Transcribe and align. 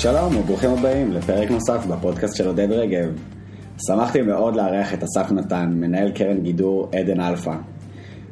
שלום 0.00 0.36
וברוכים 0.36 0.70
הבאים 0.70 1.12
לפרק 1.12 1.50
נוסף 1.50 1.86
בפודקאסט 1.86 2.36
של 2.36 2.46
עודד 2.46 2.72
רגב. 2.72 3.08
שמחתי 3.86 4.22
מאוד 4.22 4.56
לארח 4.56 4.94
את 4.94 5.02
אסף 5.02 5.32
נתן, 5.32 5.70
מנהל 5.74 6.10
קרן 6.10 6.40
גידור 6.40 6.88
עדן 6.92 7.20
אלפא. 7.20 7.54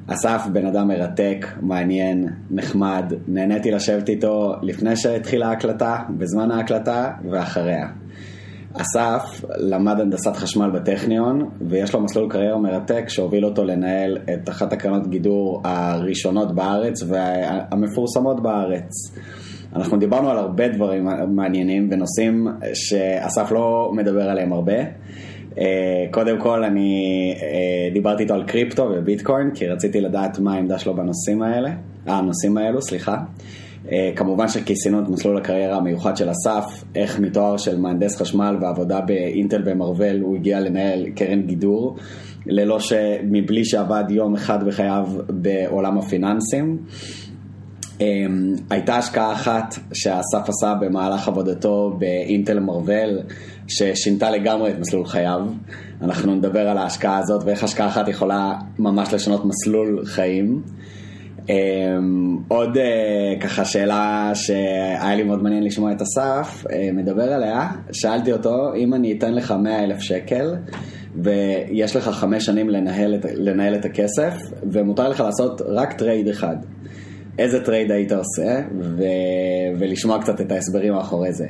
אסף 0.07 0.47
בן 0.53 0.67
אדם 0.67 0.89
מרתק, 0.89 1.47
מעניין, 1.61 2.29
נחמד, 2.51 3.13
נהניתי 3.29 3.71
לשבת 3.71 4.09
איתו 4.09 4.53
לפני 4.63 4.97
שהתחילה 4.97 5.49
ההקלטה, 5.49 5.97
בזמן 6.19 6.51
ההקלטה 6.51 7.11
ואחריה. 7.31 7.89
אסף 8.73 9.45
למד 9.57 10.01
הנדסת 10.01 10.37
חשמל 10.37 10.71
בטכניון, 10.71 11.51
ויש 11.69 11.95
לו 11.95 12.01
מסלול 12.01 12.31
קריירה 12.31 12.59
מרתק 12.59 13.05
שהוביל 13.09 13.45
אותו 13.45 13.65
לנהל 13.65 14.19
את 14.35 14.49
אחת 14.49 14.73
הקרנות 14.73 15.07
גידור 15.07 15.63
הראשונות 15.65 16.55
בארץ 16.55 17.03
והמפורסמות 17.09 18.43
בארץ. 18.43 18.91
אנחנו 19.75 19.97
דיברנו 19.97 20.31
על 20.31 20.39
הרבה 20.39 20.69
דברים 20.69 21.09
מעניינים 21.29 21.89
ונושאים 21.91 22.49
שאסף 22.75 23.53
לא 23.53 23.91
מדבר 23.95 24.31
עליהם 24.31 24.53
הרבה. 24.53 24.77
אה, 25.59 26.07
קודם 26.11 26.41
כל 26.41 26.65
אני 26.65 27.35
אה, 27.43 27.93
דיברתי 27.93 28.23
איתו 28.23 28.35
על 28.35 28.45
קריפטו 28.45 28.91
וביטקוין 28.95 29.51
כי 29.55 29.67
רציתי 29.67 30.01
לדעת 30.01 30.39
מה 30.39 30.55
העמדה 30.55 30.79
שלו 30.79 30.95
בנושאים 30.95 31.43
האלה, 31.43 31.71
אה, 32.09 32.17
הנושאים 32.17 32.57
האלו, 32.57 32.83
סליחה. 32.83 33.17
אה, 33.93 34.11
כמובן 34.17 34.49
שכיסינו 34.49 35.01
את 35.01 35.09
מסלול 35.09 35.37
הקריירה 35.37 35.77
המיוחד 35.77 36.17
של 36.17 36.31
אסף, 36.31 36.85
איך 36.95 37.21
מתואר 37.21 37.57
של 37.57 37.79
מהנדס 37.79 38.17
חשמל 38.17 38.57
ועבודה 38.61 39.01
באינטל 39.01 39.63
ומרוול 39.65 40.21
הוא 40.21 40.37
הגיע 40.37 40.61
לנהל 40.61 41.09
קרן 41.15 41.43
גידור, 41.43 41.97
ללא 42.47 42.81
ש... 42.81 42.93
מבלי 43.23 43.65
שעבד 43.65 44.05
יום 44.11 44.35
אחד 44.35 44.65
בחייו 44.65 45.07
בעולם 45.29 45.99
הפיננסים. 45.99 46.79
אמ, 48.01 48.55
הייתה 48.71 48.97
השקעה 48.97 49.33
אחת 49.33 49.75
שאסף 49.93 50.49
עשה 50.49 50.75
במהלך 50.81 51.29
עבודתו 51.29 51.97
באינטל 51.99 52.61
מרוול, 52.61 53.19
ששינתה 53.69 54.31
לגמרי 54.31 54.71
את 54.71 54.79
מסלול 54.79 55.07
חייו. 55.07 55.41
אנחנו 56.03 56.35
נדבר 56.35 56.69
על 56.69 56.79
ההשקעה 56.79 57.19
הזאת 57.19 57.43
ואיך 57.45 57.65
השקעה 57.65 57.87
אחת 57.87 58.09
יכולה 58.09 58.55
ממש 58.79 59.15
לשנות 59.15 59.45
מסלול 59.45 60.05
חיים. 60.05 60.63
אמ, 61.49 62.39
עוד 62.49 62.77
אה, 62.77 63.35
ככה 63.41 63.65
שאלה 63.65 64.31
שהיה 64.35 65.15
לי 65.15 65.23
מאוד 65.23 65.43
מעניין 65.43 65.65
לשמוע 65.65 65.93
את 65.93 66.03
אסף, 66.03 66.65
אה, 66.73 66.89
מדבר 66.93 67.33
עליה, 67.33 67.69
שאלתי 67.93 68.33
אותו 68.33 68.75
אם 68.77 68.95
אני 68.95 69.19
אתן 69.19 69.35
לך 69.35 69.53
100 69.53 69.85
אלף 69.85 70.01
שקל 70.01 70.57
ויש 71.23 71.97
לך 71.97 72.09
חמש 72.09 72.47
שנים 72.47 72.71
לנהל 72.71 73.15
את, 73.15 73.27
לנהל 73.35 73.75
את 73.75 73.85
הכסף 73.85 74.35
ומותר 74.73 75.09
לך 75.09 75.21
לעשות 75.21 75.63
רק 75.67 75.93
trade 75.93 76.29
אחד. 76.29 76.57
איזה 77.39 77.65
trade 77.65 77.91
היית 77.91 78.13
עושה, 78.13 78.61
ו... 78.81 79.03
ולשמוע 79.79 80.21
קצת 80.21 80.41
את 80.41 80.53
ההסברים 80.53 80.93
מאחורי 80.93 81.33
זה. 81.33 81.47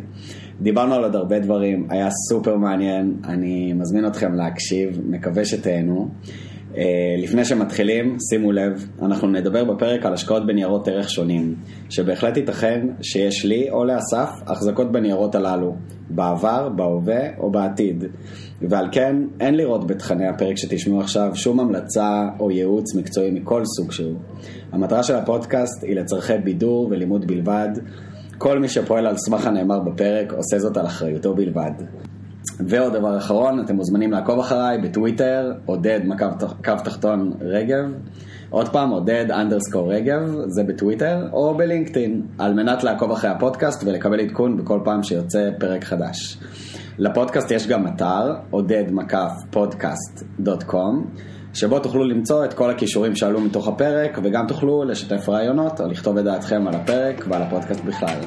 דיברנו 0.61 0.95
על 0.95 1.05
עוד 1.05 1.15
הרבה 1.15 1.39
דברים, 1.39 1.87
היה 1.91 2.09
סופר 2.29 2.57
מעניין, 2.57 3.15
אני 3.25 3.73
מזמין 3.73 4.07
אתכם 4.07 4.35
להקשיב, 4.35 5.01
מקווה 5.07 5.45
שתהנו. 5.45 6.09
Uh, 6.77 6.79
לפני 7.19 7.45
שמתחילים, 7.45 8.17
שימו 8.31 8.53
לב, 8.53 8.89
אנחנו 9.03 9.29
נדבר 9.29 9.65
בפרק 9.65 10.07
על 10.07 10.13
השקעות 10.13 10.47
בניירות 10.47 10.89
ערך 10.89 11.11
שונים, 11.11 11.55
שבהחלט 11.91 12.37
ייתכן 12.37 12.87
שיש 13.03 13.45
לי 13.45 13.71
או 13.71 13.85
לאסף 13.85 14.31
החזקות 14.47 14.93
בניירות 14.93 15.35
הללו, 15.35 15.75
בעבר, 16.11 16.69
בהווה 16.69 17.39
או 17.39 17.51
בעתיד. 17.51 18.05
ועל 18.63 18.89
כן, 18.93 19.17
אין 19.41 19.55
לראות 19.55 19.87
בתכני 19.87 20.29
הפרק 20.29 20.57
שתשמעו 20.57 21.01
עכשיו 21.01 21.31
שום 21.35 21.61
המלצה 21.61 22.29
או 22.41 22.51
ייעוץ 22.51 22.95
מקצועי 22.95 23.31
מכל 23.31 23.63
סוג 23.65 23.93
שהוא. 23.93 24.19
המטרה 24.73 25.03
של 25.03 25.15
הפודקאסט 25.15 25.85
היא 25.85 25.97
לצורכי 25.97 26.39
בידור 26.45 26.89
ולימוד 26.91 27.27
בלבד. 27.27 27.69
כל 28.39 28.59
מי 28.59 28.69
שפועל 28.69 29.07
על 29.07 29.17
סמך 29.17 29.47
הנאמר 29.47 29.81
בפרק 29.81 30.33
עושה 30.33 30.59
זאת 30.59 30.77
על 30.77 30.87
אחריותו 30.87 31.35
בלבד. 31.35 31.73
ועוד 32.61 32.93
דבר 32.93 33.19
אחרון, 33.19 33.61
אתם 33.61 33.75
מוזמנים 33.77 34.13
לעקוב 34.13 34.39
אחריי 34.39 34.79
בטוויטר, 34.79 35.53
עודד 35.67 36.01
קו 36.65 36.75
תחתון 36.85 37.33
רגב. 37.41 37.85
עוד 38.51 38.69
פעם, 38.69 38.91
עודד 38.91 39.31
אנדרסקור 39.31 39.93
רגב, 39.93 40.35
זה 40.47 40.63
בטוויטר, 40.65 41.29
או 41.33 41.57
בלינקדאין, 41.57 42.23
על 42.39 42.55
מנת 42.55 42.85
לעקוב 42.85 43.11
אחרי 43.11 43.31
הפודקאסט 43.31 43.85
ולקבל 43.85 44.21
עדכון 44.21 44.57
בכל 44.57 44.81
פעם 44.85 45.03
שיוצא 45.03 45.51
פרק 45.59 45.85
חדש. 45.85 46.39
לפודקאסט 46.99 47.51
יש 47.51 47.67
גם 47.67 47.87
אתר, 47.87 48.35
עודד 48.51 48.85
מקף 48.91 49.33
פודקאסט 49.51 50.25
דוט 50.41 50.63
קום, 50.63 51.07
שבו 51.55 51.79
תוכלו 51.79 52.05
למצוא 52.05 52.45
את 52.45 52.55
כל 52.55 52.71
הכישורים 52.71 53.17
שעלו 53.17 53.41
מתוך 53.41 53.69
הפרק, 53.69 54.19
וגם 54.23 54.47
תוכלו 54.49 54.85
לשתף 54.85 55.29
רעיונות 55.29 55.81
או 55.81 55.87
לכתוב 55.87 56.19
את 56.19 56.25
דעתכם 56.25 56.67
על 56.67 56.75
הפרק 56.75 57.25
ועל 57.29 57.43
הפודקאסט 57.43 57.85
בכלל. 57.85 58.19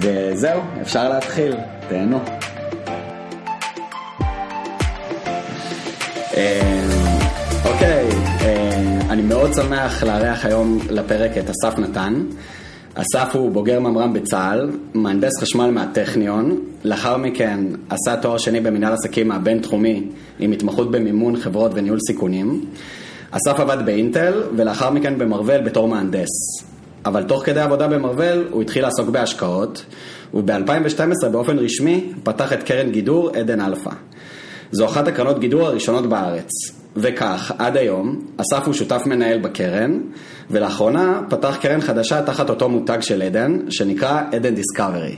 וזהו, 0.00 0.60
אפשר 0.80 1.08
להתחיל, 1.08 1.56
תהנו. 1.88 2.18
אוקיי, 7.64 8.08
אה, 8.40 8.98
אני 9.10 9.22
מאוד 9.22 9.54
שמח 9.54 10.02
לארח 10.02 10.44
היום 10.44 10.78
לפרק 10.90 11.30
את 11.38 11.50
אסף 11.50 11.78
נתן. 11.78 12.24
אסף 12.94 13.34
הוא 13.36 13.52
בוגר 13.52 13.80
ממר"ם 13.80 14.12
בצה"ל, 14.12 14.70
מהנדס 14.94 15.40
חשמל 15.40 15.70
מהטכניון, 15.70 16.60
לאחר 16.84 17.16
מכן 17.16 17.60
עשה 17.88 18.16
תואר 18.16 18.38
שני 18.38 18.60
במנהל 18.60 18.92
עסקים 18.92 19.32
הבינתחומי 19.32 20.06
עם 20.38 20.52
התמחות 20.52 20.90
במימון 20.90 21.36
חברות 21.36 21.70
וניהול 21.74 21.98
סיכונים. 22.06 22.64
אסף 23.30 23.60
עבד 23.60 23.86
באינטל 23.86 24.42
ולאחר 24.56 24.90
מכן 24.90 25.18
במרוול 25.18 25.60
בתור 25.60 25.88
מהנדס. 25.88 26.28
אבל 27.06 27.22
תוך 27.22 27.46
כדי 27.46 27.60
עבודה 27.60 27.88
במרוול 27.88 28.48
הוא 28.50 28.62
התחיל 28.62 28.82
לעסוק 28.82 29.08
בהשקעות, 29.08 29.84
וב-2012 30.34 31.28
באופן 31.28 31.58
רשמי 31.58 32.12
פתח 32.22 32.52
את 32.52 32.62
קרן 32.62 32.90
גידור 32.90 33.30
עדן 33.30 33.60
אלפא. 33.60 33.90
זו 34.72 34.86
אחת 34.86 35.08
הקרנות 35.08 35.38
גידור 35.38 35.66
הראשונות 35.66 36.06
בארץ. 36.06 36.50
וכך, 36.96 37.52
עד 37.58 37.76
היום, 37.76 38.20
אסף 38.36 38.66
הוא 38.66 38.74
שותף 38.74 39.02
מנהל 39.06 39.38
בקרן, 39.38 40.00
ולאחרונה 40.50 41.20
פתח 41.28 41.56
קרן 41.60 41.80
חדשה 41.80 42.22
תחת 42.22 42.50
אותו 42.50 42.68
מותג 42.68 43.00
של 43.00 43.22
עדן, 43.22 43.58
שנקרא 43.70 44.22
עדן 44.32 44.54
דיסקאברי. 44.54 45.16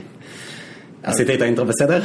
עשיתי 1.03 1.35
את 1.35 1.41
האינטרו 1.41 1.65
בסדר? 1.65 2.01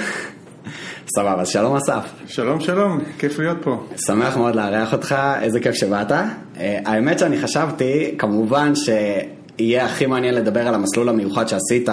סבבה, 1.17 1.41
אז 1.41 1.49
שלום 1.49 1.77
אסף. 1.77 2.11
שלום 2.27 2.61
שלום, 2.61 3.01
כיף 3.19 3.39
להיות 3.39 3.59
פה. 3.63 3.83
שמח 4.07 4.37
מאוד 4.37 4.55
לארח 4.55 4.93
אותך, 4.93 5.15
איזה 5.43 5.61
כיף 5.61 5.75
שבאת. 5.75 6.13
אה, 6.13 6.79
האמת 6.85 7.19
שאני 7.19 7.39
חשבתי, 7.39 8.15
כמובן 8.19 8.73
שיהיה 8.75 9.85
הכי 9.85 10.07
מעניין 10.07 10.35
לדבר 10.35 10.69
על 10.69 10.75
המסלול 10.75 11.09
המיוחד 11.09 11.49
שעשית 11.49 11.89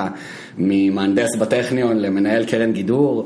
ממהנדס 0.58 1.36
בטכניון 1.40 1.98
למנהל 1.98 2.46
קרן 2.46 2.72
גידור, 2.72 3.26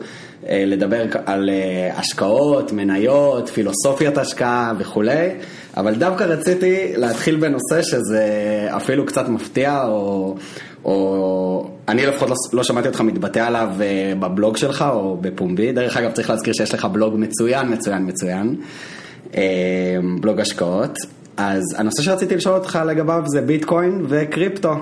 לדבר 0.51 1.05
על 1.25 1.49
אה, 1.49 1.89
השקעות, 1.97 2.71
מניות, 2.71 3.49
פילוסופיית 3.49 4.17
השקעה 4.17 4.73
וכולי, 4.79 5.29
אבל 5.77 5.95
דווקא 5.95 6.23
רציתי 6.23 6.93
להתחיל 6.95 7.35
בנושא 7.35 7.81
שזה 7.81 8.27
אפילו 8.69 9.05
קצת 9.05 9.27
מפתיע, 9.27 9.83
או, 9.85 10.35
או 10.85 11.69
אני 11.88 12.05
לפחות 12.05 12.29
לא, 12.29 12.35
לא 12.53 12.63
שמעתי 12.63 12.88
אותך 12.88 13.01
מתבטא 13.01 13.39
עליו 13.39 13.69
אה, 13.81 14.13
בבלוג 14.19 14.57
שלך 14.57 14.85
או 14.89 15.17
בפומבי. 15.21 15.71
דרך 15.71 15.97
אגב, 15.97 16.11
צריך 16.11 16.29
להזכיר 16.29 16.53
שיש 16.53 16.73
לך 16.73 16.85
בלוג 16.85 17.13
מצוין, 17.17 17.73
מצוין, 17.73 18.05
מצוין, 18.05 18.55
בלוג 20.21 20.39
השקעות. 20.39 20.97
אז 21.38 21.63
הנושא 21.77 22.01
שרציתי 22.01 22.35
לשאול 22.35 22.55
אותך 22.55 22.79
לגביו 22.88 23.23
זה 23.25 23.41
ביטקוין 23.41 24.05
וקריפטו. 24.09 24.73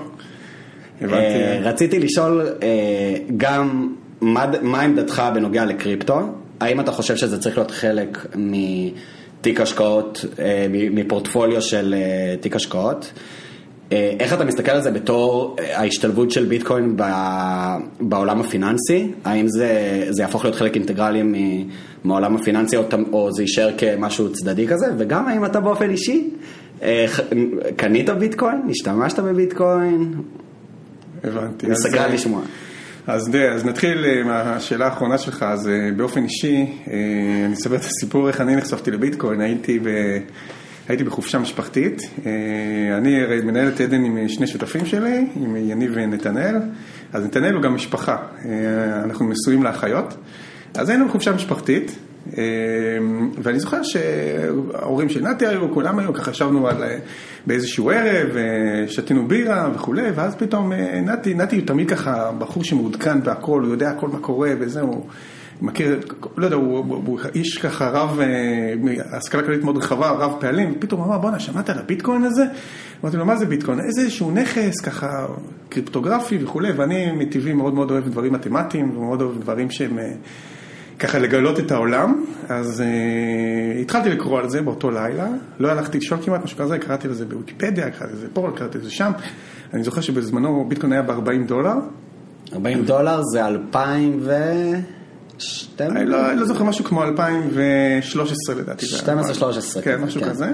הבנתי. 1.00 1.58
רציתי 1.62 1.98
לשאול 1.98 2.46
גם 3.36 3.88
מה, 4.20 4.46
מה 4.62 4.80
עמדתך 4.80 5.22
בנוגע 5.34 5.64
לקריפטו? 5.64 6.20
האם 6.60 6.80
אתה 6.80 6.92
חושב 6.92 7.16
שזה 7.16 7.38
צריך 7.38 7.58
להיות 7.58 7.70
חלק 7.70 8.26
מתיק 8.34 9.60
השקעות, 9.60 10.24
אה, 10.38 10.66
מפורטפוליו 10.70 11.62
של 11.62 11.94
אה, 11.98 12.36
תיק 12.40 12.56
השקעות? 12.56 13.12
אה, 13.92 14.16
איך 14.20 14.32
אתה 14.32 14.44
מסתכל 14.44 14.70
על 14.70 14.82
זה 14.82 14.90
בתור 14.90 15.56
ההשתלבות 15.74 16.30
של 16.30 16.44
ביטקוין 16.44 16.96
בעולם 18.00 18.40
הפיננסי? 18.40 19.12
האם 19.24 19.48
זה, 19.48 20.04
זה 20.10 20.22
יהפוך 20.22 20.44
להיות 20.44 20.56
חלק 20.56 20.74
אינטגרלי 20.74 21.22
מהעולם 22.04 22.36
הפיננסי 22.36 22.76
או, 22.76 22.82
או 23.12 23.32
זה 23.32 23.42
יישאר 23.42 23.70
כמשהו 23.78 24.32
צדדי 24.32 24.66
כזה? 24.66 24.86
וגם 24.98 25.28
האם 25.28 25.44
אתה 25.44 25.60
באופן 25.60 25.90
אישי 25.90 26.30
קנית 27.76 28.10
ביטקוין? 28.10 28.62
השתמשת 28.70 29.18
בביטקוין? 29.18 30.14
הבנתי. 31.24 31.66
מסקרן 31.66 32.12
לשמוע. 32.12 32.42
אז, 33.08 33.30
אז 33.52 33.64
נתחיל 33.64 34.04
אה, 34.04 34.24
מהשאלה 34.24 34.84
האחרונה 34.84 35.18
שלך, 35.18 35.42
אז 35.42 35.68
אה, 35.68 35.90
באופן 35.96 36.24
אישי, 36.24 36.66
אה, 36.90 36.94
אני 37.46 37.54
אספר 37.54 37.74
את 37.74 37.80
הסיפור 37.80 38.28
איך 38.28 38.40
אני 38.40 38.56
נחשפתי 38.56 38.90
לביטקוין, 38.90 39.40
הייתי, 39.40 39.78
ב, 39.78 39.88
הייתי 40.88 41.04
בחופשה 41.04 41.38
משפחתית, 41.38 42.02
אני 42.98 43.40
מנהל 43.44 43.68
את 43.68 43.80
עדן 43.80 44.04
עם 44.04 44.28
שני 44.28 44.46
שותפים 44.46 44.86
שלי, 44.86 45.26
עם 45.36 45.56
יניב 45.56 45.90
ונתנאל, 45.94 46.56
אז 47.12 47.24
נתנאל 47.24 47.54
הוא 47.54 47.62
גם 47.62 47.74
משפחה, 47.74 48.16
אנחנו 49.04 49.30
נשואים 49.30 49.62
לאחיות, 49.62 50.16
אז 50.74 50.88
היינו 50.88 51.08
בחופשה 51.08 51.32
משפחתית, 51.32 51.98
ואני 53.42 53.60
זוכר 53.60 53.82
שההורים 53.82 55.08
של 55.08 55.22
נתי 55.22 55.46
היו, 55.46 55.74
כולם 55.74 55.98
היו, 55.98 56.12
ככה 56.12 56.30
ישבנו 56.30 56.68
על, 56.68 56.82
אה, 56.82 56.98
באיזשהו 57.46 57.90
ערב, 57.90 58.36
אה, 58.36 58.88
שתינו 58.88 59.28
בירה 59.28 59.70
וכולי, 59.74 60.10
ואז 60.14 60.36
פתאום 60.36 60.72
נתי, 61.02 61.34
נתי 61.34 61.56
הוא 61.56 61.66
תמיד 61.66 61.90
ככה 61.90 62.32
בחור 62.38 62.64
שמעודכן 62.64 63.22
בהכל, 63.22 63.62
הוא 63.62 63.70
יודע 63.70 63.90
הכל 63.90 64.08
מה 64.08 64.18
קורה 64.18 64.50
וזהו. 64.60 65.06
מכיר, 65.62 66.00
לא 66.36 66.44
יודע, 66.44 66.56
הוא, 66.56 66.78
הוא, 66.78 67.02
הוא 67.06 67.20
איש 67.34 67.58
ככה 67.58 67.88
רב, 67.88 68.20
השכלה 69.12 69.42
כללית 69.42 69.64
מאוד 69.64 69.76
רחבה, 69.76 70.10
רב 70.10 70.32
פעלים, 70.40 70.74
ופתאום 70.76 71.00
הוא 71.00 71.08
אמר, 71.08 71.18
בואנה, 71.18 71.40
שמעת 71.40 71.70
על 71.70 71.78
הביטקוין 71.78 72.24
הזה? 72.24 72.44
אמרתי 73.02 73.16
לו, 73.16 73.26
מה 73.26 73.36
זה 73.36 73.46
ביטקוין? 73.46 73.80
איזה 73.80 74.00
איזשהו 74.00 74.30
נכס, 74.30 74.80
ככה, 74.80 75.26
קריפטוגרפי 75.68 76.38
וכולי, 76.44 76.72
ואני 76.72 77.12
מטבעי 77.12 77.52
מאוד 77.52 77.74
מאוד 77.74 77.90
אוהב 77.90 78.08
דברים 78.08 78.32
מתמטיים, 78.32 78.96
ומאוד 78.96 79.22
אוהב 79.22 79.40
דברים 79.40 79.70
שהם... 79.70 79.98
ככה 80.98 81.18
לגלות 81.18 81.60
את 81.60 81.70
העולם, 81.70 82.24
אז 82.48 82.80
uh, 82.80 83.80
התחלתי 83.80 84.08
לקרוא 84.08 84.38
על 84.38 84.50
זה 84.50 84.62
באותו 84.62 84.90
לילה, 84.90 85.28
לא 85.58 85.68
הלכתי 85.68 85.98
לישון 85.98 86.22
כמעט, 86.22 86.44
משהו 86.44 86.58
כזה, 86.58 86.78
קראתי 86.78 87.08
לזה 87.08 87.24
בוויקיפדיה, 87.24 87.90
קראתי 87.90 88.12
לזה 88.12 88.26
פה, 88.32 88.50
קראתי 88.56 88.78
לזה 88.78 88.90
שם, 88.90 89.12
אני 89.74 89.82
זוכר 89.82 90.00
שבזמנו 90.00 90.64
ביטקוין 90.68 90.92
היה 90.92 91.02
ב-40 91.02 91.46
דולר. 91.46 91.74
40 92.52 92.84
דולר 92.84 93.22
זה 93.22 93.46
2012? 93.46 94.80
אני 95.80 96.06
לא, 96.06 96.32
לא 96.32 96.44
זוכר 96.44 96.64
משהו 96.64 96.84
כמו 96.84 97.02
2013 97.02 98.54
לדעתי. 98.54 98.86
12-13. 98.86 99.82
כן, 99.82 100.00
משהו 100.00 100.20
כן. 100.20 100.28
כזה. 100.28 100.50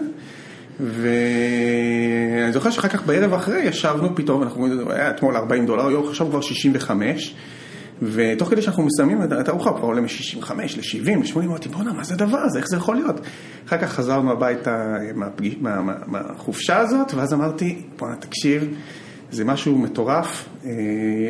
ואני 0.80 2.52
זוכר 2.52 2.70
שאחר 2.70 2.88
כך 2.88 3.06
בערב 3.06 3.34
אחרי 3.34 3.62
ישבנו 3.62 4.16
פתאום, 4.16 4.42
אנחנו 4.42 4.90
היה 4.90 5.10
אתמול 5.10 5.36
40 5.36 5.66
דולר, 5.66 5.86
היום 5.86 6.08
עכשיו 6.08 6.26
כבר 6.26 6.40
65. 6.40 7.34
ותוך 8.02 8.50
כדי 8.50 8.62
שאנחנו 8.62 8.82
מסיימים 8.82 9.22
את 9.40 9.48
הארוחה, 9.48 9.72
כבר 9.72 9.86
עולה 9.86 10.00
מ-65 10.00 10.52
ל-70, 10.54 11.10
ל-80, 11.10 11.44
אמרתי, 11.44 11.68
בואנה, 11.68 11.92
מה 11.92 12.04
זה 12.04 12.14
הדבר 12.14 12.38
הזה, 12.38 12.58
איך 12.58 12.68
זה 12.68 12.76
יכול 12.76 12.96
להיות? 12.96 13.20
אחר 13.66 13.78
כך 13.78 13.92
חזרנו 13.92 14.32
הביתה 14.32 14.96
מהחופשה 16.06 16.78
הזאת, 16.78 17.14
ואז 17.14 17.32
אמרתי, 17.32 17.82
בואנה, 17.98 18.16
תקשיב, 18.16 18.74
זה 19.30 19.44
משהו 19.44 19.78
מטורף, 19.78 20.48
אה, 20.64 20.70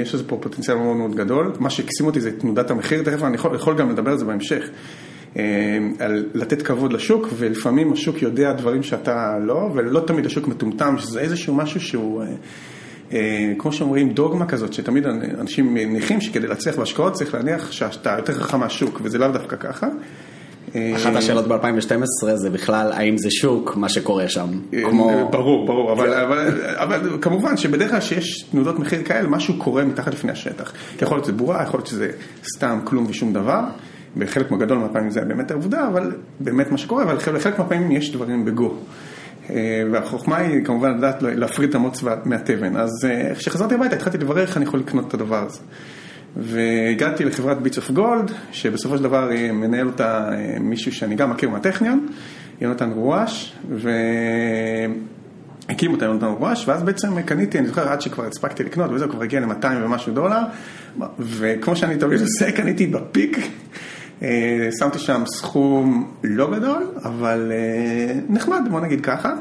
יש 0.03 0.15
לזה 0.15 0.25
פה 0.29 0.39
פוטנציאל 0.41 0.77
מאוד 0.77 0.97
מאוד 0.97 1.15
גדול. 1.15 1.53
מה 1.59 1.71
שהקסים 1.71 2.07
אותי 2.07 2.21
זה 2.21 2.39
תנודת 2.41 2.71
המחיר, 2.71 3.03
תכף 3.03 3.23
אני 3.23 3.35
יכול, 3.35 3.55
יכול 3.55 3.79
גם 3.79 3.91
לדבר 3.91 4.11
על 4.11 4.19
זה 4.19 4.25
בהמשך. 4.25 4.65
אה, 5.37 5.43
על 5.99 6.27
לתת 6.35 6.63
כבוד 6.63 6.93
לשוק, 6.93 7.29
ולפעמים 7.37 7.93
השוק 7.93 8.23
יודע 8.23 8.53
דברים 8.53 8.83
שאתה 8.83 9.39
לא, 9.39 9.71
ולא 9.75 10.01
תמיד 10.01 10.27
השוק 10.27 10.49
מטומטם, 10.49 10.95
שזה 10.99 11.21
איזשהו 11.21 11.55
משהו 11.55 11.81
שהוא... 11.81 12.25
אה, 13.13 13.19
אה, 13.19 13.53
כמו 13.59 13.73
שאומרים, 13.73 14.11
דוגמה 14.11 14.47
כזאת, 14.47 14.73
שתמיד 14.73 15.07
אנשים 15.41 15.75
מניחים 15.75 16.21
שכדי 16.21 16.47
להצליח 16.47 16.79
בהשקעות 16.79 17.13
צריך 17.13 17.35
להניח 17.35 17.73
שאתה 17.73 18.15
יותר 18.19 18.33
חכם 18.33 18.61
מהשוק, 18.61 19.01
וזה 19.05 19.19
לאו 19.19 19.29
דווקא 19.29 19.57
ככה. 19.57 19.89
אחת 20.97 21.17
השאלות 21.17 21.49
ב-2012 21.49 22.35
זה 22.35 22.51
בכלל, 22.51 22.93
האם 22.93 23.19
זה 23.19 23.31
שוק, 23.31 23.77
מה 23.77 23.89
שקורה 23.89 24.29
שם, 24.29 24.47
אה, 24.75 24.83
כמו... 24.91 25.29
ברור, 25.31 25.67
ברור, 25.67 25.93
אבל, 25.93 26.15
כן. 26.15 26.21
אבל, 26.21 26.49
אבל 26.77 27.19
כמובן 27.21 27.57
שבדרך 27.57 27.91
כלל 27.91 28.01
שיש 28.01 28.43
תנודות 28.43 28.79
מחיר 28.79 29.03
כאלה, 29.03 29.29
משהו 29.29 29.59
קורה 29.59 29.85
מתחת 29.85 30.15
לפני 30.15 30.33
השטח. 30.33 30.73
יכול 31.03 31.17
להיות 31.17 31.25
שזה 31.25 31.37
בורה, 31.37 31.63
יכול 31.63 31.79
להיות 31.79 31.87
שזה 31.87 32.11
סתם 32.55 32.81
כלום 32.85 33.07
ושום 33.09 33.33
דבר. 33.33 33.61
בחלק 34.17 34.53
גדול 34.53 34.79
מהפעמים 34.79 35.11
זה 35.11 35.21
באמת 35.21 35.51
עובדה, 35.51 35.87
אבל 35.87 36.13
באמת 36.41 36.71
מה 36.71 36.79
שקורה, 36.79 37.03
אבל 37.03 37.17
בחלק 37.17 37.59
מהפעמים 37.59 37.93
יש 37.93 38.13
דברים 38.13 38.45
בגו. 38.45 38.75
אה, 39.51 39.83
והחוכמה 39.93 40.37
היא 40.37 40.65
כמובן 40.65 40.99
לדעת 40.99 41.23
להפריד 41.23 41.69
את 41.69 41.75
המוץ 41.75 42.03
מהתבן. 42.25 42.77
אז 42.77 42.91
אה, 43.05 43.35
כשחזרתי 43.35 43.75
הביתה 43.75 43.97
התחלתי 43.97 44.19
לברר 44.19 44.43
איך 44.43 44.57
אני 44.57 44.65
יכול 44.65 44.81
לקנות 44.81 45.09
את 45.09 45.15
הדבר 45.15 45.45
הזה. 45.47 45.61
והגעתי 46.37 47.25
לחברת 47.25 47.63
ביטס 47.63 47.77
אוף 47.77 47.91
גולד, 47.91 48.31
שבסופו 48.53 48.97
של 48.97 49.03
דבר 49.03 49.31
מנהל 49.53 49.87
אותה 49.87 50.31
אה, 50.33 50.57
מישהו 50.61 50.93
שאני 50.93 51.15
גם 51.15 51.31
מכיר 51.31 51.49
מהטכניון, 51.49 52.07
יונתן 52.61 52.91
רואש, 52.91 53.57
והקים 55.69 55.93
אותה 55.93 56.05
יונתן 56.05 56.27
רואש, 56.27 56.69
ואז 56.69 56.83
בעצם 56.83 57.23
קניתי, 57.23 57.59
אני 57.59 57.67
זוכר 57.67 57.89
עד 57.89 58.01
שכבר 58.01 58.25
הספקתי 58.27 58.65
לקנות, 58.65 58.91
וזה 58.91 59.07
כבר 59.07 59.23
הגיע 59.23 59.41
ל-200 59.41 59.67
ומשהו 59.85 60.13
דולר, 60.13 60.41
וכמו 61.19 61.77
שאני 61.77 61.97
תמיד 61.97 62.21
עושה, 62.21 62.53
קניתי 62.53 62.87
בפיק. 62.87 63.39
אה, 64.23 64.69
שמתי 64.79 64.99
שם 64.99 65.23
סכום 65.27 66.13
לא 66.25 66.51
גדול, 66.51 66.87
אבל 67.05 67.53
אה, 67.55 68.15
נחמד, 68.29 68.61
בוא 68.71 68.81
נגיד 68.81 69.01
ככה. 69.01 69.33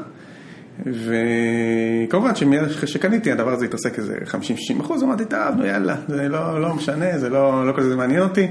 וכמובן 0.86 2.30
אחרי 2.66 2.88
שקניתי 2.88 3.32
הדבר 3.32 3.52
הזה 3.52 3.64
התעסק 3.64 3.98
איזה 3.98 4.18
50-60 4.26 4.80
אחוז, 4.80 5.02
אמרתי, 5.02 5.24
טוב, 5.24 5.64
יאללה, 5.64 5.96
זה 6.08 6.28
לא, 6.28 6.60
לא 6.60 6.74
משנה, 6.74 7.18
זה 7.18 7.28
לא, 7.28 7.66
לא 7.66 7.72
כזה 7.76 7.96
מעניין 7.96 8.22
אותי. 8.22 8.46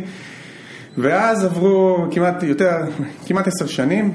ואז 0.98 1.45
עברו 1.45 2.06
כמעט 2.12 2.44
יותר, 2.44 2.72
כמעט 3.25 3.48
עשר 3.48 3.68
שנים, 3.68 4.12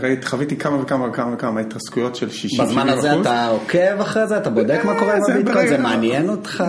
וחוויתי 0.00 0.56
כמה 0.56 0.82
וכמה 0.82 1.08
וכמה 1.08 1.34
וכמה 1.34 1.60
התרסקויות 1.60 2.16
של 2.16 2.28
60-70 2.28 2.62
בזמן 2.62 2.88
הזה 2.88 3.20
אתה 3.20 3.46
עוקב 3.46 4.00
אחרי 4.00 4.26
זה? 4.26 4.36
אתה 4.38 4.50
בודק 4.50 4.80
מה 4.84 4.98
קורה 4.98 5.16
עם 5.16 5.22
הביטקוין? 5.30 5.68
זה 5.68 5.78
מעניין 5.78 6.28
אותך? 6.28 6.64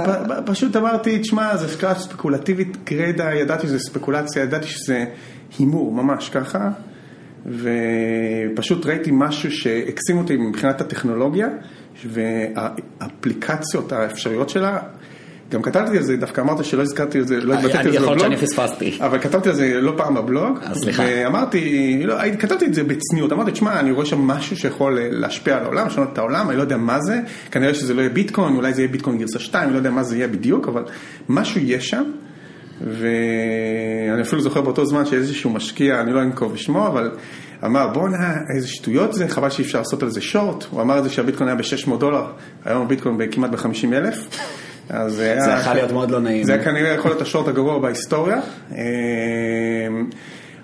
פשוט 0.46 0.76
אמרתי, 0.76 1.20
תשמע, 1.20 1.58
זה 1.58 1.66
השקעה 1.66 1.96
ספקולטיבית 1.96 2.78
גרידא, 2.84 3.32
ידעתי 3.32 3.68
שזה 3.68 3.80
ספקולציה, 3.80 4.44
ידעתי 4.44 4.68
שזה 4.68 5.06
הימור, 5.60 5.92
ממש 5.92 6.30
ככה. 6.30 6.70
ופשוט 7.46 8.86
ראיתי 8.86 9.10
משהו 9.14 9.52
שהקסים 9.52 10.18
אותי 10.18 10.38
מבחינת 10.38 10.82
הטכנולוגיה 10.82 11.48
והאפליקציות 12.06 13.92
האפשריות 13.92 14.50
שלה 14.50 14.80
גם 15.52 15.62
כתבתי 15.62 15.98
על 15.98 16.04
זה, 16.04 16.18
דווקא 16.18 16.42
אמרת 16.42 16.66
שלא 16.66 16.82
הזכרתי 16.82 17.20
את 17.20 17.28
זה, 17.28 17.40
לא 17.42 17.54
התבטאתי 17.54 17.78
על 17.78 17.84
זה 17.84 17.90
בבלוג. 17.90 18.04
יכול 18.04 18.28
להיות 18.28 18.40
שאני 18.40 18.48
פספסתי. 18.48 18.98
אבל 19.02 19.20
כתבתי 19.20 19.50
על 19.50 19.56
זה 19.56 19.82
לא 19.82 19.94
פעם 19.98 20.16
בבלוג. 20.16 20.60
אה, 20.64 20.76
סליחה. 20.76 21.04
ואמרתי, 21.08 22.02
לא, 22.06 22.16
כתבתי 22.40 22.66
את 22.66 22.74
זה 22.74 22.84
בצניעות, 22.84 23.32
אמרתי, 23.32 23.52
תשמע, 23.52 23.80
אני 23.80 23.92
רואה 23.92 24.06
שם 24.06 24.22
משהו 24.22 24.58
שיכול 24.58 24.98
אה, 24.98 25.08
להשפיע 25.12 25.58
על 25.58 25.64
העולם, 25.64 25.88
לשנות 25.88 26.10
את 26.14 26.18
העולם, 26.18 26.50
אני 26.50 26.58
לא 26.58 26.62
יודע 26.62 26.78
מה 26.78 27.02
זה, 27.02 27.20
כנראה 27.52 27.74
שזה 27.74 27.94
לא 27.94 28.02
יהיה 28.02 28.10
ביטקוין, 28.10 28.56
אולי 28.56 28.74
זה 28.74 28.82
יהיה 28.82 28.92
ביטקוין 28.92 29.18
גרסה 29.18 29.40
2, 29.40 29.64
אני 29.64 29.74
לא 29.74 29.78
יודע 29.78 29.92
מה 29.92 30.04
זה 30.04 30.16
יהיה 30.16 30.28
בדיוק, 30.28 30.68
אבל 30.68 30.84
משהו 31.30 31.62
יש 31.62 31.90
שם. 31.90 32.04
ואני 32.82 34.22
אפילו 34.22 34.42
זוכר 34.42 34.62
באותו 34.62 34.86
זמן 34.86 35.06
שאיזשהו 35.06 35.50
משקיע, 35.50 36.02
אני 36.02 36.14
לא 36.14 36.22
אנקוב 36.22 36.54
בשמו, 36.54 36.88
אבל 36.88 37.12
אמר 37.66 37.88
בואנה 37.94 38.34
איזה 38.56 38.68
שטויות 38.68 39.14
זה, 39.14 39.28
חבל 39.28 39.50
שאי 39.50 39.64
אפשר 39.64 39.78
לעשות 39.80 40.04
על 40.04 40.10
זה 40.10 40.22
שורט, 40.22 40.66
הוא 40.70 40.82
אמר 40.82 41.00
את 41.00 41.04
זה 41.04 41.10
שהביטקוין 41.10 41.50
היה 41.50 41.56
ב-600 41.56 41.98
דולר, 41.98 42.26
היום 42.66 42.82
הביטקוין 42.82 43.18
כמעט 43.32 43.52
ב-50 43.52 43.94
אלף. 43.94 44.28
אז 44.90 45.16
זה 45.16 45.52
יכול 45.60 45.74
להיות 45.74 45.92
מאוד 45.92 46.12
לא 46.12 46.20
נעים. 46.20 46.44
זה 46.44 46.54
היה 46.54 46.64
כנראה 46.64 46.90
יכול 46.90 47.12
להיות 47.12 47.22
השורט 47.22 47.48
הגרוע 47.48 47.80
בהיסטוריה. 47.80 48.40
אמ, 48.72 48.78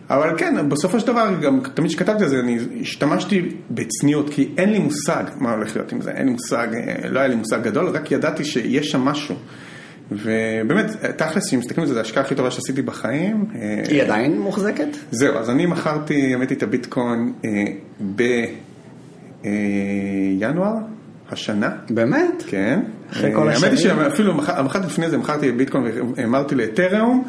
אבל 0.10 0.38
כן, 0.38 0.70
בסופו 0.70 1.00
של 1.00 1.08
דבר, 1.08 1.30
גם 1.42 1.60
תמיד 1.74 1.92
כשכתבתי 1.92 2.24
על 2.24 2.30
זה, 2.30 2.40
אני 2.40 2.58
השתמשתי 2.82 3.50
בצניעות, 3.72 4.30
כי 4.30 4.50
אין 4.58 4.72
לי 4.72 4.80
מושג 4.80 5.24
מה 5.40 5.54
הולך 5.54 5.76
להיות 5.76 5.92
עם 5.92 6.02
זה, 6.02 6.12
אין 6.12 6.26
לי 6.26 6.32
מושג, 6.32 6.68
אה, 6.74 7.10
לא 7.10 7.20
היה 7.20 7.28
לי 7.28 7.36
מושג 7.36 7.64
גדול, 7.64 7.88
רק 7.88 8.12
ידעתי 8.12 8.46
שיש 8.46 8.92
שם 8.92 9.02
משהו. 9.02 9.36
ובאמת, 10.12 10.86
תכלס, 11.18 11.54
אם 11.54 11.60
מסתכלים 11.60 11.82
על 11.82 11.88
זה, 11.88 11.94
זו 11.94 12.00
ההשקעה 12.00 12.24
הכי 12.24 12.36
טובה 12.36 12.52
שעשיתי 12.52 12.82
בחיים. 12.82 13.46
אה, 13.56 13.84
היא 13.88 14.04
עדיין 14.04 14.42
מוחזקת? 14.42 14.88
זהו, 15.12 15.38
אז 15.38 15.50
אני 15.50 15.66
מכרתי, 15.66 16.34
האמת 16.34 16.52
את 16.52 16.64
הביטקוין 16.64 17.34
בינואר 18.00 18.46
אה, 19.46 20.95
השנה. 21.32 21.70
באמת? 21.90 22.44
כן. 22.48 22.80
אחרי 23.12 23.34
כל 23.36 23.50
השנים? 23.50 23.64
האמת 23.64 23.80
היא 23.80 23.90
שאפילו 23.90 24.40
אחת 24.46 24.86
לפני 24.86 25.10
זה 25.10 25.18
מכרתי 25.18 25.52
ביטקוין 25.52 25.84
והמרתי 26.16 26.56
לאתריאום. 26.56 27.24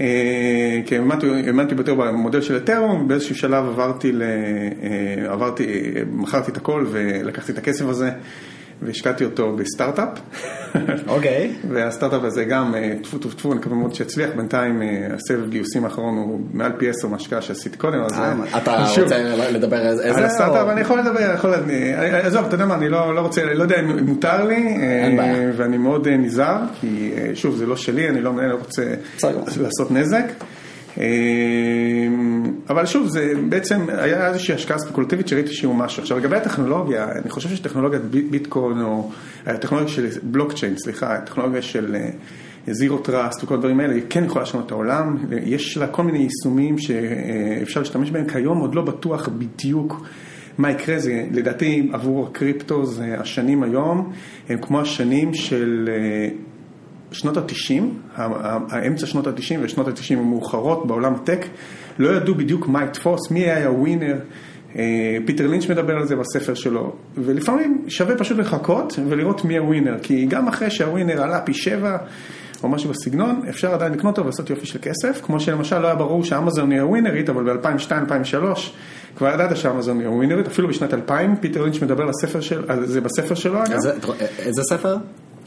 אה, 0.00 0.80
כי 0.86 0.96
האמנתי 0.96 1.74
יותר 1.76 1.94
במודל 1.94 2.40
של 2.40 2.56
אתריאום, 2.56 3.02
ובאיזשהו 3.04 3.34
שלב 3.34 3.64
עברתי, 3.64 4.12
עברתי, 5.28 5.92
מכרתי 6.12 6.50
את 6.50 6.56
הכל 6.56 6.86
ולקחתי 6.90 7.52
את 7.52 7.58
הכסף 7.58 7.84
הזה. 7.84 8.10
והשקעתי 8.82 9.24
אותו 9.24 9.56
בסטארט-אפ. 9.56 10.08
אוקיי. 11.06 11.52
והסטארט-אפ 11.70 12.24
הזה 12.24 12.44
גם, 12.44 12.74
אה, 12.74 12.92
טפו 13.02 13.18
טפו 13.18 13.28
טפו, 13.28 13.52
אני 13.52 13.60
מקווה 13.60 13.76
מאוד 13.76 13.94
שיצליח, 13.94 14.30
בינתיים 14.36 14.82
אה, 14.82 15.06
הסבב 15.14 15.50
גיוסים 15.50 15.84
האחרון 15.84 16.16
הוא 16.16 16.40
מעל 16.52 16.72
פי 16.78 16.88
עשר 16.88 17.08
מהשקעה 17.08 17.42
שעשיתי 17.42 17.76
קודם, 17.76 18.00
אז... 18.00 18.12
אה, 18.12 18.32
אתה 18.56 18.86
רוצה 19.02 19.50
לדבר 19.50 19.86
איזה? 19.86 20.16
על 20.16 20.24
הסטארט-אפ, 20.24 20.68
אני 20.68 20.80
יכול 20.80 20.98
לדבר, 20.98 21.32
יכול... 21.34 21.54
עזוב, 22.22 22.44
אתה 22.44 22.54
יודע 22.54 22.66
מה, 22.66 22.74
אני 22.74 22.88
לא, 22.88 23.14
לא 23.14 23.20
רוצה, 23.20 23.44
לא 23.44 23.62
יודע 23.62 23.80
אם 23.80 24.04
מותר 24.04 24.44
לי, 24.44 24.78
ואני 25.56 25.78
מאוד 25.78 26.08
נזהר, 26.08 26.58
כי 26.80 27.12
שוב, 27.34 27.56
זה 27.56 27.66
לא 27.66 27.76
שלי, 27.76 28.08
אני 28.08 28.20
לא 28.20 28.32
רוצה 28.58 28.82
לעשות 29.60 29.90
נזק. 29.90 30.24
אמ, 30.98 32.52
אבל 32.68 32.86
שוב, 32.86 33.06
זה 33.06 33.32
בעצם 33.48 33.86
היה 33.88 34.28
איזושהי 34.28 34.54
השקעה 34.54 34.78
ספקולטיבית 34.78 35.28
שראיתי 35.28 35.52
שהוא 35.52 35.74
משהו. 35.74 36.02
עכשיו 36.02 36.18
לגבי 36.18 36.36
הטכנולוגיה, 36.36 37.08
אני 37.22 37.30
חושב 37.30 37.48
שטכנולוגיית 37.48 38.02
ביטקוין 38.02 38.80
או 38.80 39.10
הטכנולוגיה 39.46 39.94
של 39.94 40.06
בלוקצ'יין, 40.22 40.74
סליחה, 40.76 41.14
הטכנולוגיה 41.14 41.62
של 41.62 41.96
זירו 42.70 42.98
טראסט 42.98 43.44
וכל 43.44 43.54
הדברים 43.54 43.80
האלה, 43.80 43.94
היא 43.94 44.02
כן 44.10 44.24
יכולה 44.24 44.42
לשנות 44.42 44.66
את 44.66 44.70
העולם. 44.70 45.16
יש 45.44 45.76
לה 45.76 45.86
כל 45.86 46.02
מיני 46.02 46.18
יישומים 46.18 46.78
שאפשר 46.78 47.80
להשתמש 47.80 48.10
בהם 48.10 48.28
כיום, 48.28 48.58
עוד 48.58 48.74
לא 48.74 48.82
בטוח 48.82 49.28
בדיוק. 49.28 50.06
מה 50.58 50.70
יקרה 50.70 50.98
זה, 50.98 51.24
לדעתי 51.32 51.90
עבור 51.92 52.26
הקריפטו 52.26 52.86
זה 52.86 53.16
השנים 53.18 53.62
היום, 53.62 54.12
הם 54.48 54.58
כמו 54.58 54.80
השנים 54.80 55.34
של 55.34 55.88
שנות 57.12 57.36
ה-90, 57.36 57.82
האמצע 58.70 59.06
שנות 59.06 59.26
ה-90 59.26 59.58
ושנות 59.60 59.88
ה-90 59.88 60.18
המאוחרות 60.18 60.86
בעולם 60.86 61.14
הטק, 61.14 61.46
לא 61.98 62.16
ידעו 62.16 62.34
בדיוק 62.34 62.68
מה 62.68 62.84
יתפוס, 62.84 63.30
מי 63.30 63.40
היה 63.40 63.68
הווינר. 63.68 64.16
אה, 64.78 65.16
פיטר 65.26 65.46
לינץ' 65.46 65.70
מדבר 65.70 65.96
על 65.96 66.06
זה 66.06 66.16
בספר 66.16 66.54
שלו, 66.54 66.92
ולפעמים 67.16 67.84
שווה 67.88 68.16
פשוט 68.16 68.38
לחכות 68.38 68.98
ולראות 69.08 69.44
מי 69.44 69.58
ה 69.58 69.63
winner, 69.63 69.98
כי 70.02 70.26
גם 70.26 70.48
אחרי 70.48 70.70
שה 70.70 70.87
winner 70.87 71.22
עלה 71.22 71.40
פי 71.40 71.54
שבע 71.54 71.96
או 72.62 72.68
משהו 72.68 72.90
בסגנון, 72.90 73.40
אפשר 73.48 73.74
עדיין 73.74 73.92
לקנות 73.92 74.12
אותו 74.12 74.22
ולעשות 74.22 74.50
יופי 74.50 74.66
של 74.66 74.78
כסף, 74.82 75.20
כמו 75.22 75.40
שלמשל 75.40 75.78
לא 75.78 75.86
היה 75.86 75.96
ברור 75.96 76.24
שאמזון 76.24 76.70
היא 76.70 76.80
ה 76.80 76.85
winnerית, 76.85 77.30
אבל 77.30 77.56
ב-2002-2003 77.56 78.60
כבר 79.16 79.34
ידעת 79.34 79.56
שאמזון 79.56 80.00
היא 80.00 80.08
ה 80.08 80.12
winnerית, 80.12 80.46
אפילו 80.46 80.68
בשנת 80.68 80.94
2000, 80.94 81.36
פיטר 81.36 81.62
לינץ' 81.62 81.82
מדבר 81.82 82.02
על, 82.68 82.86
זה 82.86 83.00
בספר 83.00 83.34
שלו 83.34 83.62
אגב. 83.62 83.72
איזה, 83.72 83.92
איזה 84.38 84.62
ספר? 84.70 84.96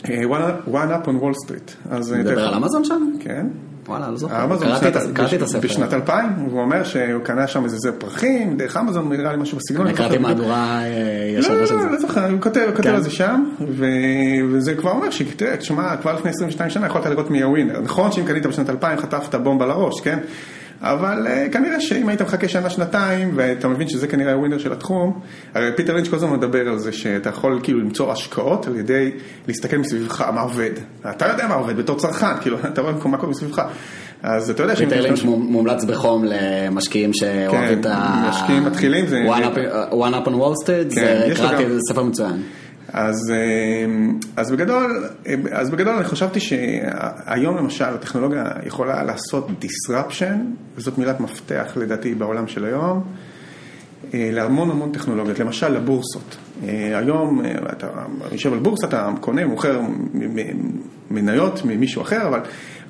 One 0.03 0.91
Up 0.91 1.07
on 1.07 1.21
Wall 1.21 1.45
Street. 1.45 1.91
מדבר 2.19 2.47
על 2.47 2.53
אמזון 2.53 2.83
שם? 2.83 3.11
כן. 3.19 3.47
וואלה, 3.89 4.11
לא 4.11 4.17
זוכר. 4.17 4.57
קראתי 5.13 5.35
את 5.35 5.41
הספר. 5.41 5.59
בשנת 5.59 5.93
2000, 5.93 6.33
הוא 6.51 6.61
אומר 6.61 6.83
שהוא 6.83 7.23
קנה 7.23 7.47
שם 7.47 7.63
איזה 7.63 7.77
זר 7.77 7.91
פרחים, 7.97 8.57
דרך 8.57 8.77
אמזון, 8.77 9.09
נראה 9.09 9.31
לי 9.31 9.37
משהו 9.41 9.57
בסגנון. 9.57 9.87
אני 9.87 9.95
קראתי 9.95 10.17
מהדורה 10.17 10.81
אה, 10.83 11.41
של 11.41 11.53
לא, 11.53 11.65
זה. 11.65 11.73
לא, 11.73 11.91
לא 11.91 11.99
זוכר, 11.99 12.29
הוא 12.29 12.41
כותב 12.41 12.71
כן. 12.81 12.89
על 12.89 13.01
זה 13.01 13.09
שם, 13.09 13.43
וזה 14.51 14.75
כבר 14.75 14.91
אומר 14.91 15.09
שתשמע, 15.09 15.97
כבר 15.97 16.15
לפני 16.15 16.31
22 16.31 16.69
שנה 16.69 16.87
יכולת 16.87 17.05
לראות 17.05 17.29
מי 17.29 17.43
הווינר. 17.43 17.81
נכון 17.81 18.11
שאם 18.11 18.25
קנית 18.25 18.45
בשנת 18.45 18.69
2000 18.69 18.97
חטפת 18.97 19.35
בומבה 19.35 19.65
לראש, 19.65 20.01
כן? 20.01 20.19
אבל 20.81 21.27
uh, 21.27 21.53
כנראה 21.53 21.81
שאם 21.81 22.09
היית 22.09 22.21
מחכה 22.21 22.47
שנה-שנתיים, 22.47 23.31
ואתה 23.35 23.67
מבין 23.67 23.87
שזה 23.87 24.07
כנראה 24.07 24.33
הווינר 24.33 24.57
של 24.57 24.73
התחום, 24.73 25.19
הרי 25.53 25.71
פיטר 25.75 25.93
לינץ' 25.93 26.07
כל 26.07 26.15
הזמן 26.15 26.33
מדבר 26.33 26.67
על 26.67 26.77
זה 26.77 26.91
שאתה 26.91 27.29
יכול 27.29 27.59
כאילו 27.63 27.79
למצוא 27.79 28.11
השקעות 28.11 28.67
על 28.67 28.75
ידי 28.75 29.11
להסתכל 29.47 29.77
מסביבך 29.77 30.21
מה 30.21 30.41
עובד. 30.41 30.71
אתה 31.09 31.25
יודע 31.27 31.47
מה 31.47 31.53
עובד 31.53 31.77
בתור 31.77 31.97
צרכן, 31.97 32.37
כאילו, 32.41 32.57
אתה 32.73 32.81
רואה 32.81 32.93
מה 33.05 33.17
קורה 33.17 33.31
מסביבך. 33.31 33.61
אז 34.23 34.49
אתה 34.49 34.63
יודע 34.63 34.75
ש... 34.75 34.79
פיטר 34.79 35.01
לינץ' 35.01 35.23
מומלץ 35.23 35.83
בחום 35.83 36.25
למשקיעים 36.25 37.13
שאוהבים 37.13 37.61
כן, 37.69 37.79
את 37.79 37.85
ה... 37.85 38.25
משקיעים 38.29 38.65
מתחילים 38.65 39.07
זה... 39.07 39.25
One 39.91 40.13
Up 40.13 40.27
on 40.27 40.31
Wall 40.31 40.65
Street, 40.65 40.95
כן, 40.95 41.29
קראתי, 41.35 41.69
זה 41.69 41.79
ספר 41.89 42.03
מצוין. 42.03 42.41
אז, 42.93 43.31
אה, 43.31 43.85
אז, 44.35 44.51
בגדול, 44.51 45.09
אז 45.51 45.69
בגדול 45.69 45.93
אני 45.93 46.03
חשבתי 46.03 46.39
שהיום 46.39 47.57
למשל 47.57 47.85
הטכנולוגיה 47.85 48.45
יכולה 48.65 49.03
לעשות 49.03 49.47
disruption, 49.61 50.37
וזאת 50.75 50.97
מילת 50.97 51.19
מפתח 51.19 51.73
לדעתי 51.75 52.15
בעולם 52.15 52.47
של 52.47 52.65
היום, 52.65 53.03
אה, 54.13 54.29
להמון 54.33 54.71
המון 54.71 54.91
טכנולוגיות, 54.91 55.39
למשל 55.39 55.67
לבורסות. 55.67 56.37
אה, 56.63 56.97
היום 56.97 57.41
אתה 57.71 57.87
יושב 58.31 58.53
על 58.53 58.59
בורסה, 58.59 58.87
אתה 58.87 59.09
קונה, 59.21 59.45
מוכר 59.45 59.81
מניות 61.11 61.61
ממישהו 61.65 62.01
אחר, 62.01 62.27
אבל 62.27 62.39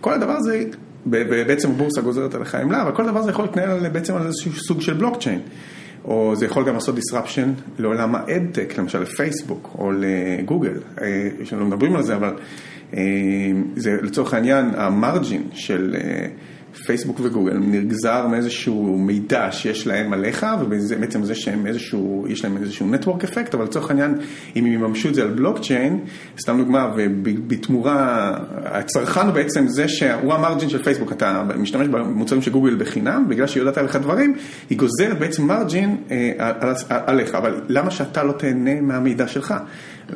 כל 0.01 0.13
הדבר 0.13 0.33
הזה, 0.33 0.63
בעצם 1.05 1.69
הבורסה 1.69 2.01
גוזרת 2.01 2.35
עליך 2.35 2.55
עמלה, 2.55 2.81
אבל 2.81 2.91
כל 2.95 3.05
דבר 3.05 3.19
הזה 3.19 3.29
יכול 3.29 3.45
להתנהל 3.45 3.89
בעצם 3.89 4.15
על 4.15 4.27
איזשהו 4.27 4.51
סוג 4.51 4.81
של 4.81 4.93
בלוקצ'יין. 4.93 5.39
או 6.05 6.35
זה 6.35 6.45
יכול 6.45 6.65
גם 6.65 6.73
לעשות 6.73 6.95
disruption 6.97 7.79
לעולם 7.79 8.15
האדטק, 8.15 8.77
למשל 8.77 8.99
לפייסבוק 8.99 9.75
או 9.77 9.91
לגוגל, 9.91 10.79
אה, 11.01 11.29
שלא 11.43 11.65
מדברים 11.65 11.95
על 11.95 12.03
זה, 12.03 12.15
אבל 12.15 12.33
אה, 12.93 13.01
זה 13.75 13.97
לצורך 14.01 14.33
העניין 14.33 14.71
המרג'ין 14.75 15.43
של 15.53 15.95
אה, 15.99 16.27
פייסבוק 16.85 17.19
וגוגל 17.23 17.57
נגזר 17.57 18.27
מאיזשהו 18.27 18.97
מידע 18.97 19.51
שיש 19.51 19.87
להם 19.87 20.13
עליך, 20.13 20.45
ובעצם 20.61 21.23
זה 21.23 21.35
שהם 21.35 21.67
איזשהו, 21.67 22.25
יש 22.29 22.43
להם 22.43 22.57
איזשהו 22.57 22.87
נטוורק 22.87 23.23
אפקט, 23.23 23.53
אבל 23.53 23.63
לצורך 23.63 23.89
העניין, 23.89 24.15
אם 24.55 24.65
הם 24.65 24.71
יממשו 24.71 25.09
את 25.09 25.15
זה 25.15 25.21
על 25.21 25.29
בלוקצ'יין, 25.29 25.99
סתם 26.39 26.57
דוגמה, 26.57 26.91
ובתמורה, 26.97 28.33
הצרכן 28.65 29.25
הוא 29.25 29.33
בעצם 29.33 29.67
זה 29.67 29.87
שהוא 29.87 30.33
המרג'ין 30.33 30.69
של 30.69 30.83
פייסבוק, 30.83 31.11
אתה 31.11 31.43
משתמש 31.57 31.87
במוצרים 31.87 32.41
של 32.41 32.51
גוגל 32.51 32.75
בחינם, 32.75 33.25
בגלל 33.27 33.47
שהיא 33.47 33.61
יודעת 33.61 33.77
עליך 33.77 33.95
דברים, 33.95 34.35
היא 34.69 34.77
גוזרת 34.77 35.19
בעצם 35.19 35.47
מרג'ין 35.47 35.97
אה, 36.11 36.51
עליך, 36.89 37.35
אבל 37.35 37.61
למה 37.69 37.91
שאתה 37.91 38.23
לא 38.23 38.31
תהנה 38.31 38.81
מהמידע 38.81 39.27
שלך? 39.27 39.53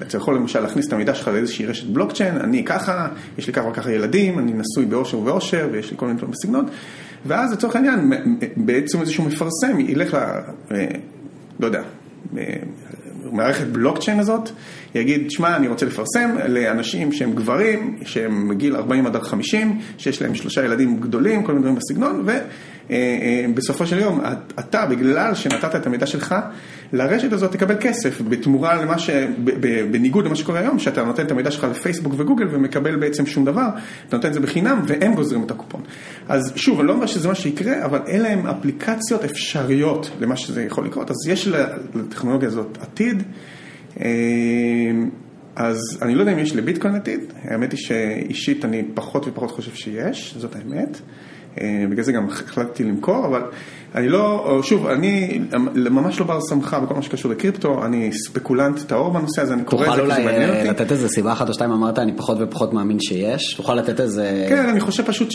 אתה 0.01 0.17
יכול 0.17 0.35
למשל 0.35 0.59
להכניס 0.59 0.88
את 0.88 0.93
המידע 0.93 1.15
שלך 1.15 1.27
לאיזושהי 1.27 1.65
רשת 1.65 1.88
בלוקצ'יין, 1.88 2.38
אני 2.38 2.63
ככה, 2.63 3.07
יש 3.38 3.47
לי 3.47 3.53
ככה 3.53 3.67
וככה 3.67 3.91
ילדים, 3.91 4.39
אני 4.39 4.53
נשוי 4.53 4.85
באושר 4.85 5.17
ובאושר, 5.17 5.69
ויש 5.71 5.91
לי 5.91 5.97
כל 5.97 6.05
מיני 6.05 6.17
דברים 6.17 6.31
בסגנון, 6.31 6.65
ואז 7.25 7.53
לצורך 7.53 7.75
העניין, 7.75 8.12
בעצם 8.57 9.01
איזשהו 9.01 9.23
מפרסם 9.23 9.79
ילך 9.79 10.13
ל... 10.13 10.17
אה, 10.75 10.88
לא 11.59 11.65
יודע, 11.65 11.81
אה, 12.38 12.43
מערכת 13.31 13.67
בלוקצ'יין 13.67 14.19
הזאת, 14.19 14.50
יגיד, 14.95 15.31
שמע, 15.31 15.55
אני 15.55 15.67
רוצה 15.67 15.85
לפרסם 15.85 16.29
לאנשים 16.47 17.12
שהם 17.12 17.33
גברים, 17.33 17.97
שהם 18.05 18.47
מגיל 18.47 18.75
40 18.75 19.05
עד 19.05 19.23
50, 19.23 19.79
שיש 19.97 20.21
להם 20.21 20.35
שלושה 20.35 20.65
ילדים 20.65 21.00
גדולים, 21.00 21.43
כל 21.43 21.51
מיני 21.51 21.62
דברים 21.62 21.75
בסגנון, 21.75 22.25
ובסופו 23.50 23.88
של 23.88 24.00
יום, 24.00 24.21
אתה, 24.59 24.85
בגלל 24.85 25.35
שנתת 25.35 25.75
את 25.75 25.88
המידע 25.88 26.05
שלך, 26.05 26.35
לרשת 26.93 27.33
הזאת 27.33 27.51
תקבל 27.51 27.75
כסף, 27.79 28.21
בתמורה 28.21 28.81
למה 28.81 29.00
ש... 29.00 29.09
בניגוד 29.91 30.25
למה 30.25 30.35
שקורה 30.35 30.59
היום, 30.59 30.79
שאתה 30.79 31.03
נותן 31.03 31.25
את 31.25 31.31
המידע 31.31 31.51
שלך 31.51 31.63
לפייסבוק 31.63 32.13
וגוגל 32.17 32.47
ומקבל 32.51 32.95
בעצם 32.95 33.25
שום 33.25 33.45
דבר, 33.45 33.67
אתה 34.07 34.15
נותן 34.15 34.27
את 34.27 34.33
זה 34.33 34.39
בחינם 34.39 34.81
והם 34.88 35.15
גוזרים 35.15 35.43
את 35.43 35.51
הקופון. 35.51 35.81
אז 36.27 36.53
שוב, 36.55 36.79
אני 36.79 36.88
לא 36.88 36.93
אומר 36.93 37.05
שזה 37.05 37.27
מה 37.27 37.35
שיקרה, 37.35 37.85
אבל 37.85 38.00
אלה 38.07 38.29
הם 38.29 38.47
אפליקציות 38.47 39.23
אפשריות 39.23 40.12
למה 40.19 40.35
שזה 40.35 40.63
יכול 40.63 40.85
לקרות, 40.85 41.12
אז 41.12 41.15
יש 41.27 41.47
לטכנולוגיה 41.95 42.47
הזאת 42.47 42.77
עתיד. 42.81 43.23
אה, 44.01 44.05
אז 45.55 46.00
אני 46.01 46.15
לא 46.15 46.19
יודע 46.19 46.33
אם 46.33 46.39
יש 46.39 46.55
לביטקוין 46.55 46.95
עתיד, 46.95 47.19
האמת 47.43 47.71
היא 47.71 47.79
שאישית 47.79 48.65
אני 48.65 48.83
פחות 48.93 49.27
ופחות 49.27 49.51
חושב 49.51 49.73
שיש, 49.73 50.35
זאת 50.38 50.55
האמת. 50.55 51.01
אה, 51.62 51.85
בגלל 51.89 52.03
זה 52.03 52.12
גם 52.12 52.27
החלטתי 52.27 52.83
למכור, 52.83 53.25
אבל 53.25 53.41
אני 53.95 54.09
לא, 54.09 54.59
שוב, 54.63 54.88
אני 54.88 55.39
ממש 55.75 56.19
לא 56.19 56.25
בר 56.25 56.41
סמכה 56.41 56.79
בכל 56.79 56.93
מה 56.93 57.01
שקשור 57.01 57.31
לקריפטו, 57.31 57.85
אני 57.85 58.12
ספקולנט 58.13 58.79
טהור 58.88 59.13
בנושא 59.13 59.41
הזה, 59.41 59.53
אני 59.53 59.63
קורא 59.63 59.88
את 59.88 59.95
זה 59.95 60.01
כי 60.01 60.07
זה 60.07 60.23
מעניין 60.23 60.25
אותי. 60.25 60.41
תוכל 60.43 60.59
אולי 60.59 60.69
לתת 60.69 60.91
איזה 60.91 61.07
סיבה 61.07 61.31
אחת 61.31 61.50
או 61.50 61.53
שתיים, 61.53 61.71
אמרת, 61.71 62.00
אני 62.00 62.13
פחות 62.17 62.38
ופחות 62.41 62.73
מאמין 62.73 63.00
שיש, 63.00 63.53
תוכל 63.53 63.75
לתת 63.75 64.00
איזה... 64.00 64.45
כן, 64.50 64.69
אני 64.69 64.79
חושב 64.79 65.03
פשוט 65.03 65.31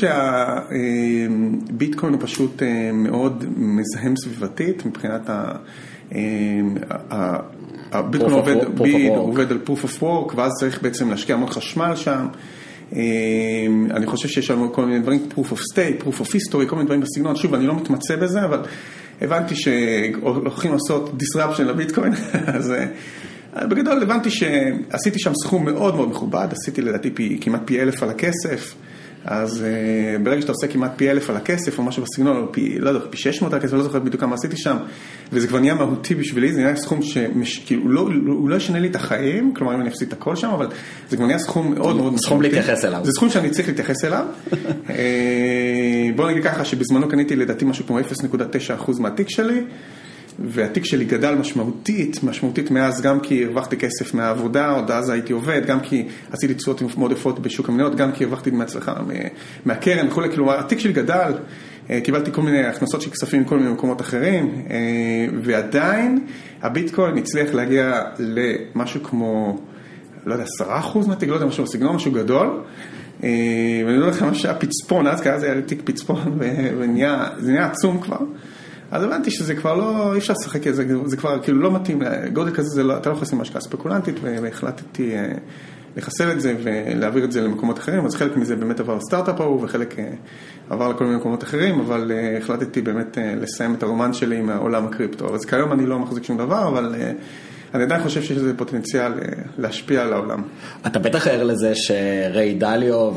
שהביטקוין 1.57 2.13
הוא 2.13 2.21
פשוט 2.23 2.63
אה, 2.63 2.91
מאוד 2.93 3.45
מזהם 3.57 4.15
סביבתית 4.17 4.87
מבחינת 4.87 5.31
ה... 5.31 5.53
אה, 6.15 6.61
הביטקוין 7.93 8.33
עובד 9.17 9.51
על 9.51 9.59
proof 9.67 9.85
of 9.85 10.03
work, 10.03 10.35
ואז 10.37 10.53
צריך 10.61 10.83
בעצם 10.83 11.11
להשקיע 11.11 11.35
המון 11.37 11.51
חשמל 11.51 11.97
שם. 11.97 12.27
אמ, 12.93 13.89
אני 13.91 14.07
חושב 14.07 14.29
שיש 14.29 14.51
לנו 14.51 14.73
כל 14.73 14.85
מיני 14.85 14.99
דברים, 14.99 15.29
proof 15.35 15.53
of 15.53 15.57
state, 15.73 16.03
proof 16.03 16.21
of 16.21 16.27
history, 16.27 16.67
כל 16.67 16.77
מיני 16.77 16.85
דברים 16.85 17.01
בסגנון, 17.01 17.37
שוב, 17.37 17.55
אני 17.55 17.67
לא 17.67 17.77
מתמצא 17.77 18.17
בזה, 18.17 18.45
אבל 18.45 18.61
הבנתי 19.21 19.55
שהולכים 19.55 20.73
לעשות 20.73 21.13
disruption 21.21 21.63
לביטקוין, 21.63 22.13
אז 22.57 22.73
אה, 22.73 23.67
בגדול 23.67 24.03
הבנתי 24.03 24.31
שעשיתי 24.31 25.19
שם 25.19 25.33
סכום 25.45 25.65
מאוד 25.65 25.95
מאוד 25.97 26.09
מכובד, 26.09 26.49
עשיתי 26.53 26.83
לדעתי 26.83 27.11
פי, 27.11 27.39
כמעט 27.41 27.63
פי 27.65 27.81
אלף 27.81 28.03
על 28.03 28.11
הכסף. 28.11 28.75
אז 29.31 29.65
uh, 29.65 30.23
ברגע 30.23 30.41
שאתה 30.41 30.53
עושה 30.53 30.67
כמעט 30.67 30.93
פי 30.97 31.11
אלף 31.11 31.31
על 31.31 31.37
הכסף 31.37 31.79
או 31.79 31.83
משהו 31.83 32.03
בסגנון, 32.03 32.37
או 32.37 32.53
פי, 32.53 32.79
לא 32.79 32.89
יודע, 32.89 33.01
פי 33.11 33.17
600 33.17 33.53
על 33.53 33.59
הכסף, 33.59 33.73
לא 33.73 33.83
זוכר 33.83 33.99
בדיוק 33.99 34.21
כמה 34.21 34.35
עשיתי 34.35 34.57
שם, 34.57 34.77
וזה 35.33 35.49
כבר 35.49 35.61
נהיה 35.61 35.75
מהותי 35.75 36.15
בשבילי, 36.15 36.53
זה 36.53 36.61
נהיה 36.61 36.77
סכום 36.77 37.01
שכאילו 37.45 37.89
לא, 37.89 38.01
הוא 38.27 38.49
לא 38.49 38.57
ישנה 38.57 38.79
לי 38.79 38.89
את 38.89 38.97
החיים, 38.97 39.55
כלומר 39.55 39.75
אם 39.75 39.81
אני 39.81 39.89
אפסיד 39.89 40.09
את 40.09 40.13
הכל 40.13 40.37
שם, 40.37 40.49
אבל 40.49 40.67
זה 41.09 41.17
כבר 41.17 41.27
נהיה 41.27 41.39
סכום 41.39 41.75
מאוד 41.75 41.97
מאוד 41.97 42.13
משמעותי. 42.13 42.27
סכום 42.27 42.43
להתייחס 42.43 42.85
אליו. 42.85 43.01
זה 43.05 43.13
סכום 43.13 43.31
שאני 43.31 43.51
צריך 43.51 43.69
להתייחס 43.69 44.05
אליו. 44.05 44.25
אה, 44.91 46.09
בוא 46.17 46.31
נגיד 46.31 46.45
ככה, 46.45 46.65
שבזמנו 46.65 47.09
קניתי 47.09 47.37
לדעתי 47.37 47.65
משהו 47.65 47.87
כמו 47.87 47.99
0.9% 48.01 49.01
מהתיק 49.01 49.29
שלי. 49.31 49.65
והתיק 50.39 50.85
שלי 50.85 51.05
גדל 51.05 51.35
משמעותית, 51.35 52.23
משמעותית 52.23 52.71
מאז 52.71 53.03
גם 53.03 53.21
כי 53.21 53.45
הרווחתי 53.45 53.77
כסף 53.77 54.15
מהעבודה, 54.15 54.71
עוד 54.71 54.91
אז 54.91 55.11
הייתי 55.11 55.33
עובד, 55.33 55.67
גם 55.67 55.81
כי 55.81 56.09
עשיתי 56.33 56.55
תשואות 56.55 56.83
מאוד 56.99 57.13
יפות 57.13 57.39
בשוק 57.39 57.69
המניות, 57.69 57.95
גם 57.95 58.13
כי 58.13 58.25
הרווחתי 58.25 58.51
מהצלחה 58.51 58.95
מהקרן 59.65 60.09
וכולי, 60.09 60.33
כלומר 60.35 60.59
התיק 60.59 60.79
שלי 60.79 60.93
גדל, 60.93 61.33
אה, 61.91 62.01
קיבלתי 62.01 62.33
כל 62.33 62.43
מיני 62.43 62.65
הכנסות 62.65 63.03
של 63.03 63.11
כספים 63.11 63.43
מכל 63.43 63.59
מיני 63.59 63.71
מקומות 63.71 64.01
אחרים, 64.01 64.63
אה, 64.71 64.77
ועדיין 65.43 66.27
הביטקוין 66.63 67.19
הצליח 67.19 67.55
להגיע 67.55 68.03
למשהו 68.19 69.03
כמו, 69.03 69.59
לא 70.27 70.33
יודע, 70.33 70.45
עשרה 70.45 70.79
אחוז 70.79 71.07
מהתיק, 71.07 71.29
לא 71.29 71.35
יודע, 71.35 71.47
משהו 71.47 71.65
בסגנון, 71.65 71.97
משהו 71.97 72.13
גדול. 72.13 72.61
אה, 73.25 73.31
ואני 73.87 73.97
לא 73.97 74.05
יודע 74.05 74.17
לך 74.17 74.23
מה 74.23 74.35
שהיה 74.35 74.55
פצפון, 74.55 75.07
אז 75.07 75.21
כי 75.21 75.31
אז 75.31 75.43
היה 75.43 75.55
לי 75.55 75.63
תיק 75.63 75.81
פצפון, 75.85 76.39
וזה 76.39 76.87
נהיה 77.53 77.67
עצום 77.67 78.01
כבר. 78.01 78.19
אז 78.91 79.03
הבנתי 79.03 79.31
שזה 79.31 79.55
כבר 79.55 79.75
לא, 79.75 80.13
אי 80.13 80.19
אפשר 80.19 80.33
לשחק 80.41 80.67
את 80.67 80.75
זה, 80.75 80.85
זה 81.05 81.17
כבר 81.17 81.43
כאילו 81.43 81.61
לא 81.61 81.73
מתאים, 81.73 82.03
גודל 82.33 82.55
כזה, 82.55 82.83
לא, 82.83 82.97
אתה 82.97 83.09
לא 83.09 83.15
יכול 83.15 83.27
לשים 83.27 83.41
השקעה 83.41 83.61
ספקולנטית, 83.61 84.15
והחלטתי 84.23 85.17
אה, 85.17 85.33
לחסל 85.97 86.31
את 86.31 86.41
זה 86.41 86.55
ולהעביר 86.63 87.25
את 87.25 87.33
זה 87.33 87.41
למקומות 87.41 87.79
אחרים, 87.79 88.07
אז 88.07 88.15
חלק 88.15 88.37
מזה 88.37 88.57
באמת 88.57 88.81
עבר 88.81 88.95
לסטארט-אפ 88.95 89.41
ההוא, 89.41 89.65
וחלק 89.65 89.99
אה, 89.99 90.11
עבר 90.71 90.89
לכל 90.89 91.05
מיני 91.05 91.17
מקומות 91.17 91.43
אחרים, 91.43 91.81
אבל 91.81 92.13
uh, 92.13 92.43
החלטתי 92.43 92.83
באמת 92.83 93.19
לסיים 93.41 93.75
את 93.75 93.83
הרומן 93.83 94.13
שלי 94.13 94.39
עם 94.39 94.51
העולם 94.51 94.87
הקריפטו. 94.87 95.35
אז 95.35 95.45
כיום 95.45 95.73
אני 95.73 95.87
לא 95.87 95.99
מחזיק 95.99 96.25
שום 96.25 96.39
דבר, 96.39 96.69
אבל 96.69 96.95
אני 97.75 97.85
עדיין 97.85 98.03
חושב 98.03 98.23
שיש 98.23 98.37
לזה 98.37 98.57
פוטנציאל 98.57 99.13
אה, 99.13 99.19
להשפיע 99.59 100.03
על 100.03 100.13
העולם. 100.13 100.43
אתה 100.87 100.99
בטח 100.99 101.27
ער 101.27 101.45
לזה 101.45 101.73
שריי 101.75 102.55
דליו 102.55 103.15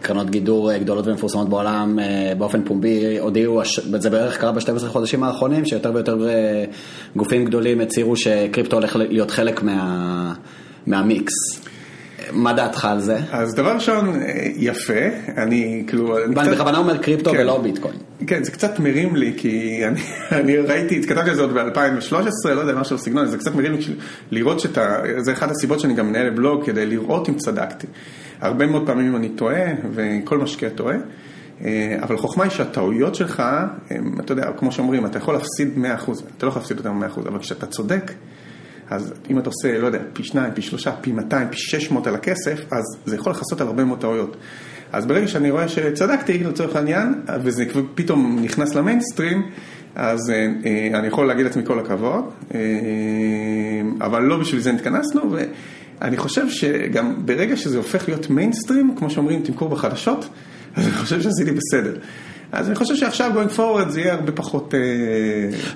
וקרנות 0.00 0.30
גידור 0.30 0.76
גדולות 0.76 1.06
ומפורסמות 1.06 1.48
בעולם 1.48 1.98
אה, 1.98 2.32
באופן 2.38 2.62
פומבי 2.64 3.18
הודיעו, 3.18 3.62
זה 3.98 4.10
בערך 4.10 4.40
קרה 4.40 4.52
ב-12 4.52 4.86
חודשים 4.88 5.22
האחרונים, 5.22 5.64
שיותר 5.64 5.90
ויותר 5.94 6.28
אה, 6.28 6.64
גופים 7.16 7.44
גדולים 7.44 7.80
הצהירו 7.80 8.16
שקריפטו 8.16 8.76
הולך 8.76 8.96
להיות 8.96 9.30
חלק 9.30 9.62
מה, 9.62 10.32
מהמיקס. 10.86 11.32
מה 12.32 12.52
דעתך 12.52 12.84
על 12.84 13.00
זה? 13.00 13.18
אז 13.32 13.54
דבר 13.54 13.74
ראשון, 13.74 14.20
יפה, 14.56 14.94
אני 15.36 15.84
כאילו... 15.86 16.24
אני 16.24 16.34
קצת... 16.34 16.48
בכוונה 16.52 16.78
אומר 16.78 16.98
קריפטו 16.98 17.30
כן. 17.30 17.38
ולא 17.40 17.58
ביטקוין. 17.58 17.94
כן, 18.26 18.44
זה 18.44 18.50
קצת 18.50 18.78
מרים 18.78 19.16
לי, 19.16 19.34
כי 19.36 19.82
אני, 19.86 20.00
אני 20.40 20.56
ראיתי, 20.56 20.98
התכתבתי 20.98 21.30
על 21.30 21.36
זה 21.36 21.42
עוד 21.42 21.52
ב-2013, 21.52 22.48
לא 22.48 22.60
יודע, 22.60 22.74
משהו 22.74 22.96
בסגנון, 22.96 23.26
זה 23.26 23.38
קצת 23.38 23.54
מרים 23.54 23.72
לי 23.72 23.80
לראות 24.30 24.60
שאתה, 24.60 24.96
זה 25.18 25.32
אחת 25.32 25.50
הסיבות 25.50 25.80
שאני 25.80 25.94
גם 25.94 26.08
מנהל 26.08 26.30
בלוג, 26.30 26.66
כדי 26.66 26.86
לראות 26.86 27.28
אם 27.28 27.34
צדקתי. 27.34 27.86
הרבה 28.40 28.66
מאוד 28.66 28.86
פעמים 28.86 29.16
אני 29.16 29.28
טועה, 29.28 29.64
וכל 29.94 30.38
משקיע 30.38 30.68
טועה. 30.68 30.96
אבל 32.02 32.14
החוכמה 32.14 32.44
היא 32.44 32.50
שהטעויות 32.50 33.14
שלך, 33.14 33.42
הם, 33.90 34.14
אתה 34.20 34.32
יודע, 34.32 34.52
כמו 34.56 34.72
שאומרים, 34.72 35.06
אתה 35.06 35.18
יכול 35.18 35.34
להפסיד 35.34 35.68
100%, 35.76 36.10
אתה 36.36 36.46
לא 36.46 36.48
יכול 36.48 36.60
להפסיד 36.60 36.76
יותר 36.76 36.92
מ-100%, 36.92 37.28
אבל 37.28 37.38
כשאתה 37.38 37.66
צודק, 37.66 38.12
אז 38.90 39.14
אם 39.30 39.38
אתה 39.38 39.48
עושה, 39.48 39.78
לא 39.78 39.86
יודע, 39.86 39.98
פי 40.12 40.24
שניים, 40.24 40.54
פי 40.54 40.62
שלושה, 40.62 40.92
פי 41.00 41.12
200, 41.12 41.48
פי 41.48 41.56
600 41.56 42.06
על 42.06 42.14
הכסף, 42.14 42.60
אז 42.70 42.84
זה 43.06 43.16
יכול 43.16 43.32
לכסות 43.32 43.60
על 43.60 43.66
הרבה 43.66 43.84
מאוד 43.84 44.00
טעויות. 44.00 44.36
אז 44.92 45.06
ברגע 45.06 45.28
שאני 45.28 45.50
רואה 45.50 45.68
שצדקתי, 45.68 46.44
לצורך 46.44 46.76
העניין, 46.76 47.14
וזה 47.42 47.64
פתאום 47.94 48.38
נכנס 48.42 48.74
למיינסטרים, 48.74 49.42
אז 49.94 50.30
אה, 50.30 50.46
אה, 50.66 50.98
אני 50.98 51.06
יכול 51.06 51.26
להגיד 51.26 51.44
לעצמי 51.44 51.62
כל 51.66 51.78
הכבוד, 51.78 52.24
אה, 52.54 52.60
אבל 54.00 54.22
לא 54.22 54.36
בשביל 54.36 54.60
זה 54.60 54.72
נתכנסנו, 54.72 55.22
ואני 56.00 56.16
חושב 56.16 56.50
שגם 56.50 57.26
ברגע 57.26 57.56
שזה 57.56 57.76
הופך 57.76 58.08
להיות 58.08 58.30
מיינסטרים, 58.30 58.94
כמו 58.96 59.10
שאומרים, 59.10 59.42
תמכור 59.42 59.68
בחדשות, 59.68 60.28
אז 60.76 60.86
אני 60.86 60.94
חושב 60.94 61.22
שעשיתי 61.22 61.50
בסדר. 61.50 61.94
אז 62.52 62.66
אני 62.68 62.74
חושב 62.74 62.96
שעכשיו 62.96 63.30
going 63.34 63.56
forward 63.58 63.88
זה 63.88 64.00
יהיה 64.00 64.14
הרבה 64.14 64.32
פחות... 64.32 64.74
אה, 64.74 64.80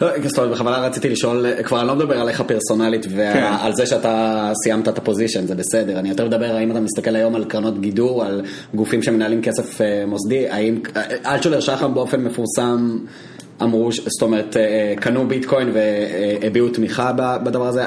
לא, 0.01 0.29
זאת 0.29 0.39
אומרת, 0.39 0.53
בכוונה 0.53 0.79
רציתי 0.79 1.09
לשאול, 1.09 1.47
כבר 1.65 1.81
אני 1.81 1.89
לא 1.89 1.95
מדבר 1.95 2.21
עליך 2.21 2.41
פרסונלית 2.41 3.07
ועל 3.11 3.71
כן. 3.71 3.77
זה 3.77 3.87
שאתה 3.87 4.53
סיימת 4.63 4.89
את 4.89 4.99
הפוזיישן, 4.99 5.47
זה 5.47 5.55
בסדר. 5.55 5.99
אני 5.99 6.09
יותר 6.09 6.27
מדבר, 6.27 6.55
האם 6.57 6.71
אתה 6.71 6.81
מסתכל 6.81 7.17
היום 7.17 7.35
על 7.35 7.45
קרנות 7.45 7.81
גידור, 7.81 8.25
על 8.25 8.43
גופים 8.75 9.03
שמנהלים 9.03 9.43
כסף 9.43 9.81
אה, 9.81 10.05
מוסדי, 10.07 10.49
האם 10.49 10.79
אלטשולר 11.27 11.61
שחם 11.61 11.95
באופן 11.95 12.25
מפורסם... 12.25 12.99
אמרו, 13.63 13.93
זאת 13.93 14.23
אומרת, 14.23 14.57
אה, 14.57 14.95
קנו 14.97 15.29
ביטקוין 15.29 15.73
והביעו 15.75 16.69
תמיכה 16.69 17.13
בדבר 17.45 17.67
הזה. 17.67 17.85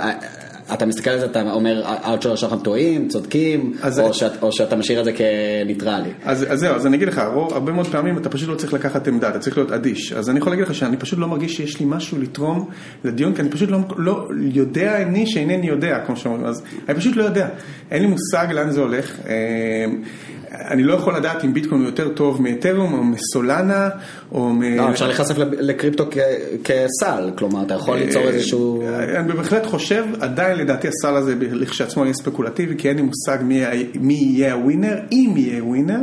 אתה 0.73 0.85
מסתכל 0.85 1.09
על 1.09 1.19
זה, 1.19 1.25
אתה 1.25 1.51
אומר, 1.51 1.83
אלטשולר 2.05 2.35
שחם 2.35 2.59
טועים, 2.59 3.07
צודקים, 3.07 3.73
או, 3.99 4.13
שאת, 4.13 4.31
או 4.41 4.51
שאתה 4.51 4.75
משאיר 4.75 4.99
את 4.99 5.05
זה 5.05 5.11
כניטרלי. 5.13 6.09
אז, 6.23 6.45
אז 6.49 6.59
זהו, 6.59 6.75
אז 6.75 6.87
אני 6.87 6.97
אגיד 6.97 7.07
לך, 7.07 7.17
הרבה 7.51 7.71
מאוד 7.71 7.87
פעמים 7.87 8.17
אתה 8.17 8.29
פשוט 8.29 8.49
לא 8.49 8.55
צריך 8.55 8.73
לקחת 8.73 9.07
עמדה, 9.07 9.29
אתה 9.29 9.39
צריך 9.39 9.57
להיות 9.57 9.71
אדיש. 9.71 10.13
אז 10.13 10.29
אני 10.29 10.39
יכול 10.39 10.51
להגיד 10.51 10.65
לך 10.65 10.75
שאני 10.75 10.97
פשוט 10.97 11.19
לא 11.19 11.27
מרגיש 11.27 11.55
שיש 11.55 11.79
לי 11.79 11.85
משהו 11.89 12.21
לתרום 12.21 12.69
לדיון, 13.03 13.35
כי 13.35 13.41
אני 13.41 13.49
פשוט 13.49 13.69
לא, 13.69 13.79
לא 13.97 14.27
יודע 14.53 15.01
אני 15.01 15.27
שאינני 15.27 15.67
יודע, 15.67 15.99
כמו 16.05 16.17
שאומרים, 16.17 16.45
אז 16.45 16.63
אני 16.89 16.97
פשוט 16.97 17.15
לא 17.15 17.23
יודע. 17.23 17.47
אין 17.91 18.01
לי 18.01 18.07
מושג 18.07 18.47
לאן 18.51 18.71
זה 18.71 18.81
הולך. 18.81 19.17
אה, 20.51 20.71
אני 20.71 20.83
לא 20.83 20.93
יכול 20.93 21.15
לדעת 21.15 21.43
אם 21.45 21.53
ביטקוין 21.53 21.81
הוא 21.81 21.89
יותר 21.89 22.09
טוב 22.09 22.41
מאתרום 22.41 22.93
או 22.93 23.03
מסולנה 23.03 23.89
או 24.31 24.49
מ... 24.49 24.61
לא, 24.61 24.89
אפשר 24.89 25.07
להיחשף 25.07 25.37
לקריפטו 25.37 26.05
כסל, 26.63 27.31
כלומר 27.37 27.63
אתה 27.63 27.73
יכול 27.73 27.97
ליצור 27.97 28.21
אה, 28.21 28.27
איזשהו... 28.29 28.83
אני 29.15 29.33
בהחלט 29.33 29.65
חושב, 29.65 30.05
עדיין 30.19 30.57
לדעתי 30.57 30.87
הסל 30.87 31.15
הזה 31.15 31.35
לכשעצמו 31.39 32.03
יהיה 32.03 32.13
ספקולטיבי, 32.13 32.75
כי 32.77 32.89
אין 32.89 32.97
לי 32.97 33.01
מושג 33.01 33.37
מי 33.99 34.13
יהיה 34.13 34.53
הווינר, 34.53 34.99
אם 35.11 35.33
יהיה 35.37 35.63
ווינר. 35.63 35.99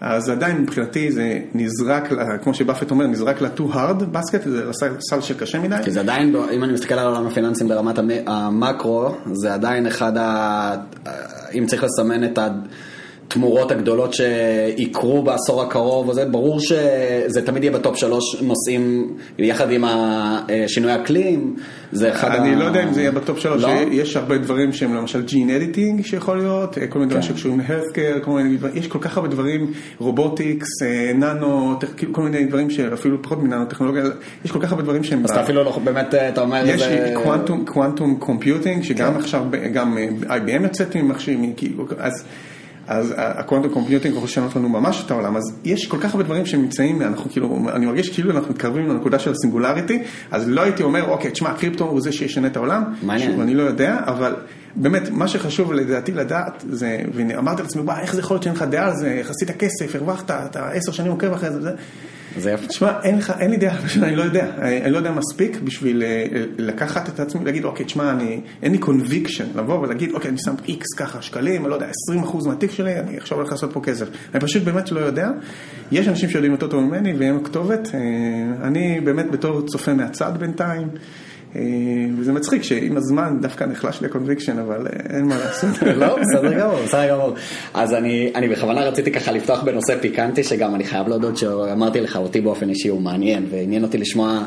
אז 0.00 0.28
עדיין 0.28 0.60
מבחינתי 0.60 1.12
זה 1.12 1.38
נזרק, 1.54 2.08
כמו 2.42 2.54
שבאפט 2.54 2.90
אומר, 2.90 3.06
נזרק 3.06 3.42
ל-too 3.42 3.74
hard 3.74 4.16
basket, 4.16 4.48
זה 4.48 4.70
סל 5.10 5.20
שקשה 5.20 5.58
מדי. 5.58 5.76
כי 5.84 5.90
זה 5.90 6.00
עדיין, 6.00 6.36
אם 6.52 6.64
אני 6.64 6.72
מסתכל 6.72 6.94
על 6.94 7.06
עולם 7.06 7.26
הפיננסים 7.26 7.68
ברמת 7.68 7.98
המקרו, 8.26 9.14
זה 9.32 9.54
עדיין 9.54 9.86
אחד 9.86 10.16
ה... 10.16 10.74
אם 11.54 11.66
צריך 11.66 11.84
לסמן 11.84 12.24
את 12.24 12.38
ה... 12.38 12.48
התמורות 13.28 13.70
הגדולות 13.70 14.14
שיקרו 14.14 15.22
בעשור 15.22 15.62
הקרוב 15.62 16.08
וזה, 16.08 16.24
ברור 16.24 16.60
שזה 16.60 17.42
תמיד 17.44 17.64
יהיה 17.64 17.72
בטופ 17.72 17.96
שלוש 17.96 18.42
נושאים 18.42 19.14
יחד 19.38 19.72
עם 19.72 19.84
השינוי 19.86 20.94
אקלים, 20.94 21.56
זה 21.92 22.12
אחד 22.12 22.28
אני 22.28 22.48
ה... 22.48 22.52
אני 22.52 22.60
לא 22.60 22.64
יודע 22.64 22.82
אם 22.82 22.92
זה 22.92 23.00
יהיה 23.00 23.12
ב 23.12 23.19
top 23.19 23.38
שלוש, 23.38 23.62
לא? 23.62 23.68
יש 23.90 24.16
הרבה 24.16 24.38
דברים 24.38 24.72
שהם 24.72 24.94
למשל 24.94 25.22
gene 25.22 25.50
editing 25.50 26.04
שיכול 26.04 26.38
להיות, 26.38 26.78
כל 26.88 26.98
מיני 26.98 27.10
דברים 27.10 27.22
כן. 27.22 27.34
שקשורים 27.34 27.60
ל 27.68 27.72
healthcare, 27.72 28.18
יש 28.74 28.86
כל 28.86 28.98
כך 29.00 29.16
הרבה 29.16 29.28
דברים, 29.28 29.72
robotics, 29.98 30.68
ננו, 31.14 31.74
כל 32.12 32.22
מיני 32.22 32.44
דברים 32.44 32.70
שאפילו 32.70 33.22
פחות 33.22 33.42
מננו 33.42 33.64
טכנולוגיה, 33.64 34.04
יש 34.44 34.50
כל 34.52 34.60
כך 34.60 34.70
הרבה 34.70 34.82
דברים 34.82 35.04
שהם... 35.04 35.24
אז 35.24 35.30
אתה 35.30 35.42
אפילו 35.42 35.64
לא, 35.64 35.78
באמת, 35.84 36.14
אתה 36.14 36.40
אומר... 36.40 36.62
יש 36.66 36.82
quantum 37.66 38.16
computing, 38.18 38.82
שגם 38.82 39.12
כן. 39.12 39.18
עכשיו, 39.18 39.44
גם 39.72 39.98
IBM 40.22 40.62
יוצאת 40.62 40.96
מכשירים, 40.96 41.52
כאילו, 41.56 41.86
אז... 41.98 42.24
אז 42.86 43.14
ה 43.16 43.23
quantum 43.23 43.72
computing 43.72 44.14
יכול 44.14 44.24
לשנות 44.24 44.56
לנו 44.56 44.68
ממש 44.68 45.02
את 45.06 45.10
העולם, 45.10 45.36
אז 45.36 45.42
יש 45.64 45.86
כל 45.86 45.96
כך 46.00 46.14
הרבה 46.14 46.24
דברים 46.24 46.46
שנמצאים, 46.46 47.02
אנחנו 47.02 47.30
כאילו, 47.30 47.58
אני 47.74 47.86
מרגיש 47.86 48.10
כאילו 48.10 48.30
אנחנו 48.30 48.50
מתקרבים 48.50 48.88
לנקודה 48.88 49.18
של 49.18 49.32
ה 49.32 49.37
singularity, 49.37 50.02
אז 50.30 50.48
לא 50.48 50.60
הייתי 50.60 50.82
אומר, 50.82 51.10
אוקיי, 51.10 51.30
תשמע, 51.30 51.50
הקריפטו 51.50 51.84
הוא 51.84 52.00
זה 52.00 52.12
שישנה 52.12 52.46
את 52.46 52.56
העולם, 52.56 52.84
מעניין, 53.02 53.30
שוב, 53.30 53.40
אני 53.40 53.54
לא 53.54 53.62
יודע, 53.62 53.98
אבל 54.06 54.36
באמת, 54.76 55.10
מה 55.10 55.28
שחשוב 55.28 55.72
לדעתי 55.72 56.12
לדעת, 56.12 56.64
זה, 56.70 57.00
ואמרתי 57.14 57.62
לעצמי, 57.62 57.82
איך 58.02 58.14
זה 58.14 58.20
יכול 58.20 58.34
להיות 58.34 58.42
שאין 58.42 58.54
לך 58.54 58.62
דעה 58.62 58.86
על 58.86 58.96
זה, 58.96 59.10
יחסית 59.10 59.50
הכסף, 59.50 59.94
הרווחת, 59.94 60.30
אתה 60.30 60.68
עשר 60.68 60.92
שנים 60.92 61.10
עוקב 61.12 61.32
אחרי 61.32 61.50
זה, 61.50 61.70
זה 62.38 62.50
יפה. 62.50 62.66
תשמע, 62.66 63.00
אין 63.02 63.18
לך, 63.18 63.32
אין 63.38 63.50
לי 63.50 63.56
דעה, 63.56 63.76
אני 64.02 64.16
לא 64.16 64.22
יודע, 64.22 64.46
אני 64.58 64.90
לא 64.90 64.96
יודע 64.96 65.12
מספיק 65.12 65.60
בשביל 65.64 66.02
אה, 66.02 66.26
לקחת 66.58 67.08
את 67.08 67.20
עצמי, 67.20 67.44
להגיד, 67.44 67.64
אוקיי, 67.64 67.86
תשמע, 67.86 68.10
אני, 68.10 68.40
אין 68.62 68.72
לי 68.72 68.78
conviction, 68.78 69.44
לבוא 69.54 69.78
ולהגיד, 69.78 70.12
אוקיי, 70.12 70.30
אני 70.30 70.38
שם 70.38 70.54
איקס 70.68 70.94
ככה 70.96 71.22
שקלים, 71.22 71.62
אני 71.62 71.70
לא 71.70 71.74
יודע, 71.74 71.86
20% 72.22 72.48
מהתיק 72.48 72.70
שלי, 72.70 73.00
אני 73.00 73.16
עכשיו 73.16 73.38
הולך 73.38 73.50
לעשות 73.50 73.72
פה 73.72 73.80
כסף. 73.80 74.06
אני 74.34 74.40
פשוט 74.40 74.62
באמת 74.62 74.92
לא 74.92 75.00
יודע. 75.00 75.30
יש 75.92 76.08
אנשים 76.08 76.28
שיודעים 76.28 76.52
יותר 76.52 76.68
טוב 76.68 76.80
ממני 76.80 77.14
והם 77.18 77.44
כתובת. 77.44 77.88
אה, 77.94 78.00
אני 78.66 79.00
באמת 79.00 79.30
בתור 79.30 79.66
צופה 79.66 79.94
מהצד 79.94 80.32
בינתיים. 80.38 80.88
אה, 81.56 81.62
וזה 82.18 82.32
מצחיק 82.32 82.62
שעם 82.62 82.96
הזמן 82.96 83.38
דווקא 83.40 83.64
נחלש 83.64 84.00
לי 84.00 84.06
ה 84.06 84.10
conviction, 84.10 84.58
אבל 84.58 84.86
אה, 84.86 85.16
אין 85.16 85.24
מה 85.24 85.38
לעשות. 85.38 85.82
לא, 86.00 86.18
בסדר 86.20 86.60
גמור, 86.60 86.78
בסדר 86.84 87.08
גמור. 87.08 87.34
אז 87.74 87.94
אני, 87.94 88.32
אני 88.34 88.48
בכוונה 88.48 88.80
רציתי 88.80 89.12
ככה 89.12 89.32
לפתוח 89.32 89.62
בנושא 89.62 89.98
פיקנטי, 90.00 90.44
שגם 90.44 90.74
אני 90.74 90.84
חייב 90.84 91.08
להודות 91.08 91.36
שאמרתי 91.36 92.00
לך, 92.00 92.16
אותי 92.16 92.40
באופן 92.40 92.68
אישי 92.68 92.88
הוא 92.88 93.00
מעניין, 93.00 93.46
ועניין 93.50 93.82
אותי 93.82 93.98
לשמוע 93.98 94.42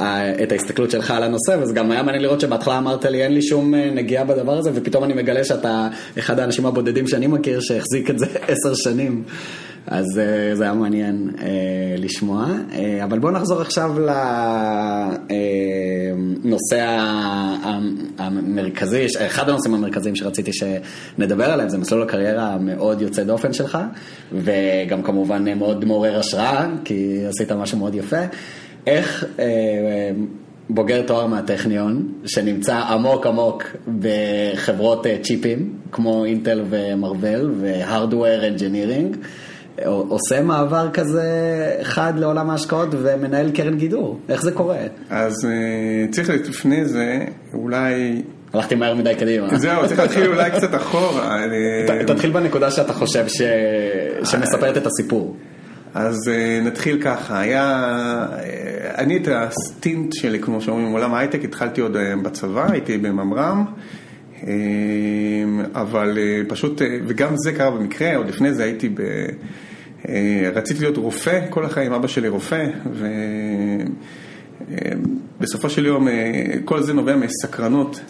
אה, 0.00 0.42
את 0.42 0.52
ההסתכלות 0.52 0.90
שלך 0.90 1.10
על 1.10 1.22
הנושא, 1.22 1.56
וזה 1.60 1.74
גם 1.74 1.90
היה 1.90 2.02
מעניין 2.02 2.22
לראות 2.22 2.40
שבהתחלה 2.40 2.78
אמרת 2.78 3.04
לי, 3.04 3.22
אין 3.22 3.32
לי 3.32 3.42
שום 3.42 3.74
נגיעה 3.74 4.24
בדבר 4.24 4.58
הזה, 4.58 4.70
ופתאום 4.74 5.04
אני 5.04 5.14
מגלה 5.14 5.44
שאתה 5.44 5.88
אחד 6.18 6.38
האנשים 6.38 6.66
הבודדים 6.66 7.08
שאני 7.08 7.26
מכיר 7.26 7.60
שהחזיק 7.60 8.10
את 8.10 8.18
זה 8.18 8.26
עשר 8.48 8.74
שנים. 8.74 9.22
אז 9.86 10.06
uh, 10.06 10.56
זה 10.56 10.64
היה 10.64 10.72
מעניין 10.72 11.30
uh, 11.36 11.40
לשמוע. 11.98 12.46
Uh, 12.70 12.74
אבל 13.04 13.18
בואו 13.18 13.32
נחזור 13.32 13.60
עכשיו 13.60 13.96
לנושא 16.44 16.96
המרכזי, 18.18 19.06
אחד 19.26 19.48
הנושאים 19.48 19.74
המרכזיים 19.74 20.16
שרציתי 20.16 20.50
שנדבר 20.52 21.50
עליהם, 21.50 21.68
זה 21.68 21.78
מסלול 21.78 22.02
הקריירה 22.02 22.46
המאוד 22.46 23.02
יוצא 23.02 23.22
דופן 23.22 23.52
שלך, 23.52 23.78
וגם 24.32 25.02
כמובן 25.02 25.58
מאוד 25.58 25.84
מעורר 25.84 26.18
השראה, 26.18 26.66
כי 26.84 27.24
עשית 27.28 27.52
משהו 27.52 27.78
מאוד 27.78 27.94
יפה. 27.94 28.20
איך... 28.86 29.24
בוגר 30.72 31.02
תואר 31.02 31.26
מהטכניון, 31.26 32.12
שנמצא 32.26 32.76
עמוק 32.76 33.26
עמוק 33.26 33.64
בחברות 34.00 35.06
צ'יפים, 35.22 35.72
כמו 35.92 36.24
אינטל 36.24 36.64
ומרוויל 36.70 37.50
והארדוור 37.60 38.46
אנג'ינירינג, 38.46 39.16
עושה 39.84 40.42
מעבר 40.42 40.90
כזה 40.90 41.24
חד 41.82 42.12
לעולם 42.16 42.50
ההשקעות 42.50 42.88
ומנהל 42.92 43.50
קרן 43.50 43.76
גידור, 43.76 44.20
איך 44.28 44.42
זה 44.42 44.52
קורה? 44.52 44.78
אז 45.10 45.34
אה, 45.34 46.12
צריך 46.12 46.30
לפני 46.30 46.84
זה 46.84 47.24
אולי... 47.54 48.22
הלכתי 48.52 48.74
מהר 48.74 48.94
מדי 48.94 49.14
קדימה. 49.14 49.58
זהו, 49.58 49.86
צריך 49.86 50.00
להתחיל 50.00 50.26
אולי 50.26 50.50
קצת 50.50 50.74
אחורה. 50.74 51.42
תתחיל 52.06 52.30
בנקודה 52.30 52.70
שאתה 52.70 52.92
חושב 52.92 53.26
שמספרת 54.24 54.76
את 54.76 54.86
הסיפור. 54.86 55.36
אז 55.94 56.16
אה, 56.26 56.66
נתחיל 56.66 57.02
ככה, 57.02 57.40
היה, 57.40 58.26
אני 58.98 59.16
את 59.16 59.28
ה 59.32 59.45
stint 59.45 60.12
שלי, 60.12 60.38
כמו 60.38 60.60
שאומרים, 60.60 60.92
בעולם 60.92 61.14
ההייטק, 61.14 61.44
התחלתי 61.44 61.80
עוד 61.80 61.96
בצבא, 62.22 62.70
הייתי 62.70 62.98
בממר"ם, 62.98 63.64
אבל 65.74 66.18
uh, 66.18 66.50
פשוט, 66.50 66.82
uh, 66.82 66.84
וגם 67.06 67.36
זה 67.36 67.52
קרה 67.52 67.70
במקרה, 67.70 68.16
עוד 68.16 68.28
לפני 68.28 68.54
זה 68.54 68.64
הייתי 68.64 68.88
ב... 68.88 69.00
אה, 70.08 70.50
רציתי 70.54 70.80
להיות 70.80 70.96
רופא 70.96 71.40
כל 71.50 71.64
החיים, 71.64 71.92
אבא 71.92 72.06
שלי 72.06 72.28
רופא, 72.28 72.66
בסופו 75.40 75.70
של 75.70 75.86
יום 75.86 76.08
כל 76.64 76.82
זה 76.82 76.94
נובע 76.94 77.16
מסקרנות 77.16 78.00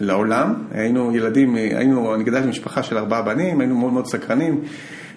לעולם. 0.00 0.54
היינו 0.70 1.16
ילדים, 1.16 1.54
היינו, 1.54 2.14
אני 2.14 2.24
גדלתי 2.24 2.46
במשפחה 2.46 2.82
של 2.82 2.98
ארבעה 2.98 3.22
בנים, 3.22 3.60
היינו 3.60 3.78
מאוד 3.78 3.92
מאוד 3.92 4.06
סקרנים. 4.06 4.60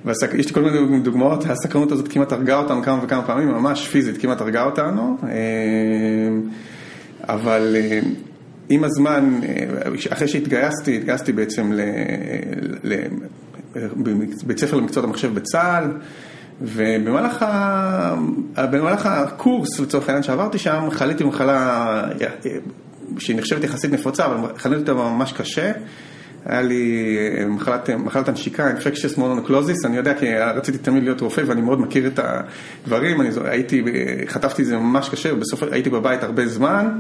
ויש 0.06 0.48
לי 0.48 0.54
כל 0.54 0.62
מיני 0.62 1.00
דוגמאות, 1.00 1.44
הסקרנות 1.50 1.92
הזאת 1.92 2.08
כמעט 2.08 2.32
הרגה 2.32 2.58
אותנו 2.58 2.84
כמה 2.84 3.00
וכמה 3.04 3.24
פעמים, 3.24 3.48
ממש 3.48 3.88
פיזית 3.88 4.22
כמעט 4.22 4.42
הרגה 4.42 4.64
אותנו. 4.64 5.18
אבל 7.24 7.76
עם 8.70 8.84
הזמן, 8.84 9.40
אחרי 10.10 10.28
שהתגייסתי, 10.28 10.98
התגייסתי 10.98 11.32
בעצם 11.32 11.72
לבית 12.84 14.60
ספר 14.60 14.78
למקצועות 14.78 15.10
המחשב 15.10 15.34
בצה"ל. 15.34 15.92
ובמהלך. 16.62 17.46
הקורס, 19.06 19.80
לצורך 19.80 20.10
העניין 20.10 20.24
שעברתי 20.24 20.58
שם, 20.58 20.88
חליתי 20.92 21.24
במחלה 21.24 22.04
שהיא 23.20 23.38
נחשבת 23.38 23.64
יחסית 23.64 23.92
נפוצה, 23.92 24.26
אבל 24.26 24.38
חליתי 24.58 24.82
אותה 24.82 24.94
ממש 24.94 25.34
קשה. 25.34 25.72
היה 26.46 26.62
לי 26.62 27.08
מחלת, 27.48 27.90
מחלת 27.90 28.30
הנשיקה, 28.30 28.72
infectious 28.72 29.18
mononoclosis, 29.18 29.86
אני 29.86 29.98
יודע 29.98 30.14
כי 30.14 30.36
רציתי 30.36 30.78
תמיד 30.78 31.04
להיות 31.04 31.22
רופא 31.22 31.42
ואני 31.48 31.62
מאוד 31.62 31.82
מכיר 31.82 32.08
את 32.08 32.20
הדברים, 32.84 33.22
אני 33.22 33.30
הייתי, 33.46 33.84
חטפתי 34.28 34.62
את 34.62 34.68
זה 34.68 34.78
ממש 34.78 35.10
קשה, 35.10 35.34
ובסוף 35.34 35.64
הייתי 35.72 35.90
בבית 35.90 36.24
הרבה 36.24 36.48
זמן, 36.48 37.00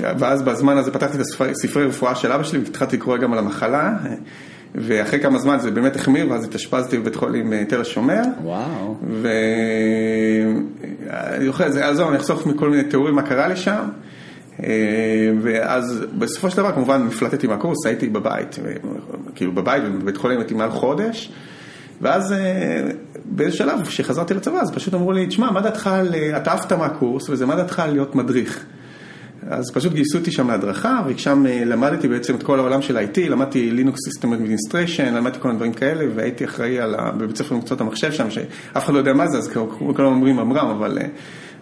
ואז 0.00 0.42
בזמן 0.42 0.76
הזה 0.76 0.92
פתחתי 0.92 1.16
את 1.16 1.22
הספרי 1.50 1.84
רפואה 1.84 2.14
של 2.14 2.32
אבא 2.32 2.42
שלי 2.42 2.58
והתחלתי 2.58 2.96
לקרוא 2.96 3.16
גם 3.16 3.32
על 3.32 3.38
המחלה. 3.38 3.92
ואחרי 4.74 5.20
כמה 5.20 5.38
זמן 5.38 5.58
זה 5.58 5.70
באמת 5.70 5.96
החמיר, 5.96 6.30
ואז 6.30 6.44
התאשפזתי 6.44 6.98
בבית 6.98 7.16
חולים 7.16 7.52
אה, 7.52 7.64
תל 7.64 7.80
השומר. 7.80 8.22
וואו. 8.42 8.96
ואני 9.22 10.56
זוכר, 11.46 11.78
יעזור, 11.78 12.08
אני 12.08 12.16
אחסוך 12.16 12.46
מכל 12.46 12.70
מיני 12.70 12.84
תיאורים 12.84 13.14
מה 13.14 13.22
קרה 13.22 13.48
לי 13.48 13.56
שם. 13.56 13.88
אה, 14.62 15.30
ואז 15.42 16.04
בסופו 16.18 16.50
של 16.50 16.56
דבר 16.56 16.72
כמובן 16.72 17.06
נפלטתי 17.06 17.46
מהקורס, 17.46 17.86
הייתי 17.86 18.08
בבית, 18.08 18.58
כאילו 19.34 19.52
בבית 19.52 19.82
ובבית 19.86 20.16
חולים 20.16 20.38
הייתי 20.38 20.54
מעל 20.54 20.70
חודש. 20.70 21.32
ואז 22.00 22.32
אה, 22.32 22.90
באיזה 23.24 23.56
שלב, 23.56 23.82
כשחזרתי 23.86 24.34
לצבא, 24.34 24.58
אז 24.58 24.70
פשוט 24.74 24.94
אמרו 24.94 25.12
לי, 25.12 25.26
תשמע, 25.26 25.50
מה 25.50 25.60
דעתך, 25.60 25.90
אתה 26.36 26.52
עפת 26.52 26.72
מהקורס, 26.72 27.30
וזה 27.30 27.46
מה 27.46 27.56
דעתך 27.56 27.82
להיות 27.88 28.14
מדריך? 28.14 28.64
אז 29.50 29.70
פשוט 29.70 29.92
גייסו 29.92 30.18
אותי 30.18 30.30
שם 30.30 30.50
להדרכה, 30.50 31.02
ושם 31.06 31.46
אה, 31.46 31.64
למדתי 31.64 32.08
בעצם 32.08 32.34
את 32.34 32.42
כל 32.42 32.58
העולם 32.58 32.82
של 32.82 32.96
IT, 32.96 33.18
למדתי 33.28 33.72
Linux 33.76 33.94
System 33.94 34.24
Administration, 34.24 35.10
למדתי 35.12 35.38
כל 35.40 35.48
מיני 35.48 35.58
דברים 35.58 35.72
כאלה, 35.72 36.04
והייתי 36.14 36.44
אחראי 36.44 36.80
על, 36.80 36.96
בבית 37.18 37.36
ספר 37.36 37.54
למקצועות 37.54 37.80
המחשב 37.80 38.12
שם, 38.12 38.30
שאף 38.30 38.84
אחד 38.84 38.92
לא 38.92 38.98
יודע 38.98 39.12
מה 39.12 39.28
זה, 39.28 39.38
אז 39.38 39.50
כולם 39.78 40.12
אומרים 40.12 40.36
ממר"ם, 40.36 40.68
אבל 40.68 40.98
אה, 40.98 41.06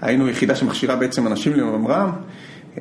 היינו 0.00 0.28
יחידה 0.28 0.54
שמכשירה 0.54 0.96
בעצם 0.96 1.26
אנשים 1.26 1.52
לממר"ם. 1.52 2.10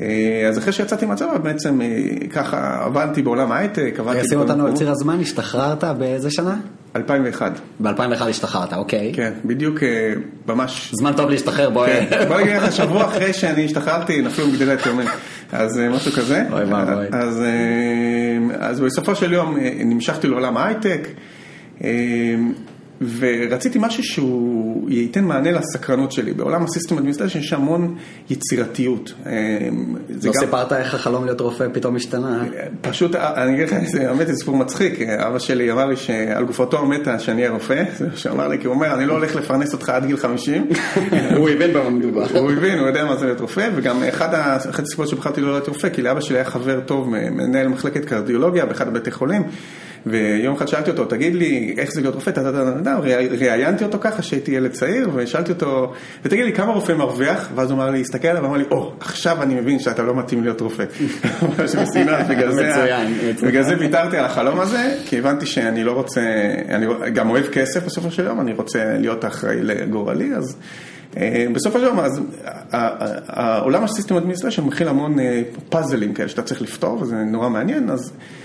אה, 0.01 0.47
אז 0.49 0.58
אחרי 0.58 0.73
שיצאתי 0.73 1.06
מהצבא, 1.06 1.38
בעצם 1.38 1.82
ככה 2.29 2.84
עבדתי 2.86 3.21
בעולם 3.21 3.51
ההייטק, 3.51 3.95
עבדתי... 3.99 4.27
שים 4.27 4.39
אותנו 4.39 4.67
על 4.67 4.73
ציר 4.73 4.91
הזמן, 4.91 5.19
השתחררת 5.19 5.84
באיזה 5.84 6.32
שנה? 6.32 6.56
2001. 6.95 7.60
ב-2001 7.79 8.23
השתחררת, 8.23 8.73
אוקיי. 8.73 9.12
כן, 9.15 9.34
בדיוק 9.45 9.84
אה, 9.84 10.13
ממש... 10.47 10.91
זמן 10.93 11.13
טוב 11.13 11.29
להשתחרר, 11.29 11.69
בואי. 11.69 12.06
כן, 12.10 12.27
בוא 12.27 12.41
נגיד 12.41 12.56
לך, 12.56 12.71
שבוע 12.71 13.06
אחרי 13.06 13.34
שאני 13.34 13.65
השתחררתי, 13.65 14.21
נפלו 14.21 14.47
מגדלי 14.47 14.73
התאומים. 14.73 15.08
אז 15.51 15.79
אה, 15.79 15.89
משהו 15.89 16.12
כזה. 16.12 16.43
אוי 16.51 16.63
ואבוי. 16.63 17.06
אז, 17.12 17.41
אה, 17.41 18.67
אז 18.67 18.79
בסופו 18.79 19.15
של 19.15 19.34
יום 19.34 19.58
נמשכתי 19.86 20.27
לעולם 20.27 20.58
ההייטק. 20.58 21.08
ורציתי 23.19 23.79
משהו 23.81 24.03
שהוא 24.03 24.89
ייתן 24.89 25.23
מענה 25.23 25.51
לסקרנות 25.51 26.11
שלי. 26.11 26.33
בעולם 26.33 26.63
ה 26.63 26.68
system 26.68 26.97
administration 26.97 27.39
יש 27.39 27.53
המון 27.53 27.95
יצירתיות. 28.29 29.13
אה, 29.25 29.31
לא 30.09 30.31
גם... 30.31 30.33
סיפרת 30.33 30.73
איך 30.73 30.93
החלום 30.93 31.25
להיות 31.25 31.41
רופא 31.41 31.67
פתאום 31.73 31.95
השתנה? 31.95 32.43
פשוט, 32.81 33.15
אני 33.15 33.53
אגיד 33.53 33.69
לך, 33.69 33.75
זה 34.25 34.35
סיפור 34.35 34.57
מצחיק. 34.57 35.01
אבא 35.01 35.39
שלי 35.39 35.71
אמר 35.71 35.85
לי 35.85 35.95
שעל 35.95 36.45
גופתו 36.45 36.85
מתה 36.85 37.19
שאני 37.19 37.41
אהיה 37.41 37.53
רופא, 37.53 37.83
זה 37.97 38.07
מה 38.07 38.17
שאמר 38.17 38.47
לי, 38.47 38.59
כי 38.59 38.67
הוא 38.67 38.75
אומר, 38.75 38.93
אני 38.93 39.05
לא 39.05 39.13
הולך 39.13 39.35
לפרנס 39.35 39.73
אותך 39.73 39.89
עד 39.89 40.05
גיל 40.05 40.17
50. 40.17 40.67
הוא 41.37 41.49
הבין 41.49 41.73
במה 41.73 41.89
מדובר. 41.89 42.25
הוא 42.39 42.51
הבין, 42.51 42.79
הוא 42.79 42.87
יודע 42.87 43.05
מה 43.05 43.15
זה 43.15 43.25
להיות 43.25 43.41
רופא, 43.41 43.69
וגם 43.75 44.03
אחד 44.03 44.29
הסיפורות 44.79 45.09
שבחרתי 45.09 45.41
לא 45.41 45.51
להיות 45.51 45.67
רופא, 45.67 45.89
כי 45.89 46.01
לאבא 46.01 46.21
שלי 46.21 46.37
היה 46.37 46.45
חבר 46.45 46.79
טוב, 46.79 47.09
מנהל 47.09 47.67
מחלקת 47.67 48.05
קרדיולוגיה 48.05 48.65
באחד 48.65 48.87
הבתי 48.87 49.11
חולים. 49.11 49.43
ויום 50.05 50.55
אחד 50.55 50.67
שאלתי 50.67 50.91
אותו, 50.91 51.05
תגיד 51.05 51.35
לי, 51.35 51.75
איך 51.77 51.91
זה 51.91 52.01
להיות 52.01 52.15
רופא? 52.15 52.31
ראיינתי 53.39 53.83
אותו 53.83 53.97
ככה 54.01 54.21
שהייתי 54.21 54.51
ילד 54.51 54.71
צעיר, 54.71 55.09
ושאלתי 55.13 55.51
אותו, 55.51 55.93
ותגיד 56.25 56.45
לי, 56.45 56.53
כמה 56.53 56.73
רופא 56.73 56.91
מרוויח? 56.91 57.49
ואז 57.55 57.71
הוא 57.71 57.77
אמר 57.77 57.89
לי, 57.89 58.01
הסתכל 58.01 58.27
עליו 58.27 58.43
ואמר 58.43 58.57
לי, 58.57 58.63
או, 58.71 58.91
עכשיו 58.99 59.43
אני 59.43 59.55
מבין 59.55 59.79
שאתה 59.79 60.03
לא 60.03 60.15
מתאים 60.15 60.43
להיות 60.43 60.61
רופא. 60.61 60.83
בגלל 63.47 63.63
זה 63.63 63.75
ויתרתי 63.79 64.17
על 64.17 64.25
החלום 64.25 64.59
הזה, 64.59 64.97
כי 65.05 65.19
הבנתי 65.19 65.45
שאני 65.45 65.83
לא 65.83 65.91
רוצה, 65.91 66.21
אני 66.69 66.85
גם 67.13 67.29
אוהב 67.29 67.47
כסף 67.47 67.85
בסופו 67.85 68.11
של 68.11 68.25
יום, 68.25 68.41
אני 68.41 68.53
רוצה 68.53 68.97
להיות 68.97 69.25
אחראי 69.25 69.63
לגורלי, 69.63 70.35
אז... 70.35 70.57
אה, 71.17 71.45
בסופו 71.53 71.79
של 71.79 71.85
דבר, 71.85 72.05
אז 72.05 72.21
העולם 73.27 73.87
של 73.87 73.93
system 73.93 74.15
administration 74.15 74.63
מכיל 74.63 74.87
המון 74.87 75.15
פאזלים 75.69 76.13
כאלה 76.13 76.29
שאתה 76.29 76.41
צריך 76.41 76.61
לפתור, 76.61 77.01
וזה 77.01 77.15
נורא 77.15 77.49
מעניין, 77.49 77.89
אז 77.89 78.11
אה, 78.11 78.42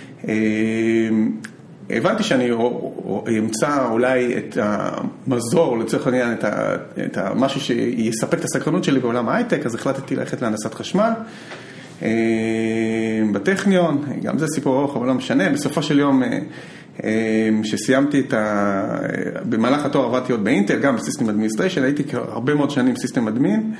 הבנתי 1.91 2.23
שאני 2.23 2.51
אמצא 3.39 3.89
אולי 3.91 4.39
את 4.39 4.59
המזור, 4.61 5.79
לצורך 5.79 6.07
העניין, 6.07 6.33
את, 6.33 7.19
משהו 7.37 7.61
שיספק 7.61 8.39
את 8.39 8.45
הסקרנות 8.45 8.85
שלי 8.85 9.01
בעולם 9.01 9.29
ההייטק, 9.29 9.67
אז 9.67 9.75
החלטתי 9.75 10.17
ללכת 10.17 10.43
להנדסת 10.43 10.75
חשמל. 10.75 11.11
אה, 12.03 12.09
בטכניון, 13.33 14.05
גם 14.23 14.39
זה 14.39 14.47
סיפור 14.47 14.79
ארוך, 14.79 14.97
אבל 14.97 15.07
לא 15.07 15.15
משנה, 15.15 15.49
בסופו 15.49 15.83
של 15.83 15.99
יום, 15.99 16.23
כשסיימתי 17.63 18.21
את 18.21 18.33
ה... 18.33 18.99
במהלך 19.49 19.85
התואר 19.85 20.05
עבדתי 20.05 20.33
עוד 20.33 20.45
באינטל, 20.45 20.79
גם 20.79 20.97
ב 20.97 21.01
system 21.01 21.29
administration, 21.29 21.83
הייתי 21.83 22.03
הרבה 22.13 22.55
מאוד 22.55 22.71
שנים 22.71 22.97
system 22.97 23.29
admin, 23.29 23.73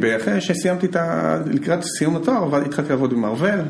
ואחרי 0.00 0.40
שסיימתי 0.40 0.86
את 0.86 0.96
ה... 0.96 1.38
לקראת 1.46 1.84
סיום 1.98 2.16
התואר, 2.16 2.56
התחלתי 2.56 2.88
לעבוד 2.88 3.10
במרוול. 3.10 3.60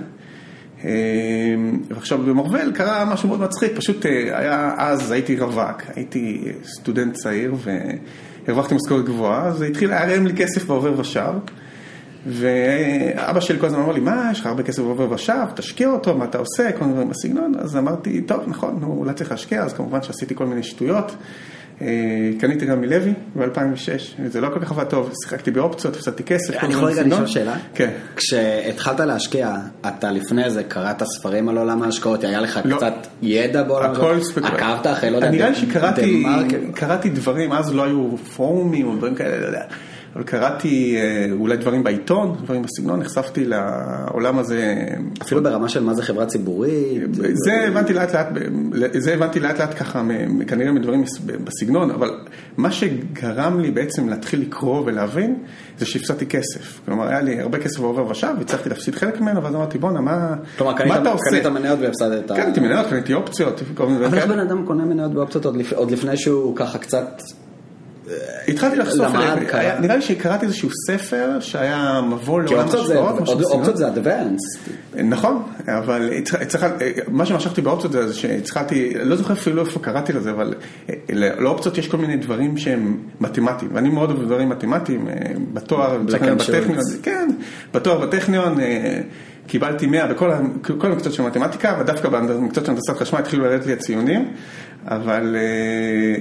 ועכשיו 1.91 2.19
במרוול 2.19 2.73
קרה 2.75 3.05
משהו 3.05 3.29
מאוד 3.29 3.41
מצחיק, 3.41 3.73
פשוט 3.77 4.07
אה, 4.07 4.39
היה, 4.39 4.75
אז 4.79 5.11
הייתי 5.11 5.41
רווק, 5.41 5.83
הייתי 5.97 6.45
סטודנט 6.65 7.15
צעיר 7.15 7.55
והרווחתי 8.47 8.75
משכורת 8.75 9.05
גבוהה, 9.05 9.47
אז 9.47 9.63
התחיל 9.63 9.91
להרם 9.91 10.27
לי 10.27 10.37
כסף 10.37 10.67
בעובר 10.67 11.01
ושב. 11.01 11.33
ואבא 12.27 13.41
שלי 13.41 13.59
כל 13.59 13.67
הזמן 13.67 13.81
אמר 13.81 13.93
לי, 13.93 14.01
מה, 14.01 14.29
יש 14.33 14.41
לך 14.41 14.47
הרבה 14.47 14.63
כסף 14.63 14.83
בעובר 14.83 15.13
ושב, 15.13 15.45
תשקיע 15.55 15.89
אותו, 15.89 16.17
מה 16.17 16.25
אתה 16.25 16.39
עושה, 16.39 16.73
כל 16.73 16.81
מיני 16.81 16.93
דברים 16.93 17.11
בסגנון, 17.11 17.53
אז 17.59 17.77
אמרתי, 17.77 18.21
טוב, 18.21 18.41
נכון, 18.47 18.79
נו, 18.81 18.87
אולי 18.87 19.15
צריך 19.15 19.31
להשקיע, 19.31 19.63
אז 19.63 19.73
כמובן 19.73 20.03
שעשיתי 20.03 20.35
כל 20.35 20.47
מיני 20.47 20.63
שטויות. 20.63 21.17
אה, 21.83 21.87
קניתי 22.41 22.67
גם 22.67 22.81
מלוי 22.81 23.15
ב-2006, 23.37 24.23
זה 24.27 24.41
לא 24.41 24.49
כל 24.55 24.61
כך 24.61 24.71
עבד 24.71 24.85
טוב, 24.85 25.13
שיחקתי 25.23 25.51
באופציות, 25.51 25.97
הפסדתי 25.97 26.23
כסף. 26.23 26.55
אני 26.55 26.73
יכול 26.73 26.89
רגע 26.89 27.03
לשאול 27.03 27.27
שאלה? 27.27 27.57
כן. 27.75 27.91
כשהתחלת 28.17 29.01
להשקיע, 29.01 29.57
אתה 29.89 30.11
לפני 30.11 30.51
זה 30.51 30.63
קראת 30.63 31.03
ספרים 31.03 31.49
על 31.49 31.59
עולם 31.59 31.83
ההשקעות, 31.83 32.25
היה 32.25 32.41
לך 32.41 32.61
לא. 32.65 32.77
קצת 32.77 33.07
ידע 33.23 33.63
בעולם 33.63 33.91
ההשקעות? 33.91 34.45
עקבת 34.45 34.87
אחרי, 34.87 35.11
לא 35.11 35.17
יודע, 35.17 35.31
נראה 35.31 35.49
לי 35.49 35.57
שקראתי 35.57 37.11
דברים, 37.11 37.53
אז 37.53 37.75
לא 37.75 37.85
היו 37.85 38.17
פורומים 38.37 38.87
או 38.87 38.97
דברים 38.97 39.15
כאלה, 39.15 39.41
לא 39.41 39.47
יודע. 39.47 39.63
אבל 40.19 40.27
קראתי 40.27 40.97
אה, 40.97 41.33
אולי 41.33 41.57
דברים 41.57 41.85
בעיתון, 41.85 42.37
דברים 42.43 42.63
בסגנון, 42.63 43.01
נחשפתי 43.01 43.45
לעולם 43.45 44.39
הזה. 44.39 44.75
אפילו 45.23 45.43
ברמה 45.43 45.69
של 45.69 45.85
מה 45.85 45.95
זה 45.95 46.03
חברה 46.03 46.27
ציבורית? 46.27 47.03
זה 47.35 47.65
הבנתי 47.69 47.93
לאט 47.93 48.15
לאט, 48.15 48.27
זה 48.93 49.15
הבנתי 49.15 49.41
לאט 49.41 49.61
לאט 49.61 49.79
ככה, 49.79 50.03
כנראה 50.47 50.73
מדברים 50.73 51.05
בסגנון, 51.45 51.91
אבל 51.91 52.11
מה 52.57 52.73
שגרם 52.73 53.61
לי 53.61 53.71
בעצם 53.71 54.09
להתחיל 54.09 54.41
לקרוא 54.41 54.83
ולהבין, 54.87 55.37
זה 55.79 55.87
שהפסדתי 55.87 56.27
כסף. 56.27 56.81
כלומר, 56.85 57.09
היה 57.09 57.21
לי 57.21 57.41
הרבה 57.41 57.59
כסף 57.59 57.81
בעובר 57.81 58.11
ושב, 58.11 58.35
והצלחתי 58.39 58.69
להפסיד 58.69 58.95
חלק 58.95 59.21
ממנו, 59.21 59.43
ואז 59.43 59.55
אמרתי, 59.55 59.79
בואנה, 59.79 60.01
מה, 60.01 60.35
מה 60.61 60.99
אתה 61.03 61.11
עושה? 61.11 61.31
קנית 61.31 61.47
מניות 61.47 61.79
והפסדת. 61.83 62.33
קניתי 62.33 62.61
מניות, 62.61 62.87
קניתי 62.87 63.15
אופציות. 63.15 63.63
אבל 63.77 64.19
איך 64.19 64.27
בן 64.27 64.39
אדם 64.39 64.67
קונה 64.67 64.85
מניות 64.85 65.15
ואופציות 65.15 65.45
עוד 65.75 65.91
לפני 65.91 66.17
שהוא 66.17 66.57
ככה 66.57 66.79
קצת... 66.79 67.23
התחלתי 68.49 68.77
לחשוף, 68.77 69.07
נראה 69.81 69.97
לי 69.97 70.03
שקראתי 70.03 70.47
איזשהו 70.47 70.69
ספר 70.87 71.41
שהיה 71.41 72.01
מבוא 72.11 72.43
לעולם 72.43 72.69
השקעות. 72.69 73.29
אופציות 73.29 73.77
זה 73.77 73.89
אדוונס. 73.89 74.41
נכון, 74.95 75.43
אבל 75.67 76.11
מה 77.09 77.27
שמשכתי 77.27 77.61
באופציות 77.61 77.93
זה 77.93 78.15
שהתחלתי, 78.15 78.95
לא 78.95 79.17
זוכר 79.17 79.33
אפילו 79.33 79.65
איפה 79.65 79.81
קראתי 79.81 80.13
לזה, 80.13 80.31
אבל 80.31 80.55
לאופציות 81.39 81.79
יש 81.79 81.89
כל 81.89 81.97
מיני 81.97 82.17
דברים 82.17 82.57
שהם 82.57 82.97
מתמטיים, 83.21 83.71
ואני 83.75 83.89
מאוד 83.89 84.11
אוהב 84.11 84.25
דברים 84.25 84.49
מתמטיים, 84.49 85.09
בתואר, 85.53 85.99
בטכניון, 85.99 86.39
כן, 87.03 87.29
בתואר 87.75 88.07
בטכניון. 88.07 88.59
קיבלתי 89.49 89.87
100 89.87 90.07
בכל 90.07 90.31
המקצועות 90.83 91.13
של 91.15 91.23
מתמטיקה, 91.23 91.77
ודווקא 91.81 92.09
במקצועות 92.09 92.67
של 92.67 92.73
הנדסת 92.73 92.97
חשמל 92.97 93.19
התחילו 93.19 93.45
לרדת 93.45 93.67
לי 93.67 93.73
הציונים, 93.73 94.35
אבל 94.87 95.37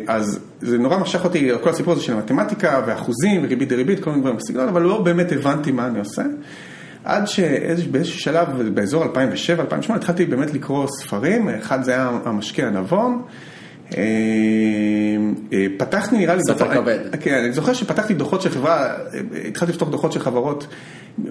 אז 0.08 0.40
זה 0.62 0.78
נורא 0.78 0.98
משך 0.98 1.24
אותי, 1.24 1.50
כל 1.62 1.70
הסיפור 1.70 1.94
הזה 1.94 2.02
של 2.04 2.16
מתמטיקה 2.16 2.82
ואחוזים 2.88 3.44
וריבית 3.44 3.70
דריבית, 3.70 4.04
כל 4.04 4.10
מיני 4.10 4.22
דברים 4.22 4.38
בסגנון, 4.38 4.68
אבל 4.68 4.82
לא 4.82 5.02
באמת 5.02 5.32
הבנתי 5.32 5.72
מה 5.72 5.88
אני 5.88 6.00
עושה. 6.00 6.24
עד 7.04 7.28
שבאיזשהו 7.28 8.20
שלב, 8.20 8.48
באזור 8.74 9.04
2007-2008, 9.06 9.08
התחלתי 9.90 10.26
באמת 10.26 10.54
לקרוא 10.54 10.88
ספרים, 10.88 11.50
אחד 11.50 11.84
זה 11.84 11.92
היה 11.92 12.12
המשקיע 12.26 12.68
הנבון. 12.68 13.22
פתחתי 15.78 16.18
נראה 16.18 16.36
לי, 16.36 16.42
ספר 16.48 16.74
כבד, 16.74 17.00
כן, 17.20 17.34
אני 17.34 17.52
זוכר 17.52 17.74
שפתחתי 17.74 18.14
דוחות 18.14 18.42
של 18.42 18.50
חברה, 18.50 18.94
התחלתי 19.48 19.72
לפתוח 19.72 19.90
דוחות 19.90 20.12
של 20.12 20.20
חברות 20.20 20.68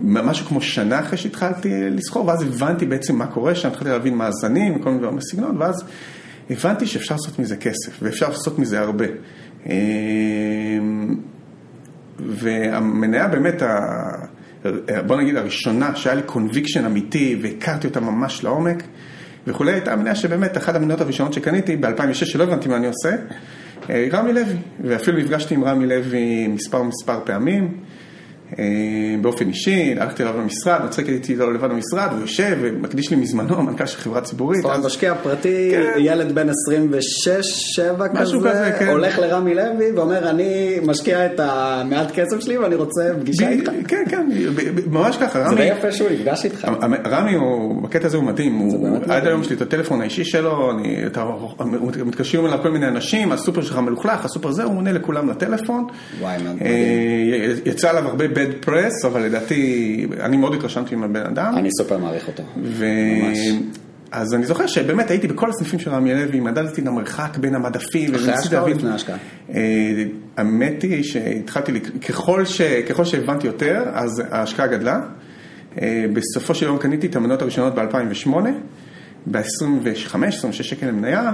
משהו 0.03 0.47
כמו 0.47 0.61
שנה 0.61 1.01
אחרי 1.01 1.19
שהתחלתי 1.19 1.69
לסחור, 1.90 2.27
ואז 2.27 2.42
הבנתי 2.42 2.87
בעצם 2.87 3.16
מה 3.16 3.27
קורה 3.27 3.55
שם, 3.55 3.69
התחלתי 3.69 3.90
להבין 3.90 4.14
מאזנים 4.14 4.77
וכל 4.77 4.88
מיני 4.88 5.01
דברים 5.01 5.16
בסגנון, 5.16 5.57
ואז 5.59 5.85
הבנתי 6.51 6.87
שאפשר 6.87 7.14
לעשות 7.14 7.38
מזה 7.38 7.57
כסף, 7.57 8.03
ואפשר 8.03 8.29
לעשות 8.29 8.59
מזה 8.59 8.81
הרבה. 8.81 9.07
והמניה 12.19 13.29
באמת, 13.29 13.62
בוא 15.07 15.16
נגיד 15.16 15.37
הראשונה, 15.37 15.97
שהיה 15.97 16.16
לי 16.16 16.23
קונביקשן 16.23 16.85
אמיתי 16.85 17.38
והכרתי 17.42 17.87
אותה 17.87 18.01
ממש 18.01 18.45
לעומק 18.45 18.83
וכולי, 19.47 19.73
הייתה 19.73 19.93
המניה 19.93 20.15
שבאמת 20.15 20.57
אחת 20.57 20.75
המניות 20.75 21.01
הראשונות 21.01 21.33
שקניתי 21.33 21.77
ב-2006, 21.77 22.13
שלא 22.13 22.45
הבנתי 22.45 22.69
מה 22.69 22.77
אני 22.77 22.87
עושה, 22.87 23.11
רמי 23.91 24.33
לוי, 24.33 24.57
ואפילו 24.81 25.19
נפגשתי 25.19 25.55
עם 25.55 25.65
רמי 25.65 25.87
לוי 25.87 26.47
מספר 26.47 26.83
מספר 26.83 27.21
פעמים. 27.25 27.81
באופן 29.21 29.49
אישי, 29.49 29.95
הלכתי 30.01 30.23
אליו 30.23 30.41
למשרד, 30.41 30.81
מצחיק 30.85 31.09
הייתי 31.09 31.33
איתו 31.33 31.51
לבד 31.51 31.71
במשרד, 31.71 32.09
הוא 32.13 32.21
יושב 32.21 32.57
ומקדיש 32.61 33.11
לי 33.11 33.17
מזמנו, 33.17 33.63
מנכ"ל 33.63 33.87
של 33.87 33.99
חברה 33.99 34.21
ציבורית. 34.21 34.63
זאת 34.63 34.71
אומרת, 34.71 34.87
משקיע 34.87 35.15
פרטי, 35.15 35.73
ילד 35.97 36.35
בן 36.35 36.49
26-7 36.49 36.53
כזה, 38.19 38.91
הולך 38.91 39.19
לרמי 39.19 39.55
לוי 39.55 39.93
ואומר, 39.93 40.31
אני 40.31 40.79
משקיע 40.83 41.27
את 41.27 41.41
המעט 41.41 42.11
כסף 42.11 42.41
שלי 42.41 42.59
ואני 42.59 42.75
רוצה 42.75 43.03
פגישה 43.21 43.49
איתך. 43.49 43.71
כן, 43.89 44.05
כן, 44.09 44.29
ממש 44.91 45.17
ככה. 45.17 45.49
זה 45.49 45.57
די 45.57 45.65
יפה 45.65 45.93
שהוא 45.93 46.09
נפגש 46.11 46.45
איתך. 46.45 46.69
רמי, 47.07 47.33
בקטע 47.83 48.07
הזה 48.07 48.17
הוא 48.17 48.25
מדהים, 48.25 48.69
עד 49.09 49.27
היום 49.27 49.41
יש 49.41 49.51
לי 49.51 49.57
את 49.57 49.63
הטלפון 49.63 50.01
האישי 50.01 50.25
שלו, 50.25 50.71
מתקשרים 52.05 52.47
אליו 52.47 52.59
כל 52.63 52.71
מיני 52.71 52.89
אנשים, 52.89 53.33
הסופר 53.33 53.63
שלך 53.63 53.79
מלוכלך, 53.79 54.25
הסופר 54.25 54.51
זה, 54.51 54.65
הוא 54.65 54.77
עונה 54.77 54.93
לכולם 54.93 55.31
לטלפון. 55.31 55.87
יצא 57.65 57.91
עליו 57.91 58.09
הרבה 58.09 58.29
bad 58.37 58.66
press, 58.66 59.07
אבל 59.07 59.22
לדעתי, 59.22 60.07
אני 60.20 60.37
מאוד 60.37 60.55
התרשמתי 60.55 60.94
מהבן 60.94 61.27
אדם. 61.27 61.55
אני 61.57 61.68
סופר 61.79 61.99
מעריך 61.99 62.29
אותו, 62.29 62.42
ו... 62.62 62.87
ממש. 63.22 63.38
אז 64.11 64.35
אני 64.35 64.46
זוכר 64.46 64.66
שבאמת 64.66 65.11
הייתי 65.11 65.29
בכל 65.29 65.51
הסניפים 65.51 65.79
של 65.79 65.90
רמי 65.90 66.14
לוי, 66.14 66.40
מדדתי 66.40 66.81
את 66.81 66.87
המרחק 66.87 67.37
בין 67.40 67.55
המדפים. 67.55 68.14
אחרי 68.14 68.33
ההשקעה 68.33 68.62
או 68.62 68.68
לפני 68.68 68.90
ההשקעה? 68.90 69.16
האמת 70.37 70.83
היא 70.83 71.03
שהתחלתי, 71.03 71.81
ככל, 71.81 72.44
ש... 72.44 72.62
ככל 72.62 73.05
שהבנתי 73.05 73.46
יותר, 73.46 73.85
אז 73.92 74.22
ההשקעה 74.31 74.66
גדלה. 74.66 75.01
בסופו 76.12 76.55
של 76.55 76.66
יום 76.66 76.79
קניתי 76.79 77.07
את 77.07 77.16
המניות 77.16 77.42
הראשונות 77.42 77.75
ב-2008. 77.75 78.29
ב-25-26 79.31 80.53
שקל 80.53 80.87
למניה, 80.87 81.33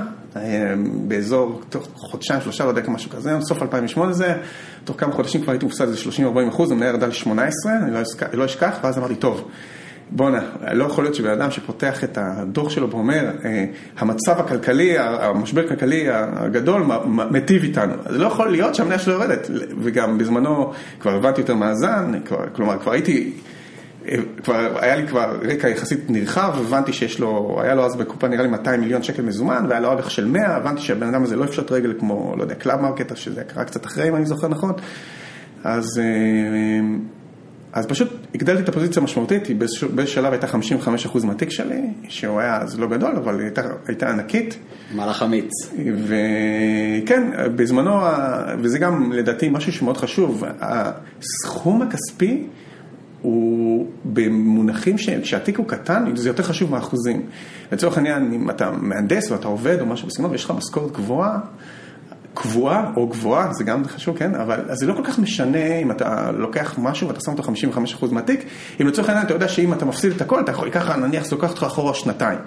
באזור, 1.09 1.61
תוך 1.69 1.89
חודשיים, 1.95 2.41
שלושה, 2.41 2.65
לא 2.65 2.69
יודע 2.69 2.83
כמשהו 2.83 3.11
כזה, 3.11 3.33
סוף 3.41 3.63
2008 3.63 4.13
זה, 4.13 4.35
תוך 4.85 5.01
כמה 5.01 5.13
חודשים 5.13 5.43
כבר 5.43 5.53
הייתי 5.53 5.67
מופסד 5.67 5.89
איזה 5.89 6.01
30-40 6.19 6.49
אחוז, 6.49 6.73
המניה 6.73 6.89
ירדה 6.89 7.07
ל-18, 7.07 7.31
אני 8.23 8.37
לא 8.37 8.45
אשכח, 8.45 8.79
ואז 8.83 8.99
אמרתי, 8.99 9.15
טוב, 9.15 9.49
בואנה, 10.11 10.41
לא 10.73 10.85
יכול 10.85 11.05
להיות 11.05 11.15
שבן 11.15 11.31
אדם 11.31 11.51
שפותח 11.51 12.05
את 12.05 12.19
הדוח 12.21 12.71
שלו 12.71 12.91
ואומר, 12.91 13.31
המצב 13.99 14.41
הכלכלי, 14.41 14.99
המשבר 14.99 15.61
הכלכלי 15.61 16.07
הגדול 16.11 16.83
מטיב 17.07 17.63
איתנו, 17.63 17.95
אז 18.05 18.17
לא 18.17 18.27
יכול 18.27 18.51
להיות 18.51 18.75
שהמניה 18.75 18.99
שלו 18.99 19.13
יורדת, 19.13 19.51
וגם 19.83 20.19
בזמנו 20.19 20.73
כבר 21.01 21.15
הבנתי 21.15 21.41
יותר 21.41 21.55
מאזן, 21.55 22.13
כלומר, 22.53 22.79
כבר 22.79 22.93
הייתי... 22.93 23.33
כבר, 24.45 24.79
היה 24.81 24.97
לי 24.97 25.09
כבר 25.09 25.39
רקע 25.43 25.69
יחסית 25.69 26.11
נרחב, 26.11 26.53
הבנתי 26.59 26.93
שיש 26.93 27.21
לו, 27.21 27.59
היה 27.63 27.75
לו 27.75 27.85
אז 27.85 27.97
בקופה 27.97 28.29
נראה 28.29 28.43
לי 28.43 28.49
200 28.49 28.81
מיליון 28.81 29.03
שקל 29.03 29.23
מזומן, 29.23 29.67
והיה 29.69 29.81
לו 29.81 29.93
אג"ח 29.93 30.09
של 30.09 30.29
100, 30.29 30.57
הבנתי 30.57 30.83
שהבן 30.83 31.09
אדם 31.09 31.23
הזה 31.23 31.37
לא 31.37 31.45
יפשוט 31.45 31.73
רגל 31.73 31.95
כמו, 31.99 32.35
לא 32.37 32.43
יודע, 32.43 32.55
קלאב 32.55 32.81
מרקט, 32.81 33.17
שזה 33.17 33.45
קרה 33.45 33.65
קצת 33.65 33.87
אחרי, 33.87 34.09
אם 34.09 34.17
אני 34.17 34.27
זוכר 34.27 34.49
נכון. 34.49 34.73
אז, 35.65 36.01
אז 37.73 37.87
פשוט 37.87 38.09
הגדלתי 38.35 38.63
את 38.63 38.69
הפוזיציה 38.69 39.01
המשמעותית, 39.01 39.47
היא 39.47 39.57
באיזשהו 39.57 39.89
שלב 40.07 40.33
הייתה 40.33 40.47
55% 40.47 41.27
מהתיק 41.27 41.51
שלי, 41.51 41.81
שהוא 42.09 42.41
היה 42.41 42.57
אז 42.57 42.81
לא 42.81 42.87
גדול, 42.87 43.17
אבל 43.17 43.35
היא 43.35 43.45
הייתה, 43.45 43.63
הייתה 43.87 44.11
ענקית. 44.11 44.57
מהלך 44.95 45.23
אמיץ. 45.23 45.51
וכן, 45.85 47.23
בזמנו, 47.57 48.01
וזה 48.59 48.79
גם 48.79 49.13
לדעתי 49.13 49.49
משהו 49.49 49.73
שמאוד 49.73 49.97
חשוב, 49.97 50.45
הסכום 50.61 51.83
הכספי, 51.83 52.47
הוא 53.23 53.87
במונחים 54.05 54.99
שכשהתיק 54.99 55.59
הוא 55.59 55.69
קטן, 55.69 56.17
זה 56.17 56.29
יותר 56.29 56.43
חשוב 56.43 56.71
מהאחוזים. 56.71 57.23
לצורך 57.73 57.97
העניין, 57.97 58.33
אם 58.33 58.51
אתה 58.51 58.71
מהנדס 58.71 59.31
ואתה 59.31 59.49
עובד 59.49 59.81
או 59.81 59.87
משהו 59.87 60.09
בסגנון, 60.09 60.31
ויש 60.31 60.45
לך 60.45 60.51
משכורת 60.51 60.93
גבוהה, 60.93 61.39
קבועה 62.35 62.93
או 62.97 63.07
גבוהה, 63.07 63.53
זה 63.53 63.65
גם 63.65 63.85
חשוב, 63.85 64.19
כן? 64.19 64.35
אבל 64.35 64.61
זה 64.73 64.87
לא 64.87 64.95
כל 64.95 65.05
כך 65.05 65.19
משנה 65.19 65.77
אם 65.77 65.91
אתה 65.91 66.31
לוקח 66.31 66.75
משהו 66.79 67.09
ואתה 67.09 67.21
שם 67.21 67.33
אותו 67.33 67.43
55% 68.03 68.13
מהתיק, 68.13 68.45
אם 68.81 68.87
לצורך 68.87 69.09
העניין 69.09 69.27
אתה 69.27 69.35
יודע 69.35 69.49
שאם 69.49 69.73
אתה 69.73 69.85
מפסיד 69.85 70.13
את 70.13 70.21
הכל, 70.21 70.41
אתה 70.41 70.51
יכול, 70.51 70.71
ככה 70.71 70.97
נניח 70.97 71.25
זה 71.25 71.37
לוקח 71.37 71.51
אותך 71.51 71.63
אחורה 71.63 71.95
שנתיים. 71.95 72.39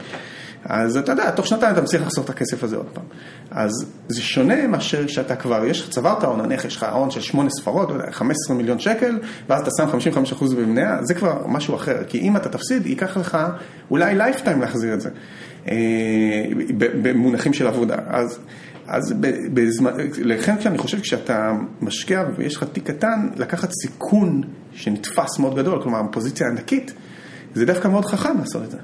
אז 0.69 0.97
אתה 0.97 1.11
יודע, 1.11 1.31
תוך 1.31 1.47
שנתיים 1.47 1.73
אתה 1.73 1.81
מצליח 1.81 2.01
לחסוך 2.01 2.25
את 2.25 2.29
הכסף 2.29 2.63
הזה 2.63 2.75
עוד 2.75 2.85
פעם. 2.93 3.03
אז 3.51 3.71
זה 4.07 4.21
שונה 4.21 4.67
מאשר 4.67 5.07
שאתה 5.07 5.35
כבר, 5.35 5.65
יש 5.65 5.81
לך 5.81 5.89
צברת 5.89 6.23
הון, 6.23 6.41
נניח 6.41 6.65
יש 6.65 6.75
לך 6.75 6.83
הון 6.83 7.11
של 7.11 7.21
שמונה 7.21 7.49
ספרות, 7.49 7.89
15 8.11 8.55
מיליון 8.55 8.79
שקל, 8.79 9.19
ואז 9.49 9.61
אתה 9.61 9.69
שם 9.77 10.13
55% 10.33 10.55
במניה, 10.55 10.97
זה 11.03 11.13
כבר 11.13 11.41
משהו 11.47 11.75
אחר. 11.75 12.03
כי 12.07 12.19
אם 12.19 12.37
אתה 12.37 12.49
תפסיד, 12.49 12.85
ייקח 12.85 13.17
לך 13.17 13.37
אולי 13.91 14.15
lifetime 14.15 14.61
להחזיר 14.61 14.93
את 14.93 15.01
זה, 15.01 15.09
במונחים 17.01 17.53
של 17.53 17.67
עבודה. 17.67 17.95
אז, 18.07 18.39
אז 18.87 19.13
בזמן, 19.53 19.91
לכן 20.17 20.57
כשאני 20.57 20.77
חושב 20.77 20.99
כשאתה 20.99 21.51
משקיע 21.81 22.23
ויש 22.37 22.55
לך 22.55 22.63
תיק 22.63 22.87
קטן, 22.87 23.29
לקחת 23.35 23.69
סיכון 23.71 24.41
שנתפס 24.73 25.39
מאוד 25.39 25.55
גדול, 25.55 25.83
כלומר 25.83 26.01
פוזיציה 26.11 26.47
ענקית, 26.47 26.93
זה 27.53 27.65
דווקא 27.65 27.87
מאוד 27.87 28.05
חכם 28.05 28.37
לעשות 28.39 28.63
את 28.63 28.71
זה. 28.71 28.77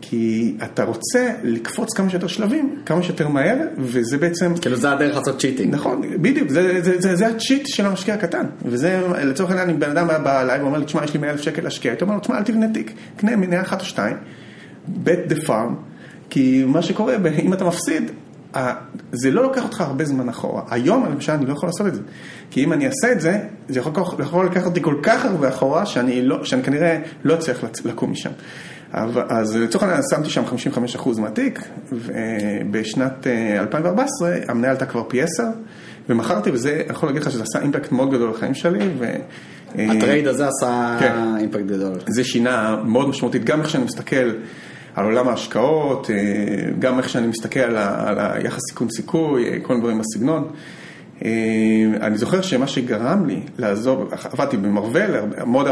כי 0.00 0.54
אתה 0.64 0.84
רוצה 0.84 1.32
לקפוץ 1.42 1.94
כמה 1.94 2.10
שיותר 2.10 2.26
שלבים, 2.26 2.76
כמה 2.86 3.02
שיותר 3.02 3.28
מהר, 3.28 3.56
וזה 3.78 4.18
בעצם... 4.18 4.54
כאילו 4.60 4.76
זה 4.76 4.92
הדרך 4.92 5.16
לעשות 5.16 5.40
cheating. 5.40 5.74
נכון, 5.74 6.02
בדיוק, 6.22 6.48
זה, 6.48 6.82
זה, 6.82 7.00
זה, 7.00 7.16
זה 7.16 7.26
ה 7.26 7.33
cheat 7.33 7.66
של 7.66 7.86
המשקיע 7.86 8.14
הקטן. 8.14 8.46
וזה, 8.64 9.00
לצורך 9.24 9.50
העניין, 9.50 9.70
אם 9.70 9.80
בן 9.80 9.90
אדם 9.90 10.06
בא 10.24 10.42
אליי 10.42 10.60
ואומר 10.60 10.78
לי, 10.78 10.84
תשמע, 10.84 11.04
יש 11.04 11.14
לי 11.14 11.20
100 11.20 11.30
אלף 11.30 11.40
שקל 11.40 11.62
להשקיע, 11.62 11.90
הייתי 11.90 12.04
אומר 12.04 12.14
לו, 12.14 12.20
תשמע, 12.20 12.38
אל 12.38 12.42
תבנה 12.42 12.66
תיק, 12.74 12.92
קנה 13.16 13.36
מניה 13.36 13.60
אחת 13.60 13.80
או 13.80 13.84
שתיים, 13.84 14.16
bet 15.04 15.32
the 15.32 15.46
farm, 15.46 15.72
כי 16.30 16.64
מה 16.66 16.82
שקורה, 16.82 17.16
אם 17.42 17.52
אתה 17.52 17.64
מפסיד, 17.64 18.10
זה 19.12 19.30
לא 19.30 19.42
לוקח 19.42 19.62
אותך 19.62 19.80
הרבה 19.80 20.04
זמן 20.04 20.28
אחורה. 20.28 20.62
היום, 20.70 21.06
למשל, 21.06 21.32
אני 21.32 21.46
לא 21.46 21.52
יכול 21.52 21.68
לעשות 21.68 21.86
את 21.86 21.94
זה. 21.94 22.00
כי 22.50 22.64
אם 22.64 22.72
אני 22.72 22.86
אעשה 22.86 23.12
את 23.12 23.20
זה, 23.20 23.38
זה 23.68 23.80
יכול, 23.80 23.92
יכול 24.18 24.46
לקחת 24.46 24.66
אותי 24.66 24.82
כל 24.82 24.94
כך 25.02 25.24
הרבה 25.24 25.48
אחורה, 25.48 25.86
שאני, 25.86 26.22
לא, 26.22 26.44
שאני 26.44 26.62
כנראה 26.62 26.98
לא 27.24 27.34
אצליח 27.34 27.64
לקום 27.84 28.12
משם. 28.12 28.30
אז 29.28 29.56
לצורך 29.56 29.84
העניין 29.84 30.02
שמתי 30.10 30.30
שם 30.30 30.42
55% 30.98 31.20
מהתיק, 31.20 31.60
ובשנת 31.92 33.26
2014 33.58 34.36
המניה 34.48 34.70
עלתה 34.70 34.86
כבר 34.86 35.02
פי 35.08 35.22
10, 35.22 35.42
ומכרתי, 36.08 36.50
וזה, 36.50 36.82
אני 36.84 36.96
יכול 36.96 37.08
להגיד 37.08 37.22
לך 37.22 37.30
שזה 37.30 37.42
עשה 37.42 37.60
אימפקט 37.62 37.92
מאוד 37.92 38.10
גדול 38.10 38.30
לחיים 38.30 38.54
שלי. 38.54 38.88
ו... 38.98 39.12
הטרייד 39.74 40.26
הזה 40.26 40.48
עשה 40.48 40.96
כן. 41.00 41.16
אימפקט 41.38 41.66
גדול. 41.66 41.92
זה 42.06 42.24
שינה 42.24 42.76
מאוד 42.84 43.08
משמעותית, 43.08 43.44
גם 43.44 43.60
איך 43.60 43.70
שאני 43.70 43.84
מסתכל 43.84 44.32
על 44.94 45.04
עולם 45.04 45.28
ההשקעות, 45.28 46.10
גם 46.78 46.98
איך 46.98 47.08
שאני 47.08 47.26
מסתכל 47.26 47.60
על, 47.60 47.76
ה, 47.76 48.08
על 48.08 48.18
היחס 48.18 48.60
סיכון 48.70 48.88
סיכוי, 48.90 49.60
כל 49.62 49.72
מיני 49.72 49.80
דברים 49.80 49.98
בסגנון. 49.98 50.50
אני 52.00 52.18
זוכר 52.18 52.40
שמה 52.40 52.66
שגרם 52.66 53.26
לי 53.26 53.40
לעזוב, 53.58 54.12
עבדתי 54.32 54.56
במרוול, 54.56 55.10
מאוד, 55.46 55.66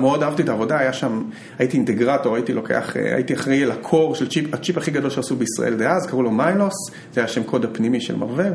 מאוד 0.00 0.22
אהבתי 0.22 0.42
את 0.42 0.48
העבודה, 0.48 0.78
היה 0.78 0.92
שם, 0.92 1.22
הייתי 1.58 1.76
אינטגרטור, 1.76 2.34
הייתי 2.34 2.52
לוקח, 2.52 2.96
הייתי 3.14 3.34
אחראי 3.34 3.62
על 3.62 3.70
ה 3.70 3.79
core 3.79 4.14
של 4.14 4.28
צ'יפ, 4.28 4.54
הצ'יפ 4.54 4.78
הכי 4.78 4.90
גדול 4.90 5.10
שעשו 5.10 5.36
בישראל 5.36 5.74
דאז, 5.74 6.06
קראו 6.06 6.22
לו 6.22 6.30
מיילוס, 6.30 6.74
זה 7.12 7.20
היה 7.20 7.28
שם 7.28 7.42
קוד 7.42 7.64
הפנימי 7.64 8.00
של 8.00 8.16
מרוול, 8.16 8.52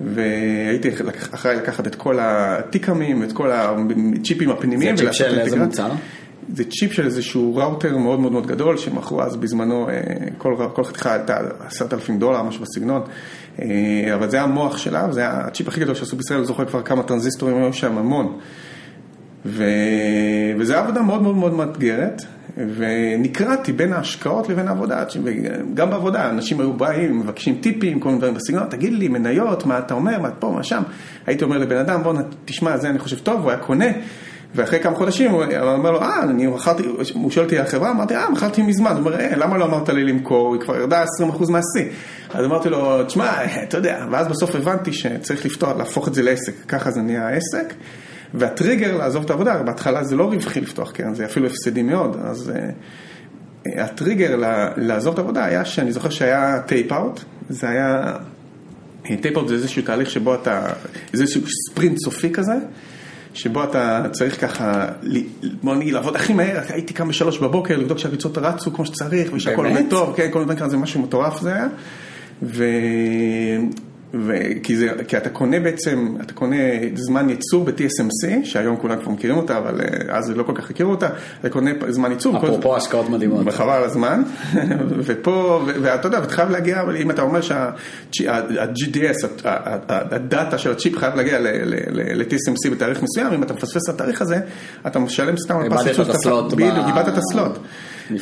והייתי 0.00 0.88
אחראי 1.34 1.56
לקחת 1.56 1.86
את 1.86 1.94
כל 1.94 2.18
ה 2.20 2.31
take-ים, 2.31 3.22
את 3.22 3.32
כל 3.32 3.50
הצ'יפים 3.52 4.50
הפנימיים. 4.50 4.96
זה 4.96 5.04
צ'יפ 5.04 5.12
של 5.12 5.38
איזה 5.38 5.56
מוצר? 5.56 5.90
זה 6.54 6.64
צ'יפ 6.64 6.92
של 6.92 7.04
איזשהו 7.04 7.56
ראוטר 7.56 7.96
מאוד 7.96 8.20
מאוד 8.20 8.32
מאוד 8.32 8.46
גדול, 8.46 8.76
שמכרו 8.76 9.22
אז 9.22 9.36
בזמנו, 9.36 9.88
כל, 10.38 10.56
כל 10.72 10.84
חתיכה 10.84 11.12
הייתה 11.12 11.38
עשרת 11.66 11.94
אלפים 11.94 12.18
דולר, 12.18 12.42
משהו 12.42 12.62
בסגנון, 12.62 13.02
אבל 14.14 14.30
זה 14.30 14.42
המוח 14.42 14.76
שלה, 14.76 15.06
וזה 15.10 15.28
הצ'יפ 15.28 15.68
הכי 15.68 15.80
גדול 15.80 15.94
שעשו 15.94 16.16
בישראל, 16.16 16.38
אני 16.38 16.46
זוכר 16.46 16.64
כבר 16.64 16.82
כמה 16.82 17.02
טרנזיסטורים 17.02 17.56
היו 17.56 17.72
שם, 17.72 17.98
המון. 17.98 18.38
ו... 19.46 19.64
וזו 20.58 20.74
עבודה 20.74 21.02
מאוד 21.02 21.22
מאוד 21.22 21.36
מאוד 21.36 21.54
מאתגרת, 21.54 22.22
ונקרעתי 22.56 23.72
בין 23.72 23.92
ההשקעות 23.92 24.48
לבין 24.48 24.68
העבודה, 24.68 25.04
גם 25.74 25.90
בעבודה, 25.90 26.30
אנשים 26.30 26.60
היו 26.60 26.72
באים, 26.72 27.18
מבקשים 27.18 27.58
טיפים, 27.60 28.00
כל 28.00 28.08
מיני 28.08 28.18
דברים 28.18 28.34
בסגנון, 28.34 28.66
תגיד 28.68 28.92
לי, 28.92 29.08
מניות, 29.08 29.66
מה 29.66 29.78
אתה 29.78 29.94
אומר, 29.94 30.20
מה 30.20 30.30
פה, 30.30 30.50
מה 30.50 30.62
שם, 30.62 30.82
הייתי 31.26 31.44
אומר 31.44 31.58
לבן 31.58 31.76
אדם, 31.76 32.02
בוא 32.02 32.14
תשמע, 32.44 32.76
זה 32.76 32.90
אני 32.90 32.98
חושב 32.98 33.18
טוב, 33.18 33.40
הוא 33.40 33.50
היה 33.50 33.60
קונה. 33.60 33.86
ואחרי 34.54 34.80
כמה 34.80 34.96
חודשים 34.96 35.30
הוא 35.30 35.44
אומר 35.60 35.90
לו, 35.90 36.02
אה, 36.02 36.22
אני 36.22 36.46
מכרתי, 36.46 36.82
הוא 37.14 37.30
שואל 37.30 37.44
אותי 37.44 37.58
החברה, 37.58 37.90
אמרתי, 37.90 38.16
אה, 38.16 38.30
מכרתי 38.30 38.62
מזמן, 38.62 38.90
הוא 38.90 38.98
אומר, 38.98 39.20
אה, 39.20 39.36
למה 39.36 39.58
לא 39.58 39.64
אמרת 39.64 39.88
לי 39.88 40.04
למכור, 40.04 40.54
היא 40.54 40.62
כבר 40.62 40.76
ירדה 40.76 41.02
20% 41.02 41.50
מהשיא. 41.50 41.84
אז 42.34 42.44
אמרתי 42.44 42.68
לו, 42.68 43.04
תשמע, 43.04 43.44
אתה 43.62 43.76
יודע, 43.76 44.06
ואז 44.10 44.28
בסוף 44.28 44.54
הבנתי 44.54 44.92
שצריך 44.92 45.44
לפתוח, 45.44 45.76
להפוך 45.78 46.08
את 46.08 46.14
זה 46.14 46.22
לעסק, 46.22 46.52
ככה 46.68 46.90
זה 46.90 47.02
נהיה 47.02 47.28
העסק. 47.28 47.74
והטריגר 48.34 48.96
לעזוב 48.96 49.24
את 49.24 49.30
העבודה, 49.30 49.62
בהתחלה 49.62 50.04
זה 50.04 50.16
לא 50.16 50.24
רווחי 50.24 50.60
לפתוח 50.60 50.90
קרן, 50.90 51.14
זה 51.14 51.24
אפילו 51.24 51.46
הפסדי 51.46 51.82
מאוד, 51.82 52.16
אז 52.24 52.52
אה, 52.54 53.70
הטריגר 53.80 54.36
לעזוב 54.76 55.12
את 55.12 55.18
העבודה 55.18 55.44
היה 55.44 55.64
שאני 55.64 55.92
זוכר 55.92 56.10
שהיה 56.10 56.60
tape-out, 56.66 57.20
זה 57.48 57.68
היה, 57.68 58.16
tape-out 59.02 59.48
זה 59.48 59.54
איזשהו 59.54 59.82
תהליך 59.82 60.10
שבו 60.10 60.34
אתה, 60.34 60.66
זה 61.12 61.22
איזשהו 61.22 61.42
ספרינט 61.70 61.98
סופי 61.98 62.32
כזה. 62.32 62.54
שבו 63.34 63.64
אתה 63.64 64.02
צריך 64.12 64.40
ככה, 64.40 64.86
בוא 65.62 65.74
נגיד, 65.74 65.94
לעבוד 65.94 66.16
הכי 66.16 66.32
מהר, 66.32 66.60
הייתי 66.68 66.94
קם 66.94 67.08
בשלוש 67.08 67.38
בבוקר, 67.38 67.76
לבדוק 67.76 67.98
שהריצות 67.98 68.38
רצו 68.38 68.72
כמו 68.72 68.86
שצריך, 68.86 69.30
ושהכל 69.34 69.66
עובד 69.66 69.84
טוב, 69.90 70.14
כן, 70.16 70.28
כל 70.30 70.44
מיני 70.44 70.70
זה 70.70 70.76
משהו 70.76 71.02
מטורף 71.02 71.40
זה 71.40 71.54
היה. 71.54 71.68
ו... 74.14 74.32
וכי 74.60 74.76
זה, 74.76 74.88
כי 75.08 75.16
אתה 75.16 75.30
קונה 75.30 75.60
בעצם, 75.60 76.14
אתה 76.22 76.32
קונה 76.32 76.56
זמן 76.94 77.30
ייצור 77.30 77.64
ב-TSMC, 77.64 78.44
שהיום 78.44 78.76
כולם 78.76 79.00
כבר 79.00 79.10
מכירים 79.12 79.36
אותה, 79.36 79.58
אבל 79.58 79.80
אה, 79.80 80.16
אז 80.18 80.30
לא 80.30 80.42
כל 80.42 80.52
כך 80.54 80.70
הכירו 80.70 80.90
אותה, 80.90 81.08
אתה 81.40 81.50
קונה 81.50 81.70
זמן 81.88 82.10
ייצור. 82.10 82.36
אפרופו 82.36 82.76
השקעות 82.76 83.08
מדהימות. 83.08 83.42
וחבל 83.46 83.70
על 83.70 83.84
הזמן, 83.84 84.22
ופה, 85.06 85.64
ואתה 85.82 86.08
יודע, 86.08 86.18
ואתה 86.20 86.32
חייב 86.32 86.50
להגיע, 86.50 86.80
אבל 86.80 86.96
אם 86.96 87.10
אתה 87.10 87.22
אומר 87.22 87.40
שה-GDS, 87.40 89.26
הדאטה 89.88 90.58
של 90.58 90.70
הצ'יפ 90.70 90.96
חייב 90.96 91.14
להגיע 91.14 91.38
ל-TSMC 91.38 92.70
בתאריך 92.70 93.02
מסוים, 93.02 93.32
אם 93.32 93.42
אתה 93.42 93.54
מפספס 93.54 93.88
את 93.88 93.94
התאריך 93.94 94.22
הזה, 94.22 94.38
אתה 94.86 94.98
משלם 94.98 95.36
סתם 95.36 95.56
על 95.56 95.70
פס 95.70 95.86
ייצור. 95.86 96.04
איבדת 96.04 96.10
את 96.10 96.14
ה 96.14 96.20
slot. 96.20 96.52
בדיוק, 96.52 96.86
איבדת 96.88 97.08
את 97.08 97.18
ה 97.18 97.25
slot. 97.25 97.58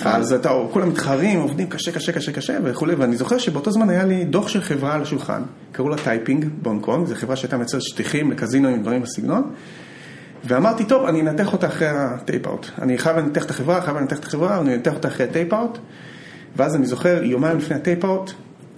אז 0.04 0.32
אתה, 0.32 0.50
כולם 0.70 0.88
מתחרים, 0.88 1.40
עובדים 1.40 1.68
קשה, 1.68 1.92
קשה, 1.92 2.12
קשה, 2.12 2.32
קשה 2.32 2.58
וכולי, 2.64 2.94
ואני 2.94 3.16
זוכר 3.16 3.38
שבאותו 3.38 3.70
זמן 3.70 3.90
היה 3.90 4.04
לי 4.04 4.24
דוח 4.24 4.48
של 4.48 4.60
חברה 4.60 4.94
על 4.94 5.02
השולחן, 5.02 5.42
קראו 5.72 5.88
לה 5.88 5.96
טייפינג 5.96 6.48
בהונג 6.62 6.82
קונג, 6.82 7.06
זו 7.06 7.14
חברה 7.14 7.36
שהייתה 7.36 7.56
מייצרת 7.56 7.82
שטיחים 7.82 8.30
לקזינו 8.30 8.68
עם 8.68 8.82
דברים 8.82 9.02
בסגנון, 9.02 9.42
ואמרתי, 10.44 10.84
טוב, 10.84 11.06
אני 11.06 11.20
אנתח 11.20 11.52
אותה 11.52 11.66
אחרי 11.66 11.88
ה 11.88 11.96
tape-out. 11.96 12.66
אני 12.82 12.98
חייב 12.98 13.16
לנתח 13.16 13.44
את 13.44 13.50
החברה, 13.50 13.80
חייב 13.80 13.96
לנתח 13.96 14.18
את 14.18 14.24
החברה, 14.24 14.60
אני 14.60 14.74
אנתח 14.74 14.94
אותה 14.94 15.08
אחרי 15.08 15.26
ה 15.26 15.32
tape-out, 15.32 15.78
ואז 16.56 16.76
אני 16.76 16.86
זוכר, 16.86 17.24
יומיים 17.24 17.58
לפני 17.58 17.76
ה 17.76 17.82
tape-out, 17.82 18.32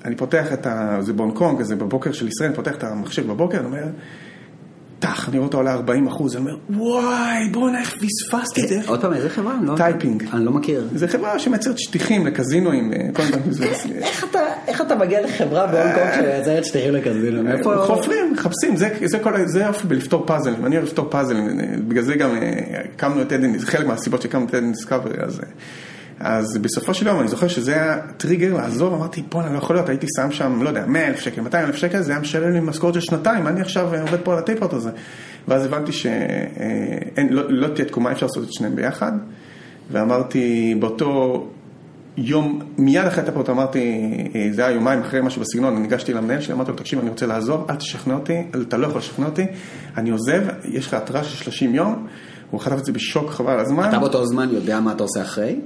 אני 0.04 0.16
פותח 0.16 0.52
את 0.52 0.66
ה... 0.66 0.96
זה 1.00 1.12
בהונג 1.12 1.34
קונג, 1.34 1.62
זה 1.62 1.76
בבוקר 1.76 2.12
של 2.12 2.28
ישראל, 2.28 2.48
אני 2.48 2.56
פותח 2.56 2.74
את 2.74 2.84
המחשב 2.84 3.26
בבוקר, 3.26 3.58
אני 3.58 3.66
אומר, 3.66 3.84
טח, 5.02 5.28
אני 5.28 5.38
רואה 5.38 5.46
אותו 5.46 5.56
עולה 5.56 5.72
40 5.72 6.06
אחוז, 6.06 6.36
אני 6.36 6.44
אומר, 6.44 6.56
וואי, 6.70 7.48
בוא'נה, 7.52 7.80
איך 7.80 7.94
פספסתי 7.94 8.62
את 8.62 8.68
זה. 8.68 8.80
עוד 8.86 9.00
פעם, 9.00 9.12
איזה 9.12 9.30
חברה? 9.30 9.54
טייפינג. 9.76 10.24
אני 10.32 10.44
לא 10.44 10.52
מכיר. 10.52 10.88
זו 10.94 11.06
חברה 11.08 11.38
שמייצרת 11.38 11.78
שטיחים 11.78 12.26
לקזינואים. 12.26 12.92
איך 14.68 14.80
אתה 14.80 14.94
מגיע 14.94 15.20
לחברה 15.20 15.66
בהונג 15.66 15.94
קונג 15.94 16.14
שמייצרת 16.14 16.64
שטיחים 16.64 16.94
לקזינואים? 16.94 17.62
חופרים, 17.86 18.32
מחפשים, 18.32 18.76
זה 19.46 19.60
יופי 19.60 19.86
בלפתור 19.86 20.26
פאזלים, 20.26 20.66
אני 20.66 20.76
אוהב 20.76 20.86
לפתור 20.86 21.06
פאזלים, 21.10 21.48
בגלל 21.88 22.04
זה 22.04 22.14
גם 22.14 22.30
הקמנו 22.84 23.22
את 23.22 23.32
עדן, 23.32 23.58
זה 23.58 23.66
חלק 23.66 23.86
מהסיבות 23.86 24.22
שהקמנו 24.22 24.44
את 24.44 24.54
עדן 24.54 24.72
דיסקאברי, 24.72 25.14
אז... 25.24 25.40
אז 26.24 26.58
בסופו 26.58 26.94
של 26.94 27.06
יום 27.06 27.20
אני 27.20 27.28
זוכר 27.28 27.48
שזה 27.48 27.72
היה 27.72 27.98
טריגר 28.16 28.54
לעזוב, 28.54 28.94
אמרתי 28.94 29.22
בואנה 29.30 29.52
לא 29.52 29.58
יכול 29.58 29.76
להיות, 29.76 29.88
הייתי 29.88 30.06
שם 30.16 30.32
שם, 30.32 30.62
לא 30.62 30.68
יודע, 30.68 30.86
100 30.86 31.08
אלף 31.08 31.20
שקל, 31.20 31.40
200 31.40 31.66
אלף 31.66 31.76
שקל, 31.76 32.02
זה 32.02 32.12
היה 32.12 32.20
משלם 32.20 32.52
לי 32.52 32.60
משכורת 32.60 32.94
של 32.94 33.00
שנתיים, 33.00 33.46
אני 33.46 33.60
עכשיו 33.60 33.94
עובד 34.00 34.18
פה 34.24 34.32
על 34.32 34.38
ה 34.38 34.42
tape-out 34.42 34.72
הזה. 34.72 34.90
ואז 35.48 35.66
הבנתי 35.66 35.92
שלא 35.92 36.12
לא, 37.30 37.42
לא 37.48 37.68
תהיה 37.68 37.88
תקומה, 37.88 38.12
אפשר 38.12 38.26
לעשות 38.26 38.44
את 38.44 38.52
שניהם 38.52 38.76
ביחד, 38.76 39.12
ואמרתי 39.90 40.74
באותו 40.80 41.46
יום, 42.16 42.60
מיד 42.78 43.06
אחרי 43.06 43.22
ה 43.22 43.25
tape-out 43.25 43.50
אמרתי, 43.50 44.08
זה 44.52 44.66
היה 44.66 44.74
יומיים 44.74 45.00
אחרי 45.00 45.20
משהו 45.20 45.42
בסגנון, 45.42 45.72
אני 45.72 45.82
ניגשתי 45.82 46.12
למנהל 46.12 46.40
שלי, 46.40 46.54
אמרתי 46.54 46.70
לו, 46.70 46.76
תקשיב, 46.76 46.98
אני 46.98 47.10
רוצה 47.10 47.26
לעזוב, 47.26 47.66
אל 47.70 47.76
תשכנע 47.76 48.14
אותי, 48.14 48.42
אתה 48.68 48.76
לא 48.76 48.86
יכול 48.86 48.98
לשכנע 48.98 49.26
אותי, 49.26 49.46
אני 49.96 50.10
עוזב, 50.10 50.42
יש 50.64 50.86
לך 50.86 50.94
התראה 50.94 51.24
של 51.24 51.36
30 51.36 51.74
יום, 51.74 52.06
הוא 52.50 52.60
חטף 52.60 52.78
את 52.78 52.84
זה 52.84 52.92
בשוק 52.92 53.30
חבל 53.30 53.60
הזמן. 53.60 53.88
אתה 53.88 53.98
באותו 53.98 54.26
זמן 54.26 54.48
יודע 54.52 54.80
מה 54.80 54.92
אתה 54.92 55.02
עושה 55.02 55.22
אחרי? 55.22 55.56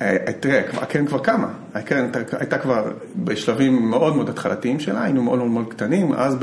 אה, 0.00 0.32
תראה, 0.40 0.62
הקרן 0.74 1.06
כבר 1.06 1.18
קמה, 1.18 1.48
הקרן 1.74 2.10
הייתה 2.38 2.58
כבר 2.58 2.92
בשלבים 3.16 3.90
מאוד 3.90 4.16
מאוד 4.16 4.28
התחלתיים 4.28 4.80
שלה, 4.80 5.04
היינו 5.04 5.22
מאוד 5.22 5.38
מאוד 5.38 5.50
מאוד 5.50 5.68
קטנים, 5.68 6.12
אז 6.12 6.36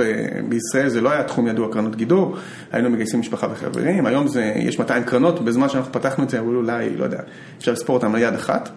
בישראל 0.49 0.89
זה 0.89 1.01
לא 1.01 1.11
היה 1.11 1.23
תחום 1.23 1.47
ידוע 1.47 1.73
קרנות 1.73 1.95
גידור, 1.95 2.35
היינו 2.71 2.89
מגייסים 2.89 3.19
משפחה 3.19 3.47
וחברים, 3.51 4.05
היום 4.05 4.27
זה, 4.27 4.53
יש 4.55 4.79
200 4.79 5.03
קרנות, 5.03 5.45
בזמן 5.45 5.69
שאנחנו 5.69 5.91
פתחנו 5.91 6.23
את 6.23 6.29
זה, 6.29 6.39
אבל 6.39 6.55
אולי, 6.55 6.89
לא 6.97 7.03
יודע, 7.03 7.19
אפשר 7.57 7.71
לספור 7.71 7.95
אותן 7.95 8.15
ליד 8.15 8.33
אחת, 8.33 8.69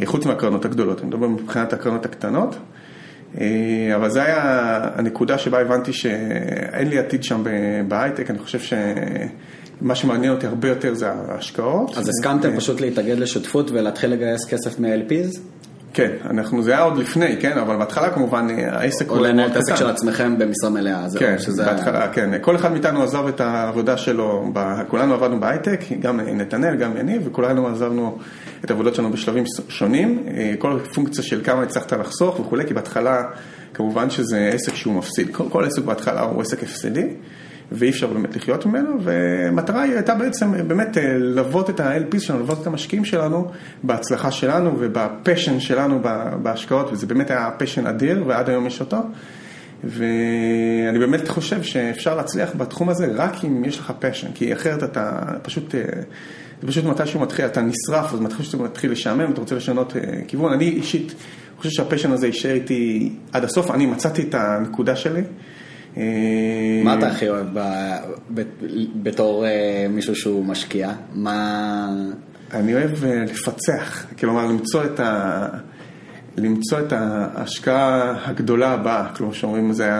אה, 0.00 0.06
חוץ 0.06 0.26
מהקרנות 0.26 0.64
הגדולות, 0.64 1.00
אני 1.00 1.08
מדבר 1.08 1.28
מבחינת 1.28 1.72
הקרנות 1.72 2.06
הקטנות, 2.06 2.58
אה, 3.40 3.92
אבל 3.94 4.10
זה 4.10 4.22
היה 4.22 4.80
הנקודה 4.94 5.38
שבה 5.38 5.60
הבנתי 5.60 5.92
שאין 5.92 6.88
לי 6.88 6.98
עתיד 6.98 7.24
שם 7.24 7.42
בהייטק, 7.88 8.30
אני 8.30 8.38
חושב 8.38 8.60
ש... 8.60 8.72
מה 9.80 9.94
שמעניין 9.94 10.32
אותי 10.32 10.46
הרבה 10.46 10.68
יותר 10.68 10.94
זה 10.94 11.10
ההשקעות. 11.10 11.98
אז 11.98 12.08
הסכמתם 12.08 12.56
פשוט 12.56 12.80
להתאגד 12.80 13.18
לשותפות 13.18 13.70
ולהתחיל 13.70 14.10
לגייס 14.10 14.44
כסף 14.44 14.80
מ-LPs? 14.80 15.38
כן, 15.92 16.10
אנחנו, 16.30 16.62
זה 16.62 16.70
היה 16.70 16.82
עוד 16.82 16.96
לפני, 16.96 17.36
כן, 17.40 17.58
אבל 17.58 17.76
בהתחלה 17.76 18.10
כמובן 18.10 18.48
העסק 18.66 19.08
הוא 19.08 19.16
מאוד 19.16 19.26
קטן. 19.26 19.30
או 19.30 19.34
לנהל 19.34 19.50
את 19.50 19.56
העסק 19.56 19.76
של 19.76 19.86
עצמכם 19.86 20.38
במשרה 20.38 20.70
מלאה, 20.70 21.08
זהו, 21.08 21.20
כן, 21.20 21.38
שזה... 21.38 21.64
בהתחלה, 21.64 22.08
כן, 22.08 22.30
כל 22.40 22.56
אחד 22.56 22.72
מאיתנו 22.72 23.02
עזב 23.02 23.26
את 23.26 23.40
העבודה 23.40 23.96
שלו, 23.96 24.52
כולנו 24.88 25.14
עבדנו 25.14 25.40
בהייטק, 25.40 25.80
גם 26.00 26.20
נתנאל, 26.20 26.76
גם 26.76 26.96
יניב, 26.96 27.22
וכולנו 27.24 27.68
עזבנו 27.68 28.18
את 28.64 28.70
העבודות 28.70 28.94
שלנו 28.94 29.10
בשלבים 29.10 29.44
שונים, 29.68 30.26
כל 30.58 30.78
פונקציה 30.94 31.24
של 31.24 31.40
כמה 31.44 31.62
הצלחת 31.62 31.92
לחסוך 31.92 32.40
וכולי, 32.40 32.66
כי 32.66 32.74
בהתחלה, 32.74 33.22
כמובן 33.74 34.10
שזה 34.10 34.50
עסק 34.54 34.74
שהוא 34.74 34.94
מפסיד, 34.94 35.28
כל, 35.32 35.44
כל 35.50 35.64
עסק 35.64 35.82
בהתחלה 35.82 36.20
הוא 36.20 36.42
עסק 36.42 36.62
הפסדי. 36.62 37.06
ואי 37.72 37.90
אפשר 37.90 38.06
באמת 38.06 38.36
לחיות 38.36 38.66
ממנו, 38.66 38.98
ומטרה 39.02 39.82
הייתה 39.82 40.14
בעצם 40.14 40.68
באמת 40.68 40.98
אה, 40.98 41.18
ללוות 41.18 41.70
את 41.70 41.80
ה-LP 41.80 42.20
שלנו, 42.20 42.38
ללוות 42.38 42.62
את 42.62 42.66
המשקיעים 42.66 43.04
שלנו 43.04 43.50
בהצלחה 43.82 44.30
שלנו 44.30 44.74
ובפשן 44.78 45.60
שלנו 45.60 46.00
בהשקעות, 46.42 46.92
וזה 46.92 47.06
באמת 47.06 47.30
היה 47.30 47.50
פשן 47.58 47.86
אדיר, 47.86 48.24
ועד 48.26 48.48
היום 48.48 48.66
יש 48.66 48.80
אותו. 48.80 48.96
ואני 49.84 50.98
באמת 50.98 51.28
חושב 51.28 51.62
שאפשר 51.62 52.16
להצליח 52.16 52.50
בתחום 52.56 52.88
הזה 52.88 53.06
רק 53.14 53.44
אם 53.44 53.64
יש 53.64 53.78
לך 53.78 53.92
פשן, 53.98 54.28
כי 54.34 54.52
אחרת 54.52 54.82
אתה 54.82 55.20
פשוט, 55.42 55.74
אה, 55.74 55.80
זה 56.62 56.68
פשוט 56.68 56.84
מתי 56.84 57.06
שהוא 57.06 57.22
מתחיל, 57.22 57.44
אתה 57.44 57.60
נשרף, 57.60 58.14
אז 58.14 58.20
מתחיל 58.20 58.46
שאתה 58.46 58.56
מתחיל 58.56 58.92
לשעמם, 58.92 59.32
אתה 59.32 59.40
רוצה 59.40 59.54
לשנות 59.54 59.96
אה, 59.96 60.00
כיוון. 60.28 60.52
אני 60.52 60.68
אישית 60.68 61.14
חושב 61.58 61.70
שהפשן 61.70 62.12
הזה 62.12 62.26
יישאר 62.26 62.52
איתי 62.52 63.12
עד 63.32 63.44
הסוף, 63.44 63.70
אני 63.70 63.86
מצאתי 63.86 64.22
את 64.22 64.34
הנקודה 64.34 64.96
שלי. 64.96 65.22
אה, 65.98 66.80
מה 66.84 66.94
אתה 66.98 67.08
הכי 67.08 67.28
אוהב 67.28 67.46
בתור 69.02 69.46
אה, 69.46 69.86
מישהו 69.90 70.16
שהוא 70.16 70.44
משקיע? 70.44 70.92
מה... 71.14 71.88
אני 72.54 72.74
אוהב 72.74 73.04
אה, 73.04 73.24
לפצח, 73.24 74.06
כלומר 74.18 74.46
למצוא 74.46 74.84
את 74.84 75.00
ה... 75.00 75.46
למצוא 76.36 76.78
את 76.80 76.92
ההשקעה 76.92 78.14
הגדולה 78.24 78.72
הבאה, 78.72 79.08
כלומר 79.16 79.32
שאומרים, 79.32 79.72
זה 79.72 79.90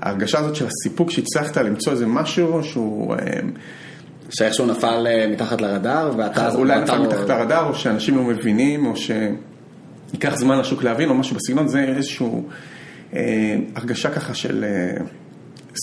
ההרגשה 0.00 0.38
הזאת 0.38 0.56
של 0.56 0.66
הסיפוק 0.66 1.10
שהצלחת 1.10 1.56
למצוא 1.56 1.92
איזה 1.92 2.06
משהו 2.06 2.64
שהוא... 2.64 3.14
שאיכשהו 4.30 4.66
נפל 4.66 5.06
מתחת 5.30 5.60
לרדאר 5.60 6.12
ואתה... 6.16 6.54
אולי 6.54 6.80
נפל 6.80 6.98
מתחת 6.98 7.28
לרדאר, 7.28 7.68
או 7.68 7.74
שאנשים 7.74 8.16
לא 8.16 8.22
מבינים, 8.22 8.86
או 8.86 8.92
שייקח 8.96 10.36
זמן 10.36 10.58
לשוק 10.58 10.82
להבין, 10.82 11.08
או 11.08 11.14
משהו 11.14 11.36
בסגנון, 11.36 11.68
זה 11.68 11.80
איזשהו... 11.80 12.48
אה, 13.16 13.56
הרגשה 13.74 14.10
ככה 14.10 14.34
של 14.34 14.64
אה, 14.64 15.04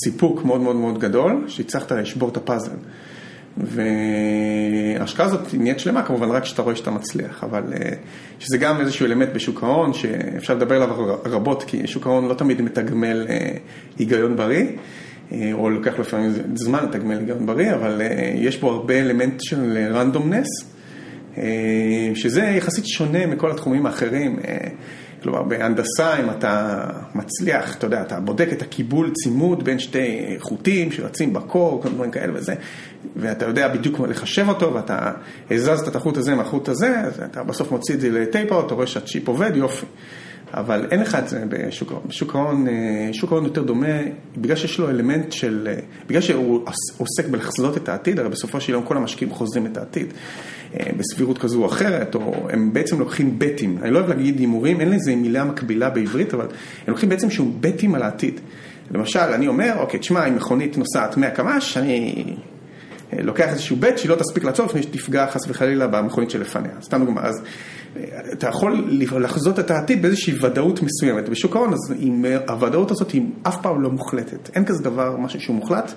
סיפוק 0.03 0.45
מאוד 0.45 0.61
מאוד 0.61 0.75
מאוד 0.75 0.99
גדול, 0.99 1.43
שהצלחת 1.47 1.91
לשבור 1.91 2.29
את 2.29 2.37
הפאזל. 2.37 2.75
וההשקעה 3.57 5.25
הזאת 5.25 5.53
נהיית 5.53 5.79
שלמה 5.79 6.03
כמובן 6.03 6.29
רק 6.29 6.43
כשאתה 6.43 6.61
רואה 6.61 6.75
שאתה 6.75 6.91
מצליח, 6.91 7.43
אבל 7.43 7.63
אה, 7.73 7.89
שזה 8.39 8.57
גם 8.57 8.79
איזשהו 8.79 9.05
אלמנט 9.05 9.29
בשוק 9.29 9.63
ההון 9.63 9.93
שאפשר 9.93 10.53
לדבר 10.53 10.75
עליו 10.75 11.17
רבות, 11.25 11.63
כי 11.63 11.87
שוק 11.87 12.07
ההון 12.07 12.27
לא 12.27 12.33
תמיד 12.33 12.61
מתגמל 12.61 13.27
היגיון 13.99 14.35
בריא, 14.35 14.65
או 15.53 15.69
לוקח 15.69 15.99
לפעמים 15.99 16.31
זמן 16.55 16.83
לתגמל 16.83 17.17
היגיון 17.17 17.45
בריא, 17.45 17.73
אבל 17.73 18.01
יש 18.35 18.59
בו 18.59 18.71
הרבה 18.71 18.99
אלמנט 18.99 19.41
של 19.41 19.87
randomness, 19.91 20.47
שזה 22.15 22.41
יחסית 22.41 22.85
שונה 22.85 23.25
מכל 23.27 23.51
התחומים 23.51 23.85
האחרים. 23.85 24.39
כלומר, 25.23 25.43
בהנדסה, 25.43 26.19
אם 26.19 26.29
אתה 26.29 26.83
מצליח, 27.15 27.77
אתה 27.77 27.87
יודע, 27.87 28.01
אתה 28.01 28.19
בודק 28.19 28.47
את 28.51 28.61
הקיבול 28.61 29.11
צימוד 29.13 29.63
בין 29.63 29.79
שתי 29.79 30.35
חוטים 30.39 30.91
שרצים 30.91 31.33
ב 31.33 31.41
core, 31.41 31.81
כל 31.81 31.89
דברים 31.89 32.11
כאלה 32.11 32.33
וזה, 32.35 32.55
ואתה 33.15 33.45
יודע 33.45 33.67
בדיוק 33.67 33.99
מה 33.99 34.07
לחשב 34.07 34.49
אותו, 34.49 34.73
ואתה 34.73 35.11
הזזת 35.51 35.87
את 35.87 35.95
החוט 35.95 36.17
הזה 36.17 36.35
מהחוט 36.35 36.69
הזה, 36.69 36.99
אז 36.99 37.21
אתה 37.31 37.43
בסוף 37.43 37.71
מוציא 37.71 37.95
את 37.95 38.01
זה 38.01 38.09
ל 38.09 38.15
tape-out, 38.15 38.65
אתה 38.65 38.73
רואה 38.73 38.87
שהצ'יפ 38.87 39.27
עובד, 39.27 39.51
יופי. 39.55 39.85
אבל 40.53 40.87
אין 40.91 40.99
לך 40.99 41.15
את 41.15 41.27
זה 41.27 41.43
בשוק 41.49 42.35
ההון. 42.35 42.67
אה, 42.67 43.09
שוק 43.13 43.31
ההון 43.31 43.43
יותר 43.43 43.63
דומה, 43.63 43.97
בגלל 44.37 44.55
שיש 44.55 44.79
לו 44.79 44.89
אלמנט 44.89 45.31
של, 45.31 45.67
אה, 45.71 45.79
בגלל 46.07 46.21
שהוא 46.21 46.65
עוסק 46.97 47.27
בלחזות 47.31 47.77
את 47.77 47.89
העתיד, 47.89 48.19
הרי 48.19 48.29
בסופו 48.29 48.61
של 48.61 48.73
יום 48.73 48.83
כל 48.83 48.97
המשקיעים 48.97 49.33
חוזים 49.33 49.65
את 49.65 49.77
העתיד. 49.77 50.13
אה, 50.79 50.85
בסבירות 50.97 51.37
כזו 51.37 51.61
או 51.61 51.65
אחרת, 51.65 52.15
או 52.15 52.47
הם 52.49 52.73
בעצם 52.73 52.99
לוקחים 52.99 53.39
בטים. 53.39 53.77
אני 53.81 53.91
לא 53.91 53.99
אוהב 53.99 54.09
להגיד 54.09 54.39
הימורים, 54.39 54.81
אין 54.81 54.89
לזה 54.89 55.15
מילה 55.15 55.43
מקבילה 55.43 55.89
בעברית, 55.89 56.33
אבל 56.33 56.45
הם 56.45 56.49
לוקחים 56.87 57.09
בעצם 57.09 57.29
שהוא 57.29 57.53
בטים 57.59 57.95
על 57.95 58.03
העתיד. 58.03 58.39
למשל, 58.91 59.19
אני 59.19 59.47
אומר, 59.47 59.73
אוקיי, 59.79 59.99
תשמע, 59.99 60.25
אם 60.25 60.35
מכונית 60.35 60.77
נוסעת 60.77 61.17
100 61.17 61.29
קמ"ש, 61.29 61.77
אני 61.77 62.23
לוקח 63.19 63.49
איזשהו 63.49 63.75
בט 63.75 63.97
שהיא 63.97 64.09
לא 64.09 64.15
תספיק 64.15 64.43
לעצור 64.43 64.65
לפני 64.65 64.83
שתפגע 64.83 65.27
חס 65.27 65.41
וחלילה 65.47 65.87
במכונית 65.87 66.29
שלפניה. 66.29 66.71
סתם 66.81 66.99
דוגמא, 66.99 67.19
אז 67.19 67.43
אתה 68.33 68.47
יכול 68.47 68.89
לחזות 69.19 69.59
את 69.59 69.71
העתיד 69.71 70.01
באיזושהי 70.01 70.33
ודאות 70.41 70.79
מסוימת. 70.83 71.29
בשוק 71.29 71.55
ההון, 71.55 71.73
אז 71.73 71.93
עם 71.99 72.25
הוודאות 72.47 72.91
הזאת 72.91 73.11
היא 73.11 73.21
אף 73.43 73.61
פעם 73.61 73.81
לא 73.81 73.89
מוחלטת. 73.89 74.49
אין 74.55 74.65
כזה 74.65 74.83
דבר, 74.83 75.17
משהו 75.17 75.41
שהוא 75.41 75.55
מוחלט, 75.55 75.93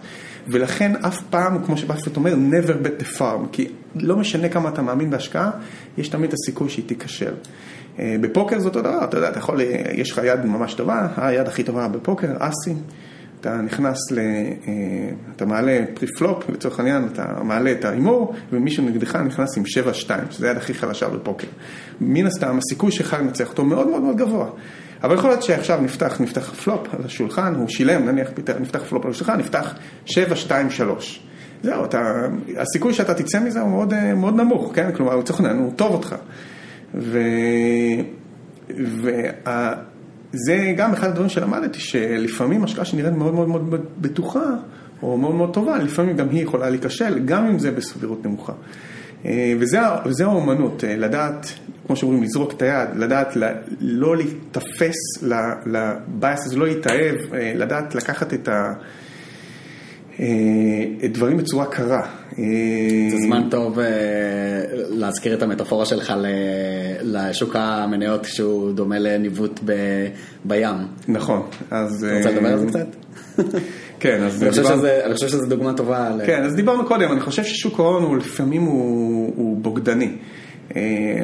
ולכן 0.49 0.97
אף 0.97 1.23
פעם, 1.31 1.65
כמו 1.65 1.77
שבאפט 1.77 2.17
אומר, 2.17 2.35
never 2.35 2.87
bet 2.87 3.03
the 3.03 3.19
farm, 3.19 3.47
כי 3.53 3.69
לא 3.95 4.17
משנה 4.17 4.49
כמה 4.49 4.69
אתה 4.69 4.83
מאמין 4.83 5.11
בהשקעה, 5.11 5.51
יש 5.99 6.09
תמיד 6.09 6.29
את 6.29 6.35
הסיכוי 6.35 6.69
שהיא 6.69 6.85
תיכשל. 6.89 7.35
אה, 7.99 8.17
בפוקר 8.21 8.59
זה 8.59 8.69
אותו 8.69 8.81
דבר, 8.81 9.05
אתה 9.05 9.17
יודע, 9.17 9.29
אתה 9.29 9.39
יכול, 9.39 9.61
יש 9.93 10.11
לך 10.11 10.21
יד 10.25 10.45
ממש 10.45 10.75
טובה, 10.75 11.09
היד 11.17 11.47
הכי 11.47 11.63
טובה 11.63 11.89
בפוקר, 11.89 12.29
אסי. 12.39 12.75
אתה 13.41 13.57
נכנס 13.57 14.13
ל... 14.13 14.19
אה, 14.19 14.73
אתה 15.37 15.47
מעלה 15.47 15.85
preflop, 15.95 16.51
לצורך 16.51 16.79
העניין, 16.79 17.09
אתה 17.13 17.25
מעלה 17.45 17.73
את 17.73 17.85
ההימור, 17.85 18.35
ומישהו 18.53 18.85
נגדך 18.85 19.17
נכנס 19.17 19.59
עם 19.59 19.65
7-2, 20.07 20.11
שזה 20.31 20.49
היד 20.49 20.57
הכי 20.57 20.75
חלשה 20.75 21.09
בפוקר. 21.09 21.47
מן 22.01 22.27
הסתם, 22.27 22.59
הסיכוי 22.59 22.93
שלך 22.93 23.17
לנצח 23.21 23.51
אותו 23.51 23.65
מאוד 23.65 23.89
מאוד 23.89 24.03
מאוד 24.03 24.17
גבוה. 24.17 24.51
אבל 25.03 25.15
יכול 25.15 25.31
להיות 25.31 25.43
שעכשיו 25.43 25.81
נפתח, 25.81 26.21
נפתח 26.21 26.55
פלופ 26.55 26.95
על 26.95 27.05
השולחן, 27.05 27.55
הוא 27.55 27.69
שילם, 27.69 28.09
נניח 28.09 28.29
נפתח 28.61 28.83
פלופ 28.89 29.05
על 29.05 29.11
השולחן, 29.11 29.39
נפתח 29.39 29.75
7, 30.05 30.37
2, 30.37 30.71
3. 30.71 31.27
זהו, 31.63 31.85
אתה, 31.85 32.13
הסיכוי 32.57 32.95
שאתה 32.95 33.15
תצא 33.15 33.41
מזה 33.41 33.61
הוא 33.61 33.71
מאוד, 33.71 33.93
אה, 33.93 34.15
מאוד 34.15 34.37
נמוך, 34.37 34.73
כן? 34.75 34.93
כלומר, 34.93 35.13
הוא 35.13 35.23
צריך 35.23 35.41
לענות, 35.41 35.65
הוא 35.65 35.73
טוב 35.77 35.93
אותך. 35.93 36.15
ו... 36.95 37.19
וה... 38.71 39.75
זה 40.37 40.75
גם 40.77 40.93
אחד 40.93 41.09
הדברים 41.09 41.29
שלמדתי, 41.29 41.81
שלפעמים 41.81 42.65
השקעה 42.65 42.85
שנראית 42.85 43.15
מאוד 43.15 43.35
מאוד 43.35 43.49
מאוד 43.49 43.85
בטוחה, 44.01 44.51
או 45.03 45.19
מאוד 45.19 45.35
מאוד 45.35 45.55
טובה, 45.55 45.79
לפעמים 45.79 46.17
גם 46.17 46.31
היא 46.31 46.43
יכולה 46.43 46.71
להיכשל, 46.71 47.19
גם 47.19 47.47
אם 47.47 47.59
זה 47.59 47.71
בסבירות 47.71 48.27
נמוכה. 48.27 48.53
אה, 49.25 49.53
וזה, 49.59 49.79
וזה 50.05 50.25
האומנות, 50.25 50.85
אה, 50.85 50.97
לדעת, 50.97 51.53
כמו 51.87 51.97
שאומרים, 51.97 52.23
לזרוק 52.23 52.53
את 52.53 52.63
היד, 52.63 52.89
לדעת 52.97 53.37
לא 53.81 54.17
להיתפס 54.17 55.23
לבייס 55.67 56.47
הזה, 56.47 56.57
לא 56.57 56.67
להתאהב, 56.67 57.35
אה, 57.35 57.53
לדעת 57.57 57.95
לקחת 57.95 58.35
את 58.35 58.49
ה... 58.49 58.73
דברים 61.13 61.37
בצורה 61.37 61.67
קרה. 61.67 62.07
זה 63.11 63.17
זמן 63.27 63.49
טוב 63.51 63.79
להזכיר 64.91 65.35
את 65.35 65.43
המטאפורה 65.43 65.87
שלך 65.87 66.13
לשוק 67.03 67.57
המניות 67.57 68.25
שהוא 68.25 68.73
דומה 68.73 68.99
לניווט 68.99 69.61
בים. 70.45 70.77
נכון, 71.09 71.43
אז... 71.71 72.05
אתה 72.05 72.17
רוצה 72.17 72.31
לדבר 72.31 72.53
על 72.53 72.59
זה 72.59 72.67
קצת? 72.67 72.87
כן, 74.01 74.23
אז 74.23 74.43
אני, 74.43 74.51
דיבר... 74.51 74.77
שזה, 74.77 75.01
אני 75.05 75.15
חושב 75.15 75.29
שזו 75.29 75.47
דוגמה 75.47 75.75
טובה. 75.75 76.11
כן, 76.27 76.43
אז 76.45 76.55
דיברנו 76.55 76.87
קודם, 76.87 77.13
אני 77.13 77.21
חושב 77.21 77.45
ששוק 77.45 77.81
ההון 77.81 78.03
הוא 78.03 78.17
לפעמים 78.17 78.63
הוא, 78.63 79.33
הוא 79.37 79.57
בוגדני. 79.57 80.13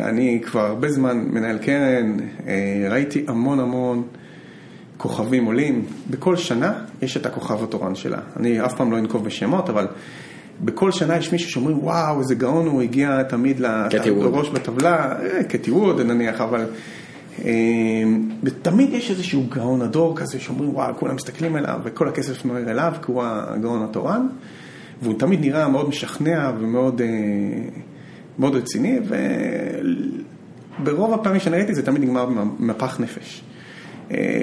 אני 0.03 0.41
כבר 0.45 0.61
הרבה 0.61 0.89
זמן 0.89 1.19
מנהל 1.31 1.59
קרן, 1.59 2.17
ראיתי 2.91 3.25
המון 3.29 3.61
המון 3.61 4.03
כוכבים 4.97 5.45
עולים, 5.45 5.85
בכל 6.11 6.37
שנה 6.37 6.73
יש 7.03 7.17
את 7.17 7.27
הכוכב 7.27 7.65
התורן 7.65 7.95
שלה. 7.95 8.19
אני 8.37 8.65
אף 8.65 8.75
פעם 8.77 8.93
לא 8.93 8.99
אנקוב 8.99 9.25
בשמות, 9.25 9.71
אבל 9.71 9.87
בכל 10.61 10.91
שנה 10.91 11.17
יש 11.17 11.33
מישהו 11.33 11.51
שאומרים, 11.51 11.79
וואו, 11.79 12.21
איזה 12.21 12.35
גאון 12.35 12.67
הוא 12.67 12.83
הגיע 12.83 13.23
תמיד 13.23 13.61
לראש 13.61 14.49
בטבלה, 14.49 15.17
אה, 15.21 15.45
קטי 15.45 15.71
ווד 15.71 16.01
נניח, 16.01 16.41
אבל... 16.41 16.67
אה, 17.45 17.53
ותמיד 18.43 18.93
יש 18.93 19.11
איזשהו 19.11 19.45
גאון 19.49 19.83
הדור 19.83 20.17
כזה 20.17 20.41
שאומרים, 20.41 20.75
וואו, 20.75 20.95
כולם 20.95 21.15
מסתכלים 21.17 21.57
עליו 21.57 21.81
וכל 21.85 22.09
הכסף 22.09 22.45
נוער 22.45 22.71
אליו, 22.71 22.93
כי 23.07 23.13
הוא 23.13 23.23
הגאון 23.25 23.83
התורן, 23.83 24.27
והוא 25.03 25.19
תמיד 25.19 25.41
נראה 25.41 25.69
מאוד 25.69 25.89
משכנע 25.89 26.51
ומאוד 26.59 27.01
אה, 27.01 27.07
מאוד 28.39 28.55
רציני, 28.55 28.99
וברוב 30.81 31.15
הפעמים 31.15 31.41
שאני 31.41 31.57
ראיתי 31.57 31.75
זה 31.75 31.87
תמיד 31.87 32.03
נגמר 32.03 32.27
במפח 32.27 33.01
נפש. 33.01 33.43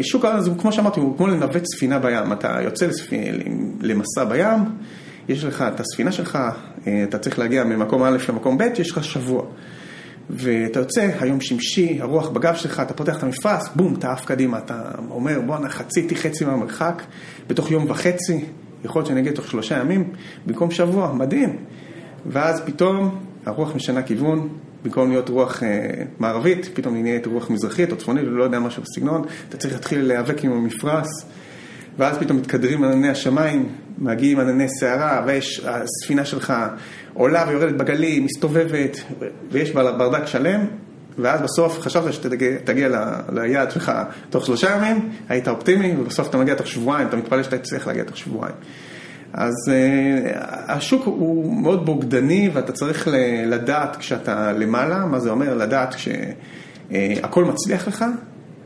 שוק 0.02 0.26
ההון, 0.26 0.58
כמו 0.60 0.72
שאמרתי, 0.72 1.00
הוא 1.00 1.18
כמו 1.18 1.28
לנווט 1.28 1.64
ספינה 1.76 2.00
בים, 2.00 2.34
אתה 2.34 2.58
יוצא 2.64 2.88
למסע 3.82 4.24
בים, 4.24 4.60
יש 5.30 5.44
לך 5.44 5.62
את 5.62 5.80
הספינה 5.80 6.12
שלך, 6.12 6.38
אה, 6.88 7.04
אתה 7.04 7.18
צריך 7.18 7.40
להגיע 7.40 7.64
ממקום 7.64 8.04
א' 8.04 8.18
למקום 8.30 8.58
ב', 8.58 8.62
יש 8.80 8.92
לך 8.92 9.04
שבוע. 9.04 9.44
ואתה 10.30 10.80
יוצא, 10.80 11.10
היום 11.20 11.42
שמשי, 11.42 11.98
הרוח 12.02 12.30
בגב 12.30 12.56
שלך, 12.56 12.80
אתה 12.80 12.94
פותח 12.94 13.18
את 13.18 13.24
המפרש, 13.24 13.64
בום, 13.76 13.96
אתה 13.96 14.12
עף 14.12 14.26
קדימה, 14.26 14.58
אתה 14.58 14.92
אומר, 15.10 15.42
בואנה, 15.46 15.70
חציתי 15.70 16.16
חצי 16.16 16.46
מהמרחק, 16.46 17.04
בתוך 17.48 17.72
יום 17.72 17.86
וחצי, 17.90 18.46
יכול 18.86 19.00
להיות 19.00 19.08
שאני 19.08 19.20
אגיע 19.20 19.32
תוך 19.32 19.48
שלושה 19.48 19.78
ימים, 19.78 20.14
במקום 20.46 20.72
שבוע, 20.72 21.14
מדהים. 21.14 21.58
ואז 22.26 22.62
פתאום 22.66 23.20
הרוח 23.46 23.76
משנה 23.76 24.04
כיוון, 24.04 24.50
במקום 24.84 25.10
להיות 25.10 25.30
רוח 25.30 25.64
אה, 25.64 25.90
מערבית, 26.20 26.70
פתאום 26.74 26.96
היא 26.96 27.04
נהיית 27.04 27.28
רוח 27.28 27.50
מזרחית 27.50 27.92
או 27.92 27.98
צפונית, 27.98 28.24
לא 28.28 28.44
יודע 28.44 28.60
משהו 28.60 28.84
בסגנון, 28.84 29.26
אתה 29.50 29.58
צריך 29.58 29.74
להתחיל 29.74 30.02
להיאבק 30.02 30.44
עם 30.44 30.52
המפרש. 30.52 31.08
ואז 31.98 32.18
פתאום 32.18 32.38
מתקדרים 32.38 32.84
ענני 32.84 33.10
השמיים, 33.10 33.70
מגיעים 33.98 34.40
ענני 34.40 34.70
סערה, 34.70 35.24
ויש, 35.28 35.66
הספינה 35.66 36.26
שלך 36.26 36.54
עולה 37.14 37.46
ויורדת 37.48 37.76
בגלים, 37.76 38.26
מסתובבת, 38.26 38.98
ויש 39.52 39.72
ברדק 39.72 40.26
שלם, 40.26 40.66
ואז 41.18 41.42
בסוף 41.42 41.80
חשבת 41.80 42.14
שתגיע 42.14 42.90
ליעד 43.34 43.72
שלך 43.72 43.92
תוך 44.30 44.46
שלושה 44.46 44.76
ימים, 44.76 45.10
היית 45.30 45.48
אופטימי, 45.48 45.96
ובסוף 46.00 46.30
אתה 46.30 46.38
מגיע 46.38 46.56
תוך 46.56 46.68
שבועיים, 46.68 47.08
אתה 47.08 47.18
מתפלל 47.18 47.44
שאתה 47.44 47.58
תצליח 47.58 47.88
להגיע 47.88 48.04
תוך 48.04 48.18
שבועיים. 48.18 48.56
אז 49.34 49.54
uh, 49.68 50.38
השוק 50.68 51.06
הוא 51.06 51.62
מאוד 51.62 51.86
בוגדני, 51.86 52.50
ואתה 52.54 52.72
צריך 52.72 53.08
לדעת 53.46 53.96
כשאתה 53.96 54.52
למעלה, 54.52 55.06
מה 55.06 55.20
זה 55.20 55.30
אומר? 55.30 55.56
לדעת 55.56 55.96
כשהכול 55.96 57.46
מצליח 57.46 57.88
לך, 57.88 58.06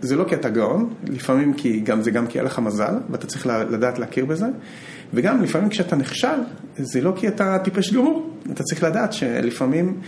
זה 0.02 0.16
לא 0.16 0.26
כי 0.30 0.36
אתה 0.36 0.50
גאון, 0.50 0.94
לפעמים 1.08 1.54
כי 1.54 1.80
גם 1.80 2.02
זה 2.02 2.12
גם 2.12 2.28
כי 2.28 2.40
היה 2.40 2.46
לך 2.46 2.60
מזל, 2.60 2.94
ואתה 3.10 3.28
צריך 3.28 3.48
לדעת 3.48 4.00
להכיר 4.00 4.26
בזה, 4.26 4.46
וגם 5.14 5.44
לפעמים 5.44 5.70
כשאתה 5.70 5.96
נכשל, 5.96 6.40
זה 6.78 7.02
לא 7.02 7.14
כי 7.16 7.28
אתה 7.28 7.60
טיפש 7.64 7.94
גמור, 7.94 8.30
אתה 8.52 8.64
צריך 8.64 8.84
לדעת 8.84 9.14
שלפעמים 9.14 10.00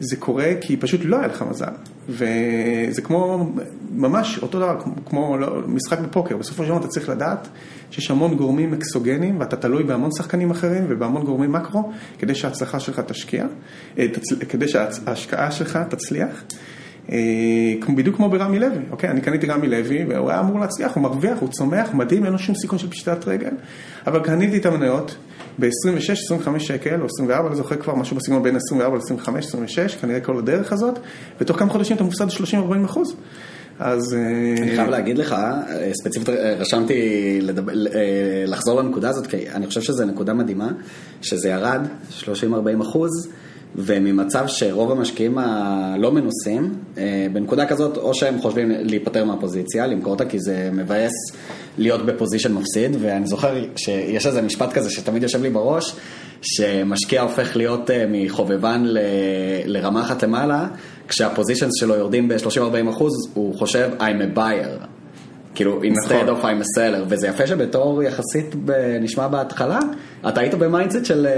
זה 0.00 0.16
קורה 0.16 0.52
כי 0.60 0.76
פשוט 0.76 1.00
לא 1.04 1.16
היה 1.18 1.26
לך 1.26 1.44
מזל. 1.50 1.72
וזה 2.08 3.02
כמו, 3.02 3.52
ממש 3.94 4.38
אותו 4.42 4.58
דבר, 4.58 4.80
כמו 5.06 5.36
לא, 5.38 5.60
משחק 5.66 5.98
בפוקר, 5.98 6.36
בסופו 6.36 6.62
של 6.62 6.68
דבר 6.68 6.78
אתה 6.78 6.88
צריך 6.88 7.08
לדעת 7.08 7.48
שיש 7.90 8.10
המון 8.10 8.36
גורמים 8.36 8.74
אקסוגנים, 8.74 9.40
ואתה 9.40 9.56
תלוי 9.56 9.82
בהמון 9.82 10.10
שחקנים 10.18 10.50
אחרים 10.50 10.84
ובהמון 10.88 11.24
גורמים 11.24 11.52
מקרו, 11.52 11.92
כדי 12.18 12.34
שההצלחה 12.34 12.80
שלך 12.80 13.00
תשקיע, 13.00 13.46
אה, 13.98 14.06
כדי 14.48 14.68
שההשקעה 14.68 15.50
שלך 15.50 15.78
תצליח. 15.88 16.44
אה, 17.12 17.74
בדיוק 17.96 18.16
כמו 18.16 18.30
ברמי 18.30 18.58
לוי, 18.58 18.82
אוקיי? 18.90 19.10
אני 19.10 19.20
קניתי 19.20 19.46
רמי 19.46 19.68
לוי 19.68 20.04
והוא 20.04 20.30
היה 20.30 20.40
אמור 20.40 20.60
להצליח, 20.60 20.94
הוא 20.94 21.02
מרוויח, 21.02 21.38
הוא 21.38 21.48
צומח, 21.48 21.94
מדהים, 21.94 22.24
אין 22.24 22.32
לו 22.32 22.38
שום 22.38 22.54
סיכון 22.54 22.78
של 22.78 22.90
פשיטת 22.90 23.28
רגל, 23.28 23.50
אבל 24.06 24.20
קניתי 24.20 24.56
את 24.56 24.66
המניות 24.66 25.16
ב-26, 25.58 26.12
25 26.12 26.66
שקל 26.66 27.00
או 27.00 27.06
24, 27.06 27.48
אני 27.48 27.56
זוכר 27.56 27.76
כבר 27.76 27.94
משהו 27.94 28.16
בסגנון 28.16 28.42
בין 28.42 28.56
24 28.56 28.96
ל-25, 28.96 29.38
26, 29.38 29.96
כנראה 29.96 30.20
כל 30.20 30.38
הדרך 30.38 30.72
הזאת, 30.72 30.98
ותוך 31.40 31.58
כמה 31.58 31.70
חודשים 31.70 31.96
אתה 31.96 32.04
מופסד 32.04 32.28
30-40 32.28 32.84
אחוז. 32.84 33.16
אז... 33.78 34.14
אה, 34.14 34.62
אני 34.62 34.76
חייב 34.76 34.90
להגיד 34.90 35.18
לך, 35.18 35.32
אה, 35.32 35.90
ספציפית 36.02 36.28
רשמתי 36.58 37.38
לדבר, 37.42 37.72
לחזור 38.46 38.80
לנקודה 38.80 39.08
הזאת, 39.08 39.26
כי 39.26 39.50
אני 39.50 39.66
חושב 39.66 39.82
שזו 39.82 40.04
נקודה 40.04 40.34
מדהימה, 40.34 40.68
שזה 41.22 41.48
ירד 41.48 41.80
30-40 42.20 42.24
אחוז. 42.82 43.28
וממצב 43.76 44.44
שרוב 44.46 44.90
המשקיעים 44.90 45.38
הלא 45.38 46.12
מנוסים, 46.12 46.74
אה, 46.98 47.26
בנקודה 47.32 47.66
כזאת, 47.66 47.96
או 47.96 48.14
שהם 48.14 48.40
חושבים 48.40 48.70
להיפטר 48.70 49.24
מהפוזיציה, 49.24 49.86
למכור 49.86 50.12
אותה, 50.12 50.24
כי 50.24 50.38
זה 50.38 50.70
מבאס 50.72 51.12
להיות 51.78 52.06
ב 52.06 52.11
position 52.11 52.52
מפסיד, 52.52 52.96
ואני 53.00 53.26
זוכר 53.26 53.54
שיש 53.76 54.26
איזה 54.26 54.42
משפט 54.42 54.72
כזה 54.72 54.90
שתמיד 54.90 55.22
יושב 55.22 55.42
לי 55.42 55.50
בראש, 55.50 55.94
שמשקיע 56.42 57.22
הופך 57.22 57.56
להיות 57.56 57.90
אה, 57.90 58.04
מחובב 58.08 58.82
ל- 58.84 58.98
לרמה 59.64 60.00
אחת 60.02 60.22
למעלה, 60.22 60.66
כשהפוזיציונס 61.08 61.72
שלו 61.80 61.94
יורדים 61.94 62.28
ב-30-40 62.28 62.90
אחוז, 62.90 63.12
הוא 63.34 63.58
חושב 63.58 63.90
I'm 63.98 64.02
a 64.34 64.38
buyer. 64.38 64.93
כאילו, 65.54 65.80
instead 65.82 66.12
נכון. 66.14 66.28
of 66.28 66.42
I'm 66.42 66.62
a 66.64 66.78
seller, 66.78 67.04
וזה 67.08 67.26
יפה 67.28 67.46
שבתור 67.46 68.02
יחסית 68.02 68.54
נשמע 69.00 69.28
בהתחלה, 69.28 69.78
אתה 70.28 70.40
היית 70.40 70.54
ב 70.54 70.60
mindset 70.60 71.04
של 71.04 71.26
אה, 71.26 71.32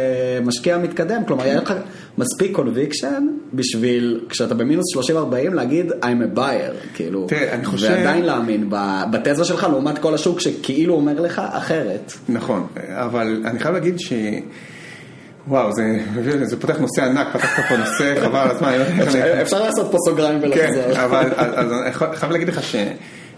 משקיע 0.44 0.78
מתקדם, 0.78 1.24
כלומר, 1.26 1.44
היה 1.44 1.56
לך 1.60 1.74
מספיק 2.18 2.52
conviction 2.56 3.26
בשביל, 3.54 4.20
כשאתה 4.28 4.54
במינוס 4.54 4.84
30-40, 5.10 5.10
להגיד 5.54 5.90
I'm 5.90 5.94
a 6.34 6.38
buyer, 6.38 6.94
כאילו, 6.94 7.26
תראה, 7.28 7.52
אני 7.54 7.64
חושב- 7.64 7.88
ועדיין 7.90 8.24
להאמין 8.24 8.70
בתזה 9.10 9.44
שלך 9.44 9.66
לעומת 9.70 9.98
כל 9.98 10.14
השוק 10.14 10.40
שכאילו 10.40 10.94
אומר 10.94 11.20
לך 11.20 11.42
אחרת. 11.50 12.12
נכון, 12.28 12.66
אבל 12.88 13.42
אני 13.44 13.58
חייב 13.58 13.74
להגיד 13.74 13.98
ש... 14.00 14.12
וואו, 15.48 15.72
זה, 15.72 15.82
זה 16.42 16.60
פותח 16.60 16.78
נושא 16.78 17.04
ענק, 17.04 17.26
פתחת 17.32 17.64
פה 17.68 17.76
נושא, 17.76 18.20
חבל 18.24 18.38
על 18.38 18.50
הזמן. 18.50 18.72
לא 18.98 19.42
אפשר 19.42 19.62
לעשות 19.62 19.90
פה 19.92 19.98
סוגריים 20.08 20.40
כן, 20.40 20.46
ולחזור. 20.48 21.04
אבל 21.04 21.26
אז, 21.36 21.66
אז 21.66 21.72
אני 21.72 21.92
חייב 22.16 22.32
להגיד 22.32 22.48
לך 22.48 22.60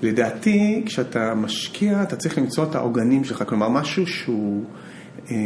שלדעתי, 0.01 0.83
כשאתה 0.87 1.35
משקיע, 1.35 2.03
אתה 2.03 2.17
צריך 2.17 2.39
למצוא 2.39 2.65
את 2.65 2.75
העוגנים 2.75 3.25
שלך, 3.25 3.45
כלומר 3.47 3.69
משהו 3.69 4.07
שהוא 4.07 4.65
אה, 5.31 5.37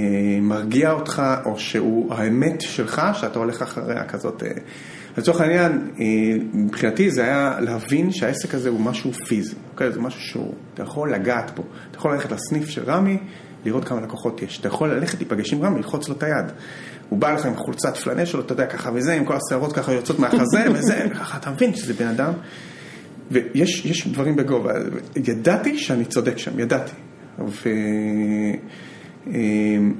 מרגיע 0.42 0.92
אותך, 0.92 1.22
או 1.44 1.58
שהוא 1.58 2.14
האמת 2.14 2.60
שלך, 2.60 3.02
שאתה 3.14 3.38
הולך 3.38 3.62
אחריה 3.62 4.04
כזאת. 4.04 4.42
אה. 4.42 4.48
לצורך 5.18 5.40
העניין, 5.40 5.90
אה, 6.00 6.04
מבחינתי 6.54 7.10
זה 7.10 7.22
היה 7.22 7.60
להבין 7.60 8.12
שהעסק 8.12 8.54
הזה 8.54 8.68
הוא 8.68 8.80
משהו 8.80 9.12
פיזי, 9.12 9.54
אוקיי? 9.72 9.92
זה 9.92 10.00
משהו 10.00 10.20
שהוא, 10.20 10.54
אתה 10.74 10.82
יכול 10.82 11.14
לגעת 11.14 11.50
בו, 11.56 11.62
אתה 11.90 11.98
יכול 11.98 12.12
ללכת 12.12 12.32
לסניף 12.32 12.68
של 12.68 12.82
רמי, 12.86 13.18
לראות 13.64 13.84
כמה 13.84 14.00
לקוחות 14.00 14.42
יש, 14.42 14.60
אתה 14.60 14.68
יכול 14.68 14.92
ללכת 14.92 15.18
להיפגש 15.18 15.52
עם 15.52 15.62
רמי, 15.62 15.76
ללחוץ 15.76 16.08
לו 16.08 16.14
את 16.14 16.22
היד. 16.22 16.52
הוא 17.08 17.18
בא 17.18 17.32
לך 17.32 17.46
עם 17.46 17.56
חולצת 17.56 17.96
פלנל 17.96 18.24
שלו, 18.24 18.40
אתה 18.40 18.52
יודע, 18.52 18.66
ככה 18.66 18.90
וזה, 18.94 19.14
עם 19.14 19.24
כל 19.24 19.34
השערות 19.36 19.72
ככה 19.72 19.92
יוצאות 19.92 20.18
מהחזה 20.18 20.64
וזה, 20.74 21.06
ככה 21.14 21.38
אתה 21.38 21.50
מבין 21.50 21.74
שזה 21.74 21.94
בן 21.94 22.06
אדם. 22.06 22.32
ויש 23.32 23.86
יש 23.86 24.08
דברים 24.08 24.36
בגובה, 24.36 24.72
ידעתי 25.16 25.78
שאני 25.78 26.04
צודק 26.04 26.38
שם, 26.38 26.58
ידעתי. 26.60 26.92
ו... 27.38 27.68
אמ, 29.26 29.94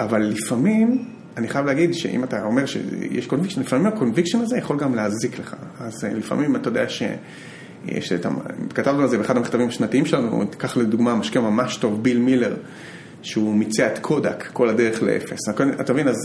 אבל 0.00 0.22
לפעמים, 0.22 1.04
אני 1.36 1.48
חייב 1.48 1.66
להגיד 1.66 1.94
שאם 1.94 2.24
אתה 2.24 2.44
אומר 2.44 2.66
שיש 2.66 3.26
conviction, 3.26 3.60
לפעמים 3.60 3.86
ה 3.86 3.91
conviction 3.91 4.40
הזה 4.40 4.58
יכול 4.58 4.78
גם 4.78 4.94
להזיק 4.94 5.38
לך. 5.38 5.56
אז 5.80 6.04
אה, 6.04 6.14
לפעמים 6.14 6.56
אתה 6.56 6.68
יודע 6.68 6.88
ש... 6.88 7.02
יש 7.88 8.12
את, 8.12 8.26
כתבנו 8.74 9.02
על 9.02 9.08
זה 9.08 9.18
באחד 9.18 9.36
המכתבים 9.36 9.68
השנתיים 9.68 10.06
שלנו, 10.06 10.44
קח 10.58 10.76
לדוגמה 10.76 11.14
משקיע 11.14 11.40
ממש 11.40 11.76
טוב, 11.76 12.02
ביל 12.02 12.18
מילר, 12.18 12.56
שהוא 13.22 13.54
מיצע 13.54 13.86
את 13.86 13.98
קודק 13.98 14.48
כל 14.52 14.68
הדרך 14.68 15.02
לאפס. 15.02 15.38
אתה 15.80 15.92
מבין, 15.92 16.08
אז 16.08 16.16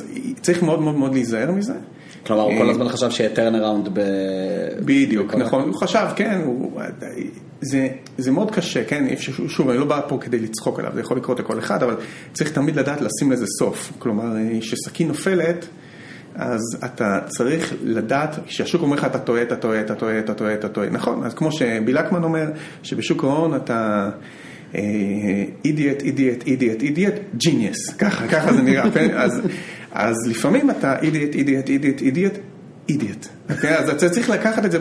צריך 0.41 0.63
מאוד 0.63 0.81
מאוד 0.81 0.95
מאוד 0.95 1.13
להיזהר 1.13 1.51
מזה. 1.51 1.73
כלומר, 2.25 2.43
הוא 2.43 2.53
כל 2.57 2.65
אה, 2.65 2.71
הזמן 2.71 2.89
חשב 2.89 3.09
שיהיה 3.09 3.29
turnaround 3.29 3.89
ב... 3.93 4.01
בדיוק, 4.79 5.35
נכון, 5.35 5.61
הוא 5.61 5.73
חשב, 5.73 6.05
כן, 6.15 6.41
הוא, 6.45 6.81
זה, 7.61 7.87
זה 8.17 8.31
מאוד 8.31 8.51
קשה, 8.51 8.83
כן, 8.83 9.05
שוב, 9.47 9.69
אני 9.69 9.77
לא 9.77 9.85
בא 9.85 10.01
פה 10.07 10.17
כדי 10.21 10.39
לצחוק 10.39 10.79
עליו, 10.79 10.91
זה 10.93 10.99
יכול 10.99 11.17
לקרות 11.17 11.39
לכל 11.39 11.59
אחד, 11.59 11.83
אבל 11.83 11.95
צריך 12.33 12.51
תמיד 12.51 12.75
לדעת 12.75 13.01
לשים 13.01 13.31
לזה 13.31 13.45
סוף. 13.59 13.91
כלומר, 13.99 14.35
כשסכין 14.59 15.07
נופלת, 15.07 15.65
אז 16.35 16.61
אתה 16.85 17.19
צריך 17.27 17.73
לדעת, 17.83 18.39
כשהשוק 18.45 18.81
אומר 18.81 18.95
לך 18.95 19.05
אתה 19.05 19.19
טועה, 19.19 19.41
אתה 19.41 19.55
טועה, 19.55 19.81
אתה 19.81 19.95
טועה, 19.95 20.19
אתה 20.19 20.33
טועה, 20.33 20.53
אתה 20.53 20.69
טועה, 20.69 20.89
נכון, 20.89 21.23
אז 21.23 21.33
כמו 21.33 21.51
שבילקמן 21.51 22.23
אומר, 22.23 22.45
שבשוק 22.83 23.23
ההון 23.23 23.55
אתה... 23.55 24.09
אידיאט, 25.65 26.01
אידיאט, 26.01 26.47
אידיאט, 26.47 26.81
אידיאט, 26.81 27.13
ג'יניוס, 27.37 27.89
ככה, 27.97 28.27
ככה 28.27 28.53
זה 28.53 28.61
נראה, 28.61 28.91
כן? 28.91 29.09
אז, 29.17 29.41
אז 29.93 30.15
לפעמים 30.27 30.69
אתה 30.71 30.99
אידיאט, 30.99 31.35
אידיאט, 31.35 31.69
אידיאט, 31.69 32.01
אידיאט, 32.01 32.37
אידיאט, 32.89 33.27
אוקיי? 33.49 33.77
אז 33.77 33.89
אתה 33.89 34.09
צריך 34.09 34.29
לקחת 34.29 34.65
את 34.65 34.71
זה, 34.71 34.77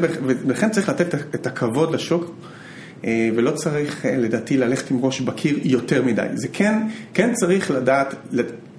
ולכן 0.47 0.71
צריך 0.71 0.89
לתת 0.89 1.15
את 1.35 1.47
הכבוד 1.47 1.95
לשוק, 1.95 2.35
אה, 3.05 3.29
ולא 3.37 3.51
צריך 3.51 4.07
אה, 4.07 4.17
לדעתי 4.17 4.57
ללכת 4.57 4.91
עם 4.91 4.99
ראש 5.05 5.21
בקיר 5.21 5.59
יותר 5.63 6.03
מדי. 6.03 6.27
זה 6.35 6.49
כן, 6.53 6.75
כן 7.15 7.31
צריך 7.35 7.71
לדעת, 7.71 8.15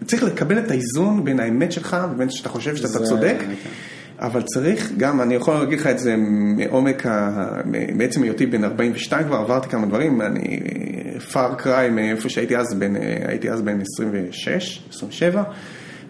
צריך 0.06 0.24
לקבל 0.24 0.60
את 0.60 0.72
האיזון 0.72 1.24
בין 1.24 1.40
האמת 1.40 1.72
שלך 1.72 1.98
ובין 2.12 2.30
שאתה 2.30 2.50
חושב 2.50 2.76
שאתה 2.76 2.88
זה- 2.88 3.06
צודק. 3.06 3.36
כן. 3.40 3.52
אבל 4.20 4.42
צריך 4.42 4.92
גם, 4.98 5.22
אני 5.22 5.36
יכול 5.36 5.54
להגיד 5.54 5.80
לך 5.80 5.88
את 5.88 6.00
זה 6.00 6.16
מעומק, 6.58 7.06
ה... 7.06 7.46
בעצם 7.98 8.24
היותי 8.24 8.46
בן 8.46 8.64
42 8.64 9.28
כבר 9.28 9.36
עברתי 9.38 9.70
כמה 9.70 9.86
דברים, 9.88 10.22
אני 10.22 10.60
פאר 11.32 11.54
קריי 11.56 11.90
מאיפה 11.90 12.30
שהייתי 12.30 12.58
אז, 12.58 12.74
בין, 12.74 12.96
הייתי 13.28 13.50
אז 13.52 13.62
בן 13.62 13.80
26, 13.82 14.82
27, 14.94 15.44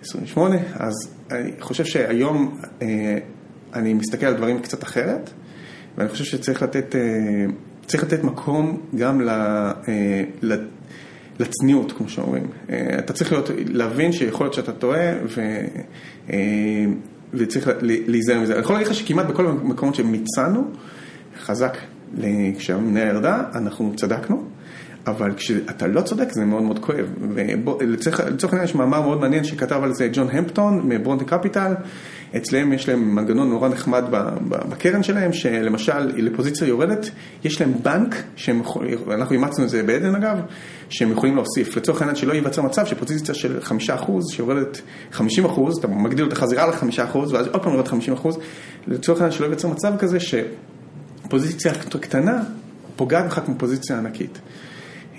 28, 0.01 0.55
אז 0.73 0.93
אני 1.31 1.51
חושב 1.59 1.85
שהיום 1.85 2.61
אה, 2.81 3.17
אני 3.73 3.93
מסתכל 3.93 4.25
על 4.25 4.33
דברים 4.33 4.59
קצת 4.59 4.83
אחרת, 4.83 5.29
ואני 5.97 6.09
חושב 6.09 6.23
שצריך 6.23 6.63
לתת, 6.63 6.95
אה, 6.95 7.45
צריך 7.85 8.03
לתת 8.03 8.23
מקום 8.23 8.81
גם 8.95 9.21
ל... 9.21 9.29
אה, 9.29 10.23
ל 10.41 10.55
לצניעות, 11.39 11.91
כמו 11.91 12.09
שאומרים. 12.09 12.47
אה, 12.69 12.99
אתה 12.99 13.13
צריך 13.13 13.31
להיות, 13.31 13.49
להבין 13.67 14.11
שיכול 14.11 14.45
להיות 14.45 14.53
שאתה 14.53 14.71
טועה, 14.71 15.11
ו... 15.37 15.41
אה, 16.29 16.85
וצריך 17.33 17.69
להיזהר 17.81 18.39
מזה. 18.39 18.53
אני 18.53 18.61
יכול 18.61 18.75
להגיד 18.75 18.87
לך 18.87 18.93
שכמעט 18.93 19.25
בכל 19.25 19.47
המקומות 19.47 19.95
שמיצענו, 19.95 20.63
חזק, 21.39 21.77
כשהמניה 22.57 23.05
ירדה, 23.05 23.43
אנחנו 23.55 23.93
צדקנו, 23.95 24.43
אבל 25.07 25.33
כשאתה 25.35 25.87
לא 25.87 26.01
צודק 26.01 26.31
זה 26.31 26.45
מאוד 26.45 26.63
מאוד 26.63 26.79
כואב. 26.79 27.05
ולצורך 27.79 28.19
העניין 28.43 28.63
יש 28.63 28.75
מאמר 28.75 29.01
מאוד 29.01 29.19
מעניין 29.21 29.43
שכתב 29.43 29.79
על 29.83 29.93
זה 29.93 30.09
ג'ון 30.13 30.27
המפטון 30.31 30.81
מברונטי 30.89 31.25
קפיטל, 31.25 31.73
אצלם 32.37 32.73
יש 32.73 32.89
להם 32.89 33.15
מנגנון 33.15 33.49
נורא 33.49 33.69
נחמד 33.69 34.03
בקרן 34.49 35.03
שלהם, 35.03 35.33
שלמשל 35.33 35.99
לפוזיציה 35.99 36.67
יורדת, 36.67 37.09
יש 37.43 37.61
להם 37.61 37.73
בנק, 37.83 38.15
אנחנו 39.11 39.31
אימצנו 39.31 39.65
את 39.65 39.69
זה 39.69 39.83
בעדן 39.83 40.15
אגב, 40.15 40.37
שהם 40.89 41.11
יכולים 41.11 41.35
להוסיף. 41.35 41.77
לצורך 41.77 42.01
העניין 42.01 42.15
שלא 42.15 42.33
ייווצר 42.33 42.61
מצב 42.61 42.85
שפוזיציה 42.85 43.35
של 43.35 43.59
5% 43.59 43.71
שיורדת 44.31 44.81
50%, 45.13 45.17
אתה 45.79 45.87
מגדיל 45.87 46.27
את 46.27 46.33
החזירה 46.33 46.67
ל-5%, 46.67 47.17
ואז 47.17 47.47
עוד 47.47 47.63
פעם 47.63 47.73
יורדת 47.73 47.87
50%, 47.87 47.93
לצורך 48.87 49.21
העניין 49.21 49.37
שלא 49.37 49.45
ייווצר 49.45 49.67
מצב 49.67 49.93
כזה 49.99 50.17
שפוזיציה 50.19 51.73
קטנה 52.01 52.43
פוגעת 52.95 53.25
בך 53.25 53.39
כמו 53.45 53.55
פוזיציה 53.57 53.97
ענקית. 53.97 54.39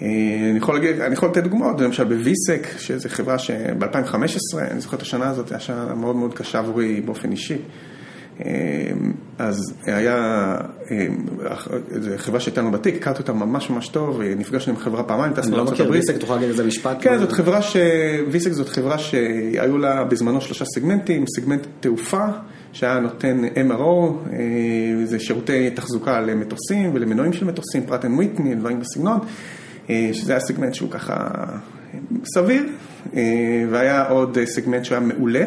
אני 0.03 0.59
יכול, 0.59 0.75
להגיד, 0.75 1.01
אני 1.01 1.15
יכול 1.15 1.29
לתת 1.29 1.43
דוגמאות, 1.43 1.81
למשל 1.81 2.05
בוויסק, 2.05 2.67
שזו 2.79 3.09
חברה 3.09 3.39
שב-2015, 3.39 4.59
אני 4.71 4.81
זוכר 4.81 4.97
את 4.97 5.03
השנה 5.03 5.29
הזאת, 5.31 5.51
הייתה 5.51 5.65
שנה 5.65 5.95
מאוד 5.95 6.17
מאוד 6.17 6.35
קשה 6.35 6.59
עבורי 6.59 7.01
באופן 7.01 7.31
אישי. 7.31 7.59
אז 9.39 9.75
היה, 9.87 10.57
זו 12.01 12.11
חברה 12.17 12.41
שהייתה 12.41 12.61
לנו 12.61 12.71
בתיק, 12.71 12.97
הכרתי 12.97 13.19
אותה 13.19 13.33
ממש 13.33 13.71
ממש 13.71 13.89
טוב, 13.89 14.21
נפגשנו 14.23 14.73
עם 14.73 14.79
חברה 14.79 15.03
פעמיים, 15.03 15.33
אני 15.39 15.57
לא 15.57 15.65
מכיר 15.65 15.91
ויסק, 15.91 16.17
תוכל 16.17 16.35
להגיד 16.35 16.49
איזה 16.49 16.65
משפט? 16.65 16.97
כן, 17.01 17.19
זאת 17.19 17.33
חברה 17.33 17.63
ש... 17.63 17.77
ויסק 18.31 18.53
זאת 18.53 18.69
חברה 18.69 18.99
שהיו 18.99 19.79
לה 19.79 20.05
בזמנו 20.05 20.41
שלושה 20.41 20.65
סגמנטים, 20.65 21.25
סגמנט 21.37 21.67
תעופה, 21.81 22.25
שהיה 22.73 23.01
נותן 23.01 23.45
MRO, 23.71 24.29
זה 25.05 25.19
שירותי 25.19 25.71
תחזוקה 25.71 26.21
למטוסים 26.21 26.91
ולמנועים 26.95 27.33
של 27.33 27.45
מטוסים, 27.45 27.83
פרט 27.87 28.05
אנד 28.05 28.15
וויטני, 28.15 28.55
דברים 28.55 28.81
בסגנון. 28.81 29.19
שזה 30.13 30.33
היה 30.33 30.41
סגמנט 30.41 30.75
שהוא 30.75 30.91
ככה 30.91 31.45
סביר, 32.35 32.67
והיה 33.71 34.09
עוד 34.09 34.39
סגמנט 34.45 34.85
שהיה 34.85 35.01
מעולה, 35.01 35.45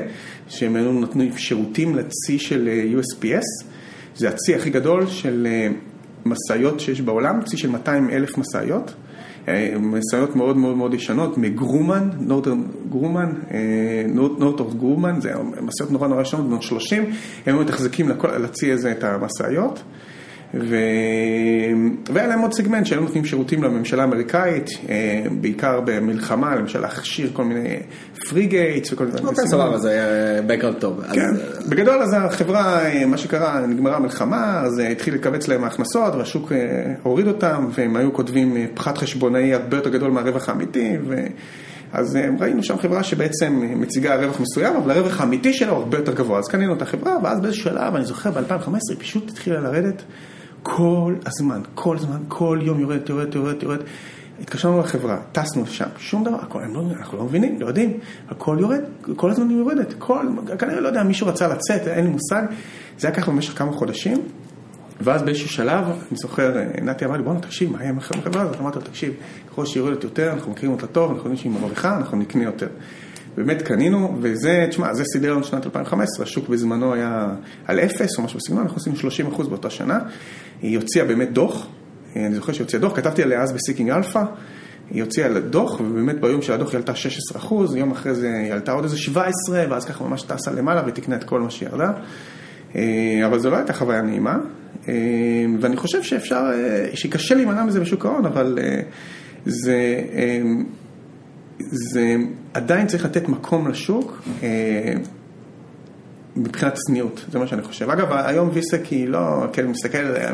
שהם 0.47 0.75
היו 0.75 0.91
נותנים 0.91 1.37
שירותים 1.37 1.95
לצי 1.95 2.39
של 2.39 2.69
USPS, 2.93 3.65
זה 4.15 4.29
הצי 4.29 4.55
הכי 4.55 4.69
גדול 4.69 5.07
של 5.07 5.47
משאיות 6.25 6.79
שיש 6.79 7.01
בעולם, 7.01 7.41
צי 7.41 7.57
של 7.57 7.69
200 7.69 8.09
אלף 8.09 8.37
משאיות, 8.37 8.93
משאיות 9.79 10.35
מאוד 10.35 10.57
מאוד 10.57 10.77
מאוד 10.77 10.93
ישנות, 10.93 11.37
מגרומן, 11.37 12.09
נורטון 12.19 12.67
גרומן, 12.89 13.33
נורטון 14.13 14.77
גרומן, 14.77 15.21
זה 15.21 15.33
משאיות 15.61 15.91
נורא 15.91 16.07
נורא 16.07 16.21
ישנות, 16.21 16.45
בנות 16.45 16.63
30, 16.63 17.03
הם 17.45 17.61
מתחזקים 17.61 18.11
לצי 18.39 18.71
הזה 18.71 18.91
את 18.91 19.03
המשאיות. 19.03 19.83
ו... 20.61 20.75
והיה 22.13 22.27
להם 22.27 22.39
עוד 22.39 22.53
סגמנט 22.53 22.85
שהיו 22.85 23.01
נותנים 23.01 23.25
שירותים 23.25 23.63
לממשלה 23.63 24.01
האמריקאית, 24.03 24.69
בעיקר 25.41 25.81
במלחמה, 25.85 26.55
למשל 26.55 26.79
להכשיר 26.79 27.29
כל 27.33 27.43
מיני 27.43 27.79
פרי 28.29 28.45
גייטס 28.45 28.93
וכל 28.93 29.05
מיני... 29.05 29.19
אוקיי, 29.23 29.47
סבבה, 29.47 29.77
זה 29.77 29.89
היה 29.89 30.39
background 30.39 30.79
טוב. 30.79 31.01
כן, 31.13 31.31
בגדול 31.69 32.01
אז 32.01 32.15
החברה, 32.17 32.79
מה 33.07 33.17
שקרה, 33.17 33.65
נגמרה 33.67 33.95
המלחמה, 33.95 34.61
אז 34.61 34.79
התחיל 34.79 35.13
לקבץ 35.13 35.47
להם 35.47 35.63
ההכנסות 35.63 36.15
והשוק 36.15 36.51
הוריד 37.03 37.27
אותם, 37.27 37.67
והם 37.73 37.95
היו 37.95 38.13
כותבים 38.13 38.57
פחת 38.73 38.97
חשבונאי 38.97 39.53
הרבה 39.53 39.77
יותר 39.77 39.89
גדול 39.89 40.11
מהרווח 40.11 40.49
האמיתי, 40.49 40.97
ו... 41.07 41.15
אז 41.93 42.17
ראינו 42.39 42.63
שם 42.63 42.77
חברה 42.77 43.03
שבעצם 43.03 43.61
מציגה 43.75 44.15
רווח 44.15 44.39
מסוים, 44.39 44.75
אבל 44.75 44.91
הרווח 44.91 45.21
האמיתי 45.21 45.53
שלה 45.53 45.71
הוא 45.71 45.77
הרבה 45.77 45.97
יותר 45.97 46.13
גבוה. 46.13 46.39
אז 46.39 46.47
קנינו 46.47 46.73
את 46.73 46.81
החברה, 46.81 47.17
ואז 47.23 47.41
באיזשהו 47.41 47.63
שלב, 47.63 47.95
אני 47.95 48.05
זוכר, 48.05 48.31
ב-2015 48.31 48.69
היא 48.89 48.97
פשוט 48.99 49.29
התחילה 49.29 49.59
לרדת 49.59 50.03
כל 50.67 51.15
הזמן, 51.25 51.61
כל 51.75 51.95
הזמן, 51.95 52.17
כל 52.27 52.59
יום 52.61 52.79
יורדת, 52.79 53.09
יורדת, 53.09 53.35
יורדת, 53.35 53.63
יורדת. 53.63 53.83
התקשרנו 54.41 54.79
לחברה, 54.79 55.17
טסנו 55.31 55.63
לשם, 55.63 55.85
שום 55.97 56.23
דבר, 56.23 56.35
הכל, 56.35 56.59
לא, 56.73 56.83
אנחנו 56.99 57.17
לא 57.17 57.23
מבינים, 57.23 57.61
לא 57.61 57.67
יודעים, 57.67 57.99
הכל 58.29 58.57
יורד, 58.59 58.79
כל 59.15 59.31
הזמן 59.31 59.49
היא 59.49 59.57
יורדת, 59.57 59.93
כל, 59.97 60.27
כנראה 60.59 60.79
לא 60.79 60.87
יודע, 60.87 61.03
מישהו 61.03 61.27
רצה 61.27 61.47
לצאת, 61.47 61.87
אין 61.87 62.05
לי 62.05 62.11
מושג, 62.11 62.43
זה 62.97 63.07
היה 63.07 63.15
ככה 63.15 63.31
במשך 63.31 63.57
כמה 63.57 63.71
חודשים, 63.71 64.17
ואז 65.01 65.23
באיזשהו 65.23 65.49
שלב, 65.49 65.85
אני 65.85 66.17
זוכר, 66.17 66.53
נתי 66.81 67.05
אמר 67.05 67.17
לי, 67.17 67.23
בואנה 67.23 67.39
תקשיב, 67.39 67.71
מה 67.71 67.79
יהיה 67.79 67.89
עם 67.89 67.97
החברה 67.97 68.41
הזאת? 68.41 68.59
אמרתי 68.59 68.79
לו, 68.79 68.85
תקשיב, 68.85 69.13
ככל 69.49 69.65
שהיא 69.65 69.83
יורדת 69.83 70.03
יותר, 70.03 70.33
אנחנו 70.33 70.51
מכירים 70.51 70.71
אותה 70.71 70.87
טוב, 70.87 71.11
אנחנו 71.11 71.17
יודעים 71.17 71.37
שהיא 71.37 71.51
מרוויחה, 71.51 71.97
אנחנו 71.97 72.17
נקנה 72.17 72.43
יותר. 72.43 72.67
באמת 73.37 73.61
קנינו, 73.61 74.17
וזה, 74.21 74.65
תשמע, 74.69 74.93
זה 74.93 75.03
סידר 75.13 75.33
לנו 75.33 75.43
שנת 75.43 75.65
2015, 75.65 76.25
השוק 76.25 76.49
בזמנו 76.49 76.93
היה 76.93 77.27
על 77.65 77.79
אפס 77.79 78.17
או 78.17 78.23
משהו 78.23 78.39
בסגנון, 78.39 78.61
אנחנו 78.61 78.77
עשינו 78.77 78.95
30 78.95 79.27
אחוז 79.27 79.47
באותה 79.47 79.69
שנה. 79.69 79.99
היא 80.61 80.77
הוציאה 80.77 81.05
באמת 81.05 81.31
דוח, 81.31 81.67
אני 82.15 82.35
זוכר 82.35 82.53
שהיא 82.53 82.63
הוציאה 82.63 82.81
דוח, 82.81 82.95
כתבתי 82.95 83.23
עליה 83.23 83.41
אז 83.41 83.51
בסיקינג 83.51 83.89
אלפא, 83.89 84.23
היא 84.91 85.03
הוציאה 85.03 85.39
דוח, 85.39 85.79
ובאמת 85.79 86.21
ביום 86.21 86.41
של 86.41 86.53
הדוח 86.53 86.69
היא 86.71 86.77
עלתה 86.77 86.95
16 86.95 87.37
אחוז, 87.41 87.75
יום 87.75 87.91
אחרי 87.91 88.15
זה 88.15 88.33
היא 88.43 88.53
עלתה 88.53 88.71
עוד 88.71 88.83
איזה 88.83 88.97
17, 88.97 89.65
ואז 89.69 89.85
ככה 89.85 90.03
ממש 90.03 90.21
טסה 90.21 90.51
למעלה 90.51 90.83
ותקנה 90.87 91.15
את 91.15 91.23
כל 91.23 91.41
מה 91.41 91.49
שהיא 91.49 91.69
ירדה. 91.69 91.91
אבל 93.25 93.39
זו 93.39 93.49
לא 93.49 93.57
הייתה 93.57 93.73
חוויה 93.73 94.01
נעימה, 94.01 94.37
ואני 95.61 95.77
חושב 95.77 96.03
שאפשר, 96.03 96.51
שקשה 96.93 97.35
להימנע 97.35 97.63
מזה 97.63 97.79
בשוק 97.79 98.05
ההון, 98.05 98.25
אבל 98.25 98.59
זה... 99.45 100.01
זה 101.59 102.15
עדיין 102.55 102.87
צריך 102.87 103.05
לתת 103.05 103.29
מקום 103.29 103.67
לשוק 103.67 104.23
מבחינת 106.35 106.73
צניעות, 106.73 107.25
זה 107.31 107.39
מה 107.39 107.47
שאני 107.47 107.61
חושב. 107.61 107.89
אגב, 107.89 108.07
היום 108.11 108.49
ויסק 108.53 108.85
היא 108.85 109.07
לא, 109.09 109.45
כן, 109.53 109.67
מסתכל 109.67 109.97
עליה, 109.97 110.31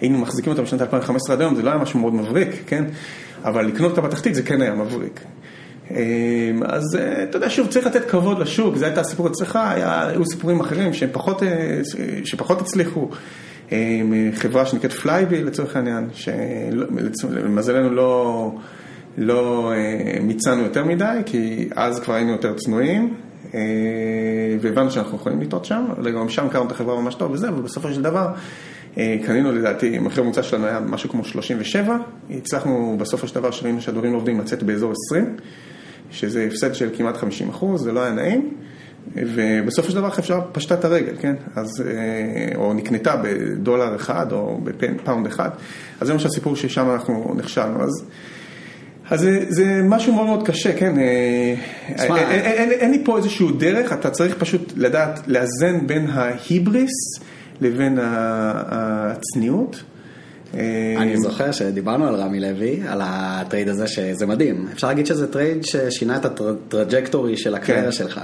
היינו 0.00 0.18
מחזיקים 0.18 0.52
אותה 0.52 0.62
בשנת 0.62 0.80
2015 0.80 1.36
עד 1.36 1.40
היום, 1.40 1.54
זה 1.54 1.62
לא 1.62 1.70
היה 1.70 1.78
משהו 1.78 2.00
מאוד 2.00 2.14
מבריק, 2.14 2.62
כן? 2.66 2.84
אבל 3.44 3.66
לקנות 3.66 3.90
אותה 3.90 4.00
בתחתית 4.00 4.34
זה 4.34 4.42
כן 4.42 4.60
היה 4.60 4.74
מבריק. 4.74 5.20
אז 6.64 6.98
אתה 7.22 7.36
יודע, 7.36 7.50
שוב, 7.50 7.68
צריך 7.68 7.86
לתת 7.86 8.10
כבוד 8.10 8.38
לשוק, 8.38 8.76
זה 8.76 8.84
הייתה 8.84 9.00
הסיפור 9.00 9.26
אצלך, 9.28 9.58
היו 9.72 10.24
סיפורים 10.24 10.60
אחרים 10.60 10.94
שפחות, 10.94 11.42
שפחות 12.24 12.60
הצליחו. 12.60 13.08
חברה 14.34 14.66
שנקראת 14.66 14.92
פלייבי 14.92 15.44
לצורך 15.44 15.76
העניין, 15.76 16.08
שלמזלנו 16.12 17.90
לא... 17.90 18.52
לא 19.18 19.72
מיצנו 20.22 20.62
יותר 20.62 20.84
מדי, 20.84 21.18
כי 21.26 21.68
אז 21.76 22.00
כבר 22.00 22.14
היינו 22.14 22.32
יותר 22.32 22.54
צנועים, 22.56 23.14
והבנו 24.60 24.90
שאנחנו 24.90 25.16
יכולים 25.16 25.40
לטעות 25.40 25.64
שם, 25.64 25.84
וגם 26.02 26.28
שם 26.28 26.46
הכרנו 26.46 26.66
את 26.66 26.72
החברה 26.72 27.00
ממש 27.00 27.14
טוב 27.14 27.32
וזה, 27.32 27.48
אבל 27.48 27.62
בסופו 27.62 27.92
של 27.92 28.02
דבר 28.02 28.28
קנינו 28.94 29.52
לדעתי, 29.52 29.98
מחיר 29.98 30.24
ממוצע 30.24 30.42
שלנו 30.42 30.66
היה 30.66 30.80
משהו 30.80 31.10
כמו 31.10 31.24
37, 31.24 31.96
הצלחנו 32.30 32.96
בסופו 32.98 33.28
של 33.28 33.34
דבר 33.34 33.50
שראינו 33.50 33.80
שהדברים 33.80 34.12
לא 34.12 34.16
עובדים 34.16 34.40
לצאת 34.40 34.62
באזור 34.62 34.92
20, 34.92 35.36
שזה 36.10 36.44
הפסד 36.44 36.74
של 36.74 36.90
כמעט 36.96 37.16
50 37.16 37.48
אחוז, 37.48 37.82
זה 37.82 37.92
לא 37.92 38.00
היה 38.00 38.12
נעים. 38.12 38.54
ובסופו 39.16 39.90
של 39.90 39.96
דבר 39.96 40.08
אפשר 40.08 40.40
פשטה 40.52 40.74
את 40.74 40.84
הרגל, 40.84 41.12
כן? 41.20 41.34
אז, 41.56 41.84
או 42.54 42.74
נקנתה 42.74 43.16
בדולר 43.16 43.96
אחד 43.96 44.32
או 44.32 44.60
בפאונד 44.64 45.26
אחד, 45.26 45.50
אז 46.00 46.06
זה 46.06 46.12
מה 46.12 46.18
שהסיפור 46.18 46.56
ששם 46.56 46.90
אנחנו 46.90 47.34
נכשלנו. 47.36 47.82
אז 47.82 48.04
אז 49.10 49.20
זה, 49.20 49.44
זה 49.48 49.80
משהו 49.84 50.14
מאוד 50.14 50.26
מאוד 50.26 50.46
קשה, 50.46 50.72
כן, 50.72 50.98
אין, 50.98 52.10
אין, 52.30 52.70
אין 52.70 52.90
לי 52.90 53.02
פה 53.04 53.18
איזשהו 53.18 53.50
דרך, 53.50 53.92
אתה 53.92 54.10
צריך 54.10 54.34
פשוט 54.38 54.72
לדעת 54.76 55.20
לאזן 55.26 55.86
בין 55.86 56.06
ההיבריס 56.10 57.20
לבין 57.60 57.98
הצניעות. 58.02 59.82
אני 60.96 61.16
זוכר 61.16 61.52
שדיברנו 61.52 62.08
על 62.08 62.14
רמי 62.14 62.40
לוי, 62.40 62.80
על 62.88 63.00
ה 63.04 63.15
trade 63.15 63.68
הזה, 63.68 63.86
שזה 63.86 64.26
מדהים. 64.26 64.66
אפשר 64.72 64.86
להגיד 64.88 65.06
שזה 65.06 65.26
trade 65.26 65.64
ששינה 65.64 66.16
את 66.16 66.24
ה 66.24 66.34
trajectory 66.34 67.36
של 67.36 67.54
הקריירה 67.54 67.92
שלך. 67.92 68.20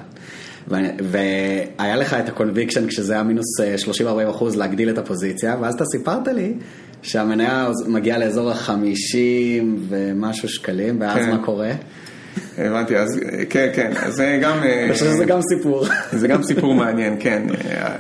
והיה 0.69 1.97
לך 1.97 2.15
את 2.15 2.29
ה 2.29 2.34
conviction 2.34 2.87
כשזה 2.87 3.13
היה 3.13 3.23
מינוס 3.23 3.47
30-40 4.01 4.31
אחוז 4.31 4.57
להגדיל 4.57 4.91
את 4.91 4.99
הפוזיציה, 4.99 5.57
ואז 5.61 5.75
אתה 5.75 5.85
סיפרת 5.85 6.29
לי 6.29 6.55
שהמניה 7.07 7.69
מגיעה 7.87 8.19
לאזור 8.19 8.51
החמישים 8.51 9.77
ומשהו 9.89 10.49
שקלים, 10.49 11.01
ואז 11.01 11.27
מה 11.27 11.45
קורה? 11.45 11.71
הבנתי, 12.59 12.97
אז 12.97 13.21
כן, 13.51 13.69
כן, 13.75 13.93
זה 14.09 14.39
גם... 14.43 14.59
אני 14.63 14.93
חושב 14.93 15.05
שזה 15.05 15.25
גם 15.25 15.39
סיפור. 15.43 15.87
זה 16.13 16.29
גם 16.29 16.43
סיפור 16.43 16.75
מעניין, 16.75 17.17
כן. 17.21 17.43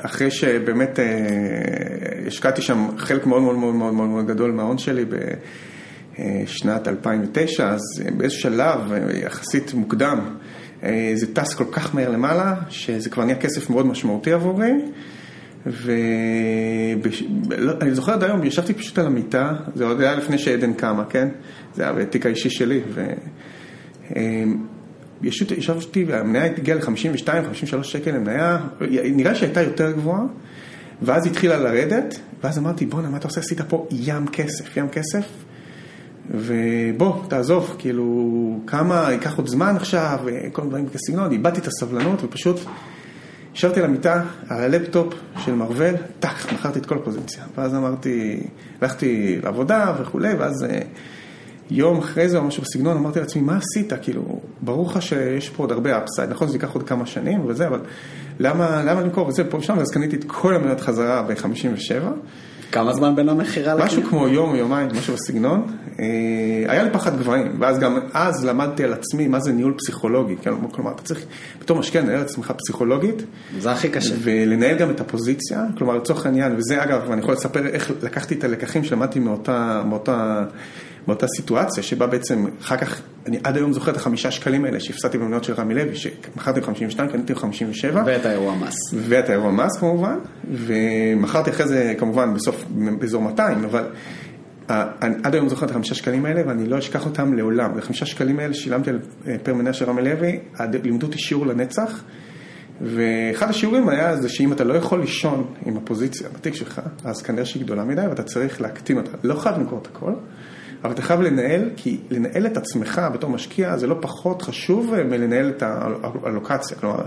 אחרי 0.02 0.30
שבאמת 0.30 0.98
השקעתי 2.26 2.62
שם 2.62 2.86
חלק 2.98 3.26
מאוד 3.26 3.42
מאוד 3.42 3.56
מאוד 3.56 3.74
מאוד 3.74 4.08
מאוד 4.08 4.26
גדול 4.26 4.50
מההון 4.50 4.78
שלי 4.78 5.04
בשנת 6.18 6.88
2009, 6.88 7.68
אז 7.68 7.80
באיזשהו 8.16 8.40
שלב, 8.40 8.80
יחסית 9.14 9.74
מוקדם, 9.74 10.20
זה 11.14 11.34
טס 11.34 11.54
כל 11.54 11.64
כך 11.72 11.94
מהר 11.94 12.10
למעלה, 12.10 12.54
שזה 12.68 13.10
כבר 13.10 13.24
נהיה 13.24 13.38
כסף 13.38 13.70
מאוד 13.70 13.86
משמעותי 13.86 14.32
עבורי. 14.32 14.72
ואני 15.66 17.04
זוכר 17.94 18.12
עד 18.12 18.24
היום, 18.24 18.44
ישבתי 18.44 18.74
פשוט 18.74 18.98
על 18.98 19.06
המיטה, 19.06 19.52
זה 19.74 19.84
עוד 19.86 20.00
היה 20.00 20.14
לפני 20.14 20.38
שעדן 20.38 20.72
קמה, 20.72 21.04
כן? 21.04 21.28
זה 21.74 21.82
היה 21.82 21.92
בתיק 21.92 22.26
האישי 22.26 22.50
שלי, 22.50 22.80
וישבתי, 25.20 26.04
והמניה 26.04 26.44
הגיעה 26.44 26.78
ל-52-53 26.78 27.82
שקל 27.82 28.10
למניה, 28.10 28.58
נראה 29.04 29.34
שהייתה 29.34 29.62
יותר 29.62 29.92
גבוהה, 29.92 30.22
ואז 31.02 31.26
התחילה 31.26 31.56
לרדת, 31.56 32.18
ואז 32.42 32.58
אמרתי, 32.58 32.86
בואנה, 32.86 33.10
מה 33.10 33.16
אתה 33.16 33.28
עושה? 33.28 33.40
עשית 33.40 33.60
פה 33.60 33.86
ים 33.90 34.26
כסף, 34.26 34.76
ים 34.76 34.88
כסף, 34.88 35.24
ובוא, 36.30 37.14
תעזוב, 37.28 37.76
כאילו, 37.78 38.60
כמה, 38.66 39.08
ייקח 39.10 39.36
עוד 39.36 39.46
זמן 39.46 39.76
עכשיו, 39.76 40.18
כל 40.52 40.62
מיני 40.62 40.70
דברים 40.70 40.88
כסגנון, 40.88 41.32
איבדתי 41.32 41.60
את 41.60 41.66
הסבלנות 41.66 42.24
ופשוט... 42.24 42.60
ישבתי 43.56 43.80
על 43.80 43.86
המיטה, 43.86 44.22
על 44.48 44.60
הלפטופ 44.60 45.14
של 45.44 45.54
Marvell, 45.54 45.94
טאק, 46.20 46.52
מכרתי 46.52 46.78
את 46.78 46.86
כל 46.86 46.94
הפוזיציה. 46.94 47.44
ואז 47.56 47.74
אמרתי, 47.74 48.40
הלכתי 48.80 49.38
לעבודה 49.42 49.94
וכולי, 50.00 50.34
ואז 50.34 50.66
יום 51.70 51.98
אחרי 51.98 52.28
זה 52.28 52.38
או 52.38 52.44
משהו 52.44 52.62
בסגנון, 52.62 52.96
אמרתי 52.96 53.20
לעצמי, 53.20 53.42
מה 53.42 53.56
עשית? 53.58 53.92
כאילו, 54.02 54.40
ברור 54.60 54.90
לך 54.90 55.02
שיש 55.02 55.48
פה 55.50 55.62
עוד 55.62 55.72
הרבה 55.72 55.98
upside, 56.04 56.30
נכון 56.30 56.48
שזה 56.48 56.56
ייקח 56.56 56.72
עוד 56.72 56.82
כמה 56.82 57.06
שנים 57.06 57.46
וזה, 57.46 57.66
אבל 57.66 57.80
למה, 58.40 58.82
למה 58.84 59.00
למכור 59.00 59.28
את 59.28 59.34
זה 59.34 59.50
פה 59.50 59.56
ושם? 59.56 59.78
אז 59.78 59.90
קניתי 59.90 60.16
את 60.16 60.24
כל 60.26 60.54
המניות 60.54 60.80
חזרה 60.80 61.22
ב-57. 61.22 62.04
כמה 62.72 62.92
זמן 62.92 63.16
בין 63.16 63.28
המכירה 63.28 63.74
לקנייה? 63.74 63.86
משהו 63.86 64.02
כמו 64.02 64.28
יום, 64.28 64.54
יומיים, 64.54 64.88
משהו 64.98 65.14
בסגנון. 65.14 65.66
היה 66.68 66.82
לי 66.82 66.90
פחד 66.90 67.18
גבוהים, 67.18 67.56
ואז 67.60 67.78
גם 67.78 67.98
אז 68.12 68.44
למדתי 68.44 68.84
על 68.84 68.92
עצמי 68.92 69.28
מה 69.28 69.40
זה 69.40 69.52
ניהול 69.52 69.74
פסיכולוגי. 69.78 70.36
כלומר, 70.72 70.92
אתה 70.92 71.02
צריך 71.02 71.20
בתור 71.60 71.78
משקיע 71.78 72.00
לנהל 72.00 72.20
את 72.20 72.24
עצמך 72.24 72.52
פסיכולוגית. 72.56 73.22
זה 73.58 73.72
הכי 73.72 73.88
קשה. 73.88 74.14
ולנהל 74.22 74.78
גם 74.78 74.90
את 74.90 75.00
הפוזיציה, 75.00 75.64
כלומר, 75.78 75.96
לצורך 75.96 76.26
העניין, 76.26 76.56
וזה 76.56 76.82
אגב, 76.82 77.10
אני 77.10 77.20
יכול 77.20 77.34
לספר 77.34 77.66
איך 77.66 77.92
לקחתי 78.02 78.34
את 78.34 78.44
הלקחים 78.44 78.84
שלמדתי 78.84 79.18
מאותה, 79.18 79.82
מאותה, 79.86 80.44
מאותה 81.08 81.26
סיטואציה, 81.36 81.82
שבה 81.82 82.06
בעצם, 82.06 82.46
אחר 82.60 82.76
כך, 82.76 83.00
אני 83.26 83.38
עד 83.44 83.56
היום 83.56 83.72
זוכר 83.72 83.90
את 83.90 83.96
החמישה 83.96 84.30
שקלים 84.30 84.64
האלה 84.64 84.80
שהפסדתי 84.80 85.18
במניות 85.18 85.44
של 85.44 85.52
רמי 85.52 85.74
לוי, 85.74 85.96
שמכרתי 85.96 86.60
ב-52, 86.60 86.96
קניתי 87.12 87.34
ב-57. 87.34 87.96
ואת 88.06 88.26
האירוע 88.26 88.54
מס. 88.54 88.74
ואת 89.08 89.28
האירוע 89.28 89.50
מס 89.50 89.76
כמובן, 89.78 90.18
ומכרתי 90.50 91.50
אחרי 91.50 91.68
זה 91.68 91.94
כמובן 91.98 92.34
בסוף, 92.34 92.64
באזור 92.98 93.22
200, 93.22 93.64
אבל 93.64 93.84
עד 95.22 95.34
היום 95.34 95.48
זוכר 95.48 95.66
את 95.66 95.70
החמישה 95.70 95.94
שקלים 95.94 96.24
האלה, 96.24 96.42
ואני 96.46 96.68
לא 96.68 96.78
אשכח 96.78 97.06
אותם 97.06 97.34
לעולם. 97.34 97.72
את 97.72 97.78
החמישה 97.78 98.06
שקלים 98.06 98.38
האלה 98.38 98.54
שילמתי 98.54 98.90
על 98.90 98.98
פר 99.42 99.54
מניה 99.54 99.72
של 99.72 99.84
רמי 99.84 100.02
לוי, 100.02 100.38
לימדו 100.82 101.06
אותי 101.06 101.18
שיעור 101.18 101.46
לנצח. 101.46 102.02
ואחד 102.80 103.50
השיעורים 103.50 103.88
היה 103.88 104.16
זה 104.16 104.28
שאם 104.28 104.52
אתה 104.52 104.64
לא 104.64 104.74
יכול 104.74 105.00
לישון 105.00 105.46
עם 105.66 105.76
הפוזיציה 105.76 106.28
בתיק 106.34 106.54
שלך, 106.54 106.80
אז 107.04 107.22
כנראה 107.22 107.44
שהיא 107.44 107.62
גדולה 107.62 107.84
מדי 107.84 108.06
ואתה 108.08 108.22
צריך 108.22 108.60
להקטין 108.60 108.96
אותה. 108.96 109.10
לא 109.24 109.34
חייב 109.34 109.58
למכור 109.58 109.78
את 109.82 109.86
הכל, 109.86 110.12
אבל 110.86 110.94
אתה 110.94 111.02
חייב 111.02 111.20
לנהל, 111.20 111.70
כי 111.76 111.98
לנהל 112.10 112.46
את 112.46 112.56
עצמך 112.56 113.00
בתור 113.14 113.30
משקיע 113.30 113.76
זה 113.76 113.86
לא 113.86 113.96
פחות 114.00 114.42
חשוב 114.42 114.94
מלנהל 115.10 115.52
את 115.56 115.62
האלוקציה. 115.62 116.76
כלומר, 116.76 117.04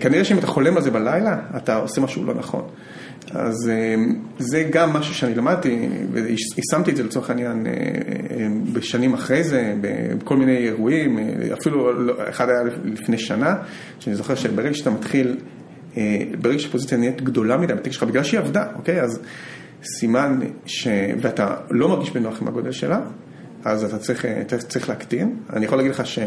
כנראה 0.00 0.24
שאם 0.24 0.38
אתה 0.38 0.46
חולם 0.46 0.76
על 0.76 0.82
זה 0.82 0.90
בלילה, 0.90 1.36
אתה 1.56 1.76
עושה 1.76 2.00
משהו 2.00 2.24
לא 2.24 2.34
נכון. 2.34 2.62
אז 3.30 3.70
זה 4.38 4.68
גם 4.70 4.90
משהו 4.90 5.14
שאני 5.14 5.34
למדתי, 5.34 5.88
ויישמתי 6.12 6.90
את 6.90 6.96
זה 6.96 7.02
לצורך 7.02 7.30
העניין 7.30 7.66
בשנים 8.72 9.14
אחרי 9.14 9.44
זה, 9.44 9.74
בכל 10.18 10.36
מיני 10.36 10.56
אירועים, 10.56 11.18
אפילו 11.52 11.90
אחד 12.28 12.48
היה 12.48 12.58
לפני 12.84 13.18
שנה, 13.18 13.54
שאני 14.00 14.16
זוכר 14.16 14.34
שברגע 14.34 14.74
שאתה 14.74 14.90
מתחיל, 14.90 15.36
ברגע 16.40 16.58
שהפוזיציה 16.58 16.98
נהיית 16.98 17.22
גדולה 17.22 17.56
מדי 17.56 17.74
בתיק 17.74 17.92
שלך, 17.92 18.02
בגלל 18.02 18.22
שהיא 18.22 18.40
עבדה, 18.40 18.64
אוקיי? 18.76 19.00
אז 19.02 19.20
סימן 19.84 20.40
ש... 20.66 20.88
ואתה 21.20 21.54
לא 21.70 21.88
מרגיש 21.88 22.10
בנוח 22.10 22.42
עם 22.42 22.48
הגודל 22.48 22.72
שלה, 22.72 23.00
אז 23.64 23.84
אתה 23.84 23.98
צריך, 23.98 24.24
אתה 24.24 24.58
צריך 24.58 24.88
להקטין. 24.88 25.36
אני 25.52 25.64
יכול 25.64 25.78
להגיד 25.78 25.92
לך 25.92 26.06
ש... 26.06 26.18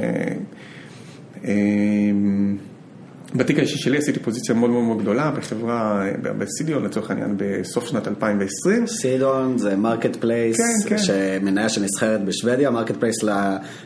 בתיק 3.36 3.58
האישי 3.60 3.78
שלי 3.78 3.98
עשיתי 3.98 4.20
פוזיציה 4.20 4.56
מאוד 4.56 4.70
מאוד 4.70 4.84
מאוד 4.84 5.02
גדולה 5.02 5.32
בחברה, 5.32 6.06
ב 6.22 6.34
CDON 6.34 6.84
לצורך 6.84 7.12
העניין, 7.12 7.36
בסוף 7.38 7.86
שנת 7.86 8.08
2020. 8.08 8.88
CDON 8.88 9.58
זה 9.58 9.76
marketplace, 9.76 10.58
כן, 10.86 10.98
כן. 11.08 11.46
מניה 11.46 11.70
שנסחרת 11.70 12.26
בשוודיה, 12.26 12.72
marketplace 12.72 13.16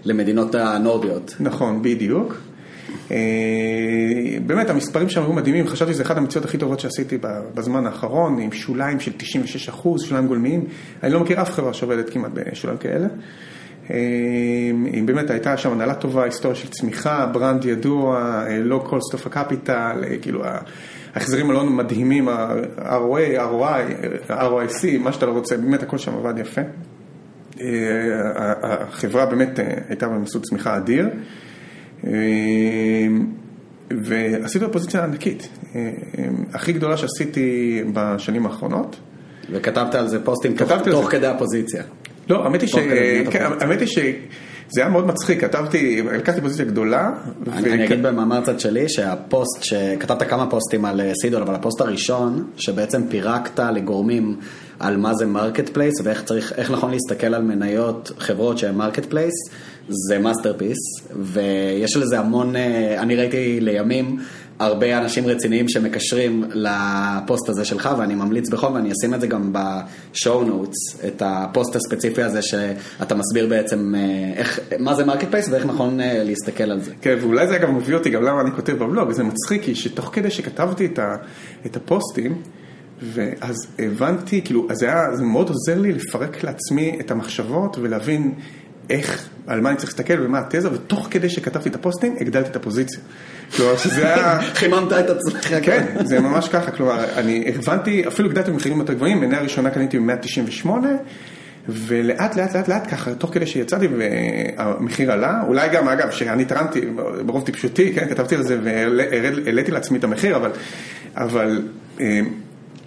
למדינות 0.06 0.56
הנורדיות. 0.56 1.36
נכון, 1.40 1.82
בדיוק. 1.82 2.38
אה, 3.12 3.18
באמת 4.46 4.70
המספרים 4.70 5.10
שם 5.10 5.22
היו 5.22 5.34
מדהימים, 5.34 5.68
חשבתי 5.68 5.94
שזה 5.94 6.04
אחת 6.04 6.18
המציאות 6.18 6.46
הכי 6.46 6.58
טובות 6.58 6.80
שעשיתי 6.80 7.18
בזמן 7.54 7.86
האחרון, 7.86 8.40
עם 8.40 8.52
שוליים 8.52 9.00
של 9.00 9.12
96 9.18 9.70
אחוז, 9.70 10.04
שוליים 10.04 10.28
גולמיים. 10.28 10.66
אני 11.04 11.14
לא 11.14 11.20
מכיר 11.20 11.42
אף 11.42 11.52
חברה 11.52 11.74
שעובדת 11.74 12.10
כמעט 12.10 12.32
בשוליים 12.34 12.78
כאלה. 12.78 13.08
אה, 13.92 13.98
אם 14.94 15.06
באמת 15.06 15.30
הייתה 15.30 15.58
שם 15.58 15.72
הנהלה 15.72 15.94
טובה, 15.94 16.24
היסטוריה 16.24 16.56
של 16.56 16.68
צמיחה, 16.68 17.26
brand 17.26 17.66
ידוע, 17.66 18.44
low 18.60 18.84
cost 18.90 19.14
of 19.14 19.28
capital, 19.28 20.04
כאילו 20.22 20.44
ההחזרים 21.16 21.50
שלה 21.50 21.64
מדהימים, 21.66 22.30
ה-ROA, 22.30 23.40
ROI, 23.40 24.30
ROIC, 24.30 25.00
מה 25.00 25.14
שאתה 25.14 25.26
לא 25.26 25.32
רוצה, 25.32 25.58
באמת 25.58 25.84
הכל 25.84 25.98
שם 25.98 26.14
עבד 26.14 26.40
יפה. 26.40 26.62
אה, 27.62 27.68
החברה 28.64 29.26
באמת 29.26 29.60
הייתה 29.90 30.08
במסלול 30.08 30.44
צמיחה 30.44 30.78
אדיר. 30.78 31.10
ועשיתי 33.92 34.66
בפוזיציה 34.66 35.04
ענקית, 35.04 35.50
הכי 36.54 36.74
גדולה 36.74 36.98
שעשיתי 36.98 37.82
בשנים 37.94 38.46
האחרונות. 38.46 38.96
וכתבת 39.52 39.96
על 39.96 40.08
זה 40.08 40.24
פוסטים 40.24 40.56
תוך, 40.56 40.72
תוך 40.92 41.12
כדי 41.12 41.28
הפוזיציה. 41.28 41.84
לא, 42.30 42.44
האמת 42.44 42.62
היא, 42.62 42.70
ש... 42.70 42.76
כן, 43.32 43.46
האמת 43.60 43.80
היא 43.80 43.88
שזה 43.88 44.82
היה 44.82 44.90
מאוד 44.90 45.08
מצחיק, 45.08 45.42
כתבתי, 45.42 46.02
לקחתי 46.02 46.42
פוזיציה 46.42 46.66
גדולה. 46.66 47.12
אני, 47.54 47.70
ו... 47.70 47.74
אני 47.74 47.86
אגיד 47.86 48.04
במאמר 48.04 48.42
צד 48.42 48.60
שלי 48.60 48.90
שהפוסט, 48.90 49.64
שכתבת 49.64 50.24
כמה 50.24 50.50
פוסטים 50.50 50.86
על 50.86 51.02
CDON, 51.22 51.42
אבל 51.42 51.56
הפוסט 51.56 51.82
הראשון, 51.82 52.48
שבעצם 52.58 53.02
פירקת 53.10 53.60
לגורמים 53.60 54.38
על 54.80 54.98
מה 54.98 55.14
זה 55.14 55.26
marketplace 55.26 55.94
ואיך 56.04 56.24
צריך, 56.24 56.70
נכון 56.70 56.92
להסתכל 56.92 57.34
על 57.34 57.42
מניות 57.42 58.12
חברות 58.20 58.58
שהן 58.58 58.76
marketplace, 58.76 59.34
זה 59.90 60.20
masterpiece, 60.20 60.78
ויש 61.22 61.98
לזה 61.98 62.20
המון, 62.20 62.56
אה, 62.56 63.02
אני 63.02 63.16
ראיתי 63.16 63.60
לימים 63.62 64.20
הרבה 64.60 64.98
אנשים 64.98 65.26
רציניים 65.26 65.70
שמקשרים 65.70 66.44
לפוסט 66.54 67.50
הזה 67.50 67.66
שלך, 67.66 67.90
ואני 67.98 68.16
ממליץ 68.16 68.50
בחום, 68.50 68.74
ואני 68.74 68.92
אשים 68.92 69.14
את 69.14 69.22
זה 69.22 69.28
גם 69.28 69.54
ב 69.54 69.72
show 69.72 70.44
notes, 70.44 71.06
את 71.08 71.22
הפוסט 71.26 71.76
הספציפי 71.76 72.24
הזה 72.24 72.42
שאתה 72.42 73.16
מסביר 73.16 73.48
בעצם 73.48 73.96
אה, 73.96 74.34
איך, 74.36 74.60
מה 74.80 74.96
זה 74.96 75.06
marketplace 75.06 75.50
ואיך 75.50 75.66
נכון 75.66 76.02
אה, 76.02 76.24
להסתכל 76.24 76.72
על 76.72 76.82
זה. 76.82 76.92
כן, 77.02 77.18
ואולי 77.22 77.48
זה 77.48 77.58
גם 77.58 77.76
מביא 77.76 77.96
אותי 77.96 78.10
גם 78.10 78.24
למה 78.24 78.42
אני 78.42 78.52
כותב 78.52 78.74
בבלוג, 78.74 79.12
זה 79.12 79.24
מצחיק, 79.24 79.64
כי 79.64 79.76
שתוך 79.76 80.10
כדי 80.14 80.32
שכתבתי 80.32 80.86
את, 80.86 81.00
ה, 81.00 81.16
את 81.66 81.76
הפוסטים, 81.76 82.42
ואז 83.02 83.56
הבנתי, 83.80 84.42
כאילו, 84.42 84.68
אז 84.70 84.84
היה, 84.84 85.16
זה 85.16 85.24
מאוד 85.24 85.50
עוזר 85.50 85.80
לי 85.80 85.92
לפרק 85.92 86.44
לעצמי 86.44 86.98
את 87.00 87.12
המחשבות 87.12 87.78
ולהבין 87.82 88.34
איך, 88.90 89.30
על 89.48 89.62
מה 89.62 89.70
אני 89.70 89.78
צריך 89.78 89.90
להסתכל 89.90 90.26
ומה 90.26 90.40
התזה, 90.40 90.72
ותוך 90.72 91.08
כדי 91.12 91.30
שכתבתי 91.30 91.70
את 91.70 91.76
הפוסטים, 91.76 92.16
הגדלתי 92.22 92.50
את 92.50 92.56
הפוזיציה. 92.56 93.00
כלומר, 93.56 93.78
שזה 93.78 94.16
היה... 94.16 94.42
חיממת 94.60 94.92
את 94.92 95.10
עצמך. 95.10 95.54
כן, 95.62 95.86
זה 96.04 96.20
ממש 96.20 96.50
ככה, 96.50 96.72
כלומר, 96.72 97.06
אני 97.16 97.46
הבנתי, 97.56 98.08
אפילו 98.08 98.30
הגדלתי 98.30 98.52
במחירים 98.52 98.80
יותר 98.80 98.94
גבוהים, 98.94 99.20
מניה 99.20 99.40
הראשונה 99.40 99.70
קניתי 99.70 100.00
ב-198, 100.00 100.70
ולאט 101.70 102.36
לאט 102.36 102.56
לאט 102.56 102.68
לאט 102.68 102.88
ככה, 102.92 103.16
תוך 103.16 103.34
כדי 103.34 103.48
שיצאתי 103.48 103.88
והמחיר 103.88 105.12
עלה, 105.12 105.42
אולי 105.48 105.70
גם, 105.70 105.88
אגב, 105.88 106.12
שאני 106.12 106.46
תרמתי 106.46 106.82
ברוב 107.26 107.46
טיפשותי, 107.46 107.94
כן, 107.94 108.10
כתבתי 108.10 108.36
על 108.36 108.44
זה 108.44 108.60
והעליתי 108.64 109.72
לעצמי 109.72 109.98
את 109.98 110.04
המחיר, 110.04 110.36
אבל, 110.36 110.52
אבל 111.16 111.62
אה, 112.02 112.20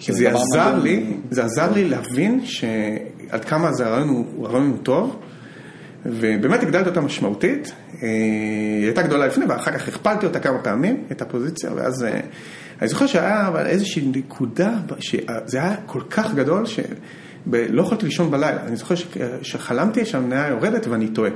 זה 0.08 0.30
עזר 0.30 0.78
לי, 0.78 1.16
זה 1.30 1.44
עזר 1.44 1.72
לי 1.72 1.84
להבין 1.88 2.40
שעד 2.44 3.44
כמה 3.44 3.72
זה 3.72 3.86
הרעיון 3.86 4.08
הוא 4.42 4.76
טוב. 4.82 5.16
ובאמת 6.06 6.62
הגדלתי 6.62 6.88
אותה 6.88 7.00
משמעותית, 7.00 7.72
אה, 8.02 8.08
היא 8.78 8.84
הייתה 8.84 9.02
גדולה 9.02 9.26
לפני 9.26 9.44
ואחר 9.44 9.72
כך 9.72 9.88
הכפלתי 9.88 10.26
אותה 10.26 10.40
כמה 10.40 10.58
פעמים, 10.58 11.04
את 11.12 11.22
הפוזיציה, 11.22 11.70
ואז 11.76 12.04
אה, 12.04 12.20
אני 12.80 12.88
זוכר 12.88 13.06
שהיה 13.06 13.48
אבל 13.48 13.66
איזושהי 13.66 14.10
נקודה, 14.14 14.72
שזה 15.00 15.58
היה 15.58 15.76
כל 15.86 16.02
כך 16.10 16.34
גדול 16.34 16.66
שלא 16.66 17.82
יכולתי 17.82 18.06
לישון 18.06 18.30
בלילה, 18.30 18.62
אני 18.66 18.76
זוכר 18.76 18.94
שחלמתי 19.42 20.04
שהמניה 20.04 20.48
יורדת 20.48 20.86
ואני 20.86 21.08
טועה. 21.08 21.30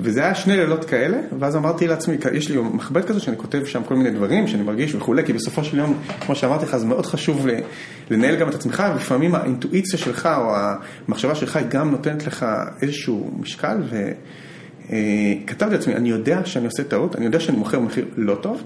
וזה 0.00 0.20
היה 0.20 0.34
שני 0.34 0.56
לילות 0.56 0.84
כאלה, 0.84 1.18
ואז 1.38 1.56
אמרתי 1.56 1.86
לעצמי, 1.86 2.16
יש 2.32 2.50
לי 2.50 2.56
מחבט 2.60 3.04
כזה 3.04 3.20
שאני 3.20 3.36
כותב 3.36 3.64
שם 3.64 3.82
כל 3.82 3.94
מיני 3.96 4.10
דברים 4.10 4.46
שאני 4.46 4.62
מרגיש 4.62 4.94
וכולי, 4.94 5.24
כי 5.24 5.32
בסופו 5.32 5.64
של 5.64 5.78
יום, 5.78 5.98
כמו 6.20 6.34
שאמרתי 6.34 6.64
לך, 6.64 6.76
זה 6.76 6.86
מאוד 6.86 7.06
חשוב 7.06 7.46
לנהל 8.10 8.36
גם 8.36 8.48
את 8.48 8.54
עצמך, 8.54 8.82
ולפעמים 8.94 9.34
האינטואיציה 9.34 9.98
שלך 9.98 10.28
או 10.36 10.54
המחשבה 11.08 11.34
שלך 11.34 11.56
היא 11.56 11.66
גם 11.68 11.90
נותנת 11.90 12.26
לך 12.26 12.46
איזשהו 12.82 13.30
משקל, 13.40 13.76
וכתבתי 14.86 15.74
לעצמי, 15.74 15.94
אני 15.94 16.08
יודע 16.08 16.44
שאני 16.44 16.66
עושה 16.66 16.84
טעות, 16.84 17.16
אני 17.16 17.24
יודע 17.24 17.40
שאני 17.40 17.58
מוכר 17.58 17.80
במחיר 17.80 18.04
לא 18.16 18.34
טוב, 18.34 18.62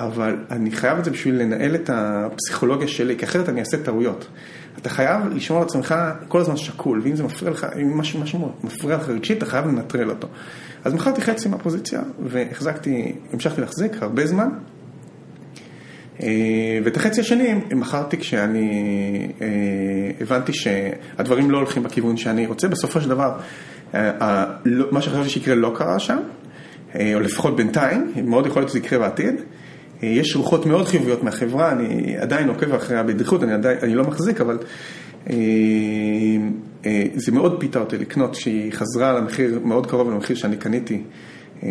אבל 0.00 0.36
אני 0.50 0.70
חייב 0.70 0.98
את 0.98 1.04
זה 1.04 1.10
בשביל 1.10 1.42
לנהל 1.42 1.74
את 1.74 1.90
הפסיכולוגיה 1.92 2.88
שלי, 2.88 3.16
כי 3.18 3.24
אחרת 3.24 3.48
אני 3.48 3.60
אעשה 3.60 3.76
טעויות. 3.76 4.26
אתה 4.78 4.88
חייב 4.88 5.20
לשמור 5.34 5.60
על 5.60 5.66
עצמך 5.66 5.94
כל 6.28 6.40
הזמן 6.40 6.56
שקול, 6.56 7.00
ואם 7.04 7.16
זה 7.16 7.24
מפריע 7.24 7.50
לך, 7.50 7.66
אם 7.82 7.98
משהו, 7.98 8.20
משהו 8.20 8.52
מפריע 8.64 8.96
לך 8.96 9.08
רגשית, 9.08 9.38
אתה 9.38 9.46
חייב 9.46 9.66
לנטרל 9.66 10.10
אותו. 10.10 10.28
אז 10.84 10.94
מכרתי 10.94 11.20
חצי 11.20 11.48
מהפוזיציה, 11.48 12.00
והחזקתי, 12.24 13.12
המשכתי 13.32 13.60
להחזיק 13.60 14.02
הרבה 14.02 14.26
זמן. 14.26 14.48
אה, 16.22 16.78
ואת 16.84 16.96
החצי 16.96 17.20
השני 17.20 17.54
מכרתי 17.74 18.16
כשאני 18.16 19.32
אה, 19.40 19.46
הבנתי 20.20 20.52
שהדברים 20.52 21.50
לא 21.50 21.56
הולכים 21.56 21.82
בכיוון 21.82 22.16
שאני 22.16 22.46
רוצה. 22.46 22.68
בסופו 22.68 23.00
של 23.00 23.08
דבר, 23.08 23.32
אה, 23.94 24.44
מה 24.90 25.02
שחשבתי 25.02 25.28
שיקרה 25.28 25.54
לא 25.54 25.72
קרה 25.76 25.98
שם, 25.98 26.18
או 27.14 27.20
לפחות 27.20 27.56
בינתיים, 27.56 28.12
מאוד 28.24 28.46
יכול 28.46 28.62
להיות 28.62 28.70
שזה 28.70 28.78
יקרה 28.78 28.98
בעתיד. 28.98 29.34
יש 30.02 30.36
רוחות 30.36 30.66
מאוד 30.66 30.88
חיוביות 30.88 31.22
מהחברה, 31.24 31.72
אני 31.72 32.16
עדיין 32.18 32.48
עוקב 32.48 32.74
אחריה 32.74 33.02
בדריכות, 33.02 33.42
אני, 33.42 33.52
עדיין, 33.52 33.78
אני 33.82 33.94
לא 33.94 34.04
מחזיק, 34.04 34.40
אבל 34.40 34.58
אה, 35.30 35.34
אה, 36.86 37.04
זה 37.14 37.32
מאוד 37.32 37.60
פיתה 37.60 37.78
אותי 37.78 37.98
לקנות, 37.98 38.34
שהיא 38.34 38.72
חזרה 38.72 39.12
למחיר 39.12 39.60
מאוד 39.64 39.86
קרוב 39.86 40.10
למחיר 40.10 40.36
שאני 40.36 40.56
קניתי 40.56 41.02
אה, 41.62 41.68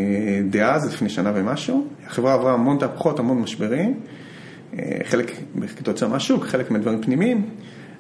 דאז, 0.50 0.94
לפני 0.94 1.10
שנה 1.10 1.32
ומשהו. 1.36 1.88
החברה 2.08 2.34
עברה 2.34 2.54
המון 2.54 2.78
תהפוכות, 2.78 3.20
המון 3.20 3.42
משברים, 3.42 4.00
חלק 5.04 5.32
כתוצאה 5.78 6.10
מהשוק, 6.10 6.46
חלק 6.46 6.72
מדברים 6.72 7.02
פנימיים, 7.02 7.50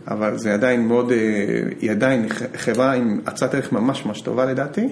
אבל 0.07 0.37
זה 0.37 0.53
עדיין 0.53 0.87
מאוד, 0.87 1.11
היא 1.79 1.91
עדיין 1.91 2.25
חברה 2.55 2.93
עם 2.93 3.19
הצעת 3.25 3.55
ערך 3.55 3.71
ממש 3.71 4.05
ממש 4.05 4.21
טובה 4.21 4.45
לדעתי. 4.45 4.87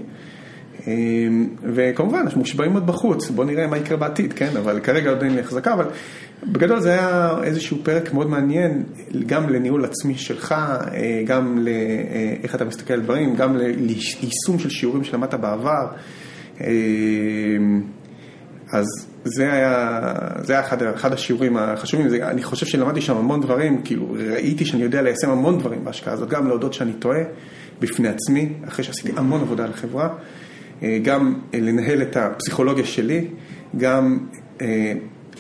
אמ, 0.88 1.48
וכמובן, 1.64 2.20
אנחנו 2.20 2.40
מושבעים 2.40 2.74
עוד 2.74 2.88
בחוץ, 2.88 3.30
בואו 3.30 3.48
נראה 3.48 3.68
מה 3.68 3.78
יקרה 3.78 3.98
בעתיד, 3.98 4.34
כן? 4.34 4.58
אבל 4.58 4.80
כרגע 4.80 5.10
עוד 5.10 5.24
אין 5.24 5.34
לי 5.34 5.40
החזקה, 5.42 5.74
אבל 5.74 5.86
בגדול 6.44 6.80
זה 6.80 6.90
היה 6.90 7.36
איזשהו 7.44 7.78
פרק 7.84 8.14
מאוד 8.14 8.30
מעניין, 8.30 8.84
גם 9.26 9.50
לניהול 9.50 9.86
עצמי 9.86 10.16
שלך, 10.16 10.52
אה, 10.52 11.22
גם 11.26 11.58
לאיך 11.60 12.56
אתה 12.56 12.66
מסתכל 12.66 12.94
על 12.94 13.02
דברים, 13.02 13.36
גם 13.36 13.58
ליישום 13.58 14.60
של 14.60 14.70
שיעורים 14.70 15.04
שלמדת 15.04 15.34
בעבר. 15.34 15.88
אמ, 16.62 17.82
אז 18.72 18.86
זה 19.24 19.54
היה, 19.54 20.00
זה 20.42 20.54
היה 20.54 20.62
אחד, 20.62 20.84
אחד 20.84 21.14
השיעורים 21.14 21.58
החשובים, 21.58 22.10
זה, 22.10 22.28
אני 22.28 22.44
חושב 22.44 22.66
שלמדתי 22.66 23.02
שם 23.02 23.18
המון 23.18 23.42
דברים, 23.42 23.82
כאילו 23.84 24.16
ראיתי 24.32 24.66
שאני 24.66 24.84
יודע 24.84 25.02
ליישם 25.02 25.30
המון 25.30 25.60
דברים 25.60 25.86
בהשקעה 25.86 26.14
הזאת, 26.14 26.30
גם 26.30 26.48
להודות 26.48 26.74
שאני 26.74 26.94
טועה 26.94 27.20
בפני 27.80 28.08
עצמי, 28.08 28.54
אחרי 28.68 28.86
שעשיתי 28.86 29.12
המון 29.16 29.42
עבודה 29.42 29.64
על 29.64 29.70
החברה. 29.70 30.10
אה, 30.84 30.98
גם 31.04 31.34
אה, 31.54 31.60
לנהל 31.60 32.02
את 32.02 32.18
הפסיכולוגיה 32.18 32.86
שלי, 32.86 33.28
גם 33.78 34.18
אה, 34.62 34.94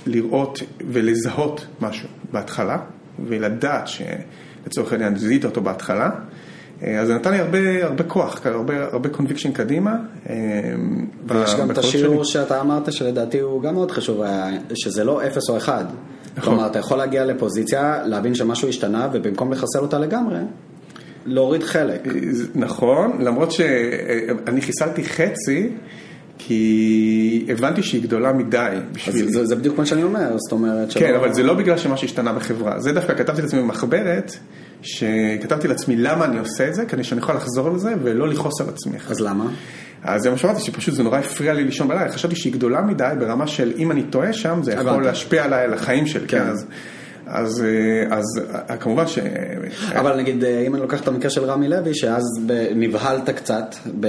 לראות 0.05 0.59
ולזהות 0.87 1.65
משהו 1.81 2.09
בהתחלה, 2.31 2.77
ולדעת 3.27 3.87
שלצורך 3.87 4.91
העניין 4.91 5.15
זיהית 5.15 5.45
אותו 5.45 5.61
בהתחלה. 5.61 6.09
אז 6.99 7.07
זה 7.07 7.15
נתן 7.15 7.31
לי 7.31 7.39
הרבה, 7.39 7.85
הרבה 7.85 8.03
כוח, 8.03 8.45
הרבה, 8.45 8.83
הרבה 8.91 9.09
קונביקשן 9.09 9.51
קדימה. 9.51 9.95
ויש 11.27 11.55
גם 11.55 11.71
את 11.71 11.77
השיעור 11.77 12.23
שלי. 12.23 12.33
שאתה 12.33 12.61
אמרת 12.61 12.93
שלדעתי 12.93 13.39
הוא 13.39 13.61
גם 13.61 13.73
מאוד 13.73 13.91
חשוב, 13.91 14.23
שזה 14.73 15.03
לא 15.03 15.27
אפס 15.27 15.49
או 15.49 15.57
אחד. 15.57 15.85
נכון. 16.37 16.53
כלומר, 16.53 16.67
אתה 16.67 16.79
יכול 16.79 16.97
להגיע 16.97 17.25
לפוזיציה, 17.25 18.03
להבין 18.05 18.35
שמשהו 18.35 18.69
השתנה, 18.69 19.07
ובמקום 19.13 19.51
לחסל 19.51 19.79
אותה 19.79 19.99
לגמרי, 19.99 20.39
להוריד 21.27 21.63
חלק. 21.63 22.07
נכון, 22.55 23.17
למרות 23.21 23.51
שאני 23.51 24.61
חיסלתי 24.61 25.03
חצי, 25.03 25.69
כי 26.37 27.45
הבנתי 27.49 27.83
שהיא 27.83 28.03
גדולה 28.03 28.33
מדי 28.33 28.57
אז 28.57 28.81
בשבילי. 28.91 29.31
זה, 29.31 29.45
זה 29.45 29.55
בדיוק 29.55 29.77
מה 29.77 29.85
שאני 29.85 30.03
אומר, 30.03 30.37
זאת 30.37 30.51
אומרת 30.51 30.93
כן, 30.93 31.15
אבל 31.15 31.33
זה 31.33 31.43
לא 31.43 31.53
בגלל 31.53 31.77
שמשהו 31.77 32.05
השתנה 32.05 32.33
בחברה. 32.33 32.79
זה 32.79 32.91
דווקא 32.91 33.13
כתבתי 33.13 33.41
לעצמי 33.41 33.61
במחברת, 33.61 34.37
שכתבתי 34.81 35.67
לעצמי 35.67 35.95
למה 35.95 36.25
אני 36.25 36.39
עושה 36.39 36.67
את 36.67 36.75
זה, 36.75 36.85
כדי 36.85 37.03
שאני 37.03 37.21
אוכל 37.21 37.33
לחזור 37.33 37.69
לזה 37.69 37.93
ולא 38.03 38.27
לכעוס 38.27 38.61
על 38.61 38.69
עצמי. 38.69 38.97
אז 39.09 39.21
למה? 39.21 39.45
אז 40.03 40.21
זה 40.21 40.29
מה 40.29 40.37
שאמרתי, 40.37 40.61
שפשוט 40.61 40.93
זה 40.93 41.03
נורא 41.03 41.17
הפריע 41.17 41.53
לי 41.53 41.63
לישון 41.63 41.87
בלילה, 41.87 42.11
חשבתי 42.11 42.35
שהיא 42.35 42.53
גדולה 42.53 42.81
מדי 42.81 43.13
ברמה 43.19 43.47
של 43.47 43.73
אם 43.77 43.91
אני 43.91 44.03
טועה 44.03 44.33
שם, 44.33 44.59
זה 44.63 44.73
יכול. 44.73 45.03
להשפיע 45.03 45.43
עליי, 45.43 45.63
על 45.63 45.73
החיים 45.73 46.07
שלי, 46.07 46.27
כן. 46.27 46.37
כן, 46.39 46.49
אז, 46.49 46.65
אז, 47.27 47.63
אה, 47.63 48.17
אז 48.17 48.25
אה, 48.69 48.77
כמובן 48.77 49.07
ש... 49.07 49.19
אבל 49.95 50.17
נגיד, 50.17 50.43
אה, 50.43 50.63
אם 50.67 50.73
אני 50.75 50.81
לוקח 50.81 51.01
את 51.01 51.07
המקרה 51.07 51.29
של 51.29 51.43
רמי 51.43 51.67
לוי, 51.67 51.95
שאז 51.95 52.23
נבהלת 52.75 53.29
קצת, 53.29 53.75
ב... 53.99 54.07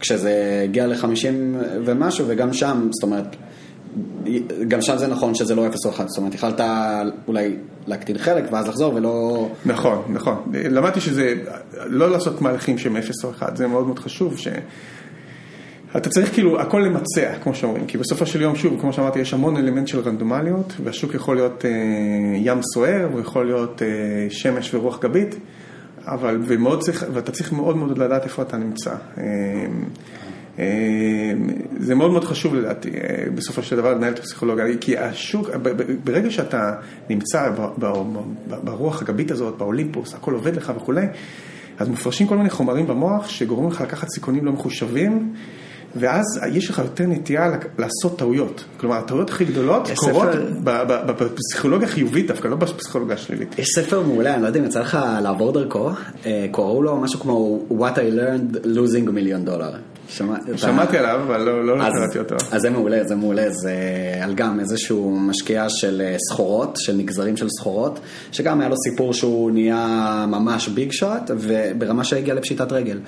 כשזה 0.00 0.60
הגיע 0.64 0.86
ל-50 0.86 1.26
ומשהו, 1.84 2.24
וגם 2.28 2.52
שם, 2.52 2.88
זאת 2.90 3.02
אומרת, 3.02 3.36
גם 4.68 4.82
שם 4.82 4.96
זה 4.96 5.06
נכון 5.06 5.34
שזה 5.34 5.54
לא 5.54 5.66
0 5.66 5.86
או 5.86 5.90
1, 5.90 6.08
זאת 6.08 6.18
אומרת, 6.18 6.34
יכלת 6.34 6.60
אולי 7.28 7.56
להקטין 7.86 8.18
חלק 8.18 8.44
ואז 8.52 8.68
לחזור 8.68 8.94
ולא... 8.94 9.48
נכון, 9.66 10.02
נכון. 10.08 10.52
למדתי 10.70 11.00
שזה, 11.00 11.34
לא 11.86 12.10
לעשות 12.10 12.42
מהלכים 12.42 12.78
שהם 12.78 12.96
0 12.96 13.24
או 13.24 13.30
1, 13.30 13.56
זה 13.56 13.66
מאוד 13.66 13.86
מאוד 13.86 13.98
חשוב, 13.98 14.38
ש... 14.38 14.48
אתה 15.96 16.08
צריך 16.10 16.32
כאילו 16.32 16.60
הכל 16.60 16.78
למצע, 16.78 17.38
כמו 17.42 17.54
שאומרים, 17.54 17.86
כי 17.86 17.98
בסופו 17.98 18.26
של 18.26 18.42
יום, 18.42 18.56
שוב, 18.56 18.80
כמו 18.80 18.92
שאמרתי, 18.92 19.18
יש 19.18 19.34
המון 19.34 19.56
אלמנט 19.56 19.88
של 19.88 20.00
רנדומליות, 20.00 20.72
והשוק 20.84 21.14
יכול 21.14 21.36
להיות 21.36 21.64
אה, 21.64 21.70
ים 22.36 22.58
סוער, 22.74 23.08
הוא 23.12 23.20
יכול 23.20 23.46
להיות 23.46 23.82
אה, 23.82 23.86
שמש 24.30 24.74
ורוח 24.74 25.00
גבית, 25.00 25.36
אבל, 26.06 26.38
ומאוד 26.46 26.80
צריך, 26.80 27.04
ואתה 27.12 27.32
צריך 27.32 27.52
מאוד 27.52 27.76
מאוד 27.76 27.98
לדעת 27.98 28.24
איפה 28.24 28.42
אתה 28.42 28.56
נמצא. 28.56 28.94
אה, 29.18 29.24
אה, 30.58 31.32
זה 31.78 31.94
מאוד 31.94 32.10
מאוד 32.10 32.24
חשוב 32.24 32.54
לדעתי, 32.54 32.90
אה, 32.90 33.24
בסופו 33.34 33.62
של 33.62 33.76
דבר 33.76 33.94
לנהל 33.94 34.12
את 34.12 34.18
הפסיכולוגיה, 34.18 34.64
כי 34.80 34.98
השוק, 34.98 35.50
ברגע 36.04 36.30
שאתה 36.30 36.72
נמצא 37.10 37.50
ברוח 38.64 39.02
הגבית 39.02 39.30
הזאת, 39.30 39.58
באולימפוס, 39.58 40.14
הכל 40.14 40.34
עובד 40.34 40.56
לך 40.56 40.72
וכולי, 40.76 41.06
אז 41.78 41.88
מופרשים 41.88 42.26
כל 42.26 42.36
מיני 42.36 42.50
חומרים 42.50 42.86
במוח 42.86 43.28
שגורמים 43.28 43.70
לך 43.70 43.80
לקחת 43.80 44.08
סיכונים 44.08 44.44
לא 44.44 44.52
מחושבים, 44.52 45.34
ואז 45.96 46.24
יש 46.52 46.70
לך 46.70 46.78
יותר 46.78 47.06
נטייה 47.06 47.50
לעשות 47.78 48.18
טעויות. 48.18 48.64
כלומר, 48.76 48.96
הטעויות 48.96 49.30
הכי 49.30 49.44
גדולות 49.44 49.88
קורות 49.96 50.28
ספר- 50.32 50.46
בפסיכולוגיה 51.06 51.88
חיובית 51.88 52.26
דווקא, 52.26 52.48
לא 52.48 52.56
בפסיכולוגיה 52.56 53.14
השלילית. 53.14 53.58
יש 53.58 53.66
ספר 53.76 54.00
מעולה, 54.02 54.34
אני 54.34 54.42
לא 54.42 54.46
יודע 54.46 54.60
אם 54.60 54.64
יצא 54.64 54.80
לך 54.80 54.98
לעבור 55.22 55.52
דרכו, 55.52 55.90
אה, 56.26 56.46
קראו 56.52 56.82
לו 56.82 56.96
משהו 56.96 57.20
כמו 57.20 57.62
What 57.70 57.94
I 57.96 58.14
learned 58.18 58.64
losing 58.64 59.08
a 59.08 59.12
million 59.12 59.48
dollar. 59.48 59.93
שמעתי 60.56 60.98
עליו, 60.98 61.20
אבל 61.26 61.40
לא 61.42 61.66
לא 61.66 61.84
קראתי 61.92 62.18
אותו. 62.18 62.34
אז 62.52 62.62
זה 62.62 62.70
מעולה, 62.70 63.04
זה 63.04 63.14
מעולה, 63.16 63.50
זה 63.50 63.74
על 64.22 64.34
גם 64.34 64.60
איזשהו 64.60 65.10
משקיע 65.20 65.66
של 65.68 66.02
אה, 66.04 66.16
סחורות, 66.30 66.76
של 66.80 66.92
נגזרים 66.96 67.36
של 67.36 67.46
סחורות, 67.58 68.00
שגם 68.32 68.60
היה 68.60 68.68
לו 68.68 68.76
סיפור 68.90 69.12
שהוא 69.14 69.50
נהיה 69.50 69.86
ממש 70.28 70.68
ביג 70.68 70.92
שוט, 70.92 71.30
וברמה 71.38 72.04
שהגיע 72.04 72.34
לפשיטת 72.34 72.72
רגל. 72.72 72.98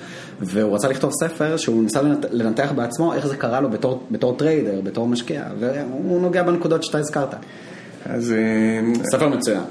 והוא 0.41 0.75
רצה 0.75 0.87
לכתוב 0.87 1.11
ספר 1.23 1.57
שהוא 1.57 1.83
ניסה 1.83 2.01
לנת- 2.01 2.25
לנתח 2.31 2.71
בעצמו 2.75 3.13
איך 3.13 3.27
זה 3.27 3.35
קרה 3.37 3.61
לו 3.61 3.69
בתור, 3.69 4.03
בתור 4.11 4.37
trader, 4.37 4.81
בתור 4.81 5.07
משקיע, 5.07 5.43
והוא 5.59 6.21
נוגע 6.21 6.43
בנקודות 6.43 6.83
שאתה 6.83 6.97
הזכרת. 6.97 7.35
אז 8.05 8.31
אה, 8.31 8.37
ספר 9.11 9.29
מצוין. 9.29 9.61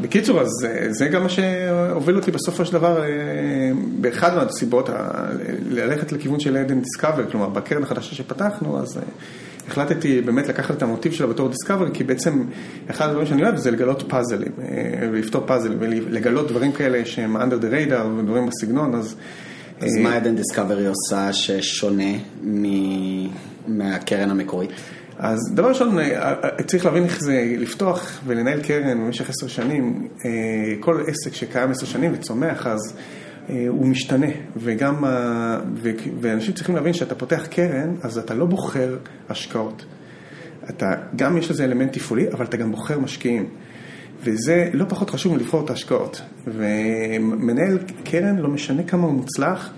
בקיצור, 0.00 0.40
אז 0.40 0.48
אה, 0.66 0.86
זה 0.92 1.08
גם 1.08 1.22
מה 1.22 1.28
שהוביל 1.28 2.16
אותי 2.16 2.30
בסופו 2.30 2.64
של 2.64 2.72
דבר, 2.72 3.02
אה, 3.02 3.08
באחד 4.00 4.34
מהסיבות, 4.36 4.88
ה- 4.88 5.28
ללכת 5.70 6.12
לכיוון 6.12 6.40
של 6.40 6.56
עדן 6.56 6.80
Discovery, 6.80 7.30
כלומר 7.30 7.48
בקרן 7.48 7.82
החדשה 7.82 8.14
שפתחנו, 8.14 8.78
אז 8.80 8.96
אה, 8.96 9.02
החלטתי 9.68 10.20
באמת 10.20 10.48
לקחת 10.48 10.76
את 10.76 10.82
המוטיב 10.82 11.12
שלה 11.12 11.26
בתור 11.26 11.48
discover, 11.48 11.90
כי 11.90 12.04
בעצם 12.04 12.44
אחד 12.90 13.06
הדברים 13.08 13.26
שאני 13.26 13.42
אוהב 13.42 13.56
זה 13.56 13.70
לגלות 13.70 14.02
פאזלים, 14.08 14.52
אה, 14.62 14.64
ולפתור 15.12 15.42
פאזלים, 15.46 15.78
ולגלות 15.80 16.48
דברים 16.48 16.72
כאלה 16.72 17.04
שהם 17.04 17.36
under 17.36 17.62
the 17.62 17.90
radar 17.90 18.06
ודברים 18.18 18.46
בסגנון, 18.46 18.94
אז... 18.94 19.14
אז 19.80 19.96
אה, 19.96 20.02
מה 20.02 20.16
עדן 20.16 20.36
דיסקאברי 20.36 20.86
עושה 20.86 21.32
ששונה 21.32 22.12
מ- 22.44 23.28
מהקרן 23.66 24.30
המקורית? 24.30 24.70
אז 25.18 25.38
דבר 25.54 25.68
ראשון, 25.68 25.98
אה, 25.98 26.34
אה, 26.44 26.62
צריך 26.62 26.86
להבין 26.86 27.04
איך 27.04 27.20
זה 27.20 27.54
לפתוח 27.58 28.20
ולנהל 28.26 28.62
קרן 28.62 28.98
במשך 28.98 29.30
עשר 29.30 29.48
שנים. 29.48 30.08
אה, 30.24 30.30
כל 30.80 31.02
עסק 31.06 31.34
שקיים 31.34 31.70
עשר 31.70 31.86
שנים 31.86 32.12
וצומח, 32.14 32.66
אז 32.66 32.96
הוא 33.68 33.86
משתנה. 33.86 34.26
וגם, 34.56 35.04
ואנשים 36.20 36.54
צריכים 36.54 36.74
להבין 36.74 36.92
שאתה 36.92 37.14
פותח 37.14 37.46
קרן, 37.50 37.94
אז 38.02 38.18
אתה 38.18 38.34
לא 38.34 38.46
בוחר 38.46 38.96
השקעות. 39.28 39.84
אתה, 40.70 40.86
גם 41.16 41.36
יש 41.36 41.50
לזה 41.50 41.64
אלמנט 41.64 41.92
תפעולי, 41.92 42.28
אבל 42.32 42.44
אתה 42.44 42.56
גם 42.56 42.70
בוחר 42.70 42.98
משקיעים. 42.98 43.48
וזה 44.24 44.70
לא 44.72 44.84
פחות 44.88 45.10
חשוב 45.10 45.34
מלבחור 45.34 45.64
את 45.64 45.70
ההשקעות. 45.70 46.22
ומנהל 46.46 47.78
קרן, 48.04 48.36
לא 48.36 48.48
משנה 48.48 48.82
כמה 48.82 49.06
הוא 49.06 49.12
מוצלח 49.12 49.72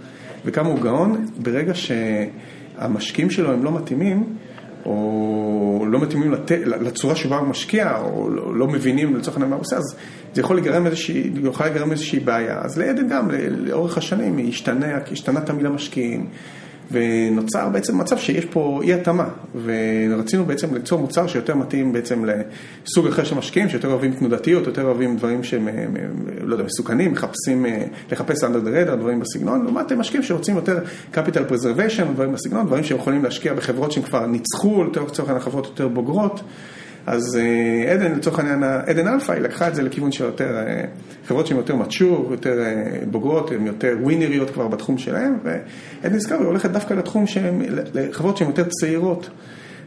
וכמה 0.45 0.68
הוא 0.68 0.80
גאון, 0.80 1.26
ברגע 1.38 1.72
שהמשקיעים 1.74 3.30
שלו 3.30 3.53
הם 3.53 3.64
לא 3.64 3.72
מתאימים, 3.72 4.36
או 4.87 5.85
לא 5.89 6.01
מתאימים 6.01 6.33
לת... 6.33 6.51
לצורה 6.66 7.16
שבה 7.16 7.39
הוא 7.39 7.49
משקיע, 7.49 7.97
או 7.97 8.31
לא, 8.31 8.57
לא 8.57 8.68
מבינים 8.68 9.16
לצורך 9.16 9.37
העניין 9.37 9.51
מה 9.51 9.57
הוא 9.57 9.62
עושה, 9.62 9.76
אז 9.76 9.97
זה 10.35 10.41
יכול 10.41 10.57
לגרם 10.57 10.87
איזושהי, 10.87 11.31
יכול 11.45 11.66
לגרם 11.66 11.93
איזושהי 11.93 12.20
בעיה. 12.20 12.61
אז 12.62 12.78
לעדן 12.78 13.09
גם, 13.09 13.31
לאורך 13.51 13.99
השנים, 13.99 14.49
השתנה, 14.49 14.87
השתנה 15.12 15.41
תמיד 15.41 15.66
המשקיעים, 15.66 16.26
ונוצר 16.93 17.68
בעצם 17.68 17.99
מצב 17.99 18.18
שיש 18.18 18.45
פה 18.45 18.80
אי 18.82 18.95
התאמה, 18.95 19.28
ורצינו 19.64 20.45
בעצם 20.45 20.74
ליצור 20.74 21.01
מוצר 21.01 21.26
שיותר 21.26 21.55
מתאים 21.55 21.93
בעצם 21.93 22.24
לסוג 22.24 23.07
אחר 23.07 23.24
של 23.24 23.36
משקיעים, 23.36 23.68
שיותר 23.68 23.88
אוהבים 23.88 24.12
תנודתיות, 24.12 24.66
יותר 24.66 24.82
אוהבים 24.82 25.16
דברים 25.16 25.45
שהם, 25.45 25.68
לא 26.43 26.55
יודע, 26.55 26.64
מסוכנים, 26.64 27.12
מחפשים, 27.12 27.66
אה, 27.66 27.84
לחפש 28.12 28.45
under 28.45 28.66
the 28.66 28.88
radar, 28.88 28.97
דברים 28.97 29.20
בסגנון, 29.20 29.64
לעומת 29.64 29.93
משקיעים 29.93 30.22
שרוצים 30.22 30.57
יותר 30.57 30.78
capital 31.14 31.53
preservation, 31.53 32.05
דברים 32.14 32.32
בסגנון, 32.32 32.66
דברים 32.66 32.84
שהם 32.84 32.99
יכולים 32.99 33.24
להשקיע 33.24 33.55
בחברות 33.55 33.93
שהם 33.93 34.03
כבר 34.03 34.26
ניצחו, 34.26 34.84
לצורך 34.84 35.28
העניין 35.28 35.41
חברות 35.41 35.66
יותר 35.66 35.88
בוגרות. 35.88 36.41
אז 37.11 37.36
אה, 37.36 37.92
עדן, 37.92 38.12
לצורך 38.12 38.38
העניין, 38.38 38.62
עדן 38.62 39.08
אלפא, 39.08 39.32
היא 39.32 39.40
לקחה 39.40 39.68
את 39.68 39.74
זה 39.74 39.82
לכיוון 39.82 40.12
של 40.12 40.24
יותר, 40.24 40.56
אה, 40.56 40.84
חברות 41.26 41.46
שהן 41.46 41.56
יותר 41.56 41.76
mature, 41.76 42.28
יותר 42.30 42.61
אה, 42.61 42.84
בוגרות, 43.11 43.50
הן 43.50 43.66
יותר 43.66 43.96
ווינריות 44.02 44.50
כבר 44.50 44.68
בתחום 44.68 44.98
שלהן, 44.98 45.38
ועדן 45.44 46.16
דיסקאברי 46.16 46.46
הולכת 46.46 46.70
דווקא 46.70 46.94
לתחום 46.94 47.26
שהן, 47.26 47.62
לחברות 47.94 48.36
שהן 48.36 48.48
יותר 48.48 48.64
צעירות. 48.68 49.30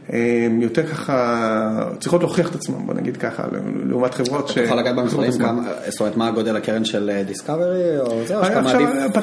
הן 0.08 0.62
יותר 0.62 0.86
ככה, 0.86 1.90
צריכות 2.00 2.20
להוכיח 2.20 2.50
את 2.50 2.54
עצמן, 2.54 2.86
בוא 2.86 2.94
נגיד 2.94 3.16
ככה, 3.16 3.44
לעומת 3.86 4.14
חברות 4.14 4.48
ש... 4.48 4.52
אתה 4.52 4.62
יכול 4.62 4.78
לגעת 4.78 4.96
במספרים, 4.96 5.30
זאת 5.32 6.00
אומרת, 6.00 6.16
מה 6.16 6.28
הגודל 6.28 6.56
הקרן 6.56 6.84
של 6.84 7.22
דיסקאברי, 7.26 8.00
או 8.00 8.24
זהו, 8.26 8.44
שאתה 8.44 8.60
עכשיו 8.60 8.80
מעדיף... 8.80 9.16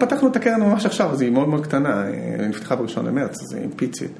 פתחנו, 0.00 0.28
את 0.28 0.36
הקרן 0.36 0.60
ממש 0.60 0.86
עכשיו, 0.86 1.10
אז 1.12 1.20
היא 1.20 1.30
מאוד 1.30 1.48
מאוד 1.48 1.66
קטנה, 1.66 2.02
היא 2.02 2.48
נפתחה 2.48 2.76
בראשון 2.76 3.06
למרץ, 3.06 3.42
אז 3.42 3.52
היא 3.52 3.68
פיצית. 3.76 4.10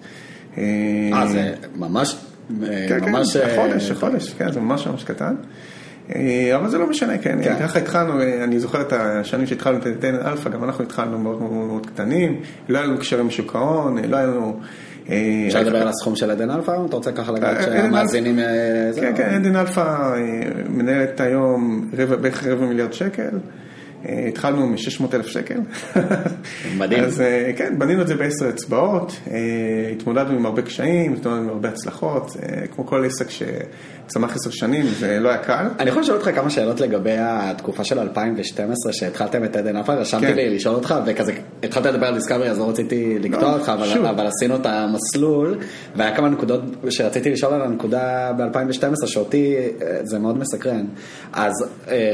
אה, 0.59 1.27
זה 1.27 1.55
ממש... 1.77 2.17
אה, 2.63 2.87
כן, 2.89 3.01
כן, 3.01 3.13
ממש... 3.13 3.37
אה, 3.37 3.57
חודש, 3.57 3.93
חודש, 3.93 4.35
כן, 4.39 4.53
זה 4.53 4.61
ממש 4.61 4.87
ממש 4.87 5.05
קטן. 5.05 5.35
אה, 6.15 6.57
אבל 6.57 6.69
זה 6.69 6.79
לא 6.79 6.87
משנה, 6.87 7.19
כן, 7.19 7.39
כן. 7.43 7.57
ככה 7.61 7.79
התחלנו, 7.79 8.23
אני 8.45 8.61
זוכר 8.61 8.81
את 8.81 8.93
השנים 8.93 9.47
שהתחלנו 9.47 9.79
את 9.79 9.87
עדן 10.01 10.15
אלפא, 10.15 10.51
גם 10.51 10.65
אנחנו 10.65 10.85
התחלנו 10.85 11.19
מאוד 11.19 11.41
מאוד 11.41 11.53
מאוד 11.53 11.87
קטנים, 11.87 12.41
לא 12.69 12.79
היה 12.79 12.87
לנו 12.87 12.99
קשרים 12.99 13.29
בשוק 13.29 13.57
ההון, 13.57 13.99
לא 14.05 14.17
היה 14.17 14.27
לנו... 14.27 14.61
אפשר 15.47 15.61
לדבר 15.61 15.83
על 15.83 15.89
הסכום 15.89 16.17
של 16.17 16.31
עדן 16.31 16.51
אלפא? 16.51 16.73
אתה 16.87 16.97
רוצה 16.97 17.13
ככה 17.13 17.33
לגעת 17.33 17.63
שהמאזינים... 17.63 18.39
כן, 19.01 19.13
כן, 19.17 19.35
עדן 19.35 19.57
אלפא 19.57 20.15
מנהלת 20.69 21.21
היום 21.21 21.91
בערך 22.21 22.47
רבע 22.47 22.67
מיליארד 22.67 22.93
שקל. 22.93 23.39
התחלנו 24.29 24.67
מ-600 24.67 25.15
אלף 25.15 25.27
שקל. 25.27 25.59
מדהים. 26.77 27.05
אז 27.05 27.21
אה, 27.21 27.51
כן, 27.57 27.79
בנינו 27.79 28.03
את 28.03 28.07
זה 28.07 28.15
בעשר 28.15 28.49
אצבעות, 28.49 29.13
אה, 29.31 29.37
התמודדנו 29.93 30.37
עם 30.39 30.47
הרבה 30.47 30.63
קשיים, 30.63 31.13
התמודדנו 31.13 31.43
עם 31.43 31.49
הרבה 31.49 31.69
הצלחות, 31.69 32.37
אה, 32.43 32.67
כמו 32.67 32.87
כל 32.87 33.05
עסק 33.05 33.27
שצמח 33.31 34.37
עשר 34.37 34.51
שנים, 34.51 34.87
זה 34.87 35.19
לא 35.21 35.29
היה 35.29 35.39
קל. 35.39 35.67
אני 35.79 35.91
יכול 35.91 36.03
לשאול 36.03 36.17
אותך 36.19 36.31
כמה 36.35 36.51
שאלות 36.51 36.81
לגבי 36.81 37.15
התקופה 37.19 37.85
של 37.85 37.99
2012 37.99 38.93
שהתחלתם 38.93 39.45
את 39.45 39.57
עדן 39.57 39.77
אלפא, 39.77 39.93
רשמתי 39.93 40.27
כן. 40.27 40.35
לי 40.37 40.55
לשאול 40.55 40.75
אותך 40.75 40.95
וכזה 41.07 41.33
התחלת 41.63 41.87
לדבר 41.87 42.07
על 42.07 42.15
Discovery 42.15 42.51
אז 42.51 42.59
לא 42.59 42.69
רציתי 42.69 43.19
לקטוע 43.21 43.43
לא, 43.43 43.55
אותך 43.55 43.73
אבל, 44.11 44.27
עשינו 44.27 44.57
את 44.57 44.67
המסלול 44.67 45.59
והיה 45.97 46.17
כמה 46.17 46.29
נקודות 46.29 46.61
שרציתי 46.91 47.31
לשאול 47.31 47.53
על 47.55 47.63
הנקודה 47.63 48.33
ב-2012 48.39 49.07
שאותי 49.07 49.55
זה 50.03 50.19
מאוד 50.19 50.39
מסקרן. 50.39 50.85
אז 51.33 51.53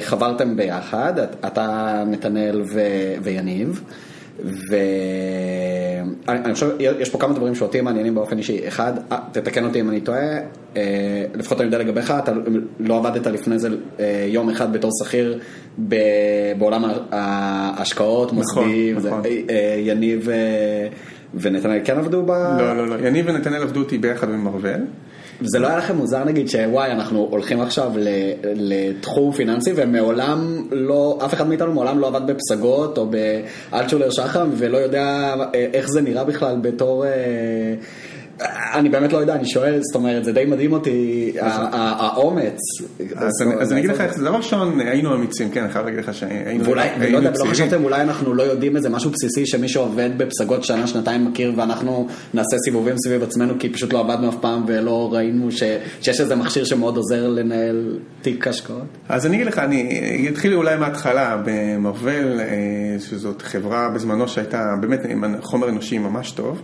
חברתם 0.01 0.57
ביחד, 0.57 1.19
את- 1.19 1.45
אתה 1.47 1.74
נתנאל 2.07 2.63
ו- 2.67 2.81
ויניב. 3.23 3.83
ואני 4.71 6.39
אני 6.45 6.55
חושב, 6.55 6.71
יש 6.81 7.11
פה 7.11 7.19
כמה 7.19 7.35
דברים 7.35 7.55
שאותי 7.55 7.81
מעניינים 7.81 8.15
באופן 8.15 8.39
אישי. 8.39 8.69
אחד, 8.69 8.93
אה, 9.13 9.19
תתקן 9.33 9.65
אותי 9.65 9.81
אם 9.81 9.91
אני 9.91 10.01
טועה, 10.01 10.39
אה, 10.77 10.83
לפחות 11.35 11.61
אני 11.61 11.67
יודע 11.67 11.79
לגביך, 11.79 12.11
אתה 12.19 12.33
לא 12.81 12.97
עבדת 12.99 13.27
לפני 13.27 13.59
זה 13.59 13.69
אה, 14.01 14.27
יום 14.29 14.51
אחד 14.51 14.73
בתור 14.73 14.91
שכיר 15.05 15.39
ב- 15.89 15.95
בעולם 16.59 16.85
ההשקעות, 17.11 18.33
נכון, 18.33 18.65
מוסדי, 18.65 18.95
וזה- 18.97 19.09
נכון. 19.09 19.23
אה, 19.51 19.77
יניב 19.79 20.29
ונתנאל 21.35 21.81
כן 21.85 21.99
עבדו 21.99 22.23
ב... 22.23 22.31
לא, 22.31 22.77
לא, 22.77 22.89
לא. 22.89 23.07
יניב 23.07 23.27
ונתנאל 23.29 23.63
עבדו 23.63 23.81
איתי 23.81 23.99
ביחד 23.99 24.29
במרוול. 24.29 24.71
זה 25.41 25.59
לא 25.59 25.69
היה 25.69 25.79
לכם 25.79 25.97
מוזר 25.97 26.25
נגיד 26.25 26.49
שוואי 26.49 26.91
אנחנו 26.91 27.29
הולכים 27.31 27.61
עכשיו 27.61 27.93
לתחום 28.45 29.33
פיננסי 29.33 29.73
ומעולם 29.77 30.67
לא, 30.71 31.19
אף 31.25 31.35
אחד 31.35 31.49
מאיתנו 31.49 31.73
מעולם 31.73 31.99
לא 31.99 32.07
עבד 32.07 32.27
בפסגות 32.27 32.99
או 32.99 33.07
באלטשולר 33.07 34.11
שחם 34.11 34.49
ולא 34.57 34.79
יודע 34.79 35.35
אה, 35.55 35.67
איך 35.73 35.89
זה 35.89 36.01
נראה 36.01 36.25
בכלל 36.25 36.57
בתור... 36.63 37.05
אני 38.75 38.89
באמת 38.89 39.13
לא 39.13 39.19
יודע, 39.19 39.35
אני 39.35 39.47
שואל, 39.47 39.81
זאת 39.83 39.95
אומרת, 39.95 40.25
זה 40.25 40.33
די 40.33 40.45
מדהים 40.45 40.73
אותי, 40.73 41.33
ה- 41.41 41.67
האומץ. 42.07 42.59
אז 43.17 43.43
אני- 43.73 43.81
אגיד 43.81 43.91
לך 43.91 44.01
איך 44.01 44.15
זה, 44.17 44.25
דבר 44.25 44.37
ראשון, 44.37 44.81
היינו 44.81 45.15
אמיצים, 45.15 45.51
כן, 45.51 45.63
אני 45.63 45.73
חייב 45.73 45.85
להגיד 45.87 46.01
לך 46.01 46.15
שהיינו 46.15 46.49
היינו 46.49 46.65
ולא. 47.25 47.45
חשבתם 47.51 47.85
אולי 47.85 48.01
אנחנו 48.03 48.35
לא 48.35 48.43
יודעים 48.43 48.77
איזה 48.77 48.89
משהו 48.91 49.11
בסיסי 49.11 49.47
שמי 49.47 49.69
שעובד 49.69 50.11
בפסגות 50.17 50.65
שנה 50.65 50.87
שנתיים 50.87 51.25
מכיר 51.25 51.53
ואנחנו 51.57 52.09
נעשה 52.35 52.57
סיבובים 52.65 52.95
סביב 52.99 53.23
עצמנו 53.23 53.55
כי 53.59 53.69
פשוט 53.69 53.93
לא 53.93 54.01
עבדנו 54.01 54.29
אף 54.29 54.37
פעם 54.41 54.65
ולא 54.67 55.09
ראינו 55.13 55.49
שיש 55.51 56.21
איזה 56.21 56.37
מכשיר 56.37 56.65
שמאוד 56.65 56.97
עוזר 56.97 57.29
לנהל 57.29 57.99
תיק 58.23 58.49
השקעות. 58.49 58.83
אז 59.09 59.27
אני 59.27 59.37
אגיד 59.37 59.47
לך, 59.47 59.59
אני 59.59 60.29
אתחיל 60.33 60.55
אולי 60.55 60.77
מההתחלה 60.77 61.43
במרוול, 61.45 62.41
אה, 62.41 62.47
שזאת 62.99 63.43
חברה 63.43 63.89
בזמנו 63.95 64.29
שהייתה 64.29 64.75
באמת 64.81 65.01
עם 65.09 65.25
חומר 65.41 65.69
אנושי 65.69 65.99
ממש 65.99 66.31
טוב. 66.31 66.63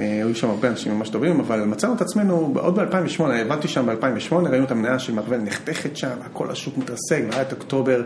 אה, 0.00 0.04
היו 0.04 0.34
שם 0.34 0.50
הרבה 0.50 0.68
אנשים 0.68 0.98
ממש 0.98 1.08
טובים, 1.08 1.40
אבל 1.40 1.64
מצאנו 1.64 1.94
את 1.94 2.00
עצמנו 2.00 2.54
עוד 2.56 2.80
ב-2008, 2.80 3.22
עבדתי 3.22 3.68
שם 3.68 3.86
ב-2008, 3.86 4.34
ראינו 4.34 4.64
את 4.64 4.70
המניה 4.70 4.98
של 4.98 5.12
Marvell 5.12 5.38
נחתכת 5.38 5.96
שם, 5.96 6.16
הכל 6.24 6.50
השוק 6.50 6.78
מתרסק, 6.78 7.22
והיה 7.30 7.42
את 7.42 7.52
אוקטובר 7.52 8.02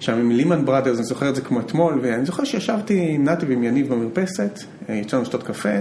שם 0.00 0.12
עם 0.12 0.30
Lehman 0.30 0.64
Brothers, 0.64 0.96
אני 0.96 1.04
זוכר 1.04 1.28
את 1.28 1.34
זה 1.34 1.40
כמו 1.40 1.60
אתמול, 1.60 1.98
ואני 2.02 2.24
זוכר 2.24 2.44
שישבתי 2.44 3.06
עם 3.08 3.24
נתי 3.24 3.46
ועם 3.46 3.64
יניב 3.64 3.94
במרפסת, 3.94 4.58
אה, 4.88 4.94
יצאנו 4.94 5.22
לשתות 5.22 5.42
קפה, 5.42 5.78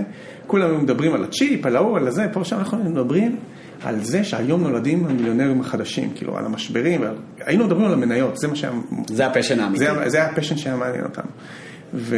כולם 0.47 0.69
היו 0.69 0.77
מדברים 0.77 1.13
על 1.13 1.23
הצ'יפ, 1.23 1.65
על 1.65 1.75
ההוא, 1.75 1.97
על 1.97 2.07
הזה, 2.07 2.25
פה 2.33 2.39
ושם 2.39 2.57
אנחנו 2.57 2.77
מדברים 2.77 3.37
על 3.83 4.03
זה 4.03 4.23
שהיום 4.23 4.63
נולדים 4.63 5.05
המיליונרים 5.05 5.61
החדשים, 5.61 6.09
כאילו 6.15 6.37
על 6.37 6.45
המשברים. 6.45 7.03
היינו 7.39 7.65
מדברים 7.65 7.85
על 7.85 7.93
המניות, 7.93 8.37
זה 8.37 8.47
מה 8.47 8.55
שהיה... 8.55 8.73
זה 9.07 9.25
ה 9.25 9.29
passion 9.30 9.59
האמיתי. 9.59 9.85
זה, 9.85 10.09
זה 10.09 10.23
ה 10.23 10.27
passion 10.28 10.57
שהיה 10.57 10.75
מעניין 10.75 11.03
אותנו. 11.03 11.27
ו... 11.93 12.15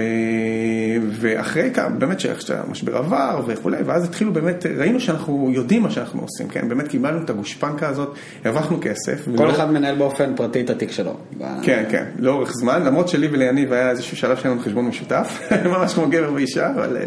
ואחרי 1.12 1.72
כמה, 1.74 1.90
באמת 1.90 2.20
שהמשבר 2.20 2.98
עבר 2.98 3.42
וכולי, 3.48 3.78
ואז 3.86 4.04
התחילו 4.04 4.34
באמת, 4.34 4.66
ראינו 4.78 5.00
שאנחנו 5.00 5.50
יודעים 5.54 5.82
מה 5.84 5.92
שאנחנו 5.92 6.22
עושים, 6.22 6.48
כן? 6.48 6.70
באמת 6.70 6.88
קיבלנו 6.88 7.22
את 7.24 7.30
הגושפנקה 7.30 7.88
הזאת, 7.88 8.14
הרווחנו 8.46 8.78
כסף. 8.82 9.26
כל 9.36 9.44
ולא- 9.44 9.52
אחד 9.52 9.72
מנהל 9.72 9.96
באופן 9.96 10.36
פרטי 10.36 10.62
את 10.62 10.70
התיק 10.70 10.92
שלו. 10.92 11.18
כן, 11.64 11.84
כן, 11.90 12.06
לאורך 12.20 12.52
זמן, 12.54 12.84
למרות 12.84 13.10
שלי 13.10 13.28
וליניב 13.28 13.74
היה 13.74 13.90
איזשהו 13.90 14.18
שלב 14.18 14.38
שהיה 14.38 14.52
לנו 14.54 14.62
חשבון 14.64 14.86
משותף, 14.88 15.42
ממש 15.66 15.94
כמו 15.94 16.08
גבר 16.10 16.34
ואישה, 16.34 16.72
אבל, 16.76 16.98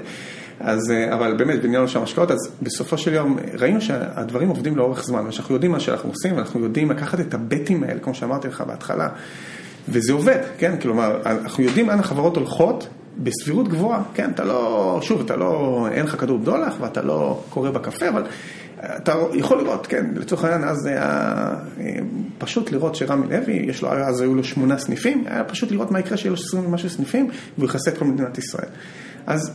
אז, 0.61 0.81
אבל 1.13 1.37
באמת, 1.37 1.59
וניהלנו 1.63 1.89
שם 1.89 2.03
השקעות, 2.03 2.31
אז 2.31 2.37
בסופו 2.63 2.99
של 2.99 3.13
יום 3.15 3.37
ראינו 3.59 3.81
שהדברים 3.81 4.49
עובדים 4.49 4.77
לאורך 4.77 5.05
זמן, 5.05 5.27
ושאנחנו 5.27 5.55
יודעים 5.55 5.73
מה 5.73 5.81
שאנחנו 5.81 6.09
עושים, 6.11 6.37
ואנחנו 6.37 6.61
יודעים 6.61 6.91
לקחת 6.91 7.21
את 7.21 7.35
הבטים 7.35 7.83
האלה, 7.83 8.01
כמו 8.01 8.15
שאמרתי 8.15 8.49
לך 8.49 8.61
בהתחלה, 8.61 9.09
וזה 9.91 10.13
עובד, 10.13 10.39
כן, 10.59 10.77
כלומר, 10.81 11.21
אנחנו 11.27 11.65
יודעים 11.65 11.89
לאן 11.89 11.99
החברות 11.99 12.37
הולכות. 12.37 12.89
בסבירות 13.23 13.69
גבוהה, 13.69 14.03
כן, 14.15 14.31
אתה 14.31 14.45
לא, 14.45 14.99
שוב, 15.03 15.21
אתה 15.21 15.37
לא, 15.37 15.87
אין 15.93 16.07
לך 16.07 16.21
כדור 16.21 16.39
בדולח 16.39 16.75
ואתה 16.81 17.03
לא 17.03 17.43
קורא 17.51 17.71
בקפה, 17.71 18.09
אבל 18.09 18.23
אתה 18.81 19.15
יכול 19.35 19.59
לראות, 19.59 19.87
כן, 19.87 20.07
לצורך 20.17 20.45
העניין, 20.45 20.69
אז 20.69 20.87
היה 20.87 21.01
אה, 21.81 21.95
פשוט 22.39 22.73
לראות 22.73 22.95
שרמי 22.95 23.27
לוי, 23.27 23.53
יש 23.53 23.83
לו, 23.83 23.93
אז 23.93 24.21
היו 24.21 24.35
לו 24.35 24.45
שמונה 24.45 24.79
סניפים, 24.79 25.25
היה 25.27 25.45
פשוט 25.45 25.71
לראות 25.71 25.91
מה 25.91 26.01
יקרה 26.01 26.17
שיהיה 26.17 26.31
לו 26.31 26.37
20 26.37 26.67
ומשהו 26.67 26.91
סניפים, 26.91 27.31
והוא 27.59 27.69
יכסה 27.69 27.91
את 27.91 27.99
כל 27.99 28.05
מדינת 28.05 28.39
ישראל. 28.39 28.69
אז, 29.27 29.53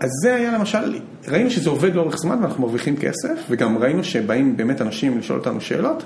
אז 0.00 0.10
זה 0.22 0.34
היה 0.34 0.52
למשל, 0.52 0.98
ראינו 1.28 1.50
שזה 1.50 1.70
עובד 1.70 1.94
לאורך 1.94 2.16
זמן 2.18 2.38
ואנחנו 2.42 2.62
מרוויחים 2.62 2.96
כסף, 2.96 3.34
וגם 3.50 3.78
ראינו 3.78 4.04
שבאים 4.04 4.56
באמת 4.56 4.80
אנשים 4.80 5.18
לשאול 5.18 5.38
אותנו 5.38 5.60
שאלות, 5.60 6.04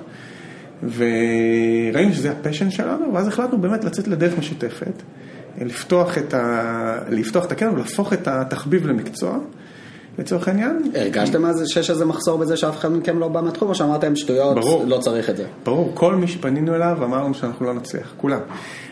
וראינו 0.82 2.14
שזה 2.14 2.30
הפשן 2.30 2.70
שלנו, 2.70 3.14
ואז 3.14 3.28
החלטנו 3.28 3.58
באמת 3.58 3.84
לצאת 3.84 4.08
לדרך 4.08 4.38
משותפת, 4.38 5.02
לפתוח 5.60 6.18
את, 6.18 6.34
ה... 6.34 6.98
לפתוח 7.10 7.44
את 7.44 7.52
הקרן 7.52 7.74
ולהפוך 7.74 8.12
את 8.12 8.28
התחביב 8.28 8.86
למקצוע. 8.86 9.38
לצורך 10.18 10.48
העניין. 10.48 10.90
הרגשתם 10.94 11.44
אז 11.44 11.68
שיש 11.68 11.90
איזה 11.90 12.04
מחסור 12.04 12.38
בזה 12.38 12.56
שאף 12.56 12.78
אחד 12.78 12.92
מכם 12.92 13.18
לא 13.18 13.28
בא 13.28 13.40
מהתחום, 13.40 13.68
או 13.68 13.74
שאמרתם 13.74 14.16
שטויות, 14.16 14.56
ברור. 14.56 14.84
לא 14.86 14.98
צריך 14.98 15.30
את 15.30 15.36
זה? 15.36 15.44
ברור, 15.64 15.90
כל 15.94 16.14
מי 16.14 16.28
שפנינו 16.28 16.74
אליו 16.74 16.98
אמרנו 17.04 17.34
שאנחנו 17.34 17.66
לא 17.66 17.74
נצליח, 17.74 18.14
כולם. 18.16 18.38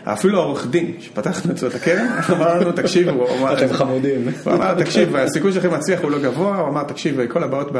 אפילו 0.05 0.41
העורך 0.41 0.66
דין 0.66 0.95
שפתחנו 1.01 1.53
אצלו 1.53 1.68
את 1.68 1.74
הקרן, 1.74 2.07
אמר 2.36 2.59
לנו, 2.59 2.72
תקשיבו, 2.72 3.11
הוא 3.11 3.38
אמר, 3.38 3.55
אתם 3.59 3.72
חמודים. 3.72 4.28
הוא 4.45 4.53
אמר, 4.53 4.74
תקשיב, 4.84 5.16
הסיכוי 5.16 5.53
שלכם 5.53 5.70
להצליח 5.70 6.01
הוא 6.01 6.11
לא 6.11 6.18
גבוה, 6.18 6.59
הוא 6.59 6.68
אמר, 6.68 6.82
תקשיב, 6.82 7.26
כל 7.26 7.45
הבעיות. 7.45 7.70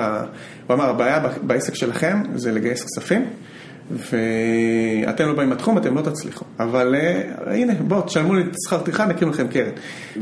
הוא 0.67 0.75
אמר, 0.75 0.91
הבעיה 0.91 1.21
בעסק 1.43 1.75
שלכם 1.75 2.23
זה 2.35 2.53
לגייס 2.53 2.85
כספים. 2.85 3.27
ואתם 3.91 5.29
לא 5.29 5.35
באים 5.35 5.49
מהתחום, 5.49 5.79
אתם 5.79 5.95
לא 5.97 6.03
תצליחו. 6.03 6.45
אבל 6.61 6.95
uh, 6.95 7.51
הנה, 7.51 7.75
בואו, 7.75 8.03
תשלמו 8.03 8.35
לי 8.35 8.43
שכר 8.67 8.79
טרחה, 8.79 9.07
נקים 9.07 9.29
לכם 9.29 9.49
קרן. 9.49 9.71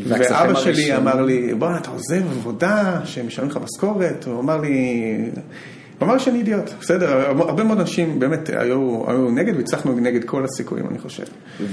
ואבא 0.04 0.54
שלי. 0.54 0.96
אמר 0.96 1.22
לי, 1.22 1.54
בוא, 1.54 1.76
אתה 1.76 1.90
עוזב 1.90 2.30
עבודה, 2.30 3.00
שמשלמים 3.04 3.50
לך 3.50 3.58
משכורת, 3.64 4.24
הוא 4.24 4.40
אמר 4.40 4.60
לי, 4.60 5.30
אמר 6.02 6.18
שאני 6.18 6.38
אידיוט, 6.38 6.70
בסדר, 6.80 7.12
הרבה 7.28 7.64
מאוד 7.64 7.80
אנשים 7.80 8.18
באמת 8.20 8.50
היו, 8.52 9.02
היו 9.10 9.30
נגד, 9.30 9.56
והצלחנו 9.56 9.92
נגד 10.00 10.24
כל 10.24 10.44
הסיכויים, 10.44 10.86
אני 10.90 10.98
חושב. 10.98 11.22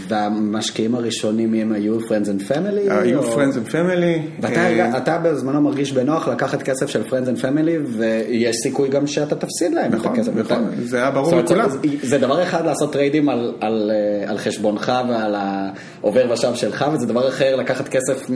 והמשקיעים 0.08 0.96
הראשונים 0.96 1.54
הם 1.54 1.72
היו 1.72 2.00
Friends 2.00 2.26
and 2.26 2.52
Family? 2.52 2.94
היו 2.94 3.20
או- 3.20 3.34
Friends 3.42 3.54
and 3.54 3.72
Family. 3.72 4.42
ואתה 4.42 5.12
אה, 5.14 5.18
בזמנו 5.20 5.62
מרגיש 5.62 5.92
בנוח 5.92 6.28
לקחת 6.28 6.62
כסף 6.62 6.86
של 6.90 7.04
Friends 7.10 7.38
and 7.38 7.42
Family 7.42 7.98
ויש 7.98 8.56
סיכוי 8.64 8.90
גם 8.90 9.08
שאתה 9.08 9.36
תפסיד 9.36 9.74
להם 9.74 9.92
נכון, 9.92 10.14
את 10.14 10.18
הכסף. 10.18 10.32
נכון, 10.36 10.44
אתה- 10.74 10.84
זה 10.86 10.98
היה 10.98 11.12
ברור 11.12 11.36
לכולם. 11.36 11.70
זה- 11.70 11.78
זה 12.02 12.18
דבר 12.18 12.44
אחד 12.44 12.66
לעשות 12.66 12.94
טריידים 12.94 13.30
על, 13.30 13.54
על, 13.62 13.92
אה, 13.94 14.30
על 14.30 14.38
חשבונך 14.38 14.92
ועל 15.10 15.36
העובר 15.38 16.32
ושב 16.34 16.56
שלך 16.56 16.86
וזה 16.94 17.06
דבר 17.08 17.28
אחר 17.30 17.56
לקחת 17.56 17.88
כסף 17.88 18.30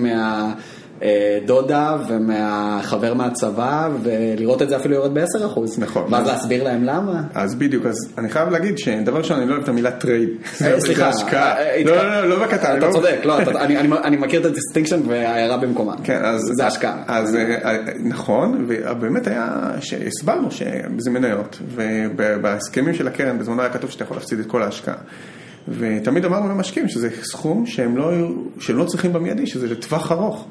מהדודה 1.02 1.97
ומהחבר 2.08 3.14
מהצבא 3.14 3.89
ולראות 4.04 4.62
את 4.62 4.70
זה 4.70 4.76
אפילו 4.78 4.95
יורד 4.95 5.14
ב-10%. 5.14 5.60
נכון. 5.78 6.14
ואז 6.14 6.28
להסביר 6.28 6.64
להם 6.64 6.84
למה. 6.84 7.22
אז 7.36 7.56
בדיוק, 7.56 7.86
אז 7.86 7.95
אני 8.18 8.30
חייב 8.30 8.50
להגיד 8.50 8.78
שדבר 8.78 9.18
ראשון, 9.18 9.38
אני 9.39 9.45
לא 9.50 9.52
אוהב 9.54 9.64
את 9.64 9.70
המילה 9.70 9.91
trade. 9.91 10.30
אה, 10.62 10.80
סליחה, 10.80 11.12
זה 11.12 11.18
השקעה. 11.18 11.58
אה, 11.58 11.76
אה, 11.76 11.84
לא, 11.86 11.95
לא, 11.95 12.22
לא, 12.22 12.30
לא 12.30 12.45
בקטן. 12.45 12.78
אתה 12.78 12.88
לא- 12.88 12.91
צודק, 12.93 13.20
לא, 13.24 13.38
אני- 14.04 14.18
מכיר 14.18 14.41
את 14.41 14.45
ה 14.45 14.50
distinction 14.50 15.00
וההערה 15.08 15.58
במקומה. 15.58 15.95
כן, 16.04 16.20
אז... 16.26 16.41
זה 16.58 16.68
השקעה. 16.68 17.04
אז 17.08 17.36
אה, 17.36 17.76
נכון, 18.04 18.66
ובאמת 18.68 19.28
היה, 19.28 19.58
שהסברנו 19.80 20.52
שזה 20.52 21.10
מניות, 21.12 21.60
ובהסכמים 21.76 22.93
של 22.93 23.08
הקרן 23.08 23.39
בזמנו 23.39 23.62
היה 23.62 23.70
כתוב 23.74 23.89
שאתה 23.89 24.04
יכול 24.04 24.18
להפסיד 24.18 24.39
את 24.39 24.45
כל 24.45 24.64
ההשקעה. 24.64 24.95
ותמיד 25.68 26.26
אמרנו 26.26 26.50
למשקיעים 26.50 26.89
שזה 26.89 27.10
סכום 27.24 27.66
שהם 27.66 27.97
לא, 27.97 28.12
שהם 28.60 28.78
לא 28.78 28.84
צריכים 28.86 29.14
במיידי, 29.14 29.47
שזה 29.47 29.68
לטווח 29.68 30.12
ארוך. 30.12 30.47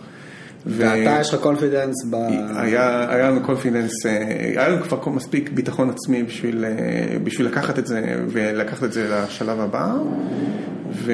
ואתה 0.66 1.18
יש 1.20 1.34
לך 1.34 1.40
confidence 1.40 2.04
ב... 2.10 2.14
היה, 2.56 3.12
היה 3.14 3.30
לנו 3.30 3.40
confidence, 3.42 4.06
אה, 4.06 4.12
היה 4.38 4.68
לנו 4.68 4.82
כבר 4.82 5.08
מספיק 5.08 5.50
ביטחון 5.50 5.90
עצמי 5.90 6.22
בשביל, 6.22 6.64
אה, 6.64 7.18
בשביל 7.24 7.46
לקחת 7.46 7.78
את 7.78 7.86
זה 7.86 8.16
ולקחת 8.28 8.84
את 8.84 8.92
זה 8.92 9.08
לשלב 9.08 9.60
הבא. 9.60 9.94
ו... 10.92 11.12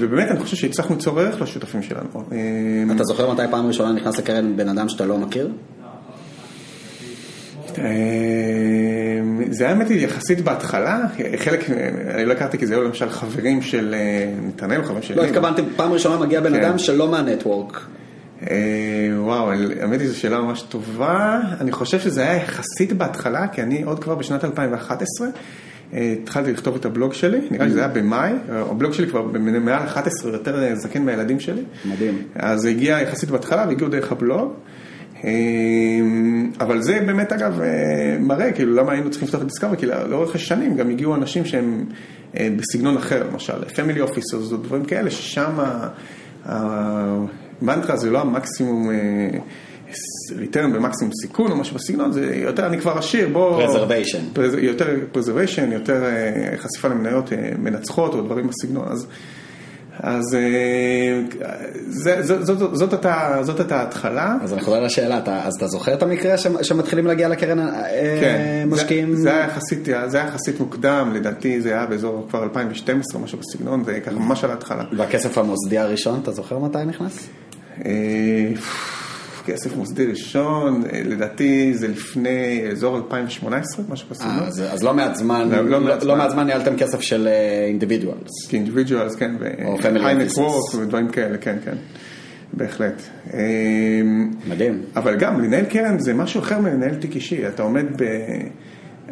ובאמת 0.00 0.30
אני 0.30 0.40
חושב 0.40 0.56
שהצלחנו 0.56 0.94
ליצור 0.94 1.20
ערך 1.20 1.42
לשותפים 1.42 1.82
שלנו. 1.82 2.08
אה, 2.32 2.94
אתה 2.96 3.04
זוכר 3.04 3.32
מתי 3.32 3.42
פעם 3.50 3.66
ראשונה 3.66 3.92
נכנס 3.92 4.18
לקרן 4.18 4.56
בן 4.56 4.68
אדם 4.68 4.88
שאתה 4.88 5.06
לא 5.06 5.18
מכיר? 5.18 5.50
זה 9.50 9.64
היה 9.64 9.68
האמת 9.68 9.88
היא 9.88 10.04
יחסית 10.04 10.40
בהתחלה, 10.40 11.00
חלק, 11.36 11.70
אני 12.14 12.24
לא 12.24 12.32
הכרתי 12.32 12.58
כי 12.58 12.66
זה 12.66 12.74
היו 12.74 12.82
למשל 12.82 13.10
חברים 13.10 13.62
של 13.62 13.94
נתנאל, 14.42 14.82
חברים 14.82 15.02
שלי. 15.02 15.16
לא, 15.16 15.24
התכוונתי, 15.24 15.62
פעם 15.76 15.92
ראשונה 15.92 16.18
מגיע 16.18 16.40
בן 16.40 16.52
כן. 16.52 16.64
אדם 16.64 16.78
שלא 16.78 17.08
מהנטוורק. 17.08 17.86
אה, 18.42 18.56
וואו, 19.16 19.50
האמת 19.80 20.00
היא 20.00 20.08
זו 20.08 20.18
שאלה 20.18 20.40
ממש 20.40 20.62
טובה. 20.62 21.40
אני 21.60 21.72
חושב 21.72 22.00
שזה 22.00 22.22
היה 22.22 22.36
יחסית 22.36 22.92
בהתחלה, 22.92 23.48
כי 23.48 23.62
אני 23.62 23.82
עוד 23.82 24.04
כבר 24.04 24.14
בשנת 24.14 24.44
2011 24.44 25.28
אה, 25.94 26.14
התחלתי 26.22 26.52
לכתוב 26.52 26.76
את 26.76 26.84
הבלוג 26.84 27.12
שלי, 27.12 27.40
נראה 27.50 27.64
לי 27.64 27.70
שזה 27.70 27.78
היה 27.78 27.88
במאי, 27.88 28.32
אה, 28.50 28.60
הבלוג 28.60 28.92
שלי 28.92 29.06
כבר 29.06 29.22
מעל 29.60 29.82
11, 29.84 30.32
יותר 30.32 30.62
אה, 30.62 30.74
זקן 30.74 31.04
מהילדים 31.04 31.40
שלי. 31.40 31.62
מדהים. 31.84 32.22
אז 32.34 32.60
זה 32.60 32.68
הגיע 32.68 33.00
יחסית 33.00 33.30
בהתחלה 33.30 33.64
והגיעו 33.68 33.88
דרך 33.88 34.12
הבלוג. 34.12 34.52
אבל 36.60 36.82
זה 36.82 37.00
באמת 37.06 37.32
אגב 37.32 37.60
אה, 37.60 38.16
מראה, 38.20 38.52
כאילו 38.52 38.74
למה 38.74 38.92
היינו 38.92 39.10
צריכים 39.10 39.28
לפתוח 39.28 39.42
את 39.42 39.46
Discover, 39.46 39.76
כי 39.76 39.86
לאורך 39.86 40.34
השנים 40.34 40.76
גם 40.76 40.90
הגיעו 40.90 41.14
אנשים 41.14 41.44
שהם 41.44 41.84
בסגנון 42.34 42.96
אחר, 42.96 43.26
למשל, 43.32 43.64
family 43.64 44.00
officers 44.00 44.52
או 44.52 44.56
דברים 44.56 44.84
כאלה, 44.84 45.10
ששם 45.10 45.58
המנטרה 47.62 47.96
זה 47.96 48.10
לא 48.10 48.20
המקסימום 48.20 48.90
return 50.36 50.72
במקסימום 50.72 51.12
סיכון 51.22 51.50
או 51.50 51.56
משהו 51.56 51.76
בסגנון, 51.76 52.12
זה 52.12 52.30
יותר 52.34 52.66
אני 52.66 52.80
כבר 52.80 52.98
עשיר, 52.98 53.28
בוא... 53.32 53.62
Preservation. 53.62 54.38
פרז- 54.38 54.58
יותר 54.58 54.86
preservation, 55.14 55.72
יותר 55.72 56.04
אה, 56.04 56.56
חשיפה 56.56 56.88
למניות 56.88 57.32
אה, 57.32 57.50
מנצחות 57.58 58.14
או 58.14 58.22
דברים 58.22 58.46
בסגנון. 58.48 58.88
אז, 58.88 59.06
אז 60.00 60.34
אה, 60.34 61.20
זה, 61.88 62.22
זאת, 62.22 62.46
זאת, 62.46 62.58
זאת, 62.58 62.94
זאת 63.42 63.60
הייתה 63.60 63.76
ההתחלה. 63.80 64.36
אז 64.42 64.52
אני 64.52 64.62
חוזר 64.62 64.80
לשאלה, 64.80 65.18
אתה, 65.18 65.44
אז 65.44 65.54
אתה 65.56 65.66
זוכר 65.66 65.94
את 65.94 66.02
המקרה 66.02 66.38
ש, 66.38 66.46
שמתחילים 66.62 67.06
להגיע 67.06 67.28
לקרן 67.28 67.58
אה, 67.58 67.82
כן, 68.20 68.66
משקיעים? 68.70 69.14
זה, 69.16 69.22
זה, 69.22 69.30
היה 69.34 69.44
יחסית, 69.46 69.84
זה 70.06 70.16
היה 70.18 70.26
יחסית 70.28 70.60
מוקדם, 70.60 71.10
לדעתי 71.14 71.60
זה 71.60 71.68
היה 71.72 71.86
באזור 71.86 72.26
כבר 72.30 72.42
2012, 72.42 73.20
משהו 73.20 73.38
בסגנון, 73.38 73.84
זה 73.84 74.00
ככה 74.00 74.14
ממש 74.14 74.44
על 74.44 74.50
ההתחלה. 74.50 74.84
והכסף 74.96 75.38
המוסדי 75.38 75.78
הראשון, 75.78 76.20
אתה 76.22 76.32
זוכר 76.32 76.58
מתי 76.58 76.78
נכנס? 76.86 77.28
אה, 77.84 78.52
כסף 79.46 79.76
מוסדי 79.76 80.06
ראשון, 80.06 80.82
אה, 80.92 81.02
לדעתי 81.04 81.74
זה 81.74 81.88
לפני 81.88 82.64
אזור 82.72 82.96
2018, 82.96 83.84
משהו 83.88 84.08
בסגנון. 84.10 84.38
אז, 84.38 84.64
אז 84.72 84.82
לא 84.82 84.94
מעט 84.94 85.14
זמן, 85.14 85.48
לא, 85.50 85.64
לא 85.64 85.98
לא, 86.02 86.16
מעט 86.16 86.30
זמן. 86.30 86.46
ניהלתם 86.46 86.76
כסף 86.76 87.00
של 87.00 87.28
אינדיבידואלס. 87.66 88.46
כאינדיבידואלס, 88.48 89.16
כן, 89.16 89.34
ו-high 89.40 90.40
ודברים 90.76 91.08
כאלה, 91.08 91.38
כן, 91.38 91.56
כן, 91.64 91.76
בהחלט. 92.52 93.02
אה, 93.34 93.40
מדהים. 94.48 94.82
אבל 94.96 95.16
גם 95.16 95.40
לנהל 95.40 95.64
קרן 95.64 95.98
זה 95.98 96.14
משהו 96.14 96.40
אחר 96.40 96.58
מלנהל 96.58 96.94
תיק 96.94 97.14
אישי, 97.14 97.48
אתה 97.48 97.62
עומד, 97.62 97.84
ב, 97.96 98.04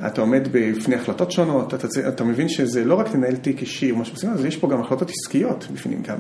אתה 0.07 0.21
עומד 0.21 0.49
בפני 0.53 0.95
החלטות 0.95 1.33
שונות, 1.33 1.75
אתה, 1.75 1.87
אתה 2.09 2.25
מבין 2.25 2.49
שזה 2.49 2.85
לא 2.85 2.95
רק 2.95 3.15
לנהל 3.15 3.37
תיק 3.37 3.61
אישי 3.61 3.91
או 3.91 3.97
משהו 3.97 4.15
בסגנון, 4.15 4.47
יש 4.47 4.57
פה 4.57 4.69
גם 4.69 4.81
החלטות 4.81 5.11
עסקיות 5.11 5.67
בפנים, 5.73 6.03
גם, 6.03 6.17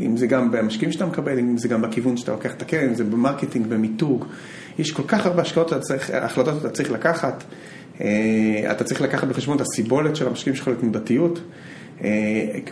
אם 0.00 0.16
זה 0.16 0.26
גם 0.26 0.50
במשקיעים 0.50 0.92
שאתה 0.92 1.06
מקבל, 1.06 1.38
אם 1.38 1.58
זה 1.58 1.68
גם 1.68 1.82
בכיוון 1.82 2.16
שאתה 2.16 2.32
לוקח 2.32 2.54
את 2.54 2.62
הקרן, 2.62 2.88
אם 2.88 2.94
זה 2.94 3.04
במרקטינג, 3.04 3.66
במיתוג, 3.66 4.24
יש 4.78 4.92
כל 4.92 5.02
כך 5.08 5.26
הרבה 5.26 5.42
השקעות, 5.42 5.68
שאתה 5.68 6.24
החלטות 6.24 6.60
אתה 6.60 6.70
צריך 6.70 6.90
לקחת, 6.90 7.44
אה, 8.00 8.70
אתה 8.70 8.84
צריך 8.84 9.00
לקחת 9.00 9.28
בחשבון 9.28 9.56
את 9.56 9.60
הסיבולת 9.60 10.16
של 10.16 10.26
המשקיעים 10.26 10.56
שלך 10.56 10.68
לתנודתיות. 10.68 11.40
אה, 12.04 12.10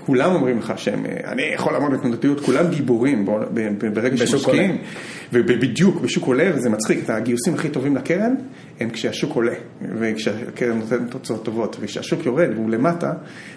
כולם 0.06 0.34
אומרים 0.34 0.58
לך 0.58 0.72
שהם, 0.76 1.06
אה, 1.06 1.32
אני 1.32 1.42
יכול 1.42 1.72
לעמוד 1.72 1.92
בתנודתיות, 1.92 2.40
כולם 2.40 2.70
גיבורים 2.70 3.26
ברגע 3.94 4.16
שמשקיעים, 4.16 4.78
ובדיוק 5.32 6.00
בשוק 6.00 6.24
עולה, 6.24 6.50
וזה 6.54 6.70
מצחיק, 6.70 7.04
את 7.04 7.10
הגיוסים 7.10 7.54
הכי 7.54 7.68
טובים 7.68 7.96
לקרן 7.96 8.34
הם 8.80 8.90
כשהשוק 8.90 9.34
עולה, 9.34 9.54
וכשהקרן 9.98 10.78
נותנת 10.78 11.10
תוצאות 11.10 11.44
טובות, 11.44 11.76
וכשהשוק 11.80 12.26
יורד 12.26 12.48
והוא 12.54 12.70
למטה, 12.70 13.12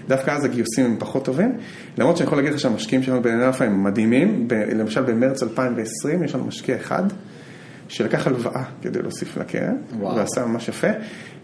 דווקא 0.07 0.31
אז 0.31 0.45
הגיוסים 0.45 0.85
הם 0.85 0.95
פחות 0.99 1.25
טובים, 1.25 1.57
למרות 1.97 2.17
שאני 2.17 2.27
יכול 2.27 2.37
להגיד 2.37 2.53
לך 2.53 2.59
שהמשקיעים 2.59 3.03
שלנו 3.03 3.21
אלפא 3.25 3.63
הם 3.63 3.83
מדהימים, 3.83 4.47
למשל 4.75 5.01
במרץ 5.01 5.43
2020 5.43 6.23
יש 6.23 6.35
לנו 6.35 6.45
משקיע 6.45 6.75
אחד, 6.75 7.03
שלקח 7.87 8.27
הלוואה 8.27 8.63
כדי 8.81 9.01
להוסיף 9.01 9.37
לקרן, 9.37 9.75
וואו. 9.99 10.15
ועשה 10.15 10.45
ממש 10.45 10.67
יפה. 10.67 10.87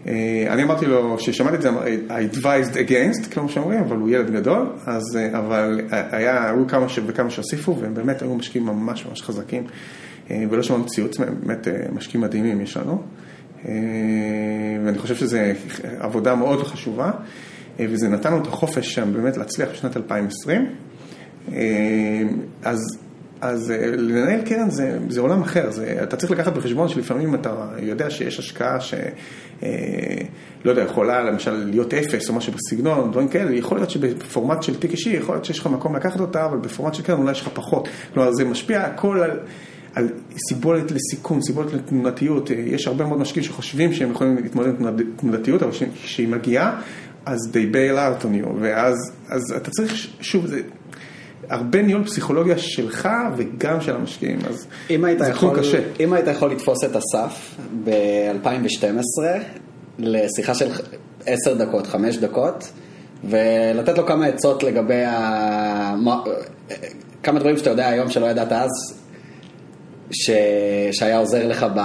אה, 0.06 0.46
אני 0.48 0.62
אמרתי 0.62 0.86
לו, 0.86 1.16
כששמעתי 1.18 1.56
את 1.56 1.62
זה, 1.62 1.70
I 2.08 2.36
advised 2.36 2.74
against, 2.88 3.30
כמו 3.30 3.48
שאומרים, 3.48 3.80
אבל 3.80 3.96
הוא 3.96 4.08
ילד 4.10 4.30
גדול, 4.30 4.66
אז, 4.86 5.02
אה, 5.16 5.38
אבל 5.38 5.80
היה, 5.90 6.50
היו 6.50 6.66
כמה 6.68 6.88
ש- 6.88 6.98
וכמה 7.06 7.30
שהוסיפו, 7.30 7.76
והם 7.80 7.94
באמת 7.94 8.22
היו 8.22 8.34
משקיעים 8.34 8.66
ממש 8.66 9.06
ממש 9.06 9.22
חזקים, 9.22 9.62
אה, 10.30 10.44
ולא 10.50 10.62
שמענו 10.62 10.86
ציוץ, 10.86 11.18
באמת 11.18 11.68
אה, 11.68 11.72
משקיעים 11.92 12.24
מדהימים 12.24 12.60
יש 12.60 12.76
לנו, 12.76 13.02
אה, 13.68 13.72
ואני 14.84 14.98
חושב 14.98 15.16
שזו 15.16 15.38
עבודה 16.00 16.34
מאוד 16.34 16.62
חשובה, 16.62 17.10
אה, 17.80 17.86
וזה 17.90 18.08
נתן 18.08 18.32
לנו 18.32 18.42
את 18.42 18.46
החופש 18.46 18.94
שם 18.94 19.12
באמת 19.12 19.36
להצליח 19.36 19.68
בשנת 19.72 19.96
2020. 19.96 20.66
אה, 21.52 22.22
אז, 22.64 22.78
אז 23.44 23.70
אה, 23.70 23.86
לנהל 23.96 24.42
קרן 24.42 24.70
זה, 24.70 24.98
זה 25.08 25.20
עולם 25.20 25.42
אחר, 25.42 25.70
זה, 25.70 25.98
אתה 26.02 26.16
צריך 26.16 26.32
לקחת 26.32 26.52
בחשבון 26.52 26.88
שלפעמים 26.88 27.34
אתה 27.34 27.54
יודע 27.78 28.10
שיש 28.10 28.38
השקעה 28.38 28.80
ש... 28.80 28.94
אה, 29.62 29.68
לא 30.64 30.70
יודע, 30.70 30.82
יכולה 30.82 31.22
למשל 31.22 31.50
להיות 31.52 31.94
אפס 31.94 32.28
או 32.28 32.34
משהו 32.34 32.52
בסגנון, 32.52 33.10
דברים 33.10 33.28
כאלה, 33.28 33.56
יכול 33.56 33.78
להיות 33.78 33.90
שבפורמט 33.90 34.62
של 34.62 34.74
תיק 34.80 34.90
אישי, 34.92 35.10
יכול 35.16 35.34
להיות 35.34 35.44
שיש 35.44 35.58
לך 35.58 35.66
מקום 35.66 35.96
לקחת 35.96 36.20
אותה, 36.20 36.44
אבל 36.46 36.58
בפורמט 36.58 36.94
של 36.94 37.02
קרן 37.02 37.18
אולי 37.18 37.32
יש 37.32 37.40
לך 37.40 37.48
פחות. 37.54 37.88
כלומר, 38.14 38.32
זה 38.32 38.44
משפיע 38.44 38.80
הכל 38.80 39.20
על... 39.22 39.30
על 39.94 40.08
סיבולת 40.48 40.90
לסיכון, 40.92 41.42
סיבולת 41.42 41.72
לתנודתיות, 41.72 42.50
אה, 42.50 42.56
יש 42.56 42.86
הרבה 42.86 43.04
מאוד 43.06 43.18
משקיעים 43.18 43.44
שחושבים 43.48 43.92
שהם 43.92 44.10
יכולים 44.10 44.36
להתמודד 44.36 44.68
עם 44.68 44.76
תנוד- 44.76 45.02
תנודתיות, 45.16 45.62
אבל 45.62 45.72
כש- 45.72 45.82
כשהיא 46.02 46.28
מגיעה, 46.28 46.80
אז 47.26 47.38
they 47.52 47.74
bail 47.74 47.96
out 47.96 48.24
on 48.24 48.44
you, 48.44 48.48
ואז 48.60 48.94
אז 49.28 49.42
אתה 49.56 49.70
צריך, 49.70 49.92
שוב, 50.20 50.46
זה 50.46 50.60
הרבה 51.50 51.82
ניהול 51.82 52.04
פסיכולוגיה 52.04 52.58
שלך 52.58 53.08
וגם 53.36 53.80
של 53.80 53.96
המשקיעים, 53.96 54.38
אז 54.48 54.66
אם 54.90 55.04
היית, 55.04 55.18
זה 55.18 55.24
יכול, 55.30 55.48
תחום 55.50 55.60
קשה. 55.64 55.78
אם 56.00 56.12
היית 56.12 56.26
יכול 56.28 56.50
לתפוס 56.50 56.84
את 56.84 56.96
אסף 56.96 57.56
ב-2012 57.84 59.24
לשיחה 59.98 60.54
של 60.54 60.66
10 61.26 61.54
דקות, 61.54 61.86
5 61.86 62.16
דקות, 62.16 62.72
ולתת 63.24 63.98
לו 63.98 64.06
כמה 64.06 64.26
עצות 64.26 64.62
לגבי 64.62 65.04
ה... 65.04 65.94
מה- 65.98 66.22
כמה 67.22 67.38
דברים 67.40 67.56
שאתה 67.56 67.70
יודע 67.70 67.88
היום 67.88 68.10
שלא 68.10 68.26
ידעת 68.26 68.52
אז, 68.52 68.70
ש... 70.10 70.30
שהיה 70.92 71.18
עוזר 71.18 71.48
לך 71.48 71.66
ב... 71.76 71.80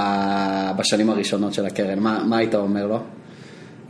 בשנים 0.77 1.09
הראשונות 1.09 1.53
של 1.53 1.65
הקרן, 1.65 1.99
מה, 1.99 2.23
מה 2.29 2.37
היית 2.37 2.55
אומר 2.55 2.87
לו? 2.87 2.99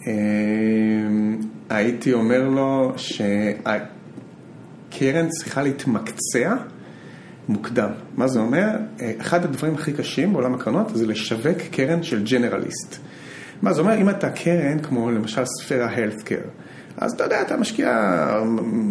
אמ, 0.08 1.40
הייתי 1.70 2.14
אומר 2.14 2.44
לו 2.44 2.94
שהקרן 4.92 5.30
צריכה 5.30 5.64
להתמקצע 5.64 6.56
מוקדם. 7.50 7.90
מה 8.18 8.28
זה 8.28 8.40
אומר? 8.40 8.68
אחד 9.22 9.44
הדברים 9.44 9.76
הכי 9.76 9.94
קשים 9.94 10.34
בעולם 10.34 10.54
הקרנות 10.54 10.96
זה 10.96 11.08
לשווק 11.08 11.58
קרן 11.72 12.04
של 12.04 12.24
ג'נרליסט. 12.24 12.98
מה 13.62 13.74
זה 13.74 13.82
אומר? 13.82 13.98
אם 14.02 14.10
אתה 14.10 14.30
קרן 14.30 14.80
כמו 14.80 15.12
למשל 15.12 15.46
ספירה 15.46 15.96
healthcare, 15.96 16.50
אז 16.98 17.12
אתה 17.12 17.24
יודע, 17.24 17.42
אתה 17.42 17.58
משקיע, 17.58 18.18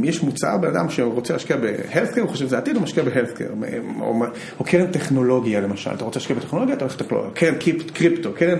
יש 0.04 0.22
מוצר, 0.22 0.56
בן 0.56 0.68
אדם 0.68 0.90
שרוצה 0.90 1.32
להשקיע 1.32 1.56
ב-healthcare, 1.56 2.20
הוא 2.20 2.28
חושב 2.28 2.46
שזה 2.46 2.58
עתיד, 2.58 2.76
הוא 2.76 2.82
משקיע 2.82 3.04
ב-healthcare, 3.04 3.66
או, 4.00 4.24
או 4.58 4.64
קרן 4.64 4.86
טכנולוגיה 4.86 5.60
למשל, 5.60 5.90
אתה 5.90 6.04
רוצה 6.04 6.18
להשקיע 6.18 6.36
בטכנולוגיה, 6.36 6.74
אתה 6.74 6.84
הולך 6.84 7.00
לטכנולוגיה, 7.00 7.32
קרן 7.34 7.54
קריפ- 7.54 7.90
קריפטו, 7.92 8.32
קרן, 8.32 8.58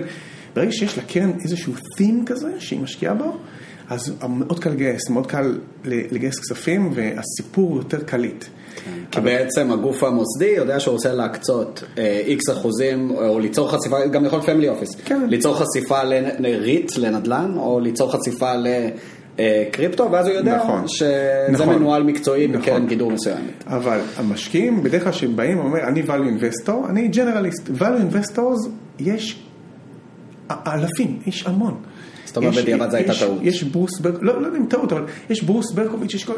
ברגע 0.55 0.71
שיש 0.71 0.97
לקרן 0.97 1.31
איזשהו 1.43 1.73
theme 1.73 2.25
כזה 2.25 2.51
שהיא 2.59 2.79
משקיעה 2.79 3.13
בו, 3.13 3.37
אז 3.89 4.13
מאוד 4.29 4.59
קל 4.59 4.69
לגייס, 4.69 5.09
מאוד 5.09 5.27
קל 5.27 5.57
לגייס 5.85 6.39
כספים, 6.39 6.91
והסיפור 6.93 7.77
יותר 7.77 7.99
קליט. 8.03 8.45
כי 9.11 9.21
בעצם 9.21 9.71
הגוף 9.71 10.03
המוסדי 10.03 10.53
יודע 10.57 10.79
שהוא 10.79 10.93
רוצה 10.93 11.13
להקצות 11.13 11.83
איקס 12.25 12.49
אחוזים, 12.49 13.11
או 13.11 13.39
ליצור 13.39 13.71
חשיפה, 13.71 14.05
גם 14.05 14.25
יכול 14.25 14.37
להיות 14.39 14.49
family 14.49 14.69
office, 14.69 14.89
כן. 15.05 15.25
ליצור 15.29 15.55
חשיפה 15.55 16.03
לריט, 16.39 16.97
לנדל"ן, 16.97 17.53
או 17.57 17.79
ליצור 17.79 18.11
חשיפה 18.11 18.51
לקריפטו, 19.37 20.11
ואז 20.11 20.27
הוא 20.27 20.35
יודע 20.35 20.57
נכון. 20.57 20.87
שזה 20.87 21.47
נכון. 21.51 21.75
מנוהל 21.75 22.03
מקצועי 22.03 22.47
נכון. 22.47 22.61
בקרן 22.61 22.87
גידור 22.87 23.11
מסוימת. 23.11 23.63
אבל 23.67 23.99
המשקיעים, 24.17 24.83
בדרך 24.83 25.03
כלל 25.03 25.11
שהם 25.11 25.35
באים 25.35 25.59
ואומרים, 25.59 25.83
אני 25.83 26.03
value 26.03 26.41
investor, 26.41 26.89
אני 26.89 27.09
generalist. 27.13 27.81
value 27.81 28.13
investors, 28.15 28.69
יש 28.99 29.43
אלפים, 30.49 31.19
יש 31.27 31.47
המון. 31.47 31.81
זאת 32.39 32.57
אומרת, 32.57 32.57
יש- 32.57 32.61
בדיעבד 32.63 32.91
זו 32.91 32.97
הייתה 32.97 33.13
טעות. 33.19 33.39
יש 33.41 33.63
ברוס 33.63 33.99
ברקוביץ', 33.99 34.23
לא, 34.27 34.41
לא 34.41 34.47
יודע 34.47 34.57
אם 34.59 34.65
טעות, 34.65 34.91
אבל 34.91 35.01
יש 35.29 35.43
ברוס 35.43 35.71
ברקוביץ', 35.71 36.13
יש, 36.13 36.23
כל, 36.23 36.33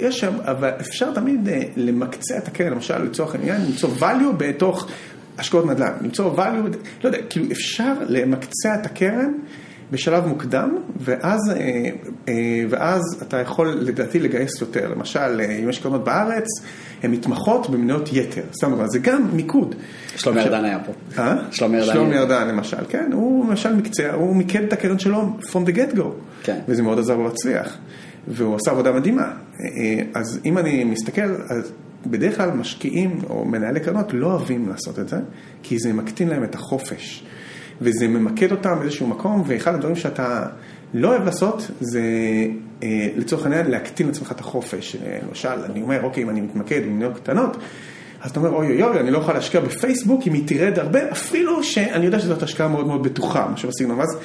יש 0.00 0.20
שם, 0.20 0.32
אבל 0.44 0.70
אפשר 0.80 1.14
תמיד 1.14 1.48
אה, 1.48 1.62
למקצע 1.76 2.38
את 2.38 2.48
הקרן, 2.48 2.72
למשל, 2.72 3.02
לצורך 3.02 3.34
העניין, 3.34 3.60
למצוא 3.66 3.90
value 4.00 4.32
בתוך 4.36 4.88
השקעות 5.38 5.66
נדל"ן, 5.66 5.92
למצוא 6.02 6.36
value, 6.36 6.76
לא 7.04 7.08
יודע, 7.08 7.18
כאילו 7.30 7.46
אפשר 7.52 7.92
למקצע 8.08 8.74
את 8.80 8.86
הקרן. 8.86 9.32
בשלב 9.90 10.26
מוקדם, 10.26 10.76
ואז, 11.00 11.40
אה, 11.50 11.90
אה, 12.28 12.64
ואז 12.68 13.02
אתה 13.22 13.40
יכול 13.40 13.68
לדעתי 13.68 14.20
לגייס 14.20 14.60
יותר. 14.60 14.88
למשל, 14.88 15.40
אה, 15.40 15.58
אם 15.62 15.68
יש 15.68 15.78
קרנות 15.78 16.04
בארץ, 16.04 16.46
הן 17.02 17.10
מתמחות 17.10 17.70
במניות 17.70 18.08
יתר. 18.12 18.42
סתם 18.52 18.70
דוגמא, 18.70 18.86
זה 18.86 18.98
גם 18.98 19.28
מיקוד. 19.32 19.74
שלומי 20.16 20.40
ארדן 20.40 20.64
היה 20.64 20.78
פה. 20.78 20.92
אה? 21.22 21.36
שלומי 21.50 21.80
ארדן. 21.80 21.92
שלומי 21.92 22.18
ארדן 22.18 22.48
למשל, 22.48 22.84
כן, 22.88 23.10
הוא 23.12 23.48
למשל 23.48 23.76
מקצע, 23.76 24.12
הוא 24.14 24.36
מיקד 24.36 24.62
את 24.62 24.72
הקרן 24.72 24.98
שלו 24.98 25.28
from 25.40 25.68
the 25.68 25.74
get 25.76 25.96
go. 25.96 26.04
כן. 26.42 26.58
וזה 26.68 26.82
מאוד 26.82 26.98
עזר 26.98 27.16
לו 27.16 27.24
להצליח. 27.24 27.78
והוא 28.28 28.56
עשה 28.56 28.70
עבודה 28.70 28.92
מדהימה. 28.92 29.32
אז 30.14 30.40
אם 30.44 30.58
אני 30.58 30.84
מסתכל, 30.84 31.34
אז 31.48 31.72
בדרך 32.06 32.36
כלל 32.36 32.50
משקיעים 32.50 33.18
או 33.30 33.44
מנהלי 33.44 33.80
קרנות 33.80 34.06
לא 34.12 34.26
אוהבים 34.26 34.68
לעשות 34.68 34.98
את 34.98 35.08
זה, 35.08 35.16
כי 35.62 35.78
זה 35.78 35.92
מקטין 35.92 36.28
להם 36.28 36.44
את 36.44 36.54
החופש. 36.54 37.24
וזה 37.80 38.08
ממקד 38.08 38.50
אותם 38.50 38.78
באיזשהו 38.80 39.06
מקום, 39.06 39.42
ואחד 39.46 39.74
הדברים 39.74 39.96
שאתה 39.96 40.46
לא 40.94 41.08
אוהב 41.08 41.24
לעשות, 41.24 41.70
זה 41.80 42.02
אה, 42.82 43.08
לצורך 43.16 43.44
העניין 43.44 43.70
להקטין 43.70 44.06
לעצמך 44.06 44.32
את 44.32 44.40
החופש. 44.40 44.96
אה, 44.96 45.18
למשל, 45.28 45.48
אני 45.48 45.82
אומר, 45.82 46.02
אוקיי, 46.02 46.22
אם 46.22 46.30
אני 46.30 46.40
מתמקד 46.40 46.82
במניות 46.82 47.16
קטנות, 47.16 47.56
אז 48.22 48.30
אתה 48.30 48.40
אומר, 48.40 48.50
אוי 48.50 48.66
אוי 48.66 48.82
אוי, 48.82 49.00
אני 49.00 49.10
לא 49.10 49.18
יכול 49.18 49.34
להשקיע 49.34 49.60
בפייסבוק 49.60 50.26
אם 50.26 50.32
היא 50.32 50.42
תרד 50.46 50.78
הרבה, 50.78 51.10
אפילו 51.12 51.62
שאני 51.62 52.04
יודע 52.06 52.18
שזאת 52.20 52.42
השקעה 52.42 52.68
מאוד 52.68 52.86
מאוד 52.86 53.02
בטוחה, 53.02 53.48
משהו 53.52 53.68
בסגנון, 53.68 53.98
ואז 53.98 54.18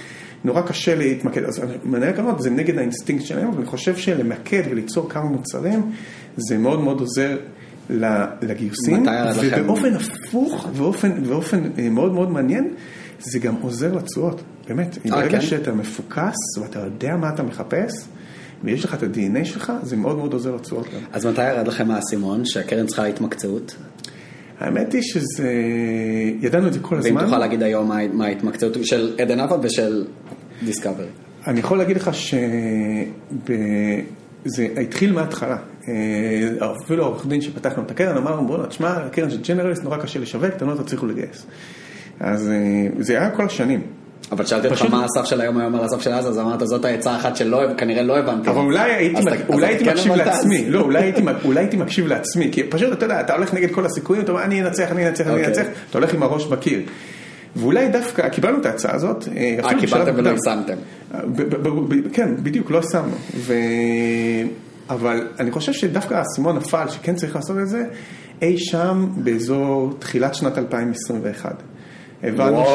נורא 0.43 0.62
קשה 0.62 0.95
להתמקד. 0.95 1.43
אז 1.43 1.62
מנהל 1.84 2.12
קרנות 2.12 2.41
זה 2.41 2.50
נגד 2.50 2.78
האינסטינקט 2.78 3.26
שלהם, 3.26 3.48
אבל 3.48 3.57
אני 3.57 3.65
חושב 3.65 3.95
שלמקד 3.95 4.64
וליצור 4.69 5.10
כמה 5.10 5.23
מוצרים, 5.23 5.91
זה 6.38 6.57
מאוד 6.57 6.80
מאוד 6.80 6.99
עוזר 6.99 7.38
לגיוסים, 8.41 9.10
היה 9.10 9.30
לכם? 9.30 9.61
ובאופן 9.61 9.94
הפוך, 9.94 10.68
ובאופן, 10.72 11.23
באופן 11.23 11.61
אה, 11.80 11.90
מאוד 11.90 12.14
מאוד 12.14 12.32
מעניין, 12.32 12.73
זה 13.20 13.40
גם 13.40 13.56
עוזר 13.62 13.96
לתשואות, 13.96 14.41
באמת. 14.68 14.98
אה, 15.06 15.12
ברגע 15.12 15.30
כן? 15.30 15.41
שאתה 15.41 15.74
מפוקס 15.74 16.36
ואתה 16.62 16.80
יודע 16.80 17.16
מה 17.16 17.30
אתה 17.30 17.44
מחפש, 17.44 17.94
ויש 18.64 18.86
לך 18.86 18.94
את 18.94 19.04
ה-DNA 19.04 19.46
שלך, 19.46 19.74
זה 19.84 19.96
מאוד 19.98 20.18
מאוד 20.18 20.34
עוזר 20.34 20.56
לתשואות 20.56 20.86
גם. 20.86 21.00
אז 21.14 21.26
מתי 21.26 21.50
ירד 21.50 21.68
לכם 21.68 21.91
האסימון 21.91 22.46
שהקרן 22.46 22.86
צריכה 22.88 23.06
התמקצעות? 23.06 23.76
האמת 24.60 24.94
היא 24.94 25.02
שזה, 25.02 25.52
ידענו 26.41 26.68
את 26.68 26.74
זה 26.74 26.80
כל 26.80 26.98
הזמן. 26.98 27.18
ואם 27.18 27.26
תוכל 27.26 27.38
להגיד 27.38 27.64
היום 27.64 27.91
מה- 28.14 28.26
ההתמקצעות 28.26 28.78
של 28.84 29.16
עדן 29.22 29.40
אבא 29.40 29.58
ושל 29.62 30.06
דיסקאברי. 30.66 31.06
אני 31.48 31.60
יכול 31.60 31.78
להגיד 31.78 31.98
לך 31.98 32.12
שזה 32.14 32.32
התחיל 34.82 35.14
מההתחלה. 35.14 35.58
אה, 35.88 35.94
אפילו 36.84 37.04
העורך 37.04 37.26
דין 37.28 37.41
שפתח 37.41 37.74
לנו 37.74 37.84
את 37.86 37.91
הקרן 37.91 38.18
אמר, 38.18 38.41
בוא'נה, 38.41 38.68
תשמע, 38.68 38.90
הקרן 38.90 39.30
של 39.30 39.41
ג'נרליסט 39.41 39.84
נורא 39.84 39.98
קשה 39.98 40.20
לשווק, 40.20 40.46
אתם 40.56 40.70
לא 40.70 40.76
תצליחו 40.76 41.06
לגייס. 41.06 41.46
אז 42.20 42.50
אה, 42.50 42.56
זה 43.00 43.20
היה 43.20 43.30
כל 43.30 43.46
השנים. 43.46 43.82
אבל 44.32 44.46
שאלתי 44.46 44.68
אותך 44.68 44.78
פשוט- 44.80 44.91
מה 44.91 45.06
הסף 45.06 45.26
של 45.30 45.41
היום 45.41 45.58
היום 45.58 45.76
על 45.76 45.84
הסף 45.86 46.02
של 46.02 46.12
אז, 46.14 46.28
אז 46.30 46.40
אמרת 46.40 46.60
זאת 46.68 46.86
העצה 46.86 47.16
אחת 47.16 47.36
שכנראה 47.36 48.04
לא 48.04 48.18
הבנתי. 48.18 48.50
אבל 48.50 48.58
אולי 48.62 48.91
הייתי, 48.94 49.22
מק- 49.22 49.28
אתה- 49.28 49.54
אולי 49.54 49.68
הייתי 49.68 49.86
כן 49.86 49.91
מקשיב 49.91 50.14
לעצמי, 50.14 50.58
אז. 50.60 50.64
לא, 50.68 50.82
אולי 50.82 51.00
הייתי, 51.04 51.22
אולי 51.46 51.60
הייתי 51.60 51.78
מקשיב 51.78 52.08
לעצמי, 52.08 52.50
כי 52.52 52.64
פשוט, 52.64 52.94
אתה 52.94 53.06
יודע, 53.06 53.22
אתה 53.22 53.34
הולך 53.36 53.54
נגד 53.54 53.72
כל 53.72 53.86
הסיכויים, 53.86 54.24
אתה 54.24 54.32
אומר, 54.32 54.44
אני 54.44 54.62
אנצח, 54.62 54.91
אני 54.91 55.08
אנצח, 55.08 55.24
אני 55.28 55.32
אוקיי. 55.34 55.48
אנצח, 55.48 55.62
אתה 55.90 55.98
הולך 55.98 56.14
עם 56.14 56.24
הראש 56.24 56.46
בקיר. 56.46 56.82
ואולי 57.56 57.88
דווקא, 57.90 58.30
קיבלנו 58.30 58.58
את 58.62 58.66
ההצעה 58.66 58.96
הזאת, 58.96 59.28
אה, 59.38 59.58
אה, 59.64 59.80
קיבלתם 59.80 60.14
ולא. 60.16 60.30
יישמתם. 60.30 60.76
ב- 61.36 61.68
ב- 61.94 62.14
כן, 62.14 62.30
בדיוק, 62.44 62.72
לא 62.72 62.82
שמנו. 62.82 63.16
ו... 63.36 63.54
אבל 64.90 65.28
אני 65.40 65.52
חושב 65.52 65.74
שדווקא 65.74 66.14
האסימון 66.14 66.56
נפל, 66.56 66.90
שכן 66.90 67.16
צריך 67.16 67.36
לעשות 67.36 67.58
את 67.62 67.68
זה, 67.68 67.84
אי 68.41 68.58
שם 68.58 69.08
באזור 69.18 69.94
תחילת 70.00 70.36
שנת 70.36 70.58
2021. 70.58 71.64
הבנו 72.24 72.64
ש... 72.66 72.70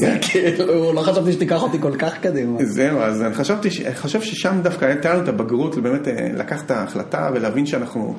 זה 0.00 0.18
כאילו, 0.20 0.92
לא 0.92 1.00
חשבתי 1.00 1.32
שתיקח 1.32 1.62
אותי 1.62 1.78
כל 1.80 1.96
כך 1.98 2.18
קדימה. 2.18 2.64
זהו, 2.64 2.98
אז 2.98 3.22
אני 3.22 3.34
חשבתי, 3.34 3.68
חושב 3.94 4.22
ששם 4.22 4.60
דווקא 4.62 4.84
הייתה 4.84 5.14
לנו 5.14 5.22
את 5.22 5.28
הבגרות 5.28 5.78
באמת 5.78 6.08
אה, 6.08 6.28
לקחת 6.36 6.66
את 6.66 6.70
ההחלטה 6.70 7.30
ולהבין 7.34 7.66
שאנחנו 7.66 8.14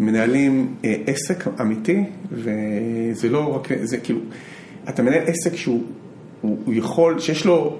מנהלים 0.00 0.74
אה, 0.84 0.94
עסק 1.06 1.44
אמיתי, 1.60 2.04
וזה 2.32 3.28
לא 3.28 3.56
רק, 3.56 3.68
זה 3.82 3.96
כאילו, 3.96 4.20
אתה 4.88 5.02
מנהל 5.02 5.22
עסק 5.26 5.56
שהוא 5.56 5.82
הוא, 6.40 6.58
הוא 6.64 6.74
יכול, 6.74 7.18
שיש 7.18 7.44
לו 7.44 7.76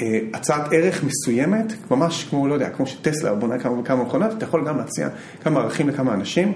אה, 0.00 0.18
הצעת 0.34 0.72
ערך 0.72 1.04
מסוימת, 1.04 1.72
ממש 1.90 2.26
כמו, 2.30 2.48
לא 2.48 2.54
יודע, 2.54 2.70
כמו 2.70 2.86
שטסלה 2.86 3.34
בונה 3.34 3.58
כמה 3.58 3.78
וכמה 3.78 4.04
מכונות, 4.04 4.32
אתה 4.32 4.44
יכול 4.44 4.68
גם 4.68 4.78
להציע 4.78 5.08
כמה 5.42 5.60
ערכים 5.60 5.88
לכמה 5.88 6.14
אנשים. 6.14 6.52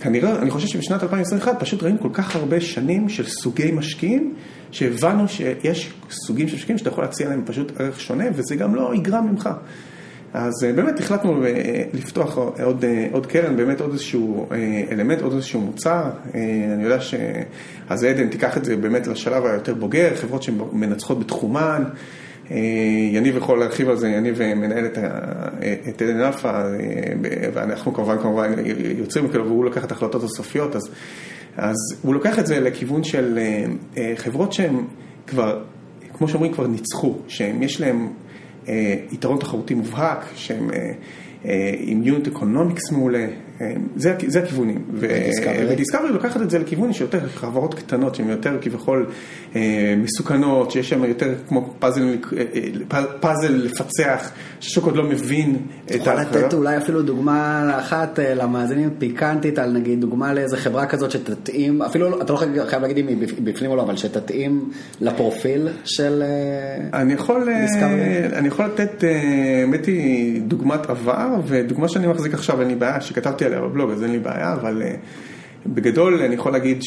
כנראה, 0.00 0.42
אני 0.42 0.50
חושב 0.50 0.66
שבשנת 0.66 1.02
2021 1.02 1.60
פשוט 1.60 1.82
ראינו 1.82 2.00
כל 2.00 2.08
כך 2.12 2.36
הרבה 2.36 2.60
שנים 2.60 3.08
של 3.08 3.26
סוגי 3.26 3.72
משקיעים, 3.72 4.34
שהבנו 4.70 5.28
שיש 5.28 5.92
סוגים 6.10 6.48
של 6.48 6.56
משקיעים 6.56 6.78
שאתה 6.78 6.90
יכול 6.90 7.04
להציע 7.04 7.28
להם 7.28 7.42
פשוט 7.46 7.80
ערך 7.80 8.00
שונה, 8.00 8.24
וזה 8.34 8.56
גם 8.56 8.74
לא 8.74 8.94
יגרע 8.94 9.20
ממך. 9.20 9.50
אז 10.34 10.64
אה, 10.64 10.72
באמת 10.72 11.00
החלטנו 11.00 11.44
אה, 11.44 11.82
לפתוח 11.92 12.38
עוד, 12.38 12.84
אה, 12.84 13.06
עוד 13.12 13.26
קרן, 13.26 13.56
באמת 13.56 13.80
עוד 13.80 13.92
איזשהו 13.92 14.46
אלמנט, 14.90 15.20
עוד 15.22 15.32
איזשהו 15.32 15.60
מוצר. 15.60 16.02
אני 16.74 16.84
יודע 16.84 17.00
ש... 17.00 17.14
אז 17.88 18.04
עדן 18.04 18.28
תיקח 18.28 18.56
את 18.56 18.64
זה 18.64 18.76
באמת 18.76 19.06
לשלב 19.06 19.46
היותר 19.46 19.74
בוגר, 19.74 20.16
חברות 20.16 20.42
שמנצחות 20.42 21.18
בתחומן. 21.18 21.84
אה, 22.50 22.56
יניב 23.12 23.36
יכול 23.36 23.58
להרחיב 23.58 23.88
על 23.88 23.96
זה, 23.96 24.08
יניב 24.08 24.40
אה, 24.40 24.54
מנהל 24.54 24.86
את, 24.86 24.98
עדן 26.02 26.20
אלפא, 26.20 26.48
אה, 26.48 27.48
ואנחנו 27.54 27.94
כמובן 27.94 28.18
כמובן 28.18 28.52
יוצרים 28.98 29.24
מכאלה, 29.24 29.44
והוא 29.44 29.64
לוקח 29.64 29.84
את 29.84 29.92
ההחלטות 29.92 30.24
הסופיות, 30.24 30.76
אז, 30.76 30.82
אז 31.56 31.76
הוא 32.02 32.14
לוקח 32.14 32.38
את 32.38 32.46
זה 32.46 32.60
לכיוון 32.60 33.04
של 33.04 33.38
חברות 34.16 34.52
שהן 34.52 34.76
כבר, 35.26 35.62
כמו 36.12 36.28
שאומרים, 36.28 36.52
כבר 36.52 36.66
ניצחו, 36.66 37.18
שיש 37.28 37.80
להן 37.80 38.08
יתרון 39.12 39.38
תחרותי 39.38 39.74
מובהק, 39.74 40.24
אה, 41.44 41.74
עם 41.78 42.02
unit 42.02 42.26
economics 42.26 42.90
מעולה, 42.92 43.26
זה, 43.96 44.14
זה 44.26 44.38
הכיוונים. 44.42 44.84
ו 45.68 45.72
discovery? 45.72 46.12
לוקחת 46.12 46.42
את 46.42 46.50
זה 46.50 46.58
לכיוון 46.58 46.92
של 46.92 47.04
יותר 47.04 47.28
חברות 47.28 47.74
קטנות, 47.74 48.14
שהן 48.14 48.30
יותר 48.30 48.58
כביכול 48.60 49.06
אה, 49.56 49.60
מסוכנות, 50.02 50.70
שיש 50.70 50.88
שם 50.88 51.04
יותר 51.04 51.34
כמו 51.48 51.74
פאזל, 51.78 52.02
אה, 52.02 52.42
אה, 52.94 53.02
פאזל 53.20 53.52
לפצח, 53.52 54.30
שהשוק 54.60 54.84
עוד 54.84 54.96
לא 54.96 55.04
מבין 55.04 55.56
את 55.86 55.94
יכול 55.94 56.12
לתת. 56.12 56.54
אולי 56.54 56.76
אפילו 56.76 57.02
דוגמה 57.02 57.40
אחת 57.78 58.18
אה, 58.18 58.34
למאזינים 58.34 58.90
פיקנטית 58.98 59.58
על 59.58 59.70
נגיד 59.72 60.00
דוגמה 60.00 60.34
לאיזה 60.34 60.56
חברה 60.56 60.86
כזאת 60.86 61.10
שתתאים, 61.10 61.82
אפילו 61.82 62.10
לא- 62.10 62.20
אתה 62.22 62.32
לא 62.32 62.38
חייב 62.68 62.82
להגיד 62.82 62.98
אם 62.98 63.08
היא 63.08 63.16
בפ- 63.22 63.40
בפנים 63.44 63.70
או 63.70 63.76
לא, 63.76 63.82
אבל 63.82 63.96
שתתאים 63.96 64.70
לפרופיל 65.00 65.68
של... 65.84 66.22
אה, 66.92 67.00
אני 67.00 67.12
יכול, 67.12 67.48
אה, 67.48 67.60
discovery. 67.60 68.26
אני 68.38 68.48
יכול 68.48 68.64
לתת, 68.64 69.04
אה, 69.04 69.10
האמת 69.60 69.86
היא, 69.86 70.42
דוגמת 70.42 70.86
עבר, 70.90 71.28
ודוגמה 71.46 71.88
שאני 71.88 72.06
מחזיק 72.06 72.34
עכשיו, 72.34 72.60
אין 72.60 72.68
לי 72.68 72.74
בעיה, 72.74 73.00
שכתבתי 73.00 73.44
עליה 73.50 73.68
בבלוג, 73.68 73.90
אז 73.90 74.02
אין 74.02 74.12
לי 74.12 74.18
בעיה, 74.18 74.52
אבל 74.52 74.82
אה, 74.82 74.94
בגדול 75.66 76.22
אני 76.22 76.34
יכול 76.34 76.52
להגיד 76.52 76.82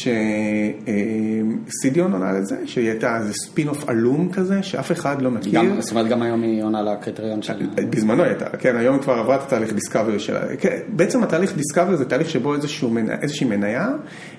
שסידיון 1.66 2.12
עונה 2.12 2.32
לזה, 2.32 2.56
שהיא 2.66 2.90
הייתה 2.90 3.16
איזה 3.16 3.32
ספין 3.32 3.68
אוף 3.68 3.88
עלום 3.88 4.32
כזה, 4.32 4.62
שאף 4.62 4.92
אחד 4.92 5.22
לא 5.22 5.30
מכיר. 5.30 5.52
גם, 5.52 5.80
זאת 5.80 5.90
אומרת 5.90 6.08
גם 6.08 6.22
היום 6.22 6.42
היא 6.42 6.62
עונה 6.62 6.82
לקריטריון 6.82 7.42
של... 7.42 7.66
בזמנו 7.90 8.22
היא 8.22 8.30
הייתה, 8.30 8.56
כן, 8.56 8.76
היום 8.76 8.98
כבר 8.98 9.12
עברה 9.12 9.36
את 9.36 9.42
התהליך 9.42 9.72
discovery 9.72 10.18
שלה. 10.18 10.40
כן, 10.60 10.78
בעצם 10.88 11.22
התהליך 11.22 11.56
discovery 11.56 11.96
זה 11.96 12.04
תהליך 12.04 12.30
שבו 12.30 12.54
איזשהו, 12.54 12.96
איזושהי 13.22 13.46
מניה 13.46 13.88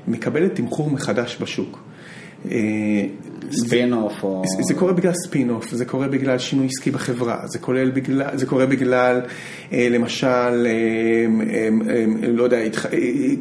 מקבלת 0.07 0.55
תמחור 0.55 0.89
מחדש 0.89 1.37
בשוק. 1.41 1.79
אה, 2.51 3.05
ספין 3.51 3.93
אוף 3.93 4.23
או... 4.23 4.43
זה- 4.67 4.73
קורה 4.73 4.93
בגלל 4.93 5.13
ספין 5.25 5.49
אוף, 5.49 5.71
זה 5.71 5.85
קורה 5.85 6.07
בגלל 6.07 6.37
שינוי 6.37 6.67
עסקי 6.67 6.91
בחברה, 6.91 7.37
זה, 7.47 7.59
כולל 7.59 7.89
בגלל, 7.89 8.23
זה 8.33 8.45
קורה 8.45 8.65
בגלל 8.65 9.21
אה, 9.73 9.87
למשל, 9.91 10.27
אה, 10.27 10.71
אה, 11.49 11.69
אה, 11.89 12.05
לא 12.27 12.43
יודע, 12.43 12.57
אה, 12.57 12.67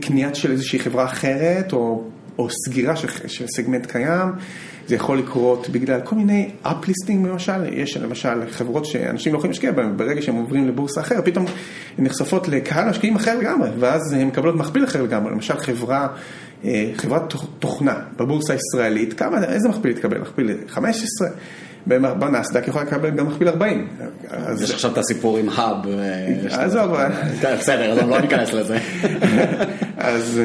קניית 0.01 0.35
של 0.37 0.51
איזושהי 0.51 0.79
חברה 0.79 1.05
אחרת, 1.05 1.73
או, 1.73 2.05
או 2.39 2.49
סגירה 2.51 2.97
של, 2.97 3.09
של 3.27 3.45
סגמנט 3.57 3.87
קיים, 3.87 4.29
זה 4.87 4.95
יכול 4.95 5.19
לקרות 5.19 5.69
בגלל 5.69 6.01
כל 6.01 6.17
מיני 6.17 6.51
uplisting 6.63 7.27
למשל, 7.27 7.53
יש 7.73 7.97
למשל 7.97 8.51
חברות 8.51 8.87
שאנשים 8.87 9.33
לא 9.33 9.39
יכולים 9.39 9.51
להשקיע 9.53 9.73
בהן, 9.73 9.97
ברגע 9.97 10.23
שהם 10.23 10.35
עוברים 10.35 10.69
לבורסה 10.69 11.01
אחרת, 11.01 11.25
פתאום 11.25 11.45
הן 11.99 12.05
נחשפות 12.05 12.49
לקהל 12.49 12.89
משקיעים 12.89 13.17
אחר 13.17 13.39
לגמרי, 13.39 13.69
ואז 13.79 14.13
הן 14.13 14.27
מקבלות 14.29 14.55
מכפיל 14.57 14.85
אחר 14.85 15.03
לגמרי, 15.03 15.33
למשל 15.33 15.59
חברה, 15.59 16.09
אה, 16.65 16.91
חברת 16.97 17.33
תוכ- 17.35 17.47
תוכנה 17.59 17.95
בבורסה 18.17 18.53
הישראלית, 18.53 19.13
כמה, 19.13 19.45
איזה 19.45 19.69
מכפיל 19.69 19.93
תקבל? 19.93 20.19
מכפיל 20.19 20.51
15? 20.69 21.29
בנסדק 21.87 22.69
יכולה 22.69 22.85
לקבל 22.85 23.11
גם 23.11 23.27
מכפיל 23.27 23.49
40. 23.49 23.89
אז 24.31 24.63
יש 24.63 24.71
עכשיו 24.71 24.93
את 24.93 24.99
הסיפור 24.99 25.39
עם 25.39 25.49
ה 25.49 25.56
hub. 25.56 25.87
אה, 25.89 26.65
עזוב, 26.65 26.93
בסדר, 27.59 27.93
אז 27.93 28.09
לא 28.09 28.21
ניכנס 28.21 28.53
לזה. 28.53 28.79
אז, 29.99 30.41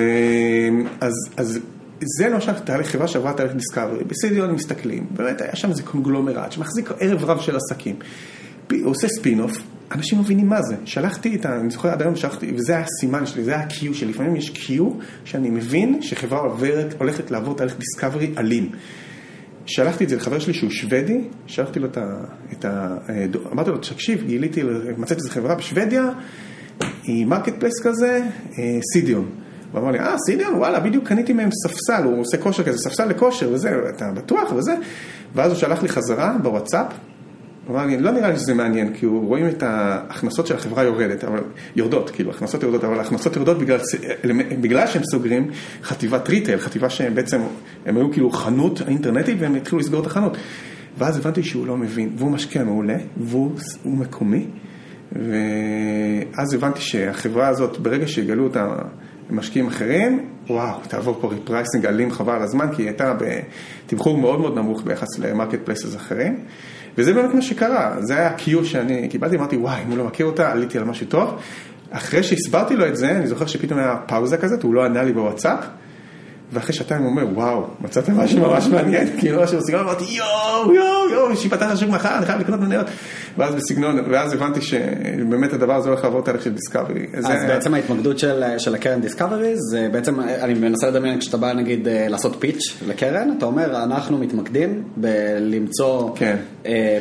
אה, 1.01 1.07
אז 1.37 1.59
זה 2.01 2.29
למשל 2.29 2.53
תהליך 2.59 2.87
חברה 2.87 3.07
שעברה 3.07 3.33
תהליך 3.33 3.53
discovery, 3.53 4.03
בסידיון 4.03 4.51
מסתכלים, 4.51 5.07
באמת 5.11 5.41
היה 5.41 5.55
שם 5.55 5.69
איזה 5.69 5.83
קונגלומרט 5.83 6.51
שמחזיק 6.51 6.89
ערב 6.99 7.23
רב 7.23 7.39
של 7.39 7.55
עסקים. 7.55 7.95
הוא 8.71 8.91
עושה 8.91 9.07
ספין-אוף, 9.07 9.57
אנשים 9.91 10.19
מבינים 10.19 10.47
מה 10.49 10.61
זה. 10.61 10.75
שלחתי 10.85 11.35
את 11.35 11.45
ה... 11.45 11.59
אני 11.59 11.69
זוכר 11.69 11.89
עד 11.89 12.01
היום 12.01 12.15
שלחתי, 12.15 12.51
וזה 12.55 12.73
היה 12.75 12.85
הסימן 12.85 13.25
שלי, 13.25 13.43
זה 13.43 13.51
היה 13.51 13.61
ה-cue 13.61 13.93
שלי. 13.93 14.09
לפעמים 14.09 14.35
יש 14.35 14.49
cue 14.49 14.81
שאני 15.25 15.49
מבין 15.49 16.01
שחברה 16.01 16.39
עוברת, 16.39 16.95
הולכת 16.97 17.31
לעבור 17.31 17.55
תהליך 17.55 17.75
discovery 17.77 18.33
אלים. 18.37 18.71
שלחתי 19.65 20.03
את 20.03 20.09
זה 20.09 20.15
לחבר 20.15 20.39
שלי 20.39 20.53
שהוא 20.53 20.69
שוודי, 20.69 21.21
שלחתי 21.47 21.79
לו 21.79 21.87
את 21.87 21.97
ה... 21.97 22.17
את 22.51 22.65
ה 22.65 22.97
אמרתי 23.51 23.69
לו, 23.69 23.77
תקשיב, 23.77 24.23
גיליתי, 24.27 24.63
מצאתי 24.97 25.19
איזה 25.19 25.29
חברה 25.29 25.55
בשוודיה, 25.55 26.09
היא 27.03 27.25
marketplace 27.25 27.81
כזה, 27.83 28.21
אה, 28.57 28.79
סידיון. 28.93 29.29
הוא 29.71 29.81
אמר 29.81 29.91
לי, 29.91 29.99
אה, 29.99 30.15
סידיון, 30.25 30.53
וואלה, 30.53 30.79
בדיוק 30.79 31.07
קניתי 31.07 31.33
מהם 31.33 31.49
ספסל, 31.51 32.03
הוא 32.03 32.19
עושה 32.19 32.37
כושר 32.37 32.63
כזה, 32.63 32.77
ספסל 32.77 33.05
לכושר 33.05 33.49
וזה, 33.53 33.69
אתה 33.89 34.11
בטוח 34.11 34.53
וזה. 34.53 34.75
ואז 35.35 35.51
הוא 35.51 35.59
שלח 35.59 35.81
לי 35.81 35.89
חזרה 35.89 36.35
בוואטסאפ, 36.41 36.87
הוא 37.67 37.75
אמר 37.75 37.85
לי, 37.85 37.97
לא 37.97 38.11
נראה 38.11 38.29
לי 38.29 38.39
שזה 38.39 38.53
מעניין, 38.53 38.93
כי 38.93 39.05
הוא 39.05 39.27
רואים 39.27 39.47
את 39.47 39.63
ההכנסות 39.63 40.47
של 40.47 40.55
החברה 40.55 40.83
יורדת, 40.83 41.23
אבל 41.23 41.39
יורדות, 41.75 42.09
כאילו, 42.09 42.31
הכנסות 42.31 42.63
יורדות, 42.63 42.83
אבל 42.83 42.97
ההכנסות 42.97 43.35
יורדות 43.35 43.57
בגלל, 43.59 43.79
בגלל 44.61 44.87
שהם 44.87 45.03
סוגרים 45.11 45.51
חטיבת 45.83 46.29
retail, 46.29 46.59
חטיבה 46.59 46.89
שהם 46.89 47.15
בעצם, 47.15 47.41
הם 47.85 47.97
היו 47.97 48.11
כאילו 48.11 48.31
חנות 48.31 48.81
אינטרנטית 48.87 49.37
והם 49.39 49.55
התחילו 49.55 49.79
לסגור 49.79 50.01
את 50.01 50.05
החנות. 50.05 50.37
ואז 50.97 51.17
הבנתי 51.17 51.43
שהוא 51.43 51.67
לא 51.67 51.77
מבין, 51.77 52.13
והוא 52.17 52.31
משקיע 52.31 52.63
מעולה, 52.63 52.97
והוא 53.17 53.51
הוא 53.83 53.97
מקומי, 53.97 54.45
ואז 55.11 56.53
הבנתי 56.53 56.81
שהחברה 56.81 57.47
הזאת, 57.47 57.79
ברגע 57.79 58.07
שיגלו 58.07 58.43
אותה 58.43 58.75
משקיעים 59.29 59.67
אחרים, 59.67 60.29
וואו, 60.49 60.79
תעבור 60.87 61.17
פה 61.21 61.27
repricing 61.27 61.85
אלים 61.85 62.11
חבל 62.11 62.33
על 62.33 62.41
הזמן, 62.41 62.67
כי 62.75 62.81
היא 62.81 62.87
הייתה 62.87 63.13
בתמחור 63.85 64.17
מאוד 64.17 64.39
מאוד 64.39 64.55
נמוך 64.55 64.83
ביחס 64.83 65.19
ל 65.19 65.59
marketplaces 65.63 65.95
אחרים. 65.95 66.39
וזה 66.97 67.13
באמת 67.13 67.33
מה 67.33 67.41
שקרה, 67.41 67.95
זה 67.99 68.15
היה 68.15 68.27
ה-Q 68.29 68.63
שאני 68.65 69.07
קיבלתי, 69.07 69.35
אמרתי, 69.35 69.57
וואי, 69.57 69.81
אם 69.85 69.89
הוא 69.89 69.97
לא 69.97 70.03
מכיר 70.03 70.25
אותה, 70.25 70.51
עליתי 70.51 70.77
על 70.77 70.83
משהו 70.83 71.05
טוב. 71.07 71.39
אחרי 71.91 72.23
שהסברתי 72.23 72.75
לו 72.75 72.87
את 72.87 72.95
זה, 72.95 73.11
אני 73.11 73.27
זוכר 73.27 73.45
שפתאום 73.45 73.79
היה 73.79 73.95
פאוזה 74.07 74.37
כזאת, 74.37 74.63
הוא 74.63 74.73
לא 74.73 74.85
ענה 74.85 75.03
לי 75.03 75.13
בוואטסאפ, 75.13 75.59
ואחרי 76.53 76.73
שעתיים 76.73 77.01
הוא 77.01 77.09
אומר, 77.09 77.25
וואו, 77.33 77.67
מצאתם 77.81 78.17
משהו 78.17 78.39
ממש 78.39 78.67
מעניין, 78.67 79.07
כאילו 79.19 79.43
משהו 79.43 79.57
עושים, 79.57 79.75
אמרתי, 79.75 80.03
יואו, 80.03 80.73
יואו, 80.73 81.09
יואו, 81.11 81.35
שיפתח 81.35 81.65
השוק 81.65 81.89
מחר, 81.89 82.17
אני 82.17 82.25
חייב 82.25 82.39
לקנות 82.39 82.59
מניות. 82.59 82.87
ואז 83.37 83.55
בסגנון, 83.55 83.99
ואז 84.11 84.33
הבנתי 84.33 84.61
שבאמת 84.61 85.53
הדבר 85.53 85.75
הזה 85.75 85.89
הולך 85.89 86.03
לעבור 86.03 86.21
תהליך 86.21 86.43
של 86.43 86.53
דיסקאברי. 86.53 87.05
אז 87.13 87.25
בעצם 87.47 87.73
ההתמקדות 87.73 88.19
של, 88.19 88.43
של 88.57 88.75
הקרן 88.75 89.01
דיסקאברי 89.01 89.53
זה 89.71 89.87
בעצם, 89.91 90.19
אני 90.19 90.53
מנסה 90.53 90.87
לדמיין 90.87 91.19
כשאתה 91.19 91.37
בא 91.37 91.53
נגיד 91.53 91.87
לעשות 91.91 92.35
פיץ' 92.39 92.77
לקרן, 92.87 93.33
אתה 93.37 93.45
אומר 93.45 93.83
אנחנו 93.83 94.17
מתמקדים 94.17 94.83
בלמצוא 94.97 96.15
כן. 96.15 96.35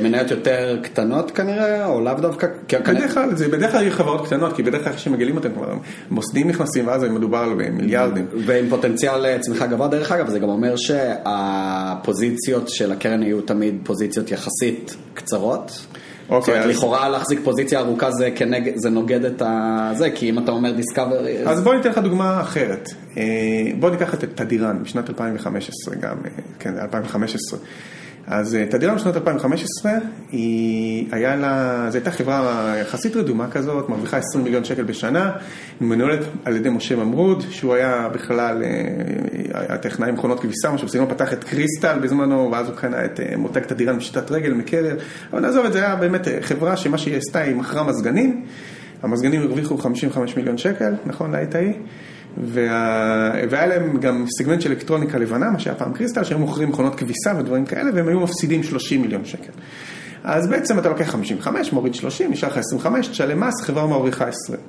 מניות 0.03 0.31
יותר 0.31 0.79
קטנות 0.83 1.31
כנראה, 1.31 1.87
או 1.87 2.01
לאו 2.01 2.15
דווקא. 2.15 2.47
בדרך 2.73 3.15
כלל, 3.15 3.37
זה 3.37 3.49
בדרך 3.49 3.73
כלל 3.73 3.83
יהיו 3.83 3.93
חברות 3.93 4.27
קטנות, 4.27 4.57
כי 4.57 4.63
בדרך 4.63 4.85
כלל 4.85 4.93
כשמגלים 4.93 5.37
אותן 5.37 5.53
כבר 5.53 5.75
מוסדים 6.11 6.49
נכנסים 6.49 6.87
ואז 6.87 7.05
מדובר 7.05 7.39
על 7.39 7.55
מיליארדים. 7.55 8.27
ועם 8.47 8.69
פוטנציאל 8.69 9.38
צמיחה 9.39 9.67
גבוה 9.67 9.89
דרך 9.89 10.13
אגב, 10.13 10.29
זה 10.29 10.39
גם 10.39 10.49
אומר 10.49 10.77
שהפוזיציות 10.77 12.69
של 12.69 12.93
הקרן 12.93 13.23
יהיו 13.23 13.41
תמיד 13.41 13.79
פוזיציות 13.85 14.31
יחסית 14.31 14.97
קצרות. 15.15 15.87
אוקיי. 16.29 16.55
זאת 16.55 16.63
אומרת. 16.63 16.77
לכאורה 16.77 17.09
להחזיק 17.09 17.41
פוזיציה 17.45 17.79
ארוכה 17.79 18.11
זה, 18.11 18.31
כנג... 18.31 18.73
זה 18.77 18.91
נוגד 18.91 19.25
את 19.25 19.43
זה, 19.97 20.11
כי 20.11 20.31
אם 20.31 20.39
אתה 20.39 20.53
אומר 20.53 20.73
דיסקאברי... 20.73 21.49
אז 21.49 21.63
בוא 21.63 21.75
ניתן 21.75 21.91
לך 21.91 21.99
דוגמה 21.99 22.41
אחרת. 22.41 22.91
אה, 23.17 23.23
בוא 23.81 23.91
ניקח 23.91 24.15
את 24.15 24.25
תדירן, 24.35 24.83
בשנת 24.83 25.09
2015 25.09 25.95
גם, 25.95 26.17
אה, 26.25 26.31
כן, 26.59 26.79
2015. 26.79 27.59
אז 28.31 28.55
אה, 28.55 28.67
תדירה 28.71 28.95
בשנת 28.95 29.17
2015, 29.17 29.93
היא 30.33 31.07
היה 31.13 31.37
לה, 31.37 31.87
זו 31.91 31.99
הייתה 31.99 32.11
חברה 32.11 32.75
יחסית 32.81 33.17
רדומה 33.17 33.51
כזאת, 33.51 33.89
מרוויחה 33.89 34.17
20 34.17 34.45
מיליון 34.45 34.65
שקל 34.65 34.83
בשנה, 34.83 35.33
מנוהלת 35.81 36.21
על 36.45 36.57
ידי 36.57 36.69
משה 36.71 36.97
ממרוד, 36.97 37.45
שהוא 37.51 37.75
היה 37.75 38.09
בכלל, 38.13 38.63
אה, 38.63 39.61
היה 39.69 39.79
טכנאי 39.79 40.13
מכונות 40.13 40.41
כביסה, 40.41 40.71
משהו, 40.71 40.87
בסיום 40.87 41.07
פתח 41.09 41.33
את 41.33 41.45
קריסטל 41.45 41.99
בזמנו, 41.99 42.49
ואז 42.53 42.69
הוא 42.69 42.77
קנה 42.77 43.05
את 43.05 43.21
אה, 43.21 43.37
מותג 43.37 43.61
תדירה 43.61 43.93
משיטת 43.93 44.31
רגל 44.31 44.53
מקרר, 44.53 44.97
אבל 45.33 45.41
נעזוב 45.41 45.67
את 45.67 45.73
זה, 45.73 45.79
היה 45.79 45.97
באמת 45.97 46.29
חברה 46.41 46.77
שמה 46.77 46.99
שהיא 46.99 47.17
עשתה, 47.17 47.39
היא 47.39 47.57
מכרה 47.57 47.83
מזגנים, 47.83 48.45
המזגנים 49.03 49.43
הרוויחו 49.43 49.79
55 49.79 50.37
מיליון 50.37 50.59
שקל, 50.59 50.95
נכון 51.07 51.31
לעת 51.33 51.55
ההיא. 51.55 51.75
וה... 52.45 53.33
והיה 53.51 53.67
להם 53.67 53.99
גם 54.01 54.25
סגמנט 54.39 54.61
של 54.61 54.71
אלקטרוניקה 54.71 55.19
לבנה, 55.19 55.51
מה 55.51 55.59
שהיה 55.59 55.77
פעם 55.77 55.93
קריסטל, 55.93 56.25
שהיו 56.25 56.39
מוכרים 56.39 56.69
מכונות 56.69 56.95
כביסה 56.95 57.33
ודברים 57.39 57.67
כאלה, 57.67 57.91
והם 57.95 58.09
היו 58.09 58.21
מפסידים 58.21 58.63
30 58.63 59.03
מיליון 59.03 59.25
שקל. 59.25 59.53
אז 60.25 60.47
בעצם 60.47 60.79
אתה 60.79 60.89
לוקח 60.89 61.11
55, 61.11 61.73
מוריד 61.73 61.95
30, 61.95 62.31
נשאר 62.31 62.49
לך 62.49 62.57
25, 62.57 63.09
תשלם 63.09 63.41
מס, 63.41 63.63
חברה 63.63 63.87
מרוויחה 63.87 64.29
20. 64.29 64.61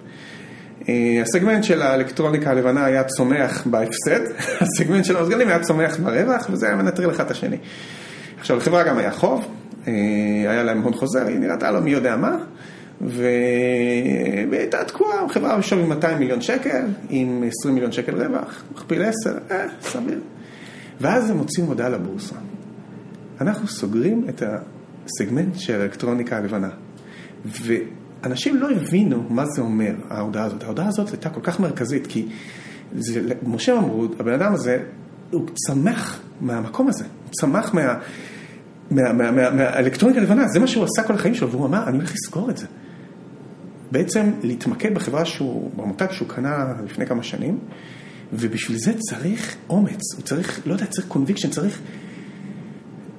אה, 0.90 1.22
הסגמנט 1.22 1.64
של 1.64 1.82
האלקטרוניקה 1.82 2.52
הלבנה 2.52 2.86
היה 2.86 3.04
צומח 3.04 3.68
בהפסד, 3.68 4.20
הסגמנט 4.62 5.06
של 5.06 5.18
המזגנים 5.18 5.48
היה 5.48 5.60
צומח 5.60 5.98
ברווח, 5.98 6.48
וזה 6.52 6.68
היה 6.68 6.76
מנטרל 6.76 7.10
לך 7.10 7.22
את 7.22 7.32
השני. 7.32 7.58
עכשיו, 8.40 8.58
לחברה 8.58 8.84
גם 8.84 8.98
היה 8.98 9.12
חוב, 9.12 9.48
אה, 9.88 9.94
היה 10.48 10.64
להם 10.64 10.82
הון 10.82 10.94
חוזר, 10.94 11.28
היא 11.28 11.40
נראתה 11.40 11.72
לו 11.72 11.82
מי 11.82 11.92
יודע 11.92 12.16
מה. 12.16 12.38
והיא 13.02 14.48
הייתה 14.52 14.84
תקועה, 14.84 15.30
חברה 15.30 15.58
בשווי 15.58 15.84
200 15.84 16.20
מיליון 16.20 16.42
שקל, 16.42 16.86
עם 17.10 17.44
20 17.48 17.74
מיליון 17.74 17.92
שקל 17.92 18.24
רווח, 18.24 18.64
מכפיל 18.76 19.04
10, 19.04 19.38
אה, 19.52 19.66
סביר. 19.82 20.20
אז 21.04 21.30
הם 21.30 21.38
מוצאים 21.38 21.66
הודעה 21.66 21.90
לבורסה. 21.90 22.36
אנחנו 23.42 23.68
סוגרים 23.68 24.26
את 24.30 24.44
הסגמנט 25.06 25.56
של 25.56 25.82
האלקטרוניקה 25.82 26.38
הלבנה. 26.38 26.70
ואנשים 27.46 28.58
לא 28.58 28.72
הבינו 28.72 29.24
מה 29.30 29.46
זה 29.46 29.62
אומר, 29.62 29.94
ההודעה 30.10 30.46
הזאת. 30.46 30.64
ההודעה 30.64 30.88
הזאת 30.88 31.12
הייתה 31.12 31.30
כל 31.30 31.42
כך 31.44 31.60
מרכזית, 31.60 32.08
כי 32.08 32.28
זה, 32.98 33.22
משה 33.44 33.76
ממרוד, 33.76 34.16
הבן 34.20 34.34
אדם 34.34 34.54
הזה, 34.54 34.78
הוא 35.32 35.46
צמח 35.54 36.22
מהמקום 36.42 36.88
הזה, 36.88 37.04
הוא 37.04 37.32
צמח 37.32 37.74
מה... 37.74 37.96
מהאלקטרוניקה 38.92 40.20
הלבנה, 40.20 40.48
זה 40.48 40.60
מה 40.60 40.68
שהוא 40.68 40.86
עשה 40.86 41.08
כל 41.08 41.14
החיים 41.14 41.36
שלו, 41.36 41.52
והוא 41.52 41.66
אמר, 41.66 41.88
אני 41.88 41.98
הולך 41.98 42.14
לסגור 42.14 42.50
את 42.50 42.58
זה. 42.58 42.66
בעצם 43.92 44.32
להתמקד 44.44 44.94
בחברה 44.94 45.26
שהוא, 45.26 45.72
במותג 45.76 46.08
שהוא 46.12 46.28
קנה 46.28 46.74
לפני 46.86 47.06
כמה 47.06 47.24
שנים, 47.24 47.60
ובשביל 48.34 48.78
זה 48.78 48.94
צריך 49.10 49.56
אומץ, 49.70 50.02
הוא 50.16 50.24
צריך, 50.24 50.62
לא 50.66 50.74
יודע, 50.74 50.86
צריך 50.86 51.08
קונביקשן, 51.08 51.50
צריך, 51.50 51.80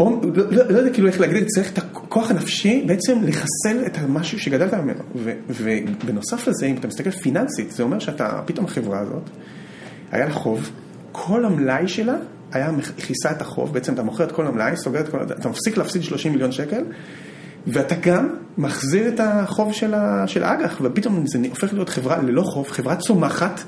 לא, 0.00 0.20
לא, 0.50 0.70
לא 0.70 0.78
יודע 0.78 0.92
כאילו 0.92 1.08
איך 1.08 1.20
להגדיר, 1.20 1.44
צריך 1.44 1.72
את 1.72 1.78
הכוח 1.78 2.30
הנפשי 2.30 2.84
בעצם 2.86 3.18
לחסל 3.22 3.86
את 3.86 3.98
המשהו 3.98 4.38
שגדלת 4.38 4.74
ממנו. 4.74 5.00
ובנוסף 5.48 6.48
לזה, 6.48 6.66
אם 6.66 6.76
אתה 6.76 6.88
מסתכל 6.88 7.10
פיננסית, 7.10 7.70
זה 7.70 7.82
אומר 7.82 7.98
שאתה, 7.98 8.42
פתאום 8.46 8.64
החברה 8.64 8.98
הזאת, 9.00 9.30
היה 10.12 10.26
לה 10.26 10.32
חוב, 10.32 10.70
כל 11.12 11.44
המלאי 11.44 11.88
שלה 11.88 12.16
היה 12.52 12.70
כיסה 12.96 13.30
את 13.30 13.40
החוב, 13.40 13.72
בעצם 13.72 13.94
אתה 13.94 14.02
מוכר 14.02 14.24
את 14.24 14.32
כל 14.32 14.46
המלאי, 14.46 14.76
סוגר 14.76 15.00
את 15.00 15.08
כל, 15.08 15.18
אתה 15.22 15.48
מפסיק 15.48 15.76
להפסיד 15.76 16.02
30 16.02 16.32
מיליון 16.32 16.52
שקל, 16.52 16.84
ואתה 17.66 17.94
גם 17.94 18.28
מחזיר 18.58 19.08
את 19.08 19.20
החוב 19.20 19.72
של, 19.72 19.94
ה, 19.94 20.26
של 20.26 20.44
האג"ח, 20.44 20.80
ופתאום 20.82 21.26
זה 21.26 21.38
הופך 21.48 21.72
להיות 21.72 21.88
חברה 21.88 22.22
ללא 22.22 22.42
חוב, 22.42 22.68
חברה 22.70 22.96
צומחת, 22.96 23.60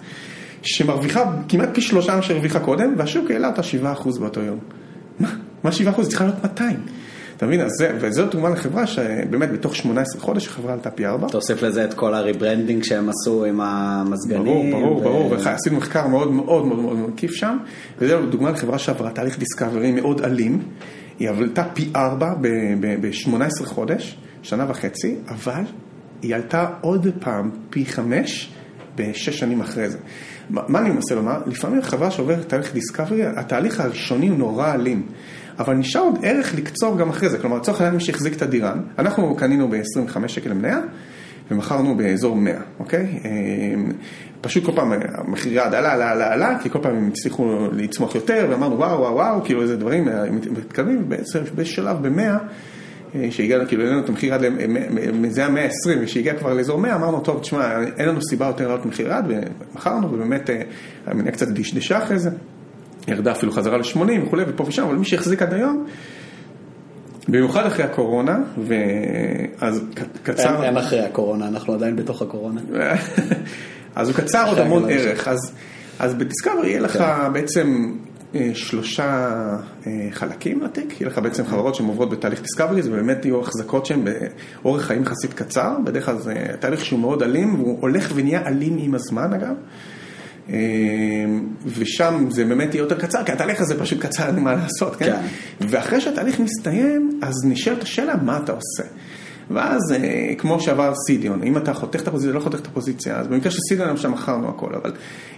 שמרוויחה 0.63 1.33
כמעט 1.49 1.69
פי 1.73 1.81
שלושה 1.81 2.13
ממה 2.13 2.23
שהרוויחה 2.23 2.61
קודם, 2.61 2.95
והשוק 2.97 3.31
העלה 3.31 3.49
אותה 3.49 3.63
7% 4.13 4.19
באותו 4.21 4.41
יום. 4.41 4.59
מה? 5.21 5.35
מה 5.65 5.71
7%? 5.71 6.03
זה 6.03 6.09
צריכה 6.09 6.25
להיות 6.25 6.43
200. 6.43 6.77
אתה 7.37 7.47
מבין? 7.47 7.61
אז 7.61 7.71
זה, 7.79 7.93
וזו 8.01 8.27
דוגמה 8.27 8.49
לחברה 8.49 8.87
שבאמת 8.87 9.53
בתוך 9.53 9.77
18 9.77 10.21
חודש 10.21 10.47
החברה 10.47 10.73
עלתה 10.73 10.91
פי 10.91 11.07
4. 11.07 11.29
תוסיף 11.29 11.63
לזה 11.63 11.85
את 11.85 11.95
כל 11.95 12.15
ה 12.15 12.21
rebranding 12.21 12.85
שהם 12.85 13.09
עשו 13.09 13.45
עם 13.45 13.61
המזגנים. 13.61 14.71
ברור, 14.71 14.71
ברור, 14.71 14.99
ו... 14.99 15.03
ברור, 15.03 15.33
ועשינו 15.33 15.77
מחקר 15.77 16.07
מאוד 16.07 16.33
מאוד 16.33 16.67
מאוד 16.67 16.79
מאוד 16.79 16.97
מקיף 16.97 17.33
שם, 17.33 17.57
וזו 17.99 18.27
דוגמה 18.27 18.51
לחברה 18.51 18.79
שעברה 18.79 19.11
תהליך 19.11 19.39
דיסקאברי 19.39 19.93
מאוד 19.93 20.21
אלים. 20.25 20.63
היא 21.23 21.31
עלתה 21.31 21.65
פי 21.75 21.91
4 21.97 22.35
ב-18 22.81 23.67
חודש, 23.67 24.19
שנה 24.43 24.67
וחצי, 24.69 25.17
אבל 25.29 25.63
היא 26.23 26.35
עלתה 26.35 26.67
עוד 26.81 27.07
פעם 27.21 27.51
פי 27.71 27.87
5 27.87 28.53
בשש 28.97 29.39
שנים 29.39 29.61
אחרי 29.61 29.91
זה. 29.91 29.99
מה 30.51 30.79
אני 30.79 30.91
מנסה 30.91 31.15
לומר? 31.15 31.43
לפעמים 31.47 31.83
חברה 31.83 32.11
שעוברת 32.11 32.49
תהליך 32.49 32.75
דיסקאברי, 32.75 33.27
התהליך 33.27 33.81
הראשוני 33.81 34.29
הוא 34.29 34.39
נורא 34.39 34.75
אלים. 34.75 35.07
אבל 35.59 35.75
נשאר 35.75 36.01
עוד 36.01 36.19
ערך 36.23 36.55
לקצור 36.55 36.99
גם 36.99 37.09
אחרי 37.09 37.29
זה, 37.29 37.39
כלומר 37.39 37.57
לצורך 37.57 37.81
העניין 37.81 37.95
מי 37.95 38.01
שהחזיק 38.01 38.37
את 38.37 38.43
הדירה, 38.43 38.75
אנחנו 38.99 39.37
קנינו 39.37 39.69
ב-25 39.69 40.29
שקל 40.29 40.51
למניה 40.51 40.81
ומכרנו 41.51 41.97
באזור 41.97 42.37
100, 42.37 42.55
אוקיי? 42.79 43.21
פשוט 44.43 44.65
כל 44.65 44.73
פעם 44.73 44.93
המחיר 45.15 45.53
ירד 45.53 45.75
עלה, 45.75 45.93
עלה, 45.93 46.11
עלה, 46.11 46.33
עלה, 46.33 46.59
כי 46.63 46.71
כל 46.71 46.79
פעם 46.83 46.97
הם 46.97 47.09
הצליחו 47.09 47.69
לצמוח 47.73 48.15
יותר, 48.15 48.47
ואמרנו 48.51 48.79
וואו, 48.79 48.99
וואו, 48.99 49.15
וואו, 49.15 49.45
כאילו 49.45 49.63
איזה 49.63 49.77
דברים 49.77 50.09
מתקדמים, 50.51 51.09
בעצם 51.09 51.39
בשלב 51.55 52.09
ב-100, 52.09 52.21
אה, 53.15 53.29
שהגיע, 53.31 53.67
כאילו 53.67 53.85
לנו 53.87 54.01
את 54.01 54.09
המחיר 54.09 54.35
עד, 54.35 54.41
זה 55.29 55.41
היה 55.41 55.51
120, 55.51 55.99
ושהגיע 56.03 56.35
כבר 56.35 56.55
לאזור 56.55 56.79
100, 56.79 56.95
אמרנו, 56.95 57.21
טוב, 57.21 57.41
תשמע, 57.41 57.83
אין 57.99 58.09
לנו 58.09 58.23
סיבה 58.23 58.47
יותר 58.47 58.69
לעלות 58.69 58.87
מחיר 58.87 59.07
ירד, 59.07 59.25
ומכרנו, 59.29 60.13
ובאמת 60.13 60.51
אה, 60.51 60.63
המניה 61.07 61.33
קצת 61.33 61.49
דשדשה 61.49 61.99
אחרי 61.99 62.19
זה. 62.19 62.31
ירדה 63.09 63.33
אפילו 63.33 63.53
חזרה 63.53 63.79
ל-80 63.79 64.27
וכולי, 64.27 64.45
ופה 64.49 64.65
ושם, 64.69 64.83
אבל 64.83 64.97
מי 64.97 65.05
שהחזיק 65.05 65.43
עד 65.43 65.55
היום, 65.55 65.87
במיוחד 67.29 67.67
אחרי 67.67 67.85
הקורונה, 67.85 68.39
ואז 68.59 69.85
קצר... 70.23 70.55
אין, 70.55 70.65
אין 70.65 70.77
אחרי 70.77 71.01
הקורונה, 71.01 71.49
אנחנו 71.49 71.75
עדיין 71.75 71.97
בתוך 71.97 72.23
הקורונה. 72.23 72.61
אז 73.97 74.09
הוא 74.09 74.17
קצר 74.17 74.49
עוד 74.49 74.59
המון 74.59 74.91
ערך, 74.91 75.29
אז, 75.29 75.53
אז 75.99 76.15
בדיסקאבר 76.15 76.65
יהיה 76.65 76.81
לך 76.81 76.93
כן. 76.99 77.33
בעצם 77.33 77.93
אה, 78.35 78.51
שלושה 78.55 79.37
אה, 79.87 80.09
חלקים 80.11 80.63
לתיק, 80.63 81.01
יהיה 81.01 81.11
לך 81.11 81.19
בעצם 81.19 81.47
חברות 81.47 81.75
שהן 81.75 81.87
עוברות 81.87 82.11
בתהליך 82.11 82.43
דיסקאברי, 82.43 82.83
זה 82.83 82.91
באמת 82.91 83.25
יהיו 83.25 83.41
החזקות 83.41 83.87
שהן 83.87 84.05
באורך 84.63 84.85
חיים 84.85 85.03
יחסית 85.03 85.35
קצר, 85.35 85.77
בדרך 85.85 86.07
כלל 86.07 86.19
זה 86.19 86.35
תהליך 86.61 86.85
שהוא 86.85 87.01
מאוד 87.01 87.23
אלים, 87.23 87.55
והוא 87.55 87.79
הולך 87.81 88.13
ונהיה 88.15 88.47
אלים 88.47 88.77
עם 88.81 88.95
הזמן 88.95 89.33
אגב. 89.33 89.55
אה, 90.51 90.57
ושם 91.67 92.27
זה 92.31 92.45
באמת 92.45 92.75
יהיה 92.75 92.83
יותר 92.83 93.01
קצר, 93.01 93.25
כי 93.25 93.33
התהליך 93.33 93.61
הזה 93.61 93.81
פשוט 93.81 94.01
קצר, 94.01 94.27
אין 94.27 94.39
מה 94.39 94.55
לעשות, 94.55 94.97
כן? 94.97 95.07
כן? 95.07 95.21
ואחרי 95.69 96.01
שהתהליך 96.01 96.41
מסתיים, 96.41 97.21
אז 97.23 97.35
נשאלת 97.45 97.83
השאלה, 97.83 98.15
מה 98.23 98.37
אתה 98.45 98.53
עושה? 98.53 98.83
ואז 99.51 99.93
אה, 99.93 100.35
כמו 100.39 100.61
שעבר 100.61 100.93
סידיון, 101.07 101.43
אם 101.43 101.57
אתה 101.57 101.75
חותך 101.75 102.01
את 102.01 102.09
הפוזיציה, 102.09 102.35
לא 102.35 102.41
חותך 102.41 102.59
את 102.59 102.67
הפוזיציה, 102.67 103.17
אז 103.17 103.29
במקרה 103.29 103.51
של 103.51 103.59
סידיון 103.69 103.89
למשל 103.89 104.09
מכרנו 104.09 104.49
הכל, 104.49 104.75
אבל 104.75 104.93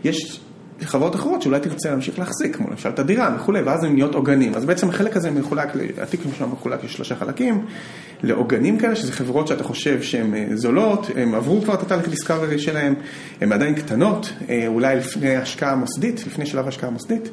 יש 0.05 0.41
חברות 0.83 1.15
אחרות 1.15 1.43
שאולי 1.43 1.61
תרצה 1.61 1.91
להמשיך 1.91 2.19
להחזיק, 2.19 2.57
כמו 2.57 2.71
למשל 2.71 2.89
את 2.89 2.99
הדירה 2.99 3.37
וכולי, 3.37 3.63
ואז 3.63 3.85
הן 3.85 3.93
נהיות 3.93 4.15
עוגנים. 4.15 4.55
אז 4.55 4.65
בעצם 4.65 4.89
החלק 4.89 5.17
הזה 5.17 5.31
מחולק, 5.31 5.69
התיק 6.03 6.21
שלנו 6.39 6.53
מחולק 6.53 6.85
לשלושה 6.85 7.17
חלקים, 7.17 7.67
לעוגנים 8.23 8.79
כאלה, 8.79 8.97
שזה 8.97 9.13
חברות 9.13 9.49
שאתה 9.49 9.65
חושב 9.65 10.03
שהן 10.03 10.35
אה, 10.35 10.47
זולות, 10.55 11.11
הן 11.17 11.35
עברו 11.35 11.63
כבר 11.63 11.75
את 11.75 11.83
התהליך 11.83 12.09
דיסקאברי 12.09 12.59
שלהן, 12.59 12.95
הן 13.41 13.53
עדיין 13.53 13.75
קטנות, 13.75 14.33
אה, 14.49 14.65
אולי 14.67 14.97
לפני 14.97 15.37
השקעה 15.37 15.77
מוסדית, 15.77 16.27
לפני 16.27 16.47
שלב 16.47 16.69
השקעה 16.69 16.91
מוסדית. 16.91 17.31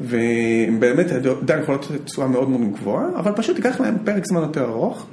והן 0.00 0.80
באמת 0.80 1.12
עדיין 1.42 1.62
יכולות 1.62 1.90
לתת 1.90 2.04
תשואה 2.04 2.26
מאוד 2.26 2.50
מאוד 2.50 2.72
גבוהה, 2.72 3.06
אבל 3.16 3.32
פשוט 3.32 3.56
ייקח 3.56 3.80
להן 3.80 3.96
פרק 4.04 4.26
זמן 4.26 4.40
יותר 4.40 4.64
ארוך. 4.64 5.06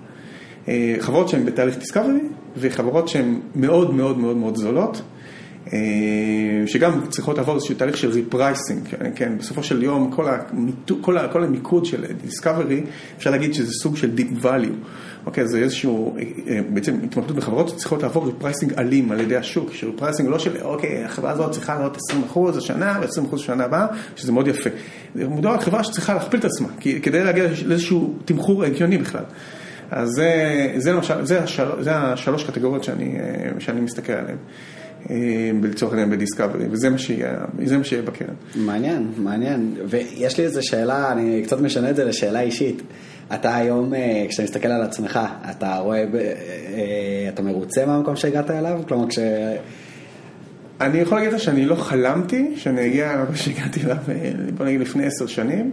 אה, 0.67 0.95
חברות 0.99 1.29
שהן 1.29 1.45
בתהליך 1.45 1.77
discovery, 1.77 2.19
וחברות 2.57 3.07
שהן 3.07 3.39
מאוד 3.55 3.93
מאוד 3.93 4.17
מאוד 4.17 4.37
מאוד 4.37 4.55
זולות. 4.55 5.01
שגם 6.65 7.01
צריכות 7.09 7.37
לעבור 7.37 7.55
איזשהו 7.55 7.75
תהליך 7.75 7.97
של 7.97 8.09
repricing, 8.09 8.87
כן, 9.15 9.37
בסופו 9.37 9.63
של 9.63 9.83
יום 9.83 10.11
כל, 10.11 10.25
המיתו, 10.27 10.95
כל, 11.01 11.17
כל 11.31 11.43
המיקוד 11.43 11.85
של 11.85 12.05
discovery, 12.21 12.83
אפשר 13.17 13.31
להגיד 13.31 13.53
שזה 13.53 13.71
סוג 13.73 13.97
של 13.97 14.11
Deep 14.17 14.43
Value, 14.43 14.85
אוקיי, 15.25 15.47
זה 15.47 15.59
איזשהו, 15.59 16.17
בעצם 16.69 16.95
התמקדות 17.03 17.35
בחברות 17.35 17.69
שצריכות 17.69 18.03
לעבור 18.03 18.25
repricing 18.25 18.73
אלים 18.73 19.11
על 19.11 19.19
ידי 19.19 19.35
השוק, 19.35 19.73
ש 19.73 19.84
repricing 19.84 20.29
לא 20.29 20.39
של, 20.39 20.61
אוקיי, 20.61 21.03
החברה 21.03 21.31
הזאת 21.31 21.51
צריכה 21.51 21.75
לעלות 21.75 21.97
20% 22.33 22.57
השנה 22.57 22.99
ו-20% 23.01 23.35
השנה 23.35 23.63
הבאה, 23.63 23.87
שזה 24.15 24.31
מאוד 24.31 24.47
יפה. 24.47 24.69
מודע 25.15 25.51
על 25.51 25.59
חברה 25.59 25.83
שצריכה 25.83 26.13
להכפיל 26.13 26.39
את 26.39 26.45
עצמה, 26.45 26.67
כדי 26.79 27.23
להגיע 27.23 27.47
לאיזשהו 27.65 28.13
תמחור 28.25 28.63
הגיוני 28.63 28.97
בכלל. 28.97 29.23
אז 29.95 30.09
זה, 30.09 30.71
זה 30.77 30.91
למשל, 30.91 31.25
זה, 31.25 31.43
השל, 31.43 31.83
זה 31.83 31.95
השלוש 31.95 32.43
קטגוריות 32.43 32.83
שאני, 32.83 33.17
שאני 33.59 33.81
מסתכל 33.81 34.13
עליהן. 34.13 34.37
לצורך 35.63 35.91
העניין 35.91 36.09
בדיסקאברי, 36.09 36.65
וזה 36.71 36.89
מה 36.89 36.97
שיהיה, 36.97 37.33
מה 37.77 37.83
שיהיה 37.83 38.01
בקרן. 38.01 38.33
מעניין, 38.55 39.11
מעניין. 39.17 39.75
ויש 39.87 40.37
לי 40.37 40.43
איזו 40.43 40.67
שאלה, 40.67 41.11
אני 41.11 41.41
קצת 41.43 41.61
משנה 41.61 41.89
את 41.89 41.95
זה 41.95 42.05
לשאלה 42.05 42.41
אישית. 42.41 42.81
אתה 43.33 43.55
היום, 43.55 43.93
כשאתה 44.29 44.43
מסתכל 44.43 44.67
על 44.67 44.81
עצמך, 44.81 45.19
אתה 45.49 45.77
רואה, 45.77 46.05
אתה 47.33 47.41
מרוצה 47.41 47.85
מהמקום 47.85 48.15
שהגעת 48.15 48.51
אליו? 48.51 48.81
כלומר, 48.87 49.07
כש... 49.07 49.19
אני 50.81 50.97
יכול 50.97 51.17
להגיד 51.17 51.33
לך 51.33 51.39
שאני 51.39 51.65
לא 51.65 51.75
חלמתי 51.75 52.53
שאני 52.55 52.85
אגיע 52.85 53.15
למקום 53.15 53.35
שהגעתי 53.35 53.79
אליו, 53.83 53.97
בוא 54.57 54.65
נגיד 54.65 54.81
לפני 54.81 55.05
עשר 55.05 55.27
שנים. 55.27 55.71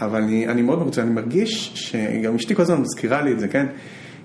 אבל 0.00 0.22
אני, 0.22 0.48
אני 0.48 0.62
מאוד 0.62 0.78
מרוצה, 0.78 1.02
אני 1.02 1.10
מרגיש 1.10 1.72
שגם 1.74 2.34
אשתי 2.34 2.54
כל 2.54 2.62
הזמן 2.62 2.80
מזכירה 2.80 3.22
לי 3.22 3.32
את 3.32 3.40
זה, 3.40 3.48
כן? 3.48 3.66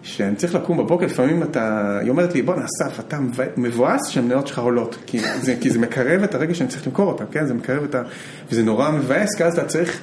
שאני 0.03 0.35
צריך 0.35 0.55
לקום 0.55 0.77
בבוקר, 0.77 1.05
לפעמים 1.05 1.43
אתה, 1.43 1.97
היא 2.01 2.09
אומרת 2.09 2.35
לי, 2.35 2.41
בוא 2.41 2.55
נאסף, 2.55 2.99
אתה 2.99 3.19
מבואס 3.57 4.07
שהמניות 4.07 4.47
שלך 4.47 4.59
עולות, 4.59 4.97
כי 5.05 5.19
זה, 5.41 5.55
כי 5.61 5.69
זה 5.69 5.79
מקרב 5.79 6.23
את 6.23 6.35
הרגע 6.35 6.53
שאני 6.53 6.69
צריך 6.69 6.87
למכור 6.87 7.07
אותם, 7.11 7.25
כן? 7.31 7.45
זה 7.45 7.53
מקרב 7.53 7.83
את 7.83 7.95
ה... 7.95 8.01
וזה 8.51 8.63
נורא 8.63 8.91
מבאס, 8.91 9.35
כי 9.35 9.43
אז 9.43 9.53
אתה 9.53 9.67
צריך, 9.67 10.01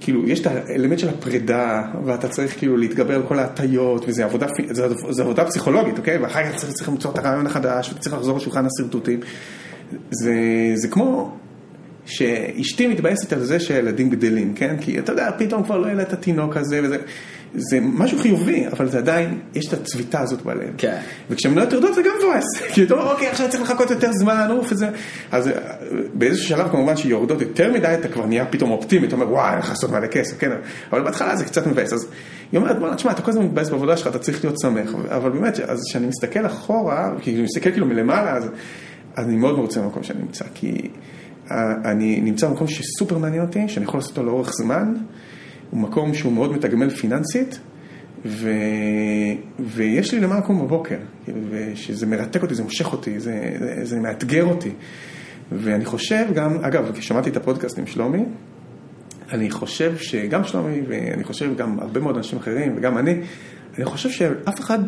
כאילו, 0.00 0.28
יש 0.28 0.40
את 0.40 0.46
האלמנט 0.46 0.98
של 0.98 1.08
הפרידה, 1.08 1.82
ואתה 2.04 2.28
צריך 2.28 2.58
כאילו 2.58 2.76
להתגבר 2.76 3.14
על 3.14 3.22
כל 3.22 3.38
ההטיות, 3.38 4.04
וזה 4.08 4.24
עבודה, 4.24 4.46
זה, 4.70 4.88
זה 5.10 5.22
עבודה 5.22 5.44
פסיכולוגית, 5.44 5.98
אוקיי? 5.98 6.18
ואחר 6.18 6.44
כך 6.44 6.56
צריך, 6.56 6.72
צריך 6.72 6.88
למצוא 6.88 7.10
את 7.10 7.18
הרעיון 7.18 7.46
החדש, 7.46 7.88
ואתה 7.88 8.00
צריך 8.00 8.14
לחזור 8.14 8.36
לשולחן 8.36 8.66
השרטוטים. 8.66 9.20
זה, 10.10 10.34
זה 10.74 10.88
כמו... 10.88 11.36
שאשתי 12.06 12.86
מתבאסת 12.86 13.32
על 13.32 13.44
זה 13.44 13.60
שהילדים 13.60 14.10
גדלים, 14.10 14.54
כן? 14.54 14.76
כי 14.80 14.98
אתה 14.98 15.12
יודע, 15.12 15.30
פתאום 15.38 15.62
כבר 15.64 15.78
לא 15.78 15.86
יהיה 15.86 15.94
לה 15.94 16.02
את 16.02 16.12
התינוק 16.12 16.56
הזה 16.56 16.80
וזה... 16.84 16.96
זה 17.56 17.78
משהו 17.82 18.18
חיובי, 18.18 18.66
אבל 18.72 18.88
זה 18.88 18.98
עדיין, 18.98 19.40
יש 19.54 19.68
את 19.68 19.72
הצביטה 19.72 20.20
הזאת 20.20 20.42
בלב. 20.42 20.70
כן. 20.78 20.98
וכשהמניות 21.30 21.72
יורדות 21.72 21.94
זה 21.94 22.02
גם 22.02 22.10
מבואס. 22.18 22.44
כי 22.74 22.82
אתה 22.82 22.94
אומר, 22.94 23.12
אוקיי, 23.12 23.28
עכשיו 23.28 23.50
צריך 23.50 23.62
לחכות 23.62 23.90
יותר 23.90 24.12
זמן, 24.12 24.48
אוף 24.50 24.72
וזה. 24.72 24.88
אז 25.32 25.50
באיזשהו 26.14 26.48
שלב 26.48 26.68
כמובן 26.70 26.96
שיורדות 26.96 27.40
יותר 27.40 27.72
מדי, 27.72 27.94
אתה 27.94 28.08
כבר 28.08 28.26
נהיה 28.26 28.46
פתאום 28.46 28.70
אופטימי, 28.70 29.06
אתה 29.06 29.16
אומר, 29.16 29.30
וואי, 29.32 29.46
אני 29.46 29.54
הולך 29.54 29.68
לעשות 29.68 29.90
מלא 29.90 30.06
כסף, 30.06 30.38
כן. 30.38 30.50
אבל 30.92 31.02
בהתחלה 31.02 31.36
זה 31.36 31.44
קצת 31.44 31.66
מבאס. 31.66 31.92
אז 31.92 32.06
היא 32.52 32.60
אומרת, 32.60 32.78
בוא, 32.78 32.94
תשמע, 32.94 33.10
אתה 33.10 33.22
כל 33.22 33.30
הזמן 33.30 33.44
מתבאס 33.44 33.70
בעבודה 33.70 33.96
שלך, 33.96 34.06
אתה 34.06 34.18
צריך 34.18 34.44
להיות 34.44 34.60
שמח. 34.60 34.94
אבל 35.08 35.30
באמת, 35.30 35.60
אז 35.60 35.80
כשאני 35.88 36.06
מסתכל 36.06 36.46
אחורה, 36.46 37.10
כי 37.20 37.34
אני 37.34 37.42
מסתכל 37.42 37.70
כאילו 37.70 37.86
מלמעלה, 37.86 38.36
אז 38.36 38.50
אני 39.18 39.36
מאוד 39.36 39.56
מרוצה 39.56 39.80
במקום 39.80 40.02
שאני 40.02 40.22
נמצא. 40.22 40.44
כי 40.54 40.88
אני 41.84 42.20
נמצא 42.20 42.48
במקום 42.48 42.66
שסופר 42.66 43.18
מעניין 43.18 43.42
אותי, 43.42 43.68
שאני 43.68 43.84
יכול 43.84 43.98
לעשות 43.98 44.10
אותו 44.18 44.26
לאורך 44.26 44.52
זמן. 44.52 44.94
הוא 45.70 45.80
מקום 45.80 46.14
שהוא 46.14 46.32
מאוד 46.32 46.52
מתגמל 46.52 46.90
פיננסית, 46.90 47.58
ו... 48.24 48.50
ויש 49.58 50.14
לי 50.14 50.20
למה 50.20 50.38
לקום 50.38 50.64
בבוקר, 50.64 50.98
ושזה 51.50 52.06
מרתק 52.06 52.42
אותי, 52.42 52.54
זה 52.54 52.62
מושך 52.62 52.92
אותי, 52.92 53.20
זה, 53.20 53.56
זה, 53.58 53.84
זה 53.84 54.00
מאתגר 54.00 54.44
אותי. 54.44 54.72
ואני 55.52 55.84
חושב 55.84 56.26
גם, 56.34 56.64
אגב, 56.64 56.92
כששמעתי 56.94 57.30
את 57.30 57.36
הפודקאסט 57.36 57.78
עם 57.78 57.86
שלומי, 57.86 58.24
אני 59.32 59.50
חושב 59.50 59.96
שגם 59.98 60.44
שלומי, 60.44 60.80
ואני 60.88 61.24
חושב 61.24 61.56
גם 61.56 61.80
הרבה 61.80 62.00
מאוד 62.00 62.16
אנשים 62.16 62.38
אחרים, 62.38 62.72
וגם 62.76 62.98
אני, 62.98 63.20
אני 63.76 63.84
חושב 63.84 64.10
שאף 64.10 64.60
אחד, 64.60 64.78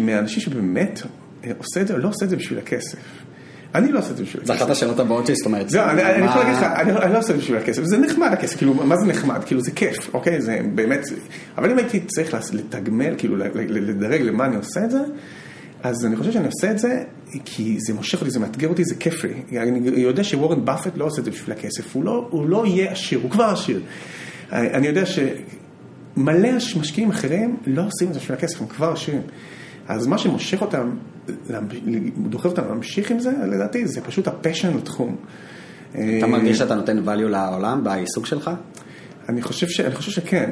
מהאנשים 0.00 0.40
שבאמת 0.40 1.02
עושה 1.58 1.80
את 1.80 1.86
זה, 1.88 1.96
לא 1.96 2.08
עושה 2.08 2.24
את 2.24 2.30
זה 2.30 2.36
בשביל 2.36 2.58
הכסף. 2.58 2.98
אני 3.78 3.92
לא 3.92 3.98
עושה 3.98 4.10
את 4.10 4.16
זה 4.16 4.22
בשביל 4.22 4.42
הכסף. 4.42 4.54
זה 4.54 4.64
אחת 4.64 4.70
השאלות 4.70 5.00
הבאות 5.00 5.26
שלי, 5.26 5.36
זאת 5.36 5.46
אומרת. 5.46 5.68
זהו, 5.68 5.84
אני 5.84 6.26
יכול 6.26 6.42
להגיד 6.42 6.54
לך, 6.54 6.62
אני 7.02 7.12
לא 7.12 7.18
עושה 7.18 7.32
את 7.32 7.36
זה 7.36 7.42
בשביל 7.42 7.58
הכסף, 7.58 7.82
זה 7.84 7.98
נחמד 7.98 8.32
הכסף, 8.32 8.56
כאילו, 8.56 8.74
מה 8.74 8.96
זה 8.96 9.06
נחמד? 9.06 9.44
כאילו, 9.46 9.60
זה 9.60 9.70
כיף, 9.70 10.14
אוקיי? 10.14 10.40
זה 10.40 10.60
באמת, 10.74 11.00
אבל 11.58 11.70
אם 11.70 11.78
הייתי 11.78 12.00
צריך 12.00 12.34
לתגמל, 12.52 13.14
כאילו, 13.18 13.36
לדרג 13.68 14.22
למה 14.22 14.44
אני 14.44 14.56
עושה 14.56 14.84
את 14.84 14.90
זה, 14.90 15.00
אז 15.82 16.06
אני 16.06 16.16
חושב 16.16 16.32
שאני 16.32 16.46
עושה 16.46 16.70
את 16.70 16.78
זה, 16.78 17.02
כי 17.44 17.76
זה 17.80 17.94
מושך 17.94 18.20
אותי, 18.20 18.30
זה 18.30 18.38
מאתגר 18.38 18.68
אותי, 18.68 18.84
זה 18.84 18.94
כיף 18.94 19.24
לי. 19.24 19.58
אני 19.60 20.00
יודע 20.00 20.24
שוורן 20.24 20.64
באפט 20.64 20.92
לא 20.96 21.04
עושה 21.04 21.20
את 21.20 21.24
זה 21.24 21.30
בשביל 21.30 21.52
הכסף, 21.52 21.94
הוא 21.94 22.04
לא, 22.04 22.28
הוא 22.30 22.48
לא 22.48 22.66
יהיה 22.66 22.92
עשיר, 22.92 23.20
הוא 23.22 23.30
כבר 23.30 23.44
עשיר. 23.44 23.80
אני 24.52 24.86
יודע 24.86 25.02
שמלא 25.06 26.48
משקיעים 26.80 27.10
אחרים 27.10 27.56
לא 27.66 27.82
עושים 27.86 28.08
את 28.08 28.14
זה 28.14 28.20
בשביל 28.20 28.38
הכסף, 28.38 28.60
הם 28.60 28.66
כבר 28.66 28.92
עשירים. 28.92 29.22
אז 29.88 30.06
מה 30.06 30.18
שמושך 30.18 30.62
אותם, 30.62 30.90
דוחף 32.18 32.46
אותם 32.46 32.62
להמשיך 32.68 33.10
עם 33.10 33.20
זה, 33.20 33.30
לדעתי, 33.52 33.86
זה 33.86 34.00
פשוט 34.00 34.28
ה 34.28 34.34
passion 34.34 34.76
לתחום. 34.76 35.16
אתה 35.92 36.26
מרגיש 36.26 36.58
שאתה 36.58 36.74
נותן 36.74 36.98
value 36.98 37.28
לעולם 37.28 37.84
בעיסוק 37.84 38.26
שלך? 38.26 38.50
אני 39.28 39.42
חושב, 39.42 39.68
ש, 39.68 39.80
אני 39.80 39.94
חושב 39.94 40.10
שכן. 40.10 40.50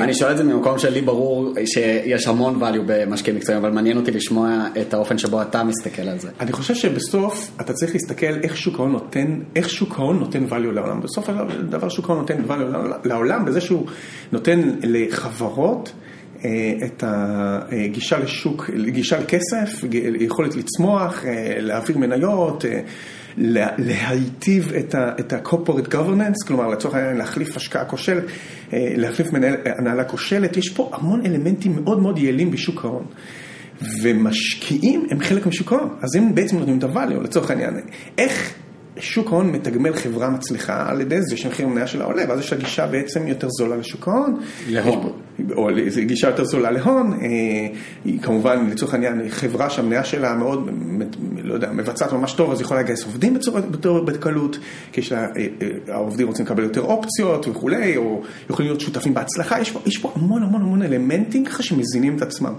אני 0.00 0.14
שואל 0.14 0.32
את 0.32 0.36
זה 0.36 0.44
ממקום 0.44 0.78
שלי 0.78 1.00
ברור 1.00 1.54
שיש 1.64 2.26
המון 2.26 2.62
value 2.62 2.82
במשקיעים 2.86 3.36
מקצועיים, 3.36 3.64
אבל 3.64 3.74
מעניין 3.74 3.96
אותי 3.96 4.10
לשמוע 4.10 4.66
את 4.80 4.94
האופן 4.94 5.18
שבו 5.18 5.42
אתה 5.42 5.64
מסתכל 5.64 6.02
על 6.02 6.18
זה. 6.18 6.28
אני 6.40 6.52
חושב 6.52 6.74
שבסוף 6.74 7.50
אתה 7.60 7.72
צריך 7.72 7.92
להסתכל 7.94 8.34
איך 8.42 8.56
שוק 8.56 8.78
ההון 8.78 8.92
נותן, 8.92 9.40
איך 9.56 9.70
שוק 9.70 9.98
ההון 9.98 10.18
נותן 10.18 10.44
value 10.50 10.72
לעולם. 10.72 11.00
בסוף 11.00 11.28
הדבר 11.28 11.88
שוק 11.88 12.10
ההון 12.10 12.20
נותן 12.20 12.42
value 12.48 13.08
לעולם 13.08 13.44
בזה 13.44 13.60
שהוא 13.60 13.86
נותן 14.32 14.70
לחברות. 14.82 15.92
את 16.84 17.04
הגישה 17.06 18.18
לשוק, 18.18 18.70
גישה 18.88 19.18
לכסף, 19.18 19.84
יכולת 20.20 20.56
לצמוח, 20.56 21.24
להעביר 21.58 21.98
מניות, 21.98 22.64
להיטיב 23.78 24.72
את 25.20 25.32
ה-corporate 25.32 25.88
governance, 25.92 26.46
כלומר 26.46 26.68
לצורך 26.68 26.94
העניין 26.94 27.16
להחליף 27.16 27.56
השקעה 27.56 27.84
כושלת, 27.84 28.24
להחליף 28.72 29.28
הנהלה 29.78 30.04
כושלת, 30.04 30.56
יש 30.56 30.68
פה 30.68 30.90
המון 30.92 31.26
אלמנטים 31.26 31.76
מאוד 31.84 32.00
מאוד 32.02 32.18
יעילים 32.18 32.50
בשוק 32.50 32.84
ההון. 32.84 33.04
ומשקיעים 34.02 35.06
הם 35.10 35.20
חלק 35.20 35.46
משוק 35.46 35.72
ההון, 35.72 35.88
אז 36.02 36.16
הם 36.16 36.34
בעצם 36.34 36.58
נותנים 36.58 36.78
את 36.78 36.84
ה-value 36.84 37.22
לצורך 37.24 37.50
העניין. 37.50 37.74
איך 38.18 38.54
שוק 38.98 39.32
ההון 39.32 39.50
מתגמל 39.50 39.92
חברה 39.92 40.30
מצליחה 40.30 40.90
על 40.90 41.00
ידי 41.00 41.22
זה 41.22 41.36
שמחיר 41.36 41.66
המניה 41.66 41.86
שלה 41.86 42.04
עולה, 42.04 42.22
ואז 42.28 42.40
יש 42.40 42.52
לה 42.52 42.58
גישה 42.58 42.86
בעצם 42.86 43.26
יותר 43.26 43.48
זולה 43.50 43.76
לשוק 43.76 44.08
ההון. 44.08 44.36
להון. 44.68 45.12
או 45.56 45.68
גישה 46.06 46.28
יותר 46.28 46.44
זולה 46.44 46.70
להון. 46.70 47.18
היא 48.04 48.20
כמובן, 48.22 48.66
לצורך 48.70 48.94
העניין, 48.94 49.28
חברה 49.28 49.70
שהמניה 49.70 50.04
שלה 50.04 50.34
מאוד, 50.34 50.68
לא 51.44 51.54
יודע, 51.54 51.72
מבצעת 51.72 52.12
ממש 52.12 52.32
טוב, 52.32 52.50
אז 52.50 52.58
היא 52.58 52.64
יכולה 52.64 52.80
לגייס 52.80 53.04
עובדים 53.04 53.34
בצורה 53.70 54.00
בקלות, 54.00 54.58
כי 54.92 55.00
יש 55.00 55.12
לה, 55.12 55.26
העובדים 55.88 56.26
רוצים 56.26 56.46
לקבל 56.46 56.62
יותר 56.62 56.80
אופציות 56.80 57.48
וכולי, 57.48 57.96
או 57.96 58.22
יכולים 58.50 58.70
להיות 58.70 58.80
שותפים 58.80 59.14
בהצלחה. 59.14 59.60
יש 59.60 59.70
פה, 59.70 59.80
יש 59.86 59.98
פה 59.98 60.12
המון 60.16 60.42
המון 60.42 60.62
המון 60.62 60.82
אלמנטים 60.82 61.44
ככה 61.44 61.62
שמזינים 61.62 62.16
את 62.16 62.22
עצמם. 62.22 62.54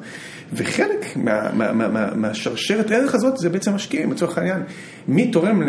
וחלק 0.53 1.05
מה, 1.15 1.49
מה, 1.53 1.73
מה, 1.73 1.88
מה, 1.88 2.15
מהשרשרת 2.15 2.91
ערך 2.91 3.15
הזאת 3.15 3.38
זה 3.38 3.49
בעצם 3.49 3.76
משקיעים, 3.76 4.11
לצורך 4.11 4.38
העניין. 4.38 4.64
מי 5.07 5.31
תורם 5.31 5.61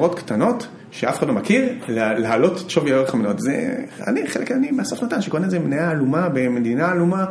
לחברות 0.00 0.18
קטנות 0.18 0.66
שאף 0.90 1.18
אחד 1.18 1.26
לא 1.28 1.34
מכיר, 1.34 1.64
להעלות 1.88 2.60
את 2.64 2.70
שווי 2.70 2.92
ערך 2.92 3.14
המניות. 3.14 3.40
זה, 3.40 3.76
אני, 4.06 4.26
חלק 4.26 4.52
אני 4.52 4.70
מהסף 4.70 5.02
נתן, 5.02 5.22
שקונה 5.22 5.46
איזה 5.46 5.58
מניה 5.58 5.90
עלומה 5.90 6.28
במדינה 6.28 6.90
עלומה, 6.90 7.24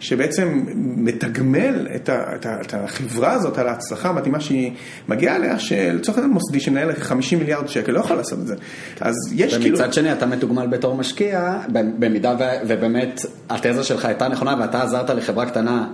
שבעצם 0.00 0.64
מתגמל 0.74 1.88
את, 1.96 2.08
ה, 2.08 2.34
את, 2.34 2.46
ה, 2.46 2.60
את 2.60 2.74
החברה 2.74 3.32
הזאת 3.32 3.58
על 3.58 3.68
ההצלחה 3.68 4.08
המתאימה 4.08 4.40
שהיא 4.40 4.72
מגיעה 5.08 5.36
אליה, 5.36 5.58
שלצורך 5.58 6.18
העניין 6.18 6.34
מוסדי 6.34 6.60
שמנהל 6.60 6.92
50 6.92 7.38
מיליארד 7.38 7.68
שקל 7.68 7.92
לא 7.92 8.00
יכול 8.00 8.16
לעשות 8.16 8.38
את 8.38 8.46
זה. 8.46 8.54
אז 9.00 9.14
יש 9.32 9.56
כאילו... 9.56 9.78
ומצד 9.78 9.92
שני 9.92 10.12
אתה 10.12 10.26
מתוגמל 10.26 10.66
בתור 10.66 10.96
משקיע, 10.96 11.58
במידה 11.98 12.34
ו, 12.38 12.42
ובאמת 12.68 13.20
התזה 13.50 13.84
שלך 13.84 14.04
הייתה 14.04 14.28
נכונה 14.28 14.56
ואתה 14.60 14.82
עזרת 14.82 15.10
לחברה 15.10 15.46
קטנה. 15.46 15.88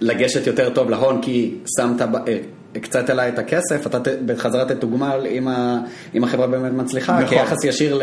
לגשת 0.00 0.46
יותר 0.46 0.70
טוב 0.70 0.90
להון 0.90 1.22
כי 1.22 1.54
שמת, 1.76 2.02
הקצת 2.76 3.10
אליי 3.10 3.28
את 3.28 3.38
הכסף, 3.38 3.86
אתה 3.86 3.98
בחזרה 4.26 4.64
תתוגמל 4.64 5.26
אם, 5.30 5.48
ה, 5.48 5.78
אם 6.14 6.24
החברה 6.24 6.46
באמת 6.46 6.72
מצליחה, 6.72 7.20
נכון. 7.20 7.38
כיחס 7.38 7.64
ישיר 7.64 8.00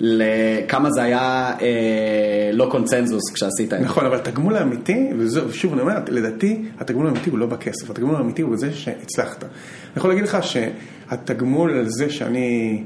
לכמה 0.00 0.90
זה 0.90 1.02
היה 1.02 1.52
אה, 1.60 2.50
לא 2.52 2.68
קונצנזוס 2.70 3.22
כשעשית 3.34 3.74
את 3.74 3.78
זה. 3.78 3.84
נכון, 3.84 4.06
אבל 4.06 4.16
התגמול 4.16 4.56
האמיתי, 4.56 5.10
ושוב 5.18 5.72
אני 5.72 5.82
אומר, 5.82 5.94
לדעתי 6.08 6.64
התגמול 6.78 7.06
האמיתי 7.06 7.30
הוא 7.30 7.38
לא 7.38 7.46
בכסף, 7.46 7.90
התגמול 7.90 8.16
האמיתי 8.16 8.42
הוא 8.42 8.52
בזה 8.52 8.72
שהצלחת. 8.72 9.42
אני 9.44 9.50
יכול 9.96 10.10
להגיד 10.10 10.24
לך 10.24 10.38
שהתגמול 10.42 11.78
על 11.78 11.88
זה 11.88 12.10
שאני 12.10 12.82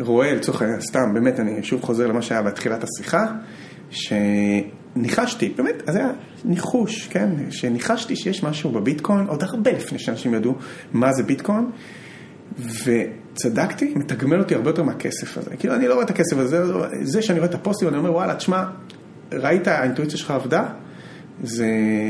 רואה, 0.00 0.34
לצורך 0.34 0.62
העניין, 0.62 0.80
סתם, 0.80 1.14
באמת, 1.14 1.40
אני 1.40 1.62
שוב 1.62 1.82
חוזר 1.82 2.06
למה 2.06 2.22
שהיה 2.22 2.42
בתחילת 2.42 2.84
השיחה, 2.84 3.26
ש... 3.90 4.12
ניחשתי, 4.96 5.54
באמת, 5.56 5.82
זה 5.90 5.98
היה 5.98 6.10
ניחוש, 6.44 7.08
כן, 7.08 7.30
שניחשתי 7.50 8.16
שיש 8.16 8.42
משהו 8.42 8.70
בביטקוין, 8.70 9.26
עוד 9.26 9.42
הרבה 9.42 9.72
לפני 9.72 9.98
שאנשים 9.98 10.34
ידעו 10.34 10.54
מה 10.92 11.12
זה 11.12 11.22
ביטקוין, 11.22 11.70
וצדקתי, 12.58 13.92
מתגמל 13.96 14.38
אותי 14.38 14.54
הרבה 14.54 14.70
יותר 14.70 14.82
מהכסף 14.82 15.38
הזה. 15.38 15.56
כאילו, 15.56 15.74
אני 15.74 15.88
לא 15.88 15.94
רואה 15.94 16.04
את 16.04 16.10
הכסף 16.10 16.36
הזה, 16.36 16.62
זה 17.02 17.22
שאני 17.22 17.38
רואה 17.38 17.50
את 17.50 17.54
הפוסטים, 17.54 17.88
אני 17.88 17.96
אומר, 17.96 18.12
וואלה, 18.12 18.34
תשמע, 18.34 18.64
ראית, 19.32 19.68
האינטואיציה 19.68 20.18
שלך 20.18 20.30
עבדה? 20.30 20.68
זה, 21.42 21.66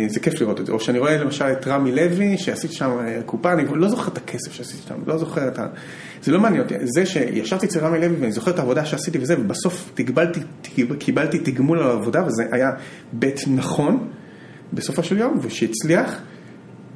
זה 0.08 0.20
כיף 0.20 0.40
לראות 0.40 0.60
את 0.60 0.66
זה. 0.66 0.72
או 0.72 0.80
שאני 0.80 0.98
רואה 0.98 1.16
למשל 1.16 1.44
את 1.44 1.66
רמי 1.66 1.92
לוי, 1.92 2.38
שעשיתי 2.38 2.74
שם 2.74 2.90
אה, 3.00 3.20
קופה, 3.26 3.52
אני 3.52 3.64
לא 3.74 3.88
זוכר 3.88 4.12
את 4.12 4.16
הכסף 4.16 4.52
שעשיתי 4.52 4.82
שם, 4.88 4.94
לא 5.06 5.18
זוכר 5.18 5.48
את 5.48 5.58
ה... 5.58 5.66
זה 6.22 6.32
לא 6.32 6.40
מעניין 6.40 6.62
אותי. 6.62 6.74
זה 6.82 7.06
שישבתי 7.06 7.66
אצל 7.66 7.80
רמי 7.80 7.98
לוי 7.98 8.16
ואני 8.16 8.32
זוכר 8.32 8.50
את 8.50 8.58
העבודה 8.58 8.84
שעשיתי 8.84 9.18
וזה, 9.18 9.40
ובסוף 9.40 9.92
תגבלתי, 9.94 10.40
קיבלתי 10.98 11.38
תגמול 11.38 11.78
על 11.78 11.90
העבודה, 11.90 12.24
וזה 12.26 12.44
היה 12.52 12.70
בית 13.12 13.40
נכון 13.46 14.08
בסופו 14.72 15.02
של 15.02 15.18
יום, 15.18 15.38
ושהצליח. 15.42 16.20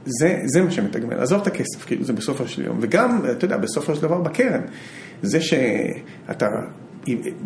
זה, 0.05 0.38
זה 0.44 0.62
מה 0.62 0.70
שמתגמל, 0.70 1.20
עזוב 1.20 1.40
את 1.40 1.46
הכסף, 1.46 1.84
כאילו, 1.86 2.05
זה 2.05 2.12
בסופו 2.12 2.48
של 2.48 2.64
יום. 2.64 2.78
וגם, 2.80 3.20
אתה 3.30 3.44
יודע, 3.44 3.56
בסופו 3.56 3.94
של 3.94 4.02
דבר 4.02 4.20
בקרן, 4.20 4.60
זה 5.22 5.40
שאתה, 5.40 6.46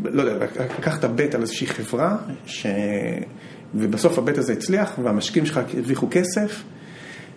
לא 0.05 0.23
יודע, 0.23 0.47
לקחת 0.79 1.05
בית 1.05 1.35
על 1.35 1.41
איזושהי 1.43 1.67
חברה, 1.67 2.17
ש... 2.47 2.67
ובסוף 3.75 4.19
הבית 4.19 4.39
הזה 4.39 4.53
הצליח, 4.53 4.99
והמשקיעים 5.03 5.47
שלך 5.47 5.61
הרוויחו 5.75 6.09
כסף, 6.11 6.63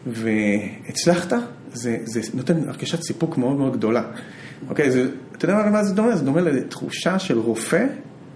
והצלחת, 0.07 1.33
זה, 1.73 1.97
זה 2.03 2.21
נותן 2.33 2.69
הרגשת 2.69 3.01
סיפוק 3.01 3.37
מאוד 3.37 3.55
מאוד 3.55 3.77
גדולה. 3.77 4.03
אוקיי, 4.69 4.91
זה, 4.91 5.09
אתה 5.37 5.45
יודע 5.45 5.69
מה 5.69 5.83
זה 5.83 5.93
דומה? 5.93 6.15
זה 6.15 6.23
דומה 6.23 6.41
לתחושה 6.41 7.19
של 7.19 7.39
רופא 7.39 7.85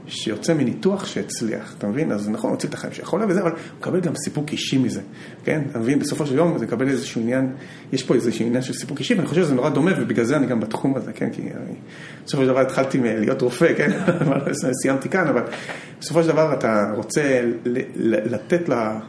שיוצא 0.10 0.54
מניתוח 0.54 1.06
שהצליח, 1.06 1.76
אתה 1.78 1.88
מבין? 1.88 2.12
אז 2.12 2.30
נכון, 2.30 2.52
הוציא 2.52 2.70
את 2.70 2.74
החיים 2.74 2.94
שיכול 2.94 3.22
וזה, 3.30 3.42
אבל 3.42 3.52
הוא 3.52 3.60
מקבל 3.80 4.00
גם 4.00 4.14
סיפוק 4.16 4.52
אישי 4.52 4.78
מזה, 4.78 5.02
כן? 5.44 5.62
אתה 5.72 5.80
מבין? 5.80 6.00
בסופו 6.00 6.26
של 6.26 6.36
יום 6.36 6.58
זה 6.58 6.66
מקבל 6.66 6.88
איזשהו 6.88 7.22
עניין, 7.22 7.50
יש 7.94 8.04
פה 8.04 8.16
איזשהו 8.16 8.46
עניין 8.46 8.62
של 8.62 8.74
סיפוק 8.74 9.00
אישי, 9.00 9.14
ואני 9.14 9.28
חושב 9.28 9.42
שזה 9.42 9.56
נורא 9.56 9.70
דומה, 9.70 9.92
ובגלל 9.98 10.26
זה 10.26 10.36
אני 10.38 10.48
גם 10.48 10.60
בתחום 10.60 10.96
הזה, 10.96 11.14
כן? 11.14 11.30
כי 11.30 11.42
אני, 11.42 11.76
בסופו 12.26 12.44
של 12.44 12.48
דבר 12.48 12.60
התחלתי 12.60 13.00
להיות 13.04 13.42
רופא, 13.42 13.74
כן? 13.78 13.92
סיימתי 14.82 15.10
כאן, 15.10 15.28
אבל 15.28 15.44
בסופו 16.00 16.24
של 16.24 16.30
דבר 16.30 16.54
אתה 16.54 16.92
רוצה 16.96 17.42
לתת 18.06 18.70
לה... 18.70 19.00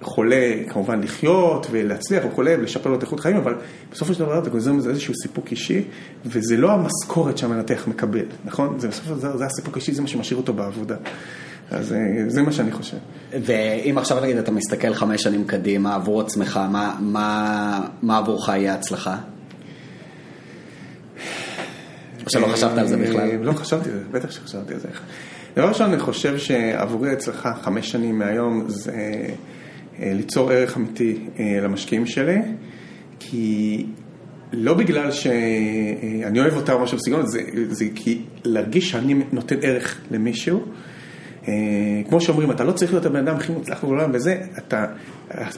אה, 0.00 0.06
חולה 0.06 0.52
כמובן 0.68 1.00
לחיות 1.00 1.66
ולהצליח 1.70 2.24
וכולי 2.24 2.54
ולשפר 2.54 2.90
לו 2.90 2.96
את 2.96 3.02
איכות 3.02 3.20
חיים, 3.20 3.36
אבל 3.36 3.54
בסופו 3.92 4.14
של 4.14 4.20
דבר 4.20 4.38
אתה 4.38 4.50
גוזר 4.50 4.72
מזה 4.72 4.90
איזשהו 4.90 5.14
סיפוק 5.22 5.50
אישי, 5.50 5.82
וזה 6.26 6.56
לא 6.56 6.72
המשכורת 6.72 7.38
שהמנתח 7.38 7.88
מקבל, 7.88 8.24
נכון? 8.44 8.78
זה 8.78 8.88
בסופו 8.88 9.14
של 9.14 9.20
דבר, 9.20 9.36
זה 9.36 9.46
הסיפוק 9.46 9.76
אישי, 9.76 9.92
זה 9.92 10.02
מה 10.02 10.08
שמשאיר 10.08 10.38
אותו 10.38 10.52
בעבודה. 10.52 10.96
אז 11.70 11.92
אה, 11.92 11.98
זה 12.28 12.42
מה 12.42 12.52
שאני 12.52 12.72
חושב. 12.72 12.96
ואם 13.32 13.98
עכשיו 13.98 14.20
נגיד 14.20 14.36
אתה 14.36 14.50
מסתכל 14.50 14.94
חמש 14.94 15.22
שנים 15.22 15.44
קדימה 15.46 15.94
עבור 15.94 16.20
עצמך, 16.20 16.60
מה, 16.70 16.96
מה, 17.00 17.80
מה 18.02 18.18
עבורך 18.18 18.48
יהיה 18.48 18.74
הצלחה? 18.74 19.16
או 22.24 22.30
שלא 22.30 22.46
חשבת 22.46 22.78
על 22.78 22.86
זה 22.86 22.96
בכלל? 22.96 23.30
אה, 23.30 23.36
לא 23.40 23.52
חשבתי 23.52 23.90
על 23.90 23.98
זה, 23.98 24.04
בטח 24.10 24.30
שחשבתי 24.30 24.74
על 24.74 24.80
זה. 24.80 24.88
דבר 25.56 25.68
ראשון, 25.68 25.92
אני 25.92 26.00
חושב 26.00 26.38
שעבורי 26.38 27.12
הצלחה 27.12 27.54
חמש 27.54 27.90
שנים 27.90 28.18
מהיום 28.18 28.64
זה... 28.68 28.92
אה, 30.00 30.12
ליצור 30.14 30.52
ערך 30.52 30.76
אמיתי 30.76 31.18
אה, 31.38 31.58
למשקיעים 31.62 32.06
שלי, 32.06 32.38
כי 33.20 33.86
לא 34.52 34.74
בגלל 34.74 35.10
שאני 35.10 36.40
אוהב 36.40 36.56
אותם 36.56 36.72
או 36.72 36.82
משהו 36.82 36.98
בסגנון, 36.98 37.26
זה, 37.26 37.42
זה 37.70 37.84
כי 37.94 38.22
להרגיש 38.44 38.90
שאני 38.90 39.14
נותן 39.32 39.56
ערך 39.62 40.00
למישהו. 40.10 40.60
אה, 41.48 41.54
כמו 42.08 42.20
שאומרים, 42.20 42.50
אתה 42.50 42.64
לא 42.64 42.72
צריך 42.72 42.92
להיות 42.92 43.06
הבן 43.06 43.28
אדם 43.28 43.36
הכי 43.36 43.52
מוצלח 43.52 43.84
בעולם 43.84 44.10
וזה, 44.12 44.42
אתה, 44.58 44.86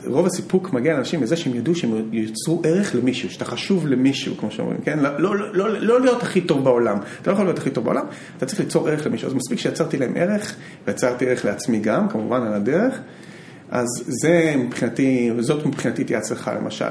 רוב 0.07 0.27
הסיפוק 0.27 0.73
מגיע 0.73 0.95
לאנשים 0.95 1.21
מזה 1.21 1.37
שהם 1.37 1.55
ידעו 1.55 1.75
שהם 1.75 2.09
ייצרו 2.13 2.63
ערך 2.65 2.95
למישהו, 2.95 3.31
שאתה 3.31 3.45
חשוב 3.45 3.87
למישהו, 3.87 4.37
כמו 4.37 4.51
שאומרים, 4.51 4.79
כן? 4.85 4.99
לא, 4.99 5.19
לא, 5.19 5.55
לא, 5.55 5.81
לא 5.81 6.01
להיות 6.01 6.23
הכי 6.23 6.41
טוב 6.41 6.65
בעולם, 6.65 6.99
אתה 7.23 7.31
לא 7.31 7.35
יכול 7.35 7.47
להיות 7.47 7.59
הכי 7.59 7.71
טוב 7.71 7.85
בעולם, 7.85 8.05
אתה 8.37 8.47
צריך 8.47 8.61
ליצור 8.61 8.89
ערך 8.89 9.07
למישהו, 9.07 9.29
אז 9.29 9.35
מספיק 9.35 9.59
שיצרתי 9.59 9.97
להם 9.97 10.13
ערך, 10.17 10.57
ויצרתי 10.87 11.29
ערך 11.29 11.45
לעצמי 11.45 11.79
גם, 11.81 12.09
כמובן 12.09 12.43
על 12.43 12.55
הדרך. 12.55 13.01
אז 13.73 13.89
זה 14.07 14.55
מבחינתי, 14.59 15.31
זאת 15.39 15.67
מבחינתי 15.67 16.05
תהיה 16.05 16.19
הצלחה 16.19 16.55
למשל, 16.55 16.91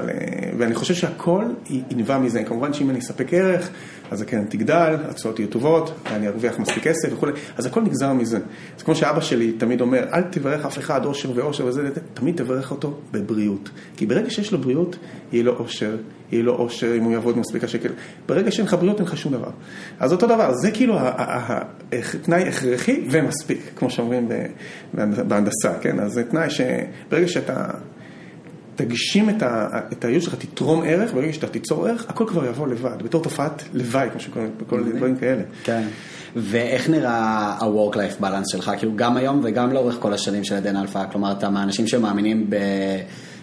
ואני 0.58 0.74
חושב 0.74 0.94
שהכל 0.94 1.44
ינבע 1.90 2.18
מזה, 2.18 2.44
כמובן 2.44 2.72
שאם 2.72 2.90
אני 2.90 2.98
אספק 2.98 3.34
ערך, 3.34 3.70
אז 4.12 4.22
הקרן 4.22 4.44
תגדל, 4.44 4.96
התשואות 5.08 5.38
יהיו 5.38 5.48
טובות, 5.48 5.94
ואני 6.04 6.28
ארוויח 6.28 6.58
מספיק 6.58 6.84
כסף 6.84 7.08
וכולי, 7.12 7.32
אז 7.56 7.66
הכל 7.66 7.80
נגזר 7.80 8.12
מזה. 8.12 8.38
זה 8.78 8.84
כמו 8.84 8.94
שאבא 8.94 9.20
שלי 9.20 9.52
תמיד 9.52 9.80
אומר, 9.80 10.04
אל 10.12 10.22
תברך 10.22 10.66
אף 10.66 10.78
אחד, 10.78 11.04
אושר 11.04 11.30
ואושר 11.34 11.66
וזה, 11.66 11.90
תמיד 12.14 12.36
תברך 12.36 12.70
אותו 12.70 12.98
בבריאות. 13.12 13.70
כי 13.96 14.06
ברגע 14.06 14.30
שיש 14.30 14.52
לו 14.52 14.58
בריאות, 14.58 14.96
יהיה 15.32 15.44
לו 15.44 15.56
אושר, 15.58 15.96
יהיה 16.32 16.42
לו 16.42 16.54
אושר 16.54 16.96
אם 16.96 17.02
הוא 17.02 17.12
יעבוד 17.12 17.38
מספיק 17.38 17.64
השקל. 17.64 17.88
ברגע 18.26 18.50
שאין 18.50 18.66
לך 18.66 18.74
בריאות, 18.74 18.98
אין 18.98 19.06
לך 19.06 19.16
שום 19.16 19.32
דבר. 19.32 19.50
אז 20.00 20.12
אותו 20.12 20.26
דבר, 20.26 20.52
זה 20.54 20.70
כאילו 20.70 20.98
תנאי 22.22 22.48
הכרחי 22.48 23.04
ומספיק, 23.10 23.60
כמו 23.76 23.90
שאומרים 23.90 24.28
בהנדסה, 25.28 25.78
כן? 25.80 26.00
אז 26.00 26.12
זה 26.12 26.24
תנאי 26.24 26.50
שברגע 26.50 27.28
שאתה... 27.28 27.66
תגשים 28.84 29.30
את, 29.30 29.42
ה, 29.42 29.68
את 29.92 30.04
הייעוד 30.04 30.22
שלך, 30.22 30.34
תתרום 30.34 30.82
ערך, 30.86 31.12
ברגע 31.12 31.32
שאתה 31.32 31.46
תיצור 31.46 31.88
ערך, 31.88 32.04
הכל 32.08 32.24
כבר 32.26 32.46
יבוא 32.46 32.68
לבד, 32.68 33.02
בתור 33.02 33.22
תופעת 33.22 33.62
לוואי, 33.74 34.08
כמו 34.10 34.20
שקוראים, 34.20 34.50
בכל 34.56 34.78
אוקיי. 34.78 34.92
דברים 34.92 35.16
כאלה. 35.16 35.42
כן. 35.64 35.82
ואיך 36.36 36.90
נראה 36.90 37.12
ה-work-life 37.60 38.22
balance 38.22 38.52
שלך, 38.52 38.72
כאילו 38.78 38.92
גם 38.96 39.16
היום 39.16 39.40
וגם 39.44 39.72
לאורך 39.72 39.96
כל 39.98 40.12
השנים 40.12 40.44
של 40.44 40.54
עדן 40.54 40.76
אלפא, 40.76 41.04
כלומר 41.12 41.32
אתה 41.32 41.50
מהאנשים 41.50 41.86
שמאמינים 41.86 42.46
ב... 42.48 42.56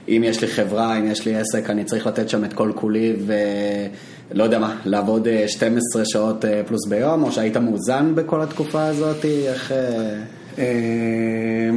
אם 0.10 0.24
יש 0.26 0.42
לי 0.42 0.48
חברה, 0.48 0.98
אם 0.98 1.12
יש 1.12 1.26
לי 1.26 1.36
עסק, 1.36 1.70
אני 1.70 1.84
צריך 1.84 2.08
לתת 2.08 2.30
שם 2.30 2.46
את 2.46 2.54
כל 2.54 2.72
כולי 2.76 3.16
ולא 3.26 4.44
יודע 4.44 4.60
מה, 4.60 4.76
לעבוד 4.86 5.28
12 5.48 6.02
אה, 6.02 6.06
שעות 6.06 6.46
אה, 6.46 6.62
פלוס 6.66 6.88
ביום, 6.88 7.24
או 7.24 7.32
שהיית 7.32 7.58
מאוזן 7.58 8.16
בכל 8.16 8.42
התקופה 8.42 8.86
הזאת, 8.86 9.26
איך... 9.26 9.72
אה? 9.72 10.66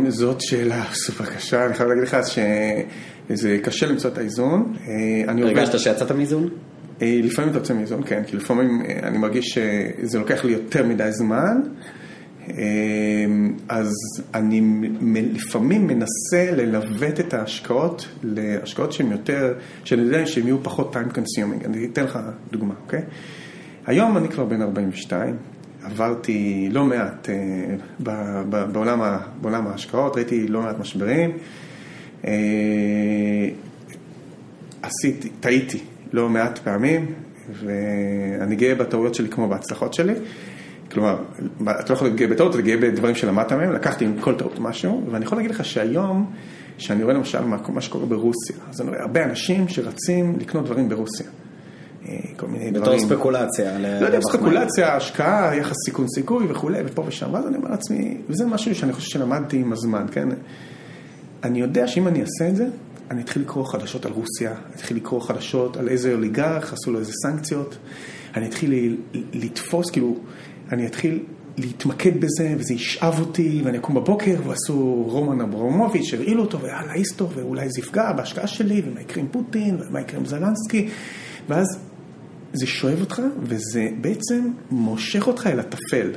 זאת 0.08 0.40
שאלה 0.40 0.84
סופר 1.06 1.24
קשה, 1.24 1.66
אני 1.66 1.74
חייב 1.74 1.88
להגיד 1.88 2.04
לך 2.04 2.16
שזה 3.28 3.58
קשה 3.62 3.86
למצוא 3.86 4.10
את 4.10 4.18
האיזון. 4.18 4.74
הרגשת 5.28 5.78
שיצאת 5.78 6.12
מאיזון? 6.12 6.48
לפעמים 7.00 7.50
אתה 7.50 7.58
יוצא 7.58 7.74
מאיזון, 7.74 8.02
כן, 8.06 8.22
כי 8.26 8.36
לפעמים 8.36 8.82
אני 9.02 9.18
מרגיש 9.18 9.58
שזה 9.58 10.18
לוקח 10.18 10.44
לי 10.44 10.52
יותר 10.52 10.86
מדי 10.86 11.12
זמן. 11.12 11.60
אז 13.68 13.92
אני 14.34 14.60
לפעמים 15.34 15.86
מנסה 15.86 16.50
ללוות 16.52 17.20
את 17.20 17.34
ההשקעות 17.34 18.08
להשקעות 18.22 18.92
שהן 18.92 19.12
יותר, 19.12 19.54
שאני 19.84 20.02
יודע 20.02 20.26
שהן 20.26 20.46
יהיו 20.46 20.62
פחות 20.62 20.96
time 20.96 21.16
consuming. 21.16 21.66
אני 21.66 21.84
אתן 21.92 22.04
לך 22.04 22.18
דוגמה, 22.52 22.74
אוקיי? 22.84 23.02
היום 23.86 24.16
אני 24.16 24.28
כבר 24.28 24.44
בן 24.44 24.62
42, 24.62 25.36
עברתי 25.84 26.68
לא 26.72 26.84
מעט 26.84 27.28
אה, 27.30 27.74
בעולם, 28.72 29.00
בעולם 29.40 29.66
ההשקעות, 29.66 30.16
ראיתי 30.16 30.48
לא 30.48 30.62
מעט 30.62 30.78
משברים. 30.78 31.30
אה, 32.26 33.48
עשיתי, 34.82 35.28
טעיתי 35.28 35.80
לא 36.12 36.28
מעט 36.28 36.58
פעמים, 36.58 37.14
ואני 37.52 38.56
גאה 38.56 38.74
בטעויות 38.74 39.14
שלי 39.14 39.28
כמו 39.28 39.48
בהצלחות 39.48 39.94
שלי. 39.94 40.14
כלומר, 40.90 41.16
אתה 41.62 41.84
לא 41.88 41.94
יכול 41.94 42.06
להיות 42.06 42.18
גאה 42.18 42.28
בטעות, 42.28 42.54
אתה 42.54 42.62
גאה 42.62 42.76
בדברים 42.76 43.14
שלמדת 43.14 43.52
מהם, 43.52 43.72
לקחתי 43.72 44.04
עם 44.04 44.20
כל 44.20 44.34
טעות 44.34 44.58
משהו, 44.58 45.02
ואני 45.10 45.24
יכול 45.24 45.38
להגיד 45.38 45.50
לך 45.50 45.64
שהיום, 45.64 46.30
שאני 46.78 47.02
רואה 47.02 47.14
למשל 47.14 47.44
מה, 47.44 47.56
מה 47.68 47.80
שקורה 47.80 48.06
ברוסיה, 48.06 48.56
אז 48.70 48.80
אני 48.80 48.90
רואה 48.90 49.00
הרבה 49.02 49.24
אנשים 49.24 49.68
שרצים 49.68 50.36
לקנות 50.38 50.64
דברים 50.64 50.88
ברוסיה. 50.88 51.26
אה, 52.08 52.14
כל 52.36 52.46
מיני 52.46 52.70
בתור 52.70 52.82
דברים. 52.82 52.98
בתור 52.98 53.08
ספקולציה. 53.08 53.78
לא 53.78 54.06
יודע, 54.06 54.20
ספקולציה, 54.20 54.96
השקעה, 54.96 55.56
יחס 55.56 55.76
סיכון 55.84 56.06
סיכוי 56.08 56.46
וכולי, 56.48 56.78
ופה 56.86 57.04
ושם, 57.06 57.34
ואז 57.34 57.46
אני 57.46 57.56
אומר 57.56 57.70
לעצמי, 57.70 58.16
וזה 58.28 58.46
משהו 58.46 58.74
שאני 58.74 58.92
חושב 58.92 59.10
שלמדתי 59.10 59.56
עם 59.56 59.72
הזמן, 59.72 60.06
כן? 60.12 60.28
אני 61.44 61.60
יודע 61.60 61.88
שאם 61.88 62.08
אני 62.08 62.20
אעשה 62.20 62.48
את 62.48 62.56
זה, 62.56 62.66
אני 63.10 63.22
אתחיל 63.22 63.42
לקרוא 63.42 63.64
חדשות 63.64 64.06
על 64.06 64.12
רוסיה, 64.12 64.50
אני 64.50 64.74
אתחיל 64.74 64.96
לקרוא 64.96 65.20
חדשות 65.20 65.76
על 65.76 65.88
איזה 65.88 66.12
אוליגרך, 66.12 66.72
עשו 66.72 66.92
לו 66.92 66.98
איזה 66.98 67.12
סנקציות, 67.12 67.76
אני 68.34 68.46
אתחיל 68.46 68.96
לתפוס, 69.32 69.90
כאילו, 69.90 70.18
אני 70.72 70.86
אתחיל 70.86 71.22
להתמקד 71.58 72.20
בזה, 72.20 72.54
וזה 72.58 72.74
ישאב 72.74 73.20
אותי, 73.20 73.60
ואני 73.64 73.78
אקום 73.78 73.94
בבוקר, 73.94 74.36
ועשו 74.46 75.04
רומן 75.08 75.40
אברמוביץ', 75.40 76.14
הרעילו 76.14 76.42
אותו, 76.42 76.60
ויאללה, 76.60 76.92
אותו, 77.12 77.30
ואולי 77.30 77.70
זה 77.70 77.80
יפגע 77.80 78.12
בהשקעה 78.12 78.46
שלי, 78.46 78.82
ומה 78.84 79.00
יקרה 79.00 79.22
עם 79.22 79.28
פוטין, 79.30 79.78
ומה 79.88 80.00
יקרה 80.00 80.20
עם 80.20 80.26
זלנסקי, 80.26 80.88
ואז 81.48 81.78
זה 82.52 82.66
שואב 82.66 83.00
אותך, 83.00 83.22
וזה 83.42 83.88
בעצם 84.00 84.50
מושך 84.70 85.26
אותך 85.26 85.46
אל 85.46 85.60
הטפל, 85.60 86.10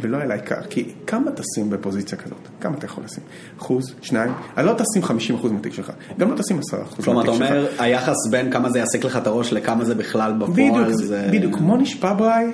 ולא 0.00 0.22
אל 0.22 0.30
העיקר. 0.30 0.62
כי 0.70 0.88
כמה 1.06 1.30
תשים 1.30 1.70
בפוזיציה 1.70 2.18
כזאת? 2.18 2.38
כמה 2.60 2.76
אתה 2.78 2.86
יכול 2.86 3.04
לשים? 3.04 3.22
אחוז, 3.58 3.94
שניים? 4.02 4.32
אני 4.56 4.66
לא 4.66 4.72
תשים 4.72 5.02
50 5.02 5.36
אחוז 5.36 5.52
מהתיק 5.52 5.72
שלך, 5.72 5.92
גם 6.18 6.30
לא 6.30 6.36
תשים 6.36 6.58
10 6.68 6.82
אחוז 6.82 6.82
מהתיק 6.82 7.00
שלך. 7.00 7.04
כלומר, 7.04 7.22
אתה 7.22 7.30
אומר, 7.30 7.66
היחס 7.78 8.16
בין 8.30 8.50
כמה 8.52 8.70
זה 8.70 8.78
יעסיק 8.78 9.04
לך 9.04 9.16
את 9.16 9.26
הראש 9.26 9.52
לכמה 9.52 9.84
זה 9.84 9.94
בכלל 9.94 10.32
בפועל, 10.32 10.52
בדיוק, 10.54 10.88
זה... 10.88 11.28
בדיוק, 11.32 11.54
כמו 11.56 11.76
נשבע 11.76 12.12
בריי. 12.14 12.52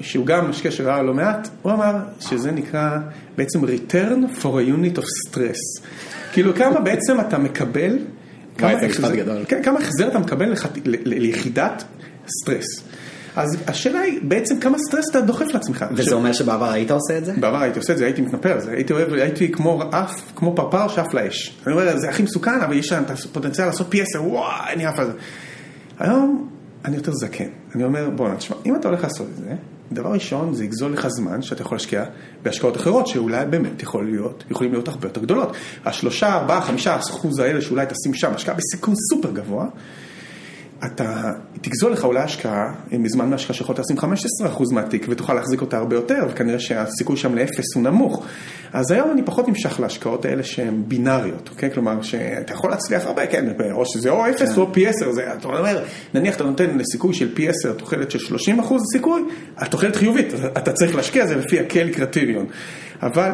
שהוא 0.00 0.26
גם 0.26 0.50
משקיע 0.50 0.70
שראה 0.70 1.02
לא 1.02 1.14
מעט, 1.14 1.48
הוא 1.62 1.72
אמר 1.72 1.96
שזה 2.20 2.50
נקרא 2.50 2.98
בעצם 3.36 3.64
return 3.64 4.40
for 4.40 4.44
a 4.44 4.68
unit 4.68 4.98
of 4.98 5.04
stress. 5.28 5.82
כאילו 6.32 6.54
כמה 6.54 6.80
בעצם 6.80 7.20
אתה 7.20 7.38
מקבל, 7.38 7.98
כמה 8.58 8.72
החזר- 9.78 10.08
אתה 10.08 10.18
מקבל 10.18 10.52
ליחידת 11.04 11.84
סטרס. 12.42 12.64
אז 13.36 13.56
השאלה 13.66 14.00
היא 14.00 14.20
בעצם 14.22 14.60
כמה 14.60 14.78
סטרס 14.78 15.10
אתה 15.10 15.20
דוחף 15.20 15.46
לעצמך. 15.54 15.84
וזה 15.90 16.02
עכשיו, 16.02 16.18
אומר 16.18 16.32
שבעבר 16.32 16.70
היית 16.70 16.90
עושה 16.90 17.18
את 17.18 17.24
זה? 17.24 17.32
בעבר 17.40 17.62
הייתי 17.62 17.78
עושה 17.78 17.92
את 17.92 17.98
זה, 17.98 18.04
הייתי 18.04 18.22
מתנפל 18.22 18.48
על 18.48 18.60
זה, 18.60 18.70
הייתי 18.70 18.92
אוהב, 18.92 19.12
הייתי 19.12 19.52
כמו 19.52 19.82
עף, 19.92 20.22
כמו 20.36 20.56
פרפר 20.56 20.88
שעף 20.88 21.14
לאש. 21.14 21.58
אני 21.66 21.74
אומר, 21.74 21.98
זה 21.98 22.08
הכי 22.08 22.22
מסוכן, 22.22 22.60
אבל 22.60 22.76
יש 22.76 22.86
שם 22.88 23.02
את 23.02 23.10
הפוטנציאל 23.10 23.66
לעשות 23.66 23.86
פי 23.90 24.02
עשר, 24.02 24.24
וואי, 24.24 24.72
אני 24.72 24.86
עף 24.86 24.98
על 24.98 25.06
זה. 25.06 25.12
היום 25.98 26.48
אני 26.84 26.96
יותר 26.96 27.12
זקן, 27.12 27.48
אני 27.74 27.84
אומר, 27.84 28.10
בוא 28.10 28.28
נשמע, 28.28 28.56
אם 28.66 28.76
אתה 28.76 28.88
הולך 28.88 29.02
לעשות 29.04 29.26
את 29.32 29.36
זה, 29.36 29.54
דבר 29.92 30.12
ראשון, 30.12 30.54
זה 30.54 30.64
יגזול 30.64 30.92
לך 30.92 31.08
זמן 31.08 31.42
שאתה 31.42 31.62
יכול 31.62 31.76
להשקיע 31.76 32.04
בהשקעות 32.42 32.76
אחרות, 32.76 33.06
שאולי 33.06 33.46
באמת 33.46 33.82
יכול 33.82 34.04
להיות, 34.04 34.44
יכולים 34.50 34.72
להיות 34.72 34.88
הרבה 34.88 35.06
יותר 35.06 35.20
גדולות. 35.20 35.56
השלושה, 35.84 36.34
ארבעה, 36.34 36.60
חמישה 36.60 36.96
אחוז 36.96 37.38
האלה 37.38 37.60
שאולי 37.60 37.86
תשים 37.86 38.14
שם, 38.14 38.32
השקעה 38.34 38.54
בסיכון 38.54 38.94
סופר 39.10 39.30
גבוה, 39.30 39.66
אתה 40.86 41.32
תגזול 41.60 41.92
לך 41.92 42.04
אולי 42.04 42.20
השקעה, 42.20 42.74
מזמן 42.92 43.30
מהשקעה 43.30 43.56
שיכולת 43.56 43.78
לשים 43.78 43.98
15% 43.98 44.02
מהתיק 44.72 45.06
ותוכל 45.08 45.34
להחזיק 45.34 45.60
אותה 45.60 45.76
הרבה 45.76 45.96
יותר, 45.96 46.26
וכנראה 46.30 46.58
שהסיכוי 46.58 47.16
שם 47.16 47.34
לאפס 47.34 47.74
הוא 47.74 47.82
נמוך. 47.82 48.26
אז 48.72 48.90
היום 48.90 49.10
אני 49.10 49.22
פחות 49.24 49.48
נמשך 49.48 49.80
להשקעות 49.80 50.24
האלה 50.24 50.42
שהן 50.42 50.82
בינאריות, 50.88 51.48
אוקיי? 51.50 51.70
כלומר, 51.70 52.02
שאתה 52.02 52.52
יכול 52.52 52.70
להצליח 52.70 53.06
הרבה, 53.06 53.26
כן, 53.26 53.46
או 53.72 53.86
שזה 53.86 54.10
או 54.10 54.30
אפס 54.30 54.58
או 54.58 54.72
פי 54.72 54.86
10, 54.86 55.12
זה, 55.12 55.32
אתה 55.32 55.48
אומר, 55.48 55.84
נניח 56.14 56.36
אתה 56.36 56.44
נותן 56.44 56.78
לסיכוי 56.78 57.14
של 57.14 57.34
פי 57.34 57.48
10 57.48 57.72
תוחלת 57.72 58.10
של 58.10 58.36
30% 58.36 58.38
סיכוי, 58.92 59.22
התוחלת 59.56 59.96
חיובית, 59.96 60.34
אתה 60.58 60.72
צריך 60.72 60.94
להשקיע 60.94 61.26
זה 61.26 61.36
לפי 61.36 61.60
הקל 61.60 61.88
קריטריון. 61.88 62.46
אבל 63.02 63.30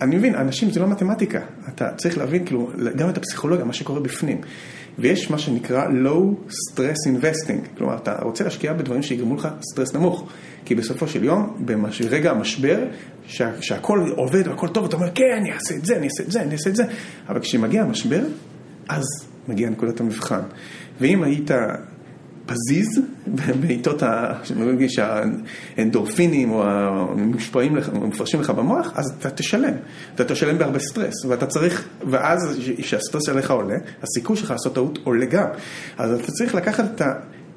אני 0.00 0.16
מבין, 0.16 0.34
אנשים 0.34 0.70
זה 0.70 0.80
לא 0.80 0.86
מתמטיקה, 0.86 1.40
אתה 1.68 1.88
צריך 1.96 2.18
להבין 2.18 2.44
כאילו 2.44 2.70
גם 2.96 3.08
את 3.08 3.16
הפסיכולוגיה, 3.16 3.64
מה 3.64 3.72
שקורה 3.72 4.00
בפנים. 4.00 4.40
ויש 5.00 5.30
מה 5.30 5.38
שנקרא 5.38 5.86
low 5.86 6.50
stress 6.50 7.08
investing, 7.08 7.78
כלומר 7.78 7.96
אתה 7.96 8.14
רוצה 8.22 8.44
להשקיע 8.44 8.72
בדברים 8.72 9.02
שיגרמו 9.02 9.34
לך 9.34 9.48
סטרס 9.72 9.94
נמוך, 9.94 10.28
כי 10.64 10.74
בסופו 10.74 11.08
של 11.08 11.24
יום, 11.24 11.64
ברגע 12.00 12.30
המשבר, 12.30 12.84
שה, 13.26 13.62
שהכל 13.62 14.10
עובד 14.16 14.48
והכל 14.48 14.68
טוב, 14.68 14.84
אתה 14.84 14.96
אומר 14.96 15.10
כן, 15.14 15.36
אני 15.40 15.52
אעשה 15.52 15.74
את 15.74 15.84
זה, 15.84 15.96
אני 15.96 16.06
אעשה 16.06 16.22
את 16.22 16.32
זה, 16.32 16.42
אני 16.42 16.52
אעשה 16.52 16.70
את 16.70 16.76
זה, 16.76 16.84
אבל 17.28 17.40
כשמגיע 17.40 17.82
המשבר, 17.82 18.22
אז 18.88 19.04
מגיע 19.48 19.70
נקודת 19.70 20.00
המבחן. 20.00 20.42
ואם 21.00 21.22
היית 21.22 21.50
פזיז 22.50 23.00
בעיתות 23.60 24.02
ה- 24.02 24.32
שהאנדורפינים 24.88 26.50
או 26.50 26.64
המושפעים 26.64 27.76
לך, 27.76 27.88
מופרשים 27.92 28.40
לך 28.40 28.50
במוח, 28.50 28.92
אז 28.96 29.14
אתה 29.18 29.30
תשלם. 29.30 29.72
אתה 30.14 30.24
תשלם 30.24 30.58
בהרבה 30.58 30.78
סטרס, 30.78 31.24
ואתה 31.28 31.46
צריך, 31.46 31.88
ואז 32.10 32.58
כשהסטרס 32.78 33.28
עליך 33.28 33.50
עולה, 33.50 33.76
הסיכוי 34.02 34.36
שלך 34.36 34.50
לעשות 34.50 34.74
טעות 34.74 34.98
עולה 35.04 35.26
גם. 35.26 35.46
אז 35.98 36.20
אתה 36.20 36.32
צריך 36.32 36.54
לקחת 36.54 36.84
את 36.94 37.00
ה... 37.00 37.04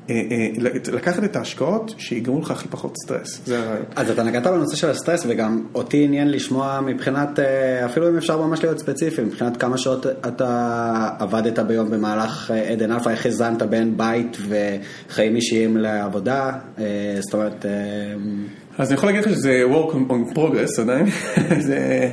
אה, 0.09 0.21
אה, 0.31 0.47
לקחת 0.93 1.23
את 1.23 1.35
ההשקעות 1.35 1.93
שיגרמו 1.97 2.41
לך 2.41 2.51
הכי 2.51 2.67
פחות 2.67 2.97
סטרס, 2.97 3.41
זה 3.45 3.59
הרעיון. 3.59 3.85
אז 3.95 4.09
אתה 4.09 4.23
נגעת 4.23 4.47
בנושא 4.47 4.75
של 4.75 4.89
הסטרס, 4.89 5.25
וגם 5.27 5.63
אותי 5.75 6.03
עניין 6.03 6.31
לשמוע 6.31 6.79
מבחינת, 6.85 7.39
אה, 7.39 7.85
אפילו 7.85 8.09
אם 8.09 8.17
אפשר 8.17 8.41
ממש 8.41 8.63
להיות 8.63 8.79
ספציפי, 8.79 9.21
מבחינת 9.21 9.57
כמה 9.57 9.77
שעות 9.77 10.05
אתה 10.05 11.09
עבדת 11.19 11.59
ביום 11.59 11.91
במהלך 11.91 12.51
עדן 12.51 12.91
אלפא, 12.91 13.09
איך 13.09 13.25
הזנת 13.25 13.61
בין 13.61 13.97
בית 13.97 14.37
וחיים 14.47 15.35
אישיים 15.35 15.77
לעבודה, 15.77 16.51
זאת 17.19 17.33
אומרת, 17.33 17.65
אז 18.77 18.87
אני 18.87 18.97
יכול 18.97 19.09
להגיד 19.09 19.25
לך 19.25 19.29
שזה 19.29 19.63
work 19.71 19.93
on 19.93 20.35
progress 20.35 20.81
עדיין. 20.81 21.05
זה, 21.67 22.09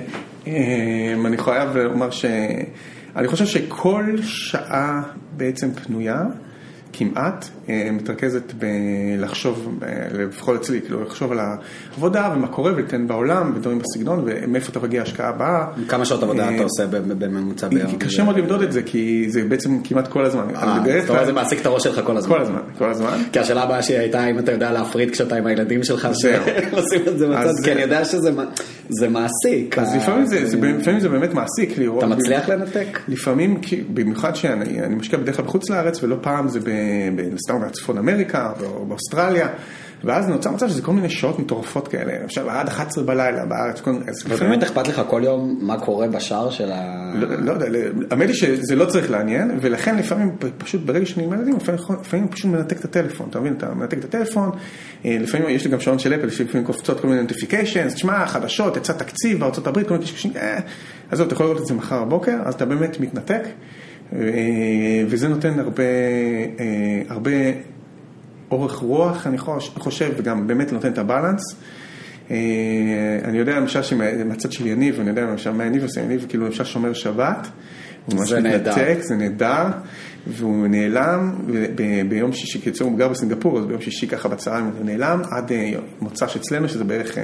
אני 1.27 1.39
חייב 1.39 1.77
לומר 1.77 2.11
שאני 2.11 3.29
חושב 3.29 3.47
שכל 3.47 4.17
שעה 4.23 5.03
בעצם 5.37 5.73
פנויה, 5.73 6.23
כמעט, 6.93 7.49
אה, 7.69 7.89
מתרכזת 7.93 8.53
בלחשוב, 8.59 9.79
אה, 9.83 9.89
לפחות 10.13 10.61
אצלי, 10.61 10.81
כאילו 10.81 11.03
לחשוב 11.03 11.33
על 11.33 11.39
העבודה 11.41 12.33
ומה 12.37 12.49
קורה 12.49 12.73
ולתן 12.73 13.07
בעולם 13.07 13.53
ודברים 13.57 13.79
בסגנון 13.79 14.23
ומאיפה 14.27 14.73
תגיע 14.73 15.01
ההשקעה 15.01 15.29
הבאה. 15.29 15.67
כמה 15.89 16.05
שעות 16.05 16.23
עבודה 16.23 16.49
אה, 16.49 16.55
אתה 16.55 16.63
עושה 16.63 16.87
בממוצע 16.87 17.69
ביום? 17.69 17.99
קשה 17.99 18.25
מאוד 18.25 18.39
למדוד 18.39 18.63
את 18.63 18.73
זה 18.73 18.83
כי 18.83 19.27
זה 19.29 19.45
בעצם 19.45 19.83
כמעט 19.85 20.09
כל 20.09 20.25
הזמן. 20.25 20.45
אה, 20.57 21.01
זאת 21.01 21.11
אומרת 21.11 21.27
זה 21.27 21.33
מעסיק 21.33 21.61
את 21.61 21.67
הראש 21.67 21.85
שלך 21.85 22.01
כל 22.05 22.17
הזמן. 22.17 22.35
כל 22.37 22.41
הזמן, 22.41 22.61
כל 22.79 22.91
הזמן. 22.91 23.23
כי 23.33 23.39
השאלה 23.39 23.63
הבאה 23.63 23.83
שלי 23.83 23.99
הייתה 23.99 24.27
אם 24.31 24.39
אתה 24.39 24.53
יודע 24.53 24.73
להפריד 24.73 25.11
כשאתה 25.11 25.37
עם 25.37 25.47
הילדים 25.47 25.85
שלך. 25.85 26.09
שעושים 26.15 27.01
את 27.09 27.19
זה 27.19 27.29
בצד, 27.29 27.65
כי 27.65 27.73
אני 27.73 27.81
יודע 27.83 28.05
שזה 28.05 29.09
מעסיק. 29.09 29.79
אז 29.79 29.97
לפעמים 29.97 30.27
זה, 31.01 31.09
באמת 31.09 31.35
מעסיק 31.35 31.79
לראות. 31.79 32.05
אתה 32.05 32.07
מצליח 32.07 32.49
לנתק? 32.49 32.99
לפעמים, 33.09 33.61
במיוחד 33.95 34.37
שאני 34.37 34.81
אני 34.81 34.95
משקיע 34.95 35.19
בדרך 35.19 35.37
כלל 35.37 35.45
בחוץ 35.45 35.71
לארץ, 35.71 36.03
ולא 36.03 36.17
פעם 36.21 36.49
זה 36.49 36.61
ב- 36.61 36.80
סתם 37.45 37.61
בצפון 37.67 37.99
אמריקה 37.99 38.53
או 38.63 38.87
באוסטרליה, 38.87 39.49
ואז 40.05 40.29
נוצר 40.29 40.51
מצב 40.51 40.69
שזה 40.69 40.83
כל 40.83 40.93
מיני 40.93 41.11
שעות 41.11 41.39
מטורפות 41.39 41.89
כאלה, 41.89 42.13
עכשיו 42.25 42.51
עד 42.51 42.69
11 42.69 43.05
בלילה 43.05 43.47
בארץ, 43.47 43.79
לפעמים- 43.81 44.03
ובאמת 44.29 44.63
אכפת 44.63 44.89
לך 44.89 45.03
כל 45.09 45.21
יום 45.25 45.59
מה 45.63 45.81
קורה 45.81 46.09
בשער 46.09 46.51
של 46.51 46.73
ה... 46.73 47.13
לא, 47.15 47.29
לא 47.39 47.53
יודע, 47.53 47.67
האמת 48.11 48.29
היא 48.29 48.37
שזה 48.37 48.77
לא 48.77 48.85
צריך 48.85 49.11
לעניין, 49.11 49.59
ולכן 49.63 49.97
לפעמים 49.97 50.37
פשוט 50.59 50.81
ברגע 50.85 51.07
שאני 51.07 51.25
עם 51.25 51.33
הילדים, 51.33 51.57
לפעמים 51.57 51.81
לפעמים 52.01 52.29
פשוט 52.29 52.51
מנתק 52.51 52.79
את 52.81 52.85
הטלפון, 52.85 53.27
אתה 53.31 53.41
מבין? 53.41 53.55
אתה 53.57 53.75
מנתק 53.75 53.99
את 53.99 54.05
הטלפון, 54.05 54.51
אה, 55.05 55.17
לפעמים 55.21 55.49
יש 55.49 55.65
לי 55.65 55.71
גם 55.71 55.81
שעון 55.81 55.99
של 55.99 56.15
אפל, 56.15 56.31
שלפעמים 56.31 56.67
קופצות 56.67 57.01
כל 57.01 57.09
מיני 57.09 57.21
נוטיפיקיישנס, 57.23 57.95
תשמע, 57.95 58.27
חדשות, 58.27 58.77
יצא 58.77 58.93
תקציב 58.93 59.41
בארצות 59.41 59.67
הברית, 59.67 59.89
כל 59.89 59.95
מיני 59.95 60.05
קשקושים, 60.07 60.33
אה, 60.37 60.59
עזוב, 61.11 61.27
אתה 61.27 61.35
יכול 61.35 61.47
לראות 61.47 61.61
את 61.61 61.67
זה 61.67 61.75
מחר 61.75 62.05
בבוקר, 62.05 62.37
אז 62.45 62.55
אתה 62.55 62.65
באמת 62.65 63.01
מתנתק, 63.01 63.43
וזה 65.09 65.29
נותן 65.29 65.59
הרבה, 65.59 65.83
אה, 66.61 66.67
הרבה 67.09 67.31
אורך 68.51 68.75
רוח, 68.75 69.27
אני 69.27 69.39
חוש- 69.39 69.71
חושב, 69.79 70.13
וגם 70.17 70.47
באמת 70.47 70.73
נותן 70.73 70.93
את 70.93 70.99
הבלנס. 70.99 71.41
אה, 72.31 72.37
אני 73.25 73.39
יודע 73.39 73.57
למשל 73.61 73.83
שמהצד 73.83 74.53
של 74.53 74.67
יניב, 74.67 75.01
אני 75.01 75.09
יודע 75.09 75.23
למשל 75.23 75.51
מה 75.51 75.65
יניב 75.65 75.83
עושה, 75.83 76.01
יניב 76.01 76.27
כאילו 76.29 76.47
למשל 76.47 76.65
שומר 76.65 76.93
שבת, 76.93 77.49
הוא 78.07 78.15
ממש 78.19 78.29
זה 78.29 78.41
נהדר. 78.41 78.71
מתנתק, 78.73 78.99
זה 79.01 79.17
נהדר, 79.17 79.65
והוא 80.27 80.67
נעלם 80.67 81.35
ביום 82.09 82.33
שישי, 82.33 82.61
כי 82.61 82.71
אצלנו 82.71 82.91
הוא 82.91 82.99
גר 82.99 83.09
בסינגפור, 83.09 83.59
אז 83.59 83.67
ביום 83.67 83.81
שישי 83.81 84.07
ככה 84.07 84.29
בצהריים 84.29 84.71
הוא 84.79 84.85
נעלם, 84.85 85.23
עד 85.31 85.53
אה, 85.53 85.73
מוצא 86.01 86.27
שאצלנו, 86.27 86.69
שזה 86.69 86.85
בערך 86.85 87.19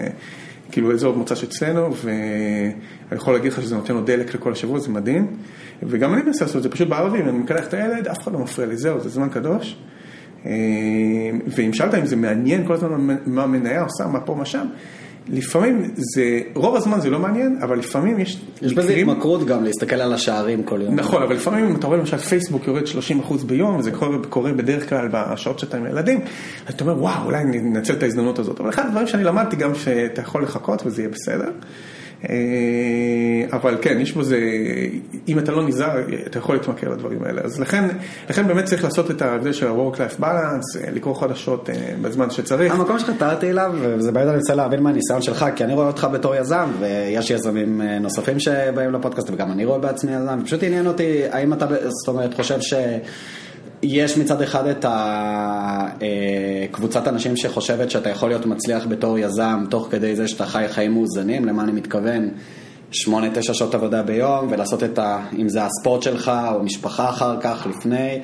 כאילו 0.72 0.93
אזור 0.93 1.16
מוצא 1.16 1.34
שאצלנו, 1.34 1.94
ואני 1.94 2.72
יכול 3.12 3.34
להגיד 3.34 3.52
לך 3.52 3.62
שזה 3.62 3.76
נותן 3.76 3.94
לו 3.94 4.01
דלק 4.01 4.34
לכל 4.34 4.52
השבוע, 4.52 4.78
זה 4.78 4.90
מדהים, 4.90 5.36
וגם 5.82 6.14
אני 6.14 6.22
מנסה 6.22 6.44
לעשות 6.44 6.56
את 6.56 6.62
זה 6.62 6.68
פשוט 6.68 6.88
בערבים, 6.88 7.28
אני 7.28 7.38
מקלח 7.38 7.68
את 7.68 7.74
הילד, 7.74 8.09
אף 8.09 8.22
אחד 8.22 8.32
לא 8.32 8.38
מפריע 8.38 8.68
לי, 8.68 8.76
זהו, 8.76 9.01
זה 9.01 9.09
זמן 9.09 9.28
קדוש. 9.28 9.76
אה, 10.47 10.51
ואם 11.47 11.72
שאלת 11.72 11.94
אם 11.94 12.06
זה 12.06 12.16
מעניין 12.16 12.66
כל 12.66 12.72
הזמן 12.72 13.16
מה 13.26 13.43
המניה 13.43 13.82
עושה, 13.82 14.06
מה 14.06 14.20
פה, 14.20 14.34
מה 14.34 14.44
שם, 14.44 14.66
לפעמים 15.28 15.90
זה, 15.97 16.40
רוב 16.55 16.77
הזמן 16.77 17.01
זה 17.01 17.11
לא 17.11 17.19
מעניין, 17.19 17.59
אבל 17.62 17.78
לפעמים 17.78 18.19
יש 18.19 18.40
יש 18.62 18.74
בזה 18.74 18.93
התמכרות 18.93 19.47
גם 19.47 19.65
להסתכל 19.65 19.97
על 19.97 20.12
השערים 20.12 20.62
כל 20.62 20.81
יום. 20.82 20.94
נכון, 20.94 21.23
אבל 21.23 21.35
לפעמים 21.35 21.65
אם 21.65 21.77
אתה 21.77 21.86
רואה 21.86 21.98
למשל 21.98 22.16
פייסבוק 22.16 22.66
יורד 22.66 22.82
30% 23.31 23.44
ביום, 23.47 23.77
וזה 23.77 23.90
קורה, 23.90 24.19
קורה 24.28 24.53
בדרך 24.53 24.89
כלל 24.89 25.09
בשעות 25.12 25.59
שאתה 25.59 25.77
עם 25.77 25.85
הילדים, 25.85 26.20
אז 26.66 26.74
אתה 26.74 26.85
אומר, 26.85 27.03
וואו, 27.03 27.24
אולי 27.24 27.39
אני 27.43 27.59
אנצל 27.59 27.93
את 27.93 28.03
ההזדמנות 28.03 28.39
הזאת. 28.39 28.61
אבל 28.61 28.69
אחד 28.69 28.86
הדברים 28.86 29.07
שאני 29.07 29.24
למדתי 29.24 29.57
גם 29.57 29.74
שאתה 29.74 30.20
יכול 30.20 30.43
לחכות 30.43 30.86
וזה 30.86 31.03
יהיה 31.03 31.11
בסדר. 31.12 31.51
אה, 32.24 32.34
אבל 33.52 33.76
כן, 33.82 34.01
יש 34.01 34.12
בזה, 34.12 34.38
אם 35.28 35.38
אתה 35.38 35.52
לא 35.52 35.66
נזהר, 35.66 36.01
אתה 36.26 36.38
יכול 36.38 36.55
להתמכר 36.55 36.88
לדברים 36.88 37.22
האלה. 37.24 37.40
אז 37.44 37.60
לכן, 37.60 37.84
לכן 38.30 38.48
באמת 38.48 38.64
צריך 38.64 38.84
לעשות 38.84 39.10
את 39.10 39.22
ההבדל 39.22 39.52
של 39.52 39.66
ה-work-life 39.66 40.20
balance, 40.20 40.84
אה, 40.84 40.90
לקרוא 40.93 41.14
חדשות 41.14 41.70
אה, 41.70 41.94
בזמן 42.02 42.30
שצריך. 42.30 42.74
המקום 42.74 42.98
שחתרתי 42.98 43.51
אליו, 43.51 43.72
וזה 43.80 44.12
באמת 44.12 44.28
אני 44.28 44.36
רוצה 44.36 44.55
להבין 44.55 44.82
מהניסיון 44.82 45.22
שלך, 45.22 45.47
כי 45.56 45.64
אני 45.64 45.74
רואה 45.74 45.86
אותך 45.86 46.06
בתור 46.12 46.34
יזם, 46.34 46.70
ויש 46.80 47.30
יזמים 47.30 47.80
נוספים 48.01 48.40
שבאים 48.40 48.93
לפודקאסט, 48.93 49.30
וגם 49.30 49.52
אני 49.52 49.64
רואה 49.64 49.78
בעצמי 49.78 50.12
יזם, 50.14 50.44
פשוט 50.44 50.62
עניין 50.62 50.86
אותי, 50.86 51.22
האם 51.30 51.52
אתה, 51.52 51.66
זאת 51.88 52.09
אומרת, 52.09 52.34
חושב 52.34 52.60
ש... 52.60 52.74
יש 53.82 54.19
מצד 54.19 54.43
אחד 54.43 54.66
את 54.66 54.86
הקבוצת 56.70 57.09
אנשים 57.09 57.36
שחושבת 57.36 57.90
שאתה 57.90 58.11
יכול 58.11 58.28
להיות 58.28 58.47
מצליח 58.47 58.86
בתור 58.86 59.19
יזם, 59.19 59.65
תוך 59.70 59.89
כדי 59.90 60.16
זה 60.16 60.28
שאתה 60.28 60.47
חי 60.47 60.65
חיים 60.69 60.93
מאוזנים, 60.93 61.44
למה 61.44 61.62
אני 61.62 61.73
מתכוון? 61.73 62.28
שמונה, 62.93 63.27
תשע 63.35 63.55
שעות 63.55 63.74
עבודה 63.74 64.03
ביום, 64.03 64.47
ולעשות 64.51 64.85
את 64.85 64.98
ה... 64.98 65.20
אם 65.39 65.48
זה 65.48 65.61
הספורט 65.65 66.03
שלך, 66.03 66.32
או 66.55 66.62
משפחה 66.62 67.09
אחר 67.09 67.36
כך, 67.40 67.66
לפני. 67.70 68.20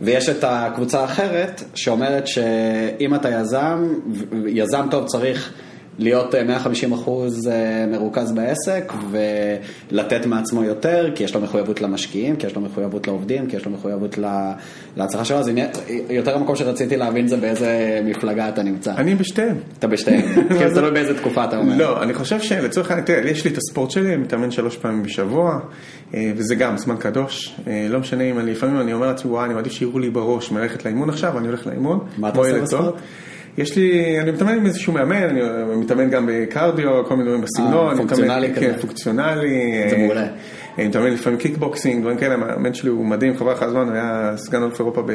ויש 0.00 0.28
את 0.28 0.44
הקבוצה 0.44 1.00
האחרת, 1.00 1.62
שאומרת 1.74 2.26
שאם 2.26 3.14
אתה 3.14 3.30
יזם, 3.30 3.94
יזם 4.46 4.86
טוב 4.90 5.06
צריך 5.06 5.52
להיות 5.98 6.34
אה, 6.34 6.44
150 6.44 6.92
אחוז 6.92 7.48
אה, 7.48 7.52
מרוכז 7.92 8.32
בעסק 8.32 8.92
ולתת 9.90 10.26
מעצמו 10.26 10.64
יותר, 10.64 11.10
כי 11.14 11.24
יש 11.24 11.34
לו 11.34 11.40
מחויבות 11.40 11.80
למשקיעים, 11.80 12.36
כי 12.36 12.46
יש 12.46 12.54
לו 12.54 12.60
מחויבות 12.60 13.06
לעובדים, 13.06 13.46
כי 13.46 13.56
יש 13.56 13.64
לו 13.64 13.70
מחויבות 13.72 14.18
לה- 14.18 14.52
להצלחה 14.96 15.24
שלו, 15.24 15.38
אז 15.38 15.50
יותר 16.10 16.36
המקום 16.36 16.56
שרציתי 16.56 16.96
להבין 16.96 17.28
זה 17.28 17.36
באיזה 17.36 18.00
מפלגה 18.04 18.48
אתה 18.48 18.62
נמצא. 18.62 18.92
אני 18.96 19.14
בשתיהם. 19.14 19.56
אתה 19.78 19.86
בשתיהם, 19.86 20.22
כאילו 20.58 20.74
תלוי 20.74 20.90
באיזה 20.90 21.18
תקופה 21.18 21.44
אתה 21.44 21.58
אומר. 21.58 21.76
לא, 21.76 22.02
אני 22.02 22.14
חושב 22.14 22.40
שלצורך 22.40 22.90
העניין, 22.90 23.06
תראה, 23.06 23.30
יש 23.30 23.44
לי 23.44 23.50
את 23.52 23.58
הספורט 23.58 23.90
שלי, 23.90 24.08
אני 24.14 24.16
מתאמן 24.16 24.50
שלוש 24.50 24.76
פעמים 24.76 25.02
בשבוע, 25.02 25.58
אה, 26.14 26.32
וזה 26.36 26.54
גם 26.54 26.76
זמן 26.78 26.96
קדוש. 26.96 27.54
אה, 27.66 27.86
לא 27.90 27.98
משנה 28.00 28.24
אם 28.24 28.38
אני, 28.38 28.50
לפעמים 28.50 28.80
אני 28.80 28.92
אומר 28.92 29.06
לעצמי, 29.06 29.30
וואי, 29.30 29.44
אני 29.46 29.54
מעדיף 29.54 29.72
שיירו 29.72 29.98
לי 29.98 30.10
בראש 30.10 30.50
מללכת 30.50 30.84
לאימון 30.84 31.08
עכשיו, 31.10 31.38
אני 31.38 31.46
הולך 31.46 31.66
לאימון. 31.66 31.98
מה 32.18 32.28
אתה 32.28 32.38
עושה. 32.38 32.60
בספורט? 32.62 32.94
יש 33.58 33.76
לי, 33.76 34.16
אני 34.20 34.30
מתאמן 34.30 34.54
עם 34.54 34.66
איזשהו 34.66 34.92
מאמן, 34.92 35.22
אני 35.22 35.40
מתאמן 35.76 36.10
גם 36.10 36.28
בקרדיו, 36.32 37.04
כל 37.04 37.16
מיני 37.16 37.28
דברים 37.28 37.42
בסגנון. 37.44 37.88
אני 37.88 37.96
פונקציונלי 37.98 38.48
מתאמן- 38.48 38.56
כזה. 38.56 38.66
כן, 38.72 38.78
פונקציונלי. 38.80 39.82
זה 39.90 39.96
אה, 39.96 40.02
מעולה. 40.02 40.26
אני 40.78 40.88
מתאמן 40.88 41.10
לפעמים 41.10 41.38
קיקבוקסינג, 41.38 42.00
דברים 42.00 42.16
כאלה, 42.18 42.34
המאמן 42.34 42.74
שלי 42.74 42.90
הוא 42.90 43.04
מדהים, 43.06 43.36
חבל 43.36 43.52
לך 43.52 43.62
הזמן, 43.62 43.80
הוא 43.86 43.92
היה 43.92 44.32
סגן 44.36 44.62
אלוף 44.62 44.78
אירופה 44.80 45.02
ב... 45.02 45.10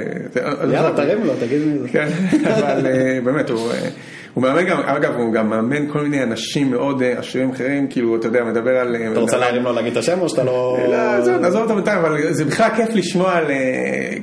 יאללה, 0.74 0.92
תרים 0.96 1.24
לו, 1.24 1.34
תגיד 1.40 1.62
מי 1.66 1.80
זה. 1.80 1.90
כן, 1.90 2.08
אבל 2.56 2.88
אה, 2.88 3.20
באמת, 3.24 3.50
הוא, 3.50 3.72
אה, 3.72 3.90
הוא 4.34 4.44
מאמן 4.44 4.66
גם, 4.66 4.80
אגב, 4.86 5.16
הוא 5.16 5.34
גם 5.34 5.50
מאמן 5.50 5.92
כל 5.92 6.02
מיני 6.02 6.24
אנשים 6.24 6.72
מאוד 6.72 7.02
אה, 7.04 7.20
עשירים 7.20 7.50
אחרים, 7.50 7.88
כאילו, 7.88 8.16
אתה 8.16 8.28
יודע, 8.28 8.44
מדבר 8.44 8.78
על... 8.78 8.96
אה, 8.96 9.12
אתה 9.12 9.20
רוצה 9.20 9.38
להרים 9.38 9.64
לו 9.64 9.74
להגיד 9.74 9.92
את 9.92 9.98
השם 9.98 10.20
או 10.20 10.30
שאתה 10.30 10.44
לא... 10.44 10.78
לא, 10.92 11.22
זהו, 11.22 11.38
נעזוב 11.40 11.62
אותו 11.62 11.76
בינתיים, 11.76 12.00
אבל 12.00 12.32
זה 12.34 12.46
בכלל 12.46 12.70
כיף 12.76 12.96
לשמוע 12.96 13.32
על, 13.34 13.52
אה, 13.52 13.58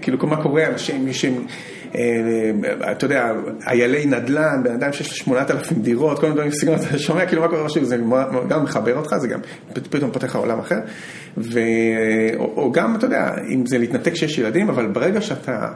כאילו, 0.03 0.19
מה 0.27 0.43
קורה, 0.43 0.66
אנשים, 0.66 1.05
מי 1.05 1.15
שהם, 1.15 1.32
אה, 1.32 1.40
אתה 2.90 3.05
יודע, 3.05 3.32
איילי 3.66 4.06
נדל"ן, 4.06 4.60
בן 4.65 4.73
אדם 4.74 4.93
שיש 4.93 5.10
לו 5.10 5.16
8,000 5.16 5.78
דירות, 5.82 6.19
כל 6.19 6.23
מיני 6.23 6.35
דברים 6.35 6.51
בסגנון, 6.51 6.77
אתה 6.77 6.98
שומע 6.98 7.27
כאילו 7.27 7.43
מה 7.43 7.48
קורה 7.48 7.65
משהו, 7.65 7.85
זה 7.85 7.97
גם 8.48 8.65
מחבר 8.65 8.97
אותך, 8.97 9.16
זה 9.19 9.28
גם 9.28 9.40
פתאום 9.73 10.10
פותח 10.10 10.24
לך 10.24 10.36
עולם 10.36 10.59
אחר, 10.59 10.78
ו... 11.39 11.60
או, 12.36 12.52
או 12.56 12.73
גם, 12.73 12.97
אתה 12.97 13.06
יודע, 13.06 13.35
אם 13.48 13.66
זה 13.66 13.78
להתנתק 13.78 14.15
שיש 14.15 14.39
ילדים, 14.39 14.69
אבל 14.69 14.86
ברגע 14.86 15.20
שאתה... 15.20 15.69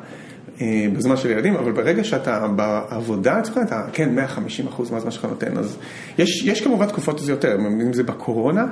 אה, 0.61 0.87
בזמן 0.93 1.17
של 1.17 1.31
ילדים, 1.31 1.55
אבל 1.55 1.73
ברגע 1.73 2.05
שאתה 2.05 2.49
בעבודה, 2.57 3.41
אתה 3.63 3.83
כן, 3.93 4.15
150 4.15 4.67
אחוז 4.67 4.91
מהזמן 4.91 5.11
שלך 5.11 5.25
נותן, 5.25 5.57
אז 5.59 5.77
יש, 6.19 6.45
יש 6.45 6.61
כמובן 6.65 6.87
תקופות 6.87 7.19
שזה 7.19 7.33
יותר, 7.33 7.57
אם 7.57 7.93
זה 7.93 8.03
בקורונה, 8.03 8.67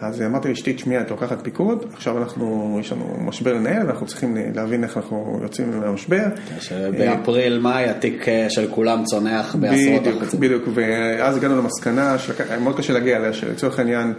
אז 0.00 0.22
אמרתי 0.22 0.48
לאשתי, 0.48 0.72
תשמעי, 0.72 1.00
את 1.00 1.10
לוקחת 1.10 1.38
פיקוד, 1.42 1.84
עכשיו 1.92 2.18
אנחנו, 2.18 2.76
יש 2.80 2.92
לנו 2.92 3.16
משבר 3.20 3.52
לנהל, 3.52 3.86
ואנחנו 3.86 4.06
צריכים 4.06 4.36
להבין 4.54 4.84
איך 4.84 4.96
אנחנו 4.96 5.38
יוצאים 5.42 5.80
מהמשבר. 5.80 6.24
שבאפריל, 6.60 7.58
מאי, 7.58 7.88
התיק 7.88 8.28
אה, 8.28 8.50
של 8.50 8.66
כולם 8.70 9.04
צונח 9.04 9.56
בעשרות 9.56 10.08
אחוזים. 10.08 10.40
בדיוק, 10.40 10.68
ואז 10.74 11.36
הגענו 11.36 11.56
למסקנה 11.58 12.18
שמאוד 12.18 12.76
קשה 12.76 12.92
להגיע 12.92 13.16
אליה, 13.16 13.32
שלצורך 13.32 13.78
העניין, 13.78 14.12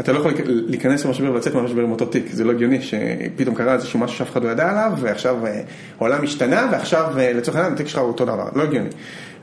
אתה 0.00 0.12
לא 0.12 0.18
יכול 0.18 0.32
להיכנס 0.46 1.04
למשבר 1.04 1.32
ולצאת 1.32 1.54
מהמשבר 1.54 1.82
עם 1.82 1.90
אותו 1.90 2.06
תיק, 2.06 2.30
זה 2.30 2.44
לא 2.44 2.50
הגיוני 2.50 2.82
שפתאום 2.82 3.54
קרה 3.54 3.74
איזשהו 3.74 3.98
משהו 3.98 4.16
שאף 4.16 4.30
אחד 4.30 4.44
לא 4.44 4.48
ידע 4.48 4.70
עליו, 4.70 4.92
ועכשיו 5.00 5.46
אה, 5.46 5.60
העולם 5.98 6.24
השתנה, 6.24 6.68
ועכשיו 6.72 7.18
אה, 7.18 7.32
לצורך 7.32 7.56
העניין 7.56 7.74
התיק 7.74 7.88
שלך 7.88 7.98
הוא 7.98 8.08
אותו 8.08 8.24
דבר, 8.24 8.48
לא 8.54 8.62
הגיוני. 8.62 8.88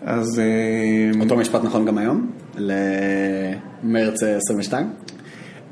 אז... 0.05 0.39
אה, 0.39 1.21
אותו 1.21 1.37
משפט 1.37 1.63
נכון 1.63 1.85
גם 1.85 1.97
היום? 1.97 2.31
למרץ 2.57 4.23
אה, 4.23 4.35
22? 4.35 4.89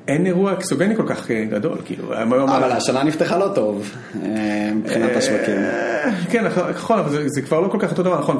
אין 0.09 0.25
אירוע 0.25 0.53
אקסוגני 0.53 0.95
כל 0.95 1.03
כך 1.07 1.31
אה, 1.31 1.45
גדול, 1.45 1.77
כאילו, 1.85 2.13
היום- 2.13 2.49
אבל 2.49 2.71
השנה 2.71 3.03
נפתחה 3.03 3.37
לא 3.37 3.51
טוב 3.55 3.91
אה, 4.23 4.71
מבחינת 4.75 5.15
השווקים. 5.15 5.55
אה, 5.57 6.11
כן, 6.31 6.43
נכון, 6.75 6.99
אבל 6.99 7.09
זה- 7.11 7.41
כבר 7.41 7.59
לא 7.59 7.67
כל 7.67 7.77
כך 7.81 7.91
אותו 7.91 8.03
דבר, 8.03 8.19
נכון, 8.19 8.37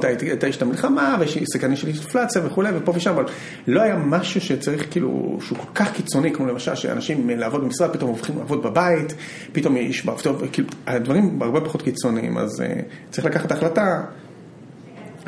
יש 0.47 0.57
את 0.57 0.61
המלחמה, 0.61 1.17
ויש 1.19 1.37
סכנה 1.53 1.75
של 1.75 1.87
אינפלציה 1.87 2.41
וכולי, 2.45 2.69
ופה 2.75 2.91
ושם, 2.95 3.09
אבל 3.11 3.23
לא 3.67 3.81
היה 3.81 3.95
משהו 3.95 4.41
שצריך, 4.41 4.85
כאילו, 4.91 5.37
שהוא 5.41 5.57
כל 5.57 5.73
כך 5.75 5.93
קיצוני, 5.93 6.31
כמו 6.33 6.45
למשל, 6.47 6.75
שאנשים 6.75 7.29
לעבוד 7.29 7.61
במשרד, 7.63 7.93
פתאום 7.93 8.09
הופכים 8.09 8.37
לעבוד 8.37 8.63
בבית, 8.63 9.13
פתאום 9.51 9.77
יש 9.77 10.05
כאילו, 10.51 10.67
הדברים 10.87 11.39
הרבה 11.41 11.61
פחות 11.61 11.81
קיצוניים, 11.81 12.37
אז 12.37 12.61
אה, 12.61 12.67
צריך 13.11 13.25
לקחת 13.27 13.51
החלטה, 13.51 14.01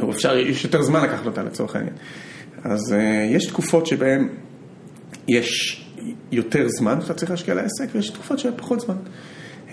או 0.01 0.11
אפשר, 0.11 0.37
יש 0.37 0.63
יותר 0.63 0.81
זמן 0.81 1.03
לקחת 1.03 1.25
אותה 1.25 1.43
לצורך 1.43 1.75
העניין. 1.75 1.93
אז 2.63 2.93
אה, 2.93 3.27
יש 3.29 3.45
תקופות 3.45 3.85
שבהן 3.87 4.27
יש 5.27 5.77
יותר 6.31 6.67
זמן 6.67 7.01
שאתה 7.01 7.13
צריך 7.13 7.31
להשקיע 7.31 7.53
לעסק, 7.53 7.85
ויש 7.95 8.09
תקופות 8.09 8.39
של 8.39 8.51
פחות 8.57 8.79
זמן. 8.79 8.95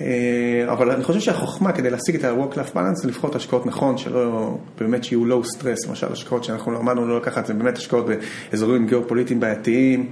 אה, 0.01 0.73
אבל 0.73 0.91
אני 0.91 1.05
חושב 1.05 1.21
שהחוכמה 1.21 1.73
כדי 1.73 1.91
להשיג 1.91 2.15
את 2.15 2.25
ה-work-life 2.25 2.75
balance 2.75 2.95
זה 3.03 3.09
לבחור 3.09 3.31
את 3.31 3.35
ההשקעות 3.35 3.67
נכון, 3.67 3.99
שלא, 3.99 4.57
באמת 4.79 5.05
שיהיו 5.05 5.27
low 5.27 5.47
stress, 5.47 5.89
למשל 5.89 6.13
השקעות 6.13 6.45
שאנחנו 6.45 6.73
למדנו 6.73 7.07
לא 7.07 7.17
לקחת, 7.17 7.47
זה 7.47 7.55
באמת 7.55 7.79
השקעות 7.79 8.07
באזורים 8.51 8.87
גיאופוליטיים 8.87 9.41
בעייתיים, 9.41 10.11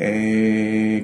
אה, 0.00 0.04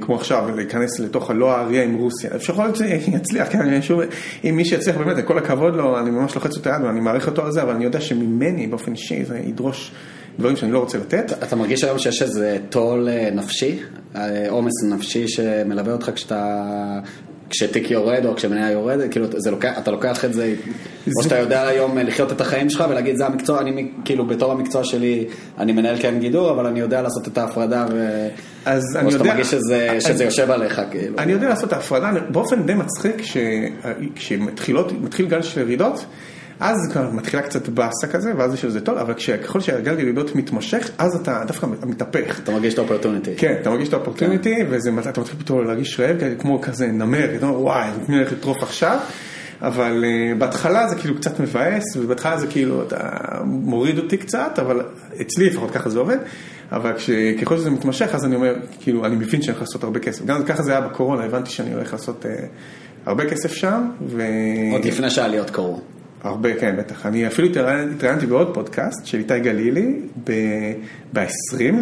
כמו 0.00 0.14
עכשיו, 0.14 0.48
להיכנס 0.56 1.00
לתוך 1.00 1.30
הלא 1.30 1.56
האריה 1.56 1.82
עם 1.82 1.94
רוסיה. 1.94 2.30
אפשר 2.36 2.52
יכול 2.52 2.64
להיות 2.64 2.76
שזה 2.76 2.86
יצליח, 3.16 3.48
כן, 3.52 3.82
שוב, 3.82 4.00
אם 4.44 4.56
מי 4.56 4.64
שיצליח 4.64 4.96
באמת, 4.96 5.24
כל 5.24 5.38
הכבוד 5.38 5.74
לו, 5.74 5.98
אני 5.98 6.10
ממש 6.10 6.34
לוחץ 6.34 6.56
אותו 6.56 6.68
יד 6.70 6.82
ואני 6.82 7.00
מעריך 7.00 7.26
אותו 7.26 7.44
על 7.44 7.52
זה, 7.52 7.62
אבל 7.62 7.74
אני 7.74 7.84
יודע 7.84 8.00
שממני 8.00 8.66
באופן 8.66 8.92
אישי 8.92 9.24
זה 9.24 9.38
ידרוש 9.38 9.92
דברים 10.38 10.56
שאני 10.56 10.72
לא 10.72 10.78
רוצה 10.78 10.98
לתת. 10.98 11.32
אתה 11.42 11.56
מרגיש 11.56 11.84
היום 11.84 11.98
שיש 11.98 12.22
איזה 12.22 12.58
טול 12.70 13.08
אה, 13.08 13.28
נפשי, 13.32 13.78
אה, 14.16 14.46
עומס 14.50 14.72
נפשי 14.88 15.28
שמלווה 15.28 15.92
אותך 15.92 16.10
כשאתה, 16.14 16.64
כשתיק 17.50 17.90
יורד 17.90 18.26
או 18.26 18.34
כשמניה 18.36 18.70
יורדת, 18.70 19.10
כאילו 19.10 19.26
זה 19.36 19.50
לוקח, 19.50 19.78
אתה 19.78 19.90
לוקח 19.90 20.24
את 20.24 20.34
זה, 20.34 20.54
או 21.16 21.22
שאתה 21.22 21.38
יודע 21.38 21.66
היום 21.66 21.98
אה, 21.98 22.02
לחיות 22.02 22.32
את 22.32 22.40
החיים 22.40 22.70
שלך 22.70 22.84
ולהגיד 22.90 23.16
זה 23.16 23.26
המקצוע, 23.26 23.60
אני 23.60 23.88
כאילו 24.04 24.26
בתור 24.26 24.52
המקצוע 24.52 24.84
שלי 24.84 25.26
אני 25.58 25.72
מנהל 25.72 25.96
כן 26.00 26.18
גידור, 26.18 26.50
אבל 26.50 26.66
אני 26.66 26.80
יודע 26.80 27.02
לעשות 27.02 27.28
את 27.28 27.38
ההפרדה, 27.38 27.86
ו... 27.92 28.28
אז 28.66 28.82
או 28.96 29.00
אני 29.00 29.10
שאתה 29.10 29.22
יודע- 29.22 29.32
מרגיש 29.34 29.50
שזה, 29.50 29.96
שזה 30.00 30.12
אני- 30.14 30.24
יושב 30.24 30.50
עליך, 30.50 30.80
כאילו. 30.90 31.18
אני 31.18 31.32
יודע 31.32 31.48
לעשות 31.48 31.68
את 31.68 31.72
ההפרדה 31.72 32.10
באופן 32.30 32.62
די 32.66 32.74
מצחיק, 32.74 33.22
ש- 33.22 33.36
כשמתחיל 34.14 34.76
גל 35.28 35.42
של 35.42 35.60
ירידות, 35.60 36.04
אז 36.60 36.88
כבר 36.92 37.10
מתחילה 37.10 37.42
קצת 37.42 37.68
באסה 37.68 38.06
כזה, 38.10 38.32
ואז 38.36 38.54
יש 38.54 38.64
לזה 38.64 38.80
טוב, 38.80 38.98
אבל 38.98 39.14
ככל 39.42 39.60
שהגל 39.60 39.98
ירידות 40.00 40.36
מתמשך, 40.36 40.90
אז 40.98 41.16
אתה 41.16 41.42
דווקא 41.46 41.66
מתהפך. 41.66 42.40
אתה 42.40 42.52
מרגיש 42.52 42.74
את 42.74 42.78
האופרטוניטי. 42.78 43.30
כן, 43.36 43.54
אתה 43.60 43.70
מרגיש 43.70 43.88
את 43.88 43.92
האופורטוניטי, 43.92 44.54
ואתה 44.70 45.20
מתחיל 45.20 45.38
פתאום 45.38 45.64
להרגיש 45.64 46.00
רעב, 46.00 46.16
כמו 46.38 46.60
כזה 46.60 46.86
נמר, 46.86 47.28
וואי, 47.42 47.88
אני 48.08 48.16
הולך 48.16 48.32
לטרוף 48.32 48.62
עכשיו, 48.62 48.98
אבל 49.62 50.04
uh, 50.04 50.38
בהתחלה 50.38 50.88
זה 50.88 50.96
כאילו 50.96 51.16
קצת 51.16 51.40
מבאס, 51.40 51.96
ובהתחלה 51.96 52.38
זה 52.38 52.46
כאילו, 52.46 52.82
אתה 52.82 52.98
מוריד 53.44 53.98
אותי 53.98 54.16
קצת, 54.16 54.58
אבל 54.58 54.82
אצלי 55.20 55.50
לפחות 55.50 55.70
ככה 55.70 55.90
זה 55.90 55.98
עובד, 55.98 56.16
אבל 56.72 56.92
כש, 56.96 57.10
ככל 57.40 57.56
שזה 57.56 57.70
מתמשך, 57.70 58.14
אז 58.14 58.24
אני 58.24 58.36
אומר, 58.36 58.54
כאילו, 58.80 59.04
אני 59.04 59.16
מבין 59.16 59.42
שאני 59.42 59.56
הולך 59.56 59.68
לעשות 59.68 59.84
הרבה 59.84 60.00
כסף. 60.00 60.24
גם 60.24 60.44
ככה 60.44 60.62
זה 60.62 60.70
היה 60.70 60.80
בקורונה, 60.80 61.24
הבנתי 61.24 61.50
שאני 61.50 61.74
הולך 61.74 61.92
לעשות 61.92 62.24
uh, 62.24 62.28
הרבה 63.06 63.30
כסף 63.30 63.52
שם, 63.52 63.90
ו... 64.06 64.22
עוד 64.72 64.84
לפני 64.84 65.10
שהעליות 65.10 65.50
קרו. 65.50 65.80
הרבה, 66.22 66.54
כן, 66.60 66.74
בטח. 66.78 67.06
אני 67.06 67.26
אפילו 67.26 67.48
התראיינ- 67.48 67.94
התראיינתי 67.96 68.26
בעוד 68.26 68.54
פודקאסט 68.54 69.06
של 69.06 69.18
איתי 69.18 69.40
גלילי 69.40 69.96
ב-20 71.12 71.22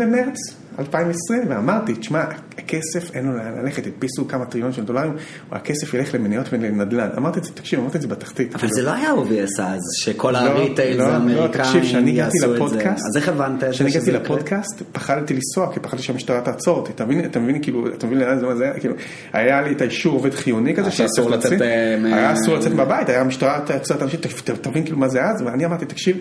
למרץ 0.00 0.36
2020, 0.78 1.42
ואמרתי, 1.48 1.94
תשמע, 1.94 2.24
הכסף 2.58 3.14
אין 3.14 3.26
לו 3.26 3.36
לאן 3.36 3.52
ללכת, 3.62 3.86
הדפיסו 3.86 4.28
כמה 4.28 4.44
טריליון 4.44 4.72
של 4.72 4.84
דולרים, 4.84 5.12
הכסף 5.52 5.94
ילך 5.94 6.14
למניות 6.14 6.46
ולנדל"ן. 6.52 7.08
אמרתי 7.16 7.38
את 7.38 7.44
זה, 7.44 7.52
תקשיב, 7.52 7.80
אמרתי 7.80 7.96
את 7.96 8.02
זה 8.02 8.08
בתחתית. 8.08 8.54
אבל. 8.54 8.68
זה 8.68 8.82
לא 8.82 8.90
היה 8.90 9.12
obvious 9.12 9.62
אז, 9.62 9.80
שכל 9.96 10.30
לא, 10.30 10.38
הריטייל 10.38 10.98
לא, 10.98 11.04
זה 11.04 11.10
לא, 11.10 11.16
אמריקאים 11.16 11.48
תקשיב, 11.52 11.82
כשאני 11.82 12.10
הגעתי 12.10 12.36
יעשו 12.36 12.66
את 12.66 12.70
זה. 12.70 12.90
אז 12.90 13.16
איך 13.16 13.28
הבנת 13.28 13.64
את 13.64 13.68
זה 13.68 13.74
כשאני 13.74 13.90
הגעתי? 13.90 14.12
לפודקאסט, 14.12 14.82
פחדתי 14.92 15.34
לנסוע, 15.34 15.72
כי 15.72 15.80
פחדתי 15.80 16.02
שהמשטרה 16.02 16.40
תעצור 16.40 16.78
אותי. 16.78 16.92
אתה 16.92 17.04
מבין, 17.04 17.24
אתה 17.24 17.38
מבין, 17.38 17.62
כאילו, 17.62 17.86
אתה 17.86 18.06
מבין 18.06 18.18
לאן 18.18 18.56
זה, 18.56 18.64
היה, 18.64 18.80
כאילו, 18.80 18.94
היה 19.32 19.62
לי 19.62 19.72
את 19.72 19.80
האישור 19.80 20.14
עובד 20.14 20.34
חיוני 20.34 20.74
כזה, 20.74 20.90
שאסור 20.90 21.30
שצריך 21.30 21.46
לצאת, 21.46 21.62
אה, 21.62 21.96
היה 22.04 22.32
אסור 22.32 22.56
לצאת 22.56 22.72
מהבית, 22.72 23.08
היה 23.08 23.20
המשטרה 23.20 23.60
תעצור 23.66 23.96
את 23.96 24.02
האנשים, 24.02 24.20
תבין 24.60 24.84
כאילו 24.84 24.98
מה 24.98 25.08
זה 25.08 25.24
אז, 25.24 25.42
ואני 25.42 25.64
אמרתי, 25.64 25.86
תקשיב, 25.86 26.16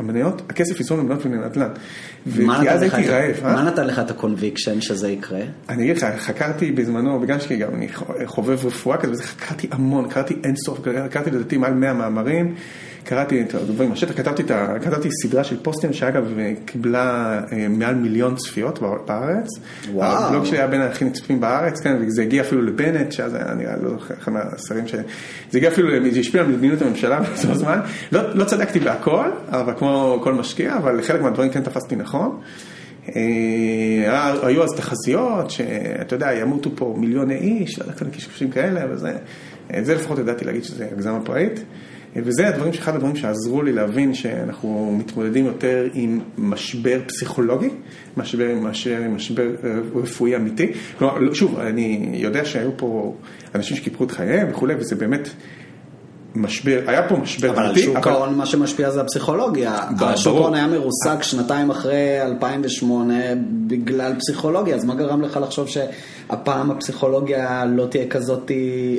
המניות, 0.00 0.42
הכסף 0.48 0.80
יזרום 0.80 1.00
למניות 1.00 1.26
ולנדל"ן. 1.26 1.68
וכי 2.26 2.46
נתן 2.46 2.68
אז 2.68 2.82
הייתי 2.82 3.08
רעב, 3.08 3.44
אה? 3.44 3.52
מה 3.52 3.62
נתן 3.62 3.86
לך 3.86 3.98
את 3.98 4.10
ה 4.10 4.16
conviction 4.16 4.80
שזה 4.80 5.10
יקרה? 5.10 5.40
אני 5.68 5.82
אגיד 5.82 5.96
לך, 5.96 6.06
חקרתי 6.18 6.72
בזמנו, 6.72 7.20
בגלל 7.20 7.40
שגם 7.40 7.74
אני 7.74 7.88
חובב 8.24 8.66
רפואה 8.66 8.96
כזה, 8.96 9.22
חקרתי 9.22 9.68
המון, 9.70 10.08
קראתי 10.08 10.36
אינסוף, 10.44 10.80
קראתי 11.10 11.30
לדעתי 11.30 11.56
מעל 11.56 11.74
100 11.74 11.92
מאמרים, 11.92 12.54
קראתי 13.04 13.42
את 13.42 13.54
הדברים 13.54 13.90
מהשטח, 13.90 14.16
כתבתי, 14.16 14.52
ה- 14.52 14.78
כתבתי 14.78 15.08
סדרה 15.22 15.44
של 15.44 15.62
פוסטים 15.62 15.92
שאגב 15.92 16.24
קיבלה 16.64 17.40
אה, 17.52 17.68
מעל 17.68 17.94
מיליון 17.94 18.36
צפיות 18.36 18.78
בארץ. 19.06 19.48
וואו. 19.92 20.24
הבלוג 20.24 20.44
שלי 20.44 20.58
היה 20.58 20.66
בין 20.66 20.80
הכי 20.80 21.04
נצפים 21.04 21.40
בארץ, 21.40 21.80
כן, 21.80 21.96
וזה 22.00 22.22
הגיע 22.22 22.42
אפילו 22.42 22.62
לבנט, 22.62 23.12
שאז 23.12 23.34
היה 23.34 23.54
נראה, 23.54 23.76
לא 23.82 23.90
זוכר, 23.90 24.14
אחד 24.18 24.32
מהשרים 24.32 24.86
ש... 24.86 24.94
זה 25.50 25.58
הגיע 25.58 25.70
אפילו, 25.70 25.88
זה 26.12 26.20
השפיע 26.20 26.40
על 26.40 26.46
מדיניות 26.46 26.82
הממשלה 26.82 27.20
באותו 27.42 27.54
זמן. 27.54 27.80
לא, 28.12 28.34
לא 28.34 28.44
צדקתי 28.44 28.80
בהכל, 28.80 29.30
אבל 29.48 29.72
כמו 29.78 30.20
כל 30.24 30.34
משקיע, 30.34 30.76
אבל 30.76 31.02
חלק 31.02 31.22
מהדברים 31.22 31.50
כן 31.50 31.62
תפסתי 31.62 31.96
נכון. 31.96 32.40
אה, 33.16 34.46
היו 34.46 34.64
אז 34.64 34.70
תחזיות 34.76 35.50
שאתה 35.50 36.14
יודע, 36.14 36.32
ימותו 36.32 36.70
פה 36.76 36.94
מיליוני 36.98 37.34
איש, 37.34 37.78
לא 37.78 37.84
יודע, 37.84 37.94
כאלה 37.94 38.10
קשקושים 38.10 38.50
כאלה, 38.50 38.80
וזה, 38.90 39.12
את 39.78 39.84
זה 39.84 39.94
לפחות 39.94 40.18
ידעתי 40.18 40.44
להגיד 40.44 40.64
שזה 40.64 40.88
הגזמה 40.92 41.20
פראית. 41.24 41.64
וזה 42.16 42.48
הדברים, 42.48 42.72
אחד 42.72 42.94
הדברים 42.94 43.16
שעזרו 43.16 43.62
לי 43.62 43.72
להבין 43.72 44.14
שאנחנו 44.14 44.96
מתמודדים 44.98 45.46
יותר 45.46 45.88
עם 45.94 46.20
משבר 46.38 47.00
פסיכולוגי, 47.06 47.68
משבר, 48.16 48.48
עם 48.48 48.66
משבר 49.16 49.50
אה, 49.64 49.78
רפואי 49.94 50.36
אמיתי. 50.36 50.72
כלומר, 50.98 51.18
לא, 51.18 51.34
שוב, 51.34 51.58
אני 51.58 52.10
יודע 52.12 52.44
שהיו 52.44 52.70
פה 52.76 53.16
אנשים 53.54 53.76
שקיפחו 53.76 54.04
את 54.04 54.10
חייהם 54.10 54.50
וכולי, 54.50 54.74
וזה 54.74 54.96
באמת... 54.96 55.28
משבר, 56.34 56.80
היה 56.86 57.08
פה 57.08 57.16
משבר 57.16 57.50
אבל 57.50 57.64
אמיתי, 57.66 57.82
שוק 57.82 58.06
ההון 58.06 58.34
מה 58.34 58.46
שמשפיע 58.46 58.90
זה 58.90 59.00
הפסיכולוגיה. 59.00 59.74
השוק 60.00 60.36
ההון 60.36 60.54
היה 60.54 60.66
מרוסק 60.66 61.22
שנתיים 61.22 61.70
אחרי 61.70 62.22
2008 62.22 63.14
בגלל 63.66 64.12
פסיכולוגיה, 64.18 64.76
אז 64.76 64.84
מה 64.84 64.94
גרם 64.94 65.22
לך 65.22 65.38
לחשוב 65.42 65.68
שהפעם 65.68 66.70
הפסיכולוגיה 66.70 67.64
לא 67.64 67.86
תהיה 67.86 68.06
כזאת, 68.08 68.50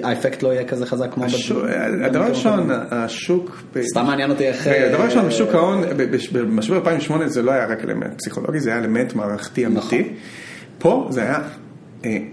האפקט 0.03 0.43
לא 0.43 0.53
יהיה 0.53 0.63
כזה 0.67 0.85
חזק 0.85 1.13
כמו... 1.13 1.25
השוק- 1.25 1.57
בד- 1.63 2.05
הדבר 2.05 2.31
אחרים? 2.31 2.69
השוק... 2.91 3.63
סתם 3.81 4.05
מעניין 4.05 4.31
אותי 4.31 4.47
איך... 4.47 4.67
הדבר 4.67 4.99
אה, 5.01 5.05
ראשון, 5.05 5.27
בשוק 5.27 5.55
ההון, 5.55 5.81
ב- 5.97 6.15
ב- 6.15 6.37
במשבר 6.37 6.75
2008 6.75 7.27
זה 7.27 7.41
לא 7.41 7.51
היה 7.51 7.65
רק 7.65 7.83
אלמנט 7.83 8.13
פסיכולוגי, 8.17 8.59
זה 8.59 8.69
היה 8.69 8.79
אלמנט 8.79 9.13
מערכתי 9.13 9.65
נכון. 9.65 9.97
אמיתי. 9.97 10.13
פה 10.79 11.07
זה 11.11 11.21
היה, 11.21 11.35
אה, 11.35 11.41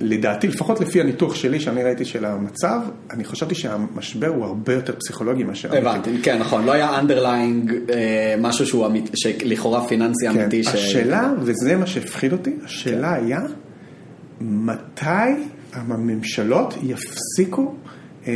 לדעתי, 0.01 0.49
לפחות 0.49 0.81
לפי 0.81 1.01
הניתוח 1.01 1.35
שלי, 1.35 1.61
שאני 1.61 1.83
ראיתי 1.83 2.05
של 2.05 2.25
המצב, 2.25 2.81
אני 3.11 3.25
חשבתי 3.25 3.55
שהמשבר 3.55 4.27
הוא 4.29 4.45
הרבה 4.45 4.73
יותר 4.75 4.95
פסיכולוגי 4.99 5.45
מאשר 5.45 5.69
אמיתי. 5.69 5.87
הבנתי, 5.89 6.23
כן, 6.23 6.39
נכון, 6.39 6.65
לא 6.65 6.73
היה 6.73 7.01
underlying 7.01 7.71
אה, 7.93 8.35
משהו 8.39 8.67
שהוא 8.67 8.87
אמיתי, 8.87 9.11
שלכאורה 9.15 9.89
פיננסי 9.89 10.29
כן, 10.33 10.41
אמיתי. 10.41 10.65
ש- 10.65 10.69
השאלה, 10.69 11.33
וזה 11.41 11.77
מה 11.77 11.87
שהפחיד 11.87 12.33
אותי, 12.33 12.57
השאלה 12.65 13.15
היה, 13.15 13.41
מתי 14.41 15.05
הממשלות 15.73 16.75
יפסיקו, 16.83 17.75
אה, 18.27 18.33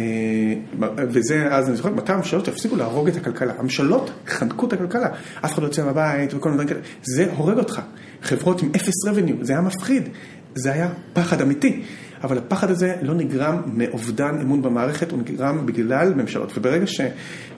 וזה 0.96 1.46
אז 1.50 1.68
אני 1.68 1.76
זוכר, 1.76 1.90
מתי 1.90 2.12
הממשלות 2.12 2.48
יפסיקו 2.48 2.76
להרוג 2.76 3.09
את 3.09 3.16
הכלכלה. 3.16 3.52
הממשלות 3.59 4.10
חנקו 4.26 4.66
את 4.66 4.72
הכלכלה, 4.72 5.09
אף 5.44 5.52
אחד 5.52 5.62
לא 5.62 5.66
יוצא 5.66 5.84
מהבית 5.84 6.34
וכל 6.34 6.50
מיני 6.50 6.64
דברים 6.64 6.82
כאלה, 6.82 6.94
זה 7.02 7.26
הורג 7.36 7.59
אותך. 7.59 7.80
חברות 8.22 8.62
עם 8.62 8.70
אפס 8.76 9.06
revenue, 9.09 9.32
זה 9.44 9.52
היה 9.52 9.62
מפחיד, 9.62 10.09
זה 10.55 10.73
היה 10.73 10.89
פחד 11.12 11.41
אמיתי. 11.41 11.83
אבל 12.24 12.39
הפחד 12.39 12.70
הזה 12.70 12.95
לא 13.03 13.15
נגרם 13.15 13.62
מאובדן 13.66 14.39
אמון 14.43 14.62
במערכת, 14.62 15.11
הוא 15.11 15.19
נגרם 15.19 15.66
בגלל 15.66 16.15
ממשלות. 16.15 16.59
וברגע 16.59 16.87
ש... 16.87 17.01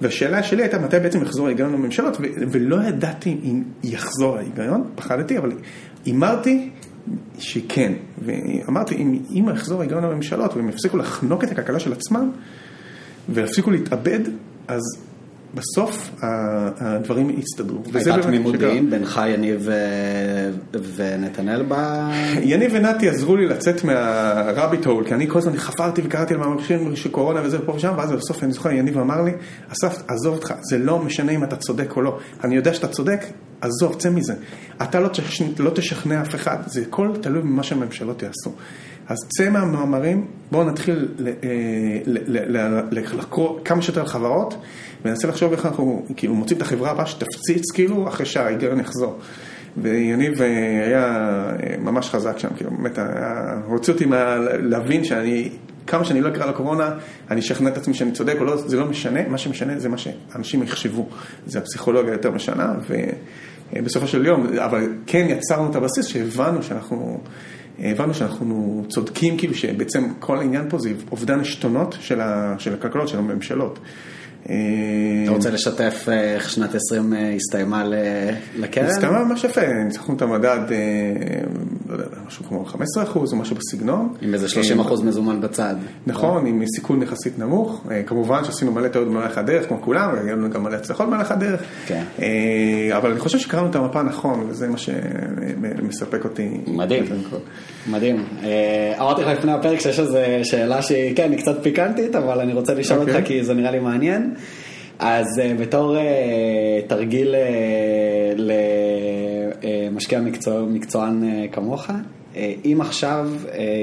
והשאלה 0.01 0.43
שלי 0.43 0.63
הייתה 0.63 0.79
מתי 0.79 1.01
בעצם 1.01 1.23
יחזור 1.23 1.47
ההיגיון 1.47 1.73
לממשלות, 1.73 2.17
ו... 2.21 2.25
ולא 2.51 2.77
ידעתי 2.89 3.41
אם 3.45 3.63
יחזור 3.85 4.37
ההיגיון, 4.37 4.91
פחדתי, 4.95 5.39
אבל 5.39 5.53
הימרתי 6.05 6.71
שכן. 7.39 7.93
ואמרתי, 8.19 8.95
אם, 8.95 9.19
אם 9.31 9.49
יחזור 9.55 9.81
ההיגיון 9.81 10.05
לממשלות 10.05 10.57
והם 10.57 10.69
יפסיקו 10.69 10.97
לחנוק 10.97 11.45
את 11.45 11.51
הכלכלה 11.51 11.79
של 11.79 11.93
עצמם, 11.93 12.31
ויפסיקו 13.29 13.71
להתאבד, 13.71 14.21
אז 14.69 14.83
בסוף 15.55 16.11
הדברים 16.21 17.31
יסתדרו. 17.31 17.83
הייתה 17.95 18.23
תמימות. 18.23 18.57
דעים 18.57 18.91
בינך, 18.91 19.21
יניב 19.29 19.69
ונתנאל 20.97 21.65
ב... 21.69 21.75
יניב 22.43 22.73
ונתי 22.75 23.09
עזרו 23.09 23.37
לי 23.37 23.47
לצאת 23.47 23.85
מהרביט 23.85 24.85
הול, 24.85 25.05
כי 25.05 25.15
אני 25.15 25.29
כל 25.29 25.39
הזמן 25.39 25.57
חפרתי 25.57 26.03
וקראתי 26.05 26.35
על 26.35 26.41
מאמרים 26.41 26.97
של 26.97 27.11
קורונה 27.11 27.41
וזה 27.45 27.59
ופה 27.61 27.73
ושם, 27.73 27.95
ואז 27.97 28.13
בסוף 28.13 28.45
אני 28.45 28.53
זוכר, 28.53 28.71
יניב 28.71 28.99
אמר 28.99 29.23
לי, 29.23 29.33
אסף, 29.73 30.03
עזוב 30.09 30.35
אותך, 30.35 30.55
זה 30.71 30.79
לא 30.79 30.99
משנה 30.99 31.33
אם 31.33 31.45
אתה 31.45 31.57
צודק 31.57 31.97
או 31.97 32.03
לא. 32.03 32.19
אני 32.45 32.57
יודע 32.57 32.75
שאתה 32.75 32.89
צודק, 32.89 33.25
עזוב, 33.61 33.95
צא 33.95 34.11
מזה. 34.11 34.35
אתה 34.83 35.01
לא, 35.01 35.09
תשכ... 35.09 35.43
לא 35.59 35.71
תשכנע 35.71 36.23
אף 36.23 36.35
אחד, 36.35 36.57
זה 36.67 36.83
הכל 36.89 37.11
תלוי 37.21 37.43
במה 37.43 37.63
שהממשלות 37.63 38.23
יעשו. 38.23 38.53
אז 39.09 39.17
צא 39.29 39.51
מהמאמרים, 39.51 40.27
בואו 40.51 40.65
נתחיל 40.65 41.09
ל- 41.19 41.29
אה, 42.57 42.93
כמה 43.65 43.83
שיותר 43.83 44.05
חברות, 44.05 44.57
וננסה 45.05 45.29
לחשוב 45.29 45.53
איך 45.53 45.67
אנחנו 45.67 46.07
כאילו 46.17 46.35
מוצאים 46.35 46.57
את 46.57 46.63
החברה 46.63 46.91
הבאה 46.91 47.07
שתפציץ 47.07 47.71
כאילו 47.75 48.09
אחרי 48.09 48.27
שההיגיון 48.27 48.81
יחזור. 48.81 49.19
ויניב 49.77 50.43
אה, 50.43 50.47
היה 50.87 51.05
אה, 51.63 51.77
ממש 51.79 52.11
חזק 52.11 52.39
שם, 52.39 52.49
כאילו 52.57 52.71
באמת 52.71 52.99
הוציא 53.67 53.93
אותי 53.93 54.05
להבין 54.63 55.05
שאני, 55.05 55.51
כמה 55.87 56.05
שאני 56.05 56.21
לא 56.21 56.29
אקרא 56.29 56.47
לקורונה, 56.47 56.91
אני 57.31 57.41
אשכנע 57.41 57.71
את 57.71 57.77
עצמי 57.77 57.95
שאני 57.95 58.13
צודק 58.13 58.37
או 58.41 58.45
לא, 58.45 58.57
זה 58.57 58.77
לא 58.77 58.87
משנה, 58.87 59.29
מה 59.29 59.39
שמשנה 59.39 59.79
זה 59.79 59.89
מה 59.89 59.97
שאנשים 59.99 60.63
יחשבו, 60.63 61.09
זה 61.47 61.59
הפסיכולוגיה 61.59 62.13
יותר 62.13 62.31
משנה, 62.31 62.75
ובסופו 63.73 64.07
של 64.07 64.27
יום, 64.27 64.47
אבל 64.59 64.89
כן 65.07 65.27
יצרנו 65.29 65.71
את 65.71 65.77
הבסיס 65.77 66.07
שהבנו 66.07 66.63
שאנחנו, 66.63 67.21
הבנו 67.79 68.15
שאנחנו 68.15 68.85
צודקים, 68.89 69.39
כאילו 69.39 69.55
שבעצם 69.55 70.09
כל 70.19 70.39
העניין 70.39 70.71
פה 70.71 70.79
זה 70.79 70.93
אובדן 71.13 71.41
עשתונות 71.41 71.97
של, 72.01 72.21
של 72.59 72.75
הכלכלות, 72.75 73.09
של 73.09 73.19
הממשלות. 73.19 73.79
אתה 74.45 75.33
רוצה 75.33 75.51
לשתף 75.51 76.07
אה, 76.09 76.35
איך 76.35 76.51
שנת 76.51 76.75
20 76.75 77.15
אה, 77.15 77.33
הסתיימה 77.35 77.85
לקרן? 78.57 78.87
הסתיימה 78.87 79.25
ממש 79.25 79.45
יפה, 79.45 79.61
ניצחנו 79.85 80.17
את 80.17 80.23
המדד, 80.23 80.59
אה, 80.71 80.77
לא 81.89 81.95
יודע, 81.95 82.07
משהו 82.27 82.45
כמו 82.45 82.65
15 82.65 83.05
אחוז 83.05 83.33
או 83.33 83.39
משהו 83.39 83.57
בסגנון. 83.57 84.15
עם 84.21 84.35
איזה 84.35 84.49
30 84.49 84.81
אחוז 84.81 85.03
מזומן 85.03 85.41
בצד. 85.41 85.75
נכון, 86.07 86.47
עם 86.47 86.63
סיכון 86.67 87.03
יחסית 87.03 87.39
נמוך. 87.39 87.87
אה, 87.91 88.03
כמובן 88.03 88.45
שעשינו 88.45 88.73
מלא 88.73 88.89
טעויות 88.89 89.11
במהלך 89.11 89.39
הדרך, 89.39 89.69
כמו 89.69 89.83
כולם, 89.83 90.11
והיו 90.15 90.37
לנו 90.37 90.51
גם 90.51 90.63
מלא 90.63 90.77
הצלחות 90.77 91.07
במהלך 91.07 91.31
הדרך. 91.31 91.63
כן. 91.87 92.05
אה, 92.23 92.97
אבל 92.97 93.11
אני 93.11 93.21
חושב 93.21 93.39
שקראנו 93.39 93.71
את 93.71 93.77
המפה 93.77 94.03
נכון, 94.03 94.47
וזה 94.49 94.69
מה 94.69 94.79
שמספק 94.79 96.25
אותי. 96.25 96.49
מדהים. 96.67 97.05
מדהים. 97.91 98.25
אה, 98.43 98.95
אמרתי 99.01 99.23
לך 99.23 99.29
לפני 99.29 99.53
הפרק 99.53 99.81
שיש 99.81 100.01
איזו 100.01 100.19
שאלה 100.43 100.83
שהיא, 100.83 101.17
כן, 101.17 101.31
היא 101.31 101.39
קצת 101.39 101.63
פיקנטית, 101.63 102.15
אבל 102.15 102.41
אני 102.41 102.53
רוצה 102.53 102.75
לשאול 102.75 103.01
אוקיי. 103.01 103.15
אותך 103.15 103.27
כי 103.27 103.45
זה 103.45 103.55
נראה 103.55 103.71
לי 103.71 103.79
מעניין. 103.79 104.34
אז 104.99 105.39
אה, 105.39 105.55
בתור 105.55 105.97
אה, 105.97 106.03
תרגיל 106.87 107.35
אה, 107.35 108.33
למשקיע 109.91 110.21
מקצוע, 110.21 110.63
מקצוען 110.63 111.23
כמוך, 111.53 111.91
אם 112.65 112.79
עכשיו 112.81 113.31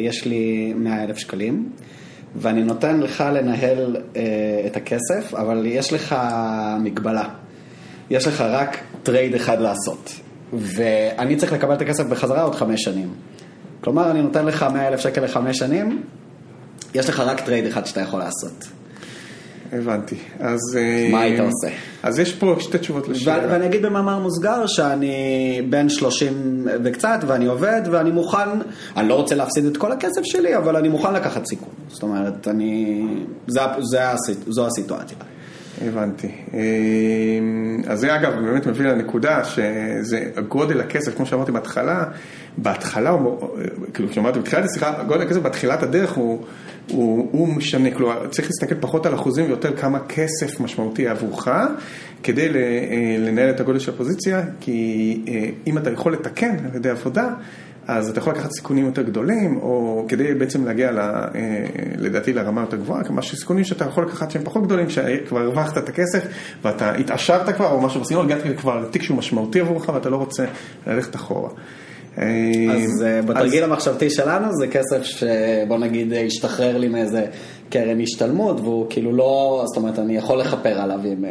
יש 0.03 0.25
לי 0.25 0.73
100 0.75 1.03
אלף 1.03 1.17
שקלים, 1.17 1.69
ואני 2.35 2.63
נותן 2.63 2.99
לך 2.99 3.23
לנהל 3.33 3.97
את 4.65 4.77
הכסף, 4.77 5.33
אבל 5.33 5.65
יש 5.65 5.93
לך 5.93 6.15
מגבלה. 6.79 7.29
יש 8.09 8.27
לך 8.27 8.41
רק 8.41 8.77
trade 9.03 9.35
אחד 9.35 9.61
לעשות, 9.61 10.11
ואני 10.53 11.35
צריך 11.35 11.53
לקבל 11.53 11.73
את 11.73 11.81
הכסף 11.81 12.05
בחזרה 12.05 12.41
עוד 12.41 12.55
חמש 12.55 12.83
שנים. 12.83 13.13
כלומר, 13.81 14.11
אני 14.11 14.21
נותן 14.21 14.45
לך 14.45 14.63
100 14.63 14.87
אלף 14.87 14.99
שקל 14.99 15.23
לחמש 15.23 15.57
שנים, 15.57 16.03
יש 16.93 17.09
לך 17.09 17.19
רק 17.19 17.39
טרייד 17.39 17.65
אחד 17.65 17.85
שאתה 17.85 18.01
יכול 18.01 18.19
לעשות. 18.19 18.80
הבנתי. 19.71 20.15
אז... 20.39 20.59
אה, 20.77 21.09
מה 21.11 21.21
היית 21.21 21.39
עושה? 21.39 21.67
אז 22.03 22.19
יש 22.19 22.33
פה 22.33 22.55
שתי 22.59 22.77
תשובות 22.77 23.07
לשאלה. 23.07 23.53
ואני 23.53 23.65
אגיד 23.65 23.81
במאמר 23.81 24.19
מוסגר 24.19 24.67
שאני 24.67 25.61
בן 25.69 25.89
30 25.89 26.67
וקצת 26.83 27.19
ואני 27.27 27.45
עובד 27.45 27.81
ואני 27.91 28.11
מוכן, 28.11 28.49
אני 28.97 29.09
לא 29.09 29.13
רוצה 29.13 29.35
להפסיד 29.35 29.65
את 29.65 29.77
כל 29.77 29.91
הכסף 29.91 30.21
שלי, 30.23 30.57
אבל 30.57 30.75
אני 30.75 30.89
מוכן 30.89 31.13
לקחת 31.13 31.45
סיכון. 31.45 31.73
זאת 31.87 32.03
אומרת, 32.03 32.47
אני, 32.47 33.03
זה, 33.47 33.61
זה, 33.81 33.99
זו 34.47 34.67
הסיטואציה. 34.67 35.17
הבנתי. 35.87 36.27
אה, 36.53 36.59
אז 37.87 37.99
זה 37.99 38.15
אגב 38.15 38.33
באמת 38.33 38.67
מביא 38.67 38.85
לנקודה 38.85 39.43
שזה 39.43 40.25
גודל 40.47 40.81
הכסף, 40.81 41.15
כמו 41.15 41.25
שאמרתי 41.25 41.51
בהתחלה, 41.51 42.05
בהתחלה, 42.57 43.17
כאילו 43.93 44.09
כשאמרתי 44.09 44.39
בתחילת 44.39 44.65
השיחה, 44.65 45.03
גודל 45.03 45.21
הכסף 45.21 45.39
בתחילת 45.39 45.83
הדרך 45.83 46.11
הוא, 46.11 46.45
הוא, 46.91 47.29
הוא 47.31 47.47
משנה, 47.47 47.91
כלומר 47.91 48.27
צריך 48.27 48.47
להסתכל 48.47 48.75
פחות 48.81 49.05
על 49.05 49.15
אחוזים 49.15 49.45
ויותר 49.45 49.77
כמה 49.77 49.99
כסף 49.99 50.59
משמעותי 50.59 51.07
עבורך, 51.07 51.47
כדי 52.23 52.47
אה, 52.47 53.15
לנהל 53.19 53.49
את 53.49 53.59
הגודל 53.59 53.79
של 53.79 53.91
הפוזיציה, 53.91 54.41
כי 54.59 55.21
אה, 55.27 55.49
אם 55.67 55.77
אתה 55.77 55.91
יכול 55.91 56.13
לתקן 56.13 56.55
על 56.69 56.75
ידי 56.75 56.89
עבודה, 56.89 57.29
אז 57.97 58.09
אתה 58.09 58.19
יכול 58.19 58.33
לקחת 58.33 58.51
סיכונים 58.51 58.85
יותר 58.85 59.01
גדולים, 59.01 59.57
או 59.61 60.05
כדי 60.07 60.33
בעצם 60.33 60.65
להגיע, 60.65 60.91
ל, 60.91 60.99
אה, 60.99 61.29
לדעתי, 61.97 62.33
לרמה 62.33 62.61
יותר 62.61 62.77
גבוהה, 62.77 63.03
כמה 63.03 63.21
סיכונים 63.21 63.63
שאתה 63.63 63.85
יכול 63.85 64.03
לקחת 64.03 64.31
שהם 64.31 64.43
פחות 64.43 64.63
גדולים, 64.63 64.89
שכבר 64.89 65.39
הרווחת 65.39 65.77
את 65.77 65.89
הכסף, 65.89 66.27
ואתה 66.63 66.91
התעשרת 66.91 67.55
כבר, 67.55 67.71
או 67.71 67.81
משהו 67.81 68.01
בסגנון, 68.01 68.25
הגעת 68.31 68.57
כבר 68.57 68.79
לתיק 68.79 69.01
שהוא 69.01 69.17
משמעותי 69.17 69.59
עבורך, 69.59 69.89
ואתה 69.89 70.09
לא 70.09 70.15
רוצה 70.15 70.45
ללכת 70.87 71.15
אחורה. 71.15 71.49
אה, 72.17 72.25
אז 72.75 73.03
אה, 73.03 73.21
בתרגיל 73.21 73.63
המחשבתי 73.63 74.09
שלנו 74.09 74.47
זה 74.59 74.67
כסף 74.67 75.03
שבוא 75.03 75.77
נגיד 75.77 76.13
השתחרר 76.13 76.77
לי 76.77 76.87
מאיזה 76.87 77.25
קרן 77.69 78.01
השתלמות 78.01 78.59
והוא 78.59 78.85
כאילו 78.89 79.11
לא, 79.11 79.63
זאת 79.67 79.77
אומרת 79.77 79.99
אני 79.99 80.17
יכול 80.17 80.39
לכפר 80.39 80.81
עליו 80.81 80.99
עם... 81.05 81.25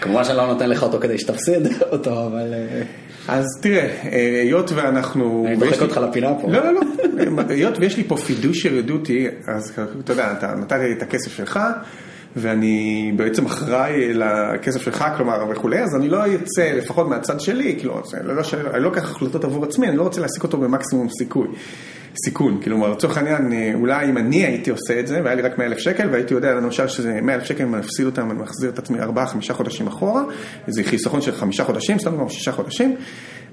כמובן 0.00 0.24
שאני 0.24 0.36
לא 0.36 0.46
נותן 0.46 0.70
לך 0.70 0.82
אותו 0.82 1.00
כדי 1.00 1.18
שתפסיד 1.18 1.66
אותו, 1.92 2.26
אבל... 2.26 2.54
אה, 2.54 2.82
אז 3.28 3.46
תראה, 3.62 3.88
אה, 4.12 4.40
היות 4.42 4.72
ואנחנו... 4.74 5.44
אני 5.46 5.56
דוחק 5.56 5.82
אותך 5.82 5.96
לפינה 5.96 6.34
פה. 6.42 6.48
לא, 6.50 6.64
לא, 6.64 6.72
לא. 6.72 7.42
היות 7.48 7.78
ויש 7.78 7.96
לי 7.96 8.04
פה 8.04 8.16
פידושרי 8.16 8.82
דוטי, 8.82 9.26
אז 9.46 9.72
אתה 10.04 10.12
יודע, 10.12 10.32
אתה 10.32 10.46
נתת 10.46 10.76
לי 10.76 10.92
את 10.92 11.02
הכסף 11.02 11.36
שלך, 11.36 11.60
ואני 12.36 13.12
בעצם 13.16 13.46
אחראי 13.46 14.14
לכסף 14.14 14.82
שלך, 14.82 15.04
כלומר, 15.16 15.44
וכולי, 15.50 15.82
אז 15.82 15.96
אני 15.96 16.08
לא 16.08 16.26
אצא, 16.26 16.72
לפחות 16.76 17.08
מהצד 17.08 17.40
שלי, 17.40 17.74
כאילו, 17.78 18.02
לא, 18.24 18.42
אני 18.74 18.82
לא 18.82 18.88
אקח 18.88 19.10
החלטות 19.10 19.44
עבור 19.44 19.64
עצמי, 19.64 19.88
אני 19.88 19.96
לא 19.96 20.02
רוצה 20.02 20.20
להעסיק 20.20 20.42
אותו 20.42 20.58
במקסימום 20.58 21.08
סיכוי. 21.18 21.48
סיכון, 22.24 22.60
כלומר 22.64 22.90
לצורך 22.90 23.16
העניין 23.16 23.52
אה, 23.52 23.72
אולי 23.74 24.08
אם 24.10 24.18
אני 24.18 24.46
הייתי 24.46 24.70
עושה 24.70 25.00
את 25.00 25.06
זה 25.06 25.20
והיה 25.24 25.34
לי 25.34 25.42
רק 25.42 25.58
100 25.58 25.66
אלף 25.66 25.78
שקל 25.78 26.08
והייתי 26.12 26.34
יודע 26.34 26.54
למשל 26.54 26.88
שזה 26.88 27.20
100 27.22 27.34
אלף 27.34 27.44
שקל 27.44 27.62
אם 27.62 27.74
אני 27.74 27.82
מפסיד 27.82 28.06
אותם 28.06 28.30
אני 28.30 28.42
מחזיר 28.42 28.70
את 28.70 28.78
עצמי 28.78 28.98
4-5 29.00 29.52
חודשים 29.52 29.86
אחורה, 29.86 30.22
זה 30.66 30.82
חיסכון 30.84 31.20
של 31.20 31.32
5 31.32 31.60
חודשים, 31.60 31.98
סתם 31.98 32.10
כבר 32.10 32.28
6 32.28 32.48
חודשים, 32.48 32.96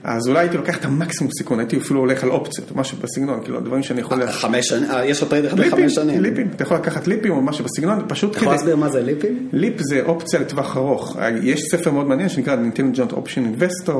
אז 0.07 0.27
אולי 0.27 0.39
הייתי 0.39 0.57
לוקח 0.57 0.77
את 0.77 0.85
המקסימום 0.85 1.33
סיכון, 1.37 1.59
הייתי 1.59 1.77
אפילו 1.77 1.99
הולך 1.99 2.23
על 2.23 2.29
אופציות, 2.29 2.71
משהו 2.75 2.97
בסגנון, 3.01 3.43
כאילו 3.43 3.59
דברים 3.59 3.83
שאני 3.83 4.01
יכול... 4.01 4.27
חמש 4.27 4.67
שנים, 4.67 4.91
אה, 4.91 5.05
יש 5.05 5.23
לך 5.23 5.29
trade 5.29 5.45
אחד 5.45 5.59
לחמש 5.59 5.95
שנים. 5.95 6.21
ליפים, 6.21 6.49
אתה 6.55 6.63
יכול 6.63 6.77
לקחת 6.77 7.07
ליפים 7.07 7.31
או 7.31 7.41
משהו 7.41 7.65
בסגנון, 7.65 8.05
פשוט 8.07 8.31
אתה 8.31 8.39
יכול 8.39 8.53
להסביר 8.53 8.75
מה 8.75 8.89
זה 8.89 9.01
ליפים? 9.01 9.49
LEAP 9.53 9.73
זה 9.79 10.01
אופציה 10.05 10.39
לטווח 10.39 10.77
ארוך. 10.77 11.17
יש 11.43 11.61
ספר 11.61 11.91
מאוד 11.91 12.07
מעניין 12.07 12.29
שנקרא 12.29 12.55
Intelligent 12.55 13.13
Option 13.13 13.59
Investor. 13.59 13.91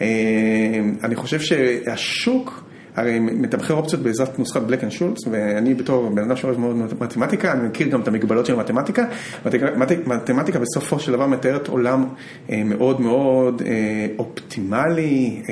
אה, 0.00 0.06
אני 1.04 1.16
חושב 1.16 1.40
שהשוק, 1.40 2.62
הרי 2.98 3.18
מתמחר 3.18 3.74
אופציות 3.74 4.02
בעזרת 4.02 4.38
נוסחת 4.38 4.62
Black 4.62 4.84
and 4.84 4.92
Scholes, 4.92 5.18
ואני 5.30 5.74
בתור 5.74 6.08
בן 6.08 6.22
אדם 6.22 6.36
שאוהב 6.36 6.58
מאוד 6.58 6.76
מתמטיקה, 7.00 7.52
אני 7.52 7.68
מכיר 7.68 7.88
גם 7.88 8.00
את 8.00 8.08
המגבלות 8.08 8.46
של 8.46 8.56
מתמטיקה. 8.56 9.04
מתמטיקה 10.06 10.58
בסופו 10.58 11.00
של 11.00 11.12
דבר 11.12 11.26
מתארת 11.26 11.68
עולם 11.68 12.04
אה, 12.50 12.62
מאוד 12.64 13.00
מאוד 13.00 13.62
אה, 13.66 14.06
אופטימלי. 14.18 15.42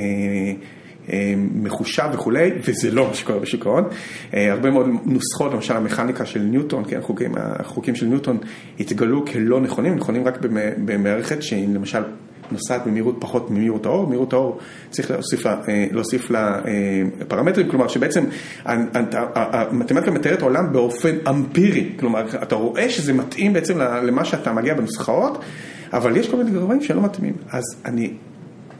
מחושב 1.54 2.08
וכולי, 2.12 2.50
וזה 2.64 2.90
לא 2.90 3.08
מה 3.08 3.14
שקורה 3.14 3.38
בשוק 3.38 3.66
ההון. 3.66 3.84
הרבה 4.32 4.70
מאוד 4.70 4.86
נוסחות, 5.04 5.52
למשל 5.52 5.76
המכניקה 5.76 6.26
של 6.26 6.40
ניוטון, 6.40 6.84
כן, 6.88 6.98
החוקים, 6.98 7.34
החוקים 7.36 7.94
של 7.94 8.06
ניוטון 8.06 8.38
התגלו 8.80 9.24
כלא 9.26 9.60
נכונים, 9.60 9.94
נכונים 9.94 10.24
רק 10.24 10.38
במערכת 10.84 11.42
שהיא 11.42 11.68
למשל 11.74 12.02
נוסעת 12.52 12.86
במהירות 12.86 13.16
פחות 13.18 13.50
ממהירות 13.50 13.86
האור, 13.86 14.06
מהירות 14.06 14.32
האור 14.32 14.58
צריך 14.90 15.10
להוסיף 15.10 15.46
לה, 15.46 15.60
להוסיף 15.92 16.30
לה 16.30 16.60
פרמטרים, 17.28 17.68
כלומר 17.68 17.88
שבעצם 17.88 18.24
המתמטיקה 18.64 20.10
מתארת 20.10 20.42
העולם 20.42 20.72
באופן 20.72 21.16
אמפירי, 21.28 21.92
כלומר 22.00 22.26
אתה 22.42 22.54
רואה 22.54 22.90
שזה 22.90 23.12
מתאים 23.12 23.52
בעצם 23.52 23.78
למה 23.78 24.24
שאתה 24.24 24.52
מגיע 24.52 24.74
בנוסחאות, 24.74 25.38
אבל 25.92 26.16
יש 26.16 26.30
כל 26.30 26.36
מיני 26.36 26.50
דברים 26.50 26.82
שלא 26.82 27.02
מתאימים, 27.02 27.34
אז 27.50 27.64
אני 27.84 28.12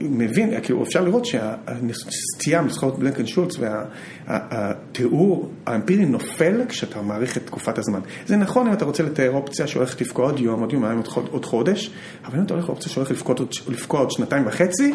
מבין, 0.00 0.60
כאילו 0.62 0.82
אפשר 0.82 1.04
לראות 1.04 1.24
שהסטייה 1.24 2.62
מנוסחאות 2.62 2.98
בלנקן 2.98 3.26
שולץ 3.26 3.56
והתיאור 4.28 5.48
האמפירי 5.66 6.04
נופל 6.04 6.60
כשאתה 6.68 7.02
מעריך 7.02 7.36
את 7.36 7.46
תקופת 7.46 7.78
הזמן. 7.78 8.00
זה 8.26 8.36
נכון 8.36 8.66
אם 8.66 8.72
אתה 8.72 8.84
רוצה 8.84 9.02
לתאר 9.02 9.30
אופציה 9.30 9.66
שהולכת 9.66 10.00
לפקוע 10.00 10.24
עוד 10.24 10.40
יום, 10.40 10.60
עוד 10.60 10.72
יומיים, 10.72 11.02
עוד 11.30 11.44
חודש, 11.44 11.90
אבל 12.24 12.38
אם 12.38 12.44
אתה 12.44 12.54
הולך 12.54 12.68
לאופציה 12.68 12.92
שהולכת 12.92 13.14
לפקוע 13.68 14.00
עוד 14.00 14.10
שנתיים 14.10 14.46
וחצי, 14.46 14.94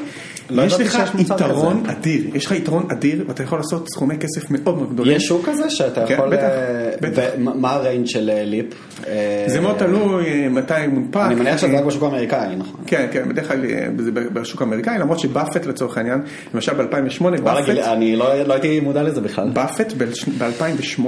לא 0.49 0.61
יש 0.61 0.79
לך 0.79 0.97
יתרון 1.19 1.83
כזה. 1.83 1.91
אדיר, 1.91 2.35
יש 2.35 2.45
לך 2.45 2.51
יתרון 2.51 2.87
אדיר 2.91 3.25
ואתה 3.27 3.43
יכול 3.43 3.59
לעשות 3.59 3.89
סכומי 3.89 4.17
כסף 4.17 4.51
מאוד 4.51 4.77
מאוד 4.77 4.93
גדולים. 4.93 5.17
יש 5.17 5.23
שוק 5.23 5.45
כזה 5.49 5.69
שאתה 5.69 6.05
כן, 6.07 6.13
יכול... 6.13 6.29
בטח, 6.29 6.43
אה, 6.43 6.91
בטח. 7.01 7.21
ומה 7.37 7.71
הריינג' 7.71 8.05
של 8.05 8.29
אה, 8.29 8.43
ליפ? 8.45 8.65
אה, 9.07 9.45
זה 9.47 9.59
מאוד 9.59 9.77
תלוי 9.77 10.43
אה, 10.43 10.49
מתי 10.49 10.87
מונפק. 10.87 11.21
אני 11.25 11.35
מניח 11.35 11.57
שזה 11.57 11.79
רק 11.79 11.85
בשוק 11.85 12.03
האמריקאי, 12.03 12.55
נכון? 12.55 12.81
כן, 12.87 13.07
כן, 13.11 13.29
בדרך 13.29 13.47
כלל 13.47 13.65
אה, 13.65 13.87
זה 13.97 14.11
בשוק 14.11 14.61
האמריקאי, 14.61 14.99
למרות 14.99 15.19
שבאפט 15.19 15.65
לצורך 15.65 15.97
העניין, 15.97 16.21
למשל 16.53 16.73
ב-2008, 16.73 17.21
וואלה, 17.21 17.37
באפט, 17.37 17.77
אני 17.77 18.15
לא 18.15 18.43
לא 18.43 18.53
הייתי 18.53 18.79
מודע 18.79 19.03
לזה 19.03 19.20
בכלל. 19.21 19.49
באפט 19.49 19.93
ב-2008 19.97 21.01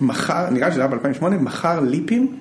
מכר, 0.00 0.50
נראה 0.50 0.72
שזה 0.72 0.80
היה 0.80 0.88
ב-2008, 0.88 1.24
מכר 1.24 1.80
ליפים, 1.80 2.36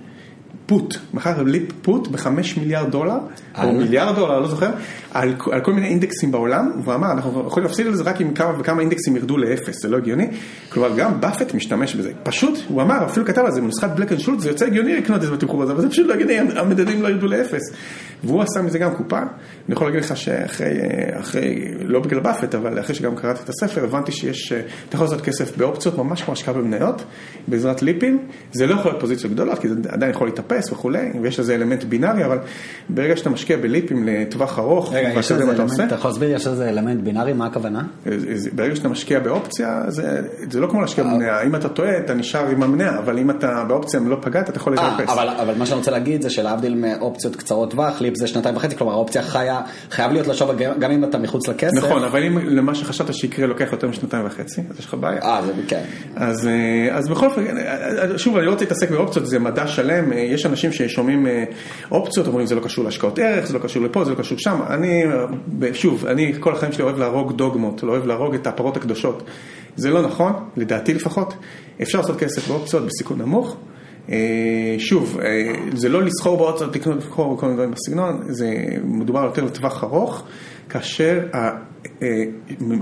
פוט, 0.73 0.95
מכר 1.13 1.43
ליפ 1.43 1.71
פוט 1.81 2.07
בחמש 2.07 2.57
מיליארד 2.57 2.91
דולר, 2.91 3.17
או 3.57 3.61
על? 3.61 3.71
מיליארד 3.71 4.15
דולר, 4.15 4.39
לא 4.39 4.47
זוכר, 4.47 4.69
על, 5.13 5.35
על 5.51 5.61
כל 5.61 5.73
מיני 5.73 5.87
אינדקסים 5.87 6.31
בעולם, 6.31 6.71
והוא 6.83 6.95
אמר, 6.95 7.11
אנחנו 7.11 7.43
יכולים 7.47 7.67
להפסיד 7.67 7.87
על 7.87 7.95
זה 7.95 8.03
רק 8.03 8.21
אם 8.21 8.33
כמה 8.33 8.59
וכמה 8.59 8.81
אינדקסים 8.81 9.15
ירדו 9.15 9.37
לאפס, 9.37 9.81
זה 9.81 9.89
לא 9.89 9.97
הגיוני, 9.97 10.27
כלומר 10.69 10.97
גם 10.97 11.21
באפט 11.21 11.53
משתמש 11.53 11.95
בזה, 11.95 12.11
פשוט, 12.23 12.59
הוא 12.67 12.81
אמר, 12.81 13.05
אפילו 13.05 13.25
כתב 13.25 13.41
על 13.41 13.51
זה 13.51 13.61
בנוסחת 13.61 13.89
Black 13.89 14.11
and 14.11 14.19
Scholes, 14.19 14.39
זה 14.39 14.49
יוצא 14.49 14.65
הגיוני 14.65 14.95
לקנות 14.95 15.23
את 15.23 15.25
זה 15.25 15.31
בתמחור 15.31 15.63
הזה, 15.63 15.73
אבל 15.73 15.81
זה 15.81 15.89
פשוט 15.89 16.07
לא 16.07 16.13
הגיוני, 16.13 16.37
המדדים 16.37 17.01
לא 17.01 17.07
ירדו 17.07 17.27
לאפס, 17.27 17.61
והוא 18.23 18.41
עשה 18.41 18.61
מזה 18.61 18.79
גם 18.79 18.95
קופה, 18.95 19.19
אני 19.19 19.27
יכול 19.69 19.87
להגיד 19.87 20.01
לך 20.03 20.17
שאחרי, 20.17 20.67
אחרי, 21.19 21.73
לא 21.79 21.99
בגלל 21.99 22.19
באפט, 22.19 22.55
אבל 22.55 22.79
אחרי 22.79 22.95
שגם 22.95 23.15
קראתי 23.15 23.39
את 23.43 23.49
הספר, 23.49 23.83
הבנתי 23.83 24.11
שיש, 24.11 24.53
אתה 24.53 24.95
יכול 24.95 25.05
לעשות 25.05 25.21
כסף 25.21 25.57
באופציות, 25.57 25.97
ממש 25.97 26.21
כמו 26.21 26.33
השקעה 26.33 26.53
במניות, 26.53 27.03
בעזרת 27.47 27.81
ליפים, 27.81 28.19
זה 28.51 28.67
לא 28.67 28.73
יכול 28.73 28.91
להיות 28.91 29.01
פוזיציות 29.01 29.33
גדולות, 29.33 29.59
כי 29.59 29.69
זה 29.69 29.75
עדיין 29.87 30.11
יכול 30.11 30.27
להתאפס 30.27 30.62
וכולי, 30.71 31.09
ויש 31.21 31.39
לזה 31.39 31.55
אלמנט 31.55 31.83
בינארי, 31.83 32.25
אבל 32.25 32.37
ברגע 32.89 33.17
שאתה 33.17 33.29
משקיע 33.29 33.57
בליפים 33.57 34.03
לטווח 34.07 34.59
ארוך, 34.59 34.93
רגע, 34.93 35.09
יש 35.19 35.31
אתה 35.31 35.43
אלמנט, 35.43 35.79
אתה 35.87 35.95
יכול 35.95 36.09
להסביר, 36.11 36.31
יש 36.35 36.47
איזה 36.47 36.69
אלמנט 36.69 37.01
בינארי, 37.03 37.33
מה 37.33 37.45
הכוונה? 37.45 37.81
ברגע 38.53 38.75
שאתה 38.75 38.89
משקיע 38.89 39.19
באופציה, 39.19 39.83
זה, 39.87 40.21
זה 40.51 40.59
לא 40.59 40.67
כמו 40.67 40.81
להשקיע 40.81 41.03
במניה, 41.03 41.41
אם 41.41 41.55
אתה 41.55 41.69
טועה, 41.69 41.97
אתה 41.97 42.13
נשאר 42.13 42.49
עם 42.49 42.63
המניה, 42.63 42.97
אבל 42.97 43.17
אם 43.19 43.29
אתה 43.29 43.63
באופציה 43.67 43.99
לא 43.99 44.17
פגעת, 44.21 44.49
אתה 44.49 44.57
יכול 44.57 44.79
אה, 44.79 44.89
להתאפס. 44.97 45.09
אבל, 45.17 45.29
אבל 45.29 45.53
מה 45.57 45.65
שאני 45.65 45.77
רוצה 45.77 45.91
להגיד 45.91 46.21
זה 46.21 46.29
שלהבדיל 46.29 46.75
מאופציות 46.75 47.35
קצרות 47.35 47.71
טווח, 47.71 48.01
ליפ 48.01 48.13
זה 48.17 48.27
שנתיים 48.27 48.55
וחצי, 48.55 48.75
כלומר 48.75 48.93
האופציה 48.93 49.21
חיה, 49.21 49.61
חייב 49.91 50.11
להיות 50.11 50.27
לה 50.27 50.33
שווי 50.33 50.55
גם- 50.79 50.91
אם 50.91 51.03
אתה 51.03 51.17
מחוץ 51.17 51.47
לכסף. 51.47 51.77
נכון, 51.77 52.03
אבל 52.03 52.23
אם 52.23 52.37
למה 52.37 52.75
שחשבת 52.75 53.13
שיקרה 53.13 53.47
לוקח 53.47 53.67
יותר 53.71 53.87
משנתיים 53.87 54.25
וחצי, 54.25 54.61
אז 54.69 54.79
יש 54.79 54.85
לך 54.85 54.93
בעיה. 54.93 55.21
אה, 55.21 55.41
זה 55.45 55.51
כן. 55.67 55.81
אז, 56.15 56.47
אה, 56.47 56.97
אז 56.97 57.09
בכל 57.09 57.25
אופן, 57.25 57.57
אה, 57.57 58.17
שוב, 58.17 58.37
אני 58.37 58.45
לא 58.45 58.51
רוצה 58.51 58.63
להתעסק 58.65 58.91
באופציות, 58.91 59.25
זה 59.25 59.39
מדע 59.39 59.67
שלם, 59.67 60.13
אה, 60.13 60.17
יש 60.43 60.47
אנשים 60.47 60.71
ששומעים 60.71 61.27
אה, 61.27 61.43
אופציות, 61.91 62.27
אומרים 62.27 62.47
זה 62.47 62.55
לא 62.55 62.61
קשור 62.61 62.85
להשקעות 62.85 63.19
ערך, 63.19 63.45
זה 63.45 63.53
לא 63.53 63.59
קשור 63.59 63.83
לפה, 63.83 64.05
זה 64.05 64.11
לא 64.11 64.15
קשור 64.15 64.37
שם, 64.37 64.59
אני, 64.69 65.03
אה, 65.05 65.73
שוב, 65.73 66.05
אני 66.05 66.33
כל 66.39 66.53
החיים 66.53 66.71
שלי 66.71 66.83
אוהב 66.83 66.97
להרוג 66.97 67.31
דוגמות, 67.31 67.83
לא 67.83 67.91
אוהב 67.91 68.05
להרוג 68.05 68.35
את 68.35 68.47
הפרות 68.47 68.77
הקדושות. 68.77 69.23
זה 69.75 69.89
לא 69.89 70.01
נכון, 70.01 70.33
לדעתי 70.57 70.93
לפחות, 70.93 71.33
אפשר 71.81 71.97
לעשות 71.97 72.19
כסף 72.19 72.47
באופציות 72.47 72.85
בסיכון 72.85 73.21
נמוך. 73.21 73.57
אה, 74.09 74.75
שוב, 74.77 75.19
זה 75.73 75.89
לא 75.89 76.03
לסחור 76.03 76.37
באופציות, 76.37 76.75
לקנות 76.75 76.97
לבחור 76.97 77.37
כל 77.37 77.45
מיני 77.45 77.55
דברים 77.55 77.71
בסגנון, 77.71 78.21
זה 78.27 78.53
מדובר 78.83 79.23
יותר 79.23 79.43
לטווח 79.43 79.83
ארוך, 79.83 80.23
כאשר 80.69 81.19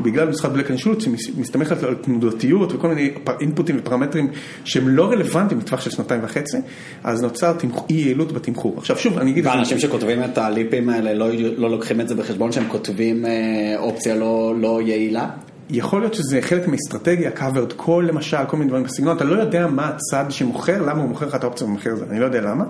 בגלל 0.04 0.28
נוסחת 0.28 0.52
Black 0.52 0.72
and 0.72 0.80
שמסתמכת 0.80 1.84
על 1.84 1.96
תנודתיות 1.96 2.74
וכל 2.74 2.88
מיני 2.88 3.12
אינפוטים 3.40 3.76
ופרמטרים 3.80 4.28
שהם 4.66 4.88
לא 4.88 5.12
רלוונטיים 5.12 5.60
לטווח 5.60 5.82
של 5.82 5.90
שנתיים 5.90 6.24
וחצי, 6.24 6.58
אז 7.04 7.24
נוצר 7.24 7.54
אי 7.90 7.96
יעילות 7.96 8.32
בתמחור. 8.32 8.78
עכשיו 8.78 8.98
שוב, 8.98 9.18
אני 9.18 9.32
אגיד... 9.32 9.48
ואנשים 9.48 9.80
שכותבים 9.80 10.24
את 10.24 10.38
הליפסים 10.38 10.90
האלה 10.90 11.14
לא, 11.14 11.28
לא 11.58 11.70
לוקחים 11.70 12.02
את 12.02 12.08
זה 12.08 12.16
בחשבון 12.16 12.52
שהם 12.52 12.68
כותבים 12.68 13.26
אה, 13.26 13.32
אופציה 13.78 14.16
לא, 14.16 14.54
לא 14.58 14.82
יעילה? 14.82 15.30
יכול 15.70 16.02
להיות 16.02 16.14
שזה 16.14 16.42
חלק 16.42 16.68
מאסטרטגיה, 16.68 17.32
covered 17.38 17.82
call 17.82 18.02
למשל, 18.02 18.38
כל 18.48 18.58
מיני 18.58 18.70
דברים 18.70 18.84
בסגנון, 18.84 19.16
אתה 19.16 19.24
לא 19.24 19.42
יודע 19.42 19.68
מה 19.68 19.88
הצד 19.88 20.26
שמוכר, 20.30 20.82
למה 20.82 21.02
הוא 21.02 21.10
מוכר 21.10 21.26
לך 21.26 21.36
את 21.36 21.44
האופציה 21.44 21.68
במחיר 21.68 21.94
הזה, 21.94 22.06
אני 22.10 22.20
לא 22.20 22.26
יודע 22.26 22.42
למה. 22.42 22.64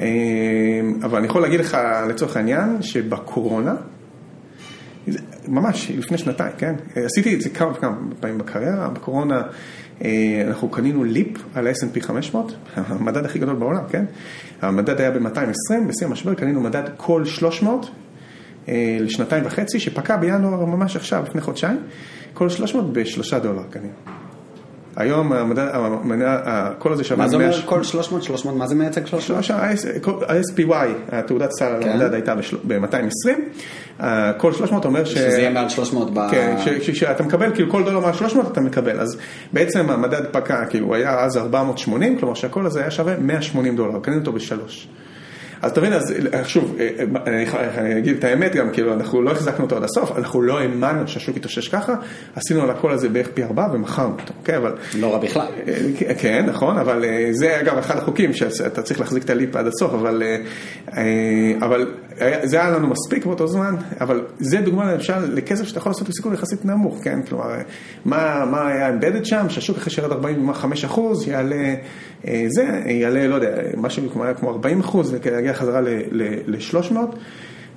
אה, 0.00 0.06
אבל 1.02 1.18
אני 1.18 1.26
יכול 1.26 1.42
להגיד 1.42 1.60
לך 1.60 1.76
לצורך 2.08 2.36
העניין, 2.36 2.82
שבקורונה, 2.82 3.74
ממש 5.48 5.90
לפני 5.90 6.18
שנתיים, 6.18 6.52
כן? 6.58 6.74
עשיתי 6.94 7.34
את 7.34 7.40
זה 7.40 7.50
כמה 7.50 7.70
וכמה 7.72 7.96
פעמים 8.20 8.38
בקריירה, 8.38 8.88
בקורונה 8.88 9.42
אה, 10.04 10.42
אנחנו 10.46 10.68
קנינו 10.68 11.04
ליפ 11.04 11.38
על 11.54 11.66
ה-S&P 11.66 12.00
500, 12.00 12.54
המדד 12.76 13.24
הכי 13.24 13.38
גדול 13.38 13.54
בעולם, 13.54 13.82
כן? 13.88 14.04
המדד 14.62 15.00
היה 15.00 15.10
ב-220, 15.10 15.88
בשיא 15.88 16.06
המשבר 16.06 16.34
קנינו 16.34 16.60
מדד 16.60 16.82
כל 16.96 17.24
300 17.24 17.90
אה, 18.68 18.98
לשנתיים 19.00 19.46
וחצי, 19.46 19.80
שפקע 19.80 20.16
בינואר 20.16 20.64
ממש 20.64 20.96
עכשיו, 20.96 21.24
לפני 21.28 21.40
חודשיים, 21.40 21.78
כל 22.34 22.50
300 22.50 22.92
בשלושה 22.92 23.38
דולר 23.38 23.62
קנינו. 23.70 24.17
היום 24.96 25.32
המניה- 25.32 26.40
הקול 26.44 26.92
הזה 26.92 27.04
שווה 27.04 27.24
מה 27.24 27.28
זה 27.28 27.38
100 27.38 27.46
אומר 27.46 27.62
כל 27.66 27.82
300, 27.82 28.22
300, 28.22 28.56
מה 28.56 28.66
זה 28.66 28.74
מייצג 28.74 29.06
300? 29.06 29.44
שלושה, 29.44 29.56
ה-SPY, 30.28 30.72
התעודת 31.12 31.50
סל 31.52 31.64
על 31.64 31.82
כן. 31.82 31.88
המדד 31.90 32.14
הייתה 32.14 32.34
ב-220, 32.66 33.28
כל 34.36 34.52
300 34.52 34.84
אומר 34.84 35.04
ש... 35.04 35.14
שזה 35.14 35.38
יהיה 35.38 35.50
מעל 35.50 35.68
300 35.68 36.14
ב... 36.14 36.28
כן, 36.30 36.56
כשאתה 36.80 37.22
מקבל, 37.22 37.54
כאילו 37.54 37.70
כל 37.70 37.84
דולר 37.84 38.00
מעל 38.00 38.12
300 38.14 38.52
אתה 38.52 38.60
מקבל, 38.60 39.00
אז 39.00 39.18
בעצם 39.52 39.90
המדד 39.90 40.22
פקע, 40.32 40.64
כאילו 40.64 40.86
הוא 40.86 40.94
היה 40.94 41.20
אז 41.20 41.36
480, 41.36 42.18
כלומר 42.18 42.34
שהכל 42.34 42.66
הזה 42.66 42.80
היה 42.80 42.90
שווה 42.90 43.14
180 43.18 43.76
דולר, 43.76 44.00
קנינו 44.00 44.20
אותו 44.20 44.32
בשלוש. 44.32 44.88
אז 45.62 45.72
תבין, 45.72 45.92
אז 45.92 46.14
שוב, 46.44 46.76
אה, 46.80 47.04
אני 47.26 47.46
אני 47.78 47.98
אגיד 47.98 48.16
את 48.16 48.24
האמת 48.24 48.54
גם, 48.54 48.70
כאילו 48.72 48.92
אנחנו 48.92 49.22
לא 49.22 49.30
החזקנו 49.30 49.64
אותו 49.64 49.76
עד 49.76 49.84
הסוף, 49.84 50.18
אנחנו 50.18 50.42
לא 50.42 50.58
האמנו 50.58 51.08
שהשוק 51.08 51.36
יתאושש 51.36 51.68
ככה, 51.68 51.94
עשינו 52.34 52.62
על 52.62 52.70
הכל 52.70 52.92
הזה 52.92 53.08
בערך 53.08 53.28
פי 53.34 53.44
ארבע 53.44 53.68
ומכרנו 53.72 54.12
אותו, 54.12 54.34
אוקיי, 54.38 54.56
אבל... 54.56 54.72
לא 54.98 55.12
רע 55.12 55.18
בכלל. 55.18 55.46
אה, 55.68 56.14
כן, 56.18 56.46
נכון, 56.46 56.78
אבל 56.78 57.04
אה, 57.04 57.28
זה 57.30 57.60
אגב 57.60 57.78
אחד 57.78 57.96
החוקים 57.96 58.32
שאתה 58.32 58.82
צריך 58.82 59.00
להחזיק 59.00 59.24
את 59.24 59.30
הליפ 59.30 59.56
עד 59.56 59.66
הסוף, 59.66 59.92
אבל, 59.94 60.22
אה, 60.22 60.36
אה, 60.96 61.66
אבל 61.66 61.86
זה 62.42 62.60
היה 62.60 62.70
לנו 62.70 62.88
מספיק 62.88 63.26
באותו 63.26 63.46
זמן, 63.46 63.74
אבל 64.00 64.24
זה 64.38 64.60
דוגמה 64.60 64.92
למשל 64.92 65.34
לכסף 65.34 65.64
שאתה 65.64 65.78
יכול 65.78 65.90
לעשות 65.90 66.08
בסיכון 66.08 66.34
יחסית 66.34 66.64
נמוך, 66.64 67.00
כן, 67.02 67.22
כלומר, 67.22 67.50
אה, 67.50 67.60
מה, 68.04 68.44
מה 68.50 68.68
היה 68.68 68.88
אמבדד 68.88 69.24
שם, 69.24 69.46
שהשוק 69.48 69.76
אחרי 69.76 69.90
שירד 69.90 70.12
45 70.12 70.84
אחוז 70.84 71.28
יעלה, 71.28 71.74
אה, 72.26 72.44
זה 72.48 72.64
יעלה, 72.86 73.26
לא 73.26 73.34
יודע, 73.34 73.50
משהו 73.76 74.10
כמו, 74.12 74.24
כמו 74.38 74.50
40 74.50 74.80
אחוז, 74.80 75.14
ויגיע 75.48 75.54
חזרה 75.54 75.80
ל-300. 76.10 76.96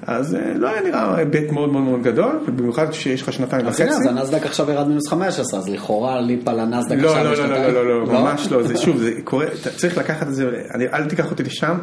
אז 0.08 0.36
אה, 0.36 0.54
לא 0.56 0.68
היה 0.68 0.82
נראה 0.82 1.16
היבט 1.18 1.52
מאוד 1.52 1.72
מאוד 1.72 1.84
מאוד 1.84 2.04
גדול, 2.04 2.40
במיוחד 2.46 2.90
כשיש 2.90 3.22
לך 3.22 3.34
שנתיים 3.34 3.68
אז 3.68 3.74
וחצי. 3.74 3.84
הנה, 3.84 3.96
אז 3.96 4.06
הנסדק 4.06 4.46
עכשיו 4.46 4.72
ירד 4.72 4.88
מינוס 4.88 5.08
15, 5.08 5.60
אז 5.60 5.70
לכאורה 5.70 6.22
ליפ 6.22 6.48
על 6.48 6.60
הנסדק 6.60 6.98
לא, 6.98 7.08
עכשיו 7.08 7.24
לא, 7.24 7.30
לא, 7.30 7.36
בשנתיים. 7.36 7.74
לא, 7.74 7.86
לא, 7.86 8.08
לא, 8.08 8.22
ממש 8.22 8.52
לא, 8.52 8.64
זה 8.64 8.78
שוב, 8.78 8.98
זה 8.98 9.12
קורה, 9.24 9.46
צריך 9.78 9.98
לקחת 9.98 10.28
את 10.28 10.36
זה, 10.36 10.50
אני, 10.76 10.86
אל 10.94 11.06
תיקח 11.06 11.32
אותי 11.32 11.44
לשם, 11.44 11.78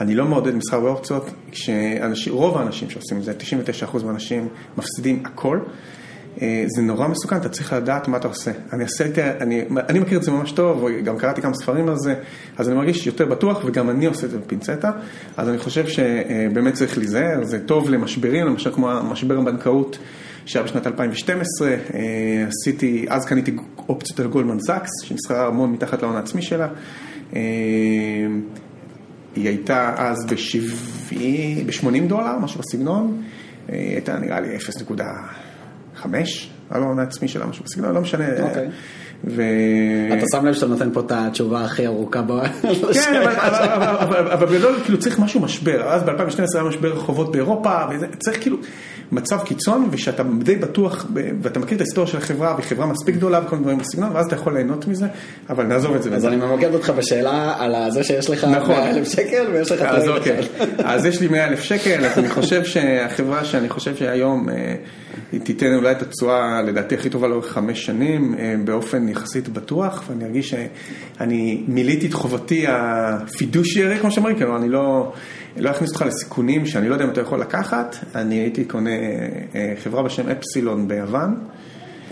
אני 0.00 0.14
לא 0.14 0.24
מעודד 0.24 0.54
מסחר 0.54 0.80
באופציות, 0.80 1.30
כשאנשים, 1.52 2.32
רוב 2.32 2.58
האנשים 2.58 2.90
שעושים 2.90 3.18
את 3.18 3.24
זה, 3.24 3.32
99% 3.92 4.04
מהאנשים 4.04 4.48
מפסידים 4.76 5.22
הכל, 5.24 5.58
זה 6.66 6.82
נורא 6.82 7.08
מסוכן, 7.08 7.36
אתה 7.36 7.48
צריך 7.48 7.72
לדעת 7.72 8.08
מה 8.08 8.16
אתה 8.16 8.28
עושה. 8.28 8.50
אני, 8.72 8.84
עשיתי, 8.84 9.22
אני, 9.22 9.64
אני 9.88 9.98
מכיר 9.98 10.18
את 10.18 10.22
זה 10.22 10.30
ממש 10.30 10.52
טוב, 10.52 10.82
וגם 10.82 11.18
קראתי 11.18 11.42
כמה 11.42 11.54
ספרים 11.54 11.88
על 11.88 11.96
זה, 11.98 12.14
אז 12.58 12.68
אני 12.68 12.76
מרגיש 12.76 13.06
יותר 13.06 13.26
בטוח, 13.26 13.62
וגם 13.64 13.90
אני 13.90 14.06
עושה 14.06 14.26
את 14.26 14.30
זה 14.30 14.38
בפינצטה, 14.38 14.90
אז 15.36 15.48
אני 15.48 15.58
חושב 15.58 15.86
שבאמת 15.86 16.74
צריך 16.74 16.98
להיזהר, 16.98 17.44
זה 17.44 17.66
טוב 17.66 17.90
למשברים, 17.90 18.46
למשל 18.46 18.72
כמו 18.72 18.90
המשבר 18.90 19.38
הבנקאות 19.38 19.98
שהיה 20.46 20.64
בשנת 20.64 20.86
2012, 20.86 21.68
אה, 21.68 21.76
עשיתי, 22.48 23.06
אז 23.08 23.24
קניתי 23.24 23.56
אופציות 23.88 24.20
על 24.20 24.26
גולדמן 24.26 24.60
סאקס, 24.60 24.90
שנסחרה 25.04 25.46
המון 25.46 25.72
מתחת 25.72 26.02
להון 26.02 26.16
העצמי 26.16 26.42
שלה. 26.42 26.68
אה, 27.34 27.40
היא 29.36 29.48
הייתה 29.48 29.94
אז 29.96 30.26
ב-80 30.26 32.08
דולר, 32.08 32.38
משהו 32.38 32.60
בסגנון, 32.60 33.22
אה, 33.68 33.74
היא 33.74 33.92
הייתה 33.92 34.18
נראה 34.18 34.40
לי 34.40 34.56
0.5 36.02 36.06
על 36.70 36.82
ההון 36.82 36.98
העצמי 36.98 37.28
שלה, 37.28 37.46
משהו 37.46 37.64
בסגנון, 37.64 37.94
לא 37.94 38.00
משנה. 38.00 38.42
אוקיי. 38.42 38.68
ו... 39.24 39.42
אתה 40.18 40.26
שם 40.32 40.46
לב 40.46 40.54
שאתה 40.54 40.66
נותן 40.66 40.88
פה 40.92 41.00
את 41.00 41.12
התשובה 41.14 41.64
הכי 41.64 41.86
ארוכה 41.86 42.22
ב... 42.22 42.32
כן, 42.92 43.22
אבל- 44.00 44.46
בגדול 44.46 44.74
כאילו 44.84 44.98
צריך 44.98 45.18
משהו 45.18 45.40
משבר, 45.40 45.82
אז 45.88 46.02
ב-2012 46.02 46.38
היה 46.54 46.64
משבר 46.64 46.88
רחובות 46.92 47.32
באירופה, 47.32 47.76
וזה- 47.90 48.06
צריך 48.18 48.40
כאילו 48.40 48.56
מצב 49.12 49.38
קיצון, 49.44 49.88
ושאתה 49.90 50.22
די 50.38 50.56
בטוח, 50.56 51.06
ואתה 51.42 51.60
מכיר 51.60 51.76
את 51.76 51.80
ההיסטוריה 51.80 52.10
של 52.10 52.18
החברה, 52.18 52.54
והיא 52.54 52.66
חברה 52.66 52.86
מספיק 52.86 53.14
גדולה 53.14 53.40
וכל 53.44 53.50
מיני 53.56 53.62
דברים 53.62 53.78
בסגנון, 53.78 54.10
ואז 54.14 54.26
אתה 54.26 54.34
יכול 54.34 54.54
ליהנות 54.54 54.86
מזה, 54.88 55.06
אבל 55.50 55.64
נעזוב 55.64 55.94
את 55.94 56.02
זה. 56.02 56.14
אז 56.16 56.26
אני 56.26 56.36
ממקד 56.36 56.74
אותך 56.74 56.90
בשאלה 56.96 57.54
על 57.58 57.90
זה 57.90 58.04
שיש 58.04 58.30
לך 58.30 58.44
נכון. 58.44 58.74
100 58.74 58.90
אלף 58.90 59.08
שקל 59.08 59.46
ויש 59.52 59.72
לך... 59.72 59.82
אז 59.82 60.08
אוקיי. 60.08 60.40
אז 60.84 61.06
יש 61.06 61.20
לי 61.20 61.28
100 61.28 61.44
אלף 61.48 61.60
שקל, 61.62 62.04
אז 62.04 62.18
אני 62.18 62.28
חושב 62.28 62.64
שהחברה 62.64 63.44
שאני 63.44 63.68
חושב 63.68 63.96
שהיום 63.96 64.48
אה, 64.48 64.74
היא 65.32 65.40
תיתן 65.40 65.74
אולי 65.74 65.90
את 65.90 66.02
התשואה 66.02 66.62
לדעתי 66.62 66.94
הכי 66.94 67.10
טובה 67.10 67.28
לאורך 67.28 67.52
חמש 67.52 67.86
שנים, 67.86 68.34
אה, 68.38 68.54
באופן 69.10 69.22
יחסית 69.22 69.48
בטוח, 69.48 70.04
ואני 70.08 70.24
ארגיש 70.24 70.50
שאני 70.50 71.62
מילאתי 71.68 72.06
את 72.06 72.12
חובתי 72.12 72.64
הפידושיירי, 72.68 73.98
כמו 73.98 74.10
שאומרים, 74.10 74.36
כאילו 74.36 74.56
אני 74.56 74.68
לא, 74.68 75.12
לא 75.56 75.70
אכניס 75.70 75.90
אותך 75.90 76.02
לסיכונים 76.02 76.66
שאני 76.66 76.88
לא 76.88 76.94
יודע 76.94 77.04
אם 77.04 77.10
אתה 77.10 77.20
יכול 77.20 77.40
לקחת, 77.40 77.96
אני 78.14 78.34
הייתי 78.34 78.64
קונה 78.64 78.90
אה, 79.54 79.74
חברה 79.84 80.02
בשם 80.02 80.28
אפסילון 80.28 80.88
ביוון. 80.88 81.34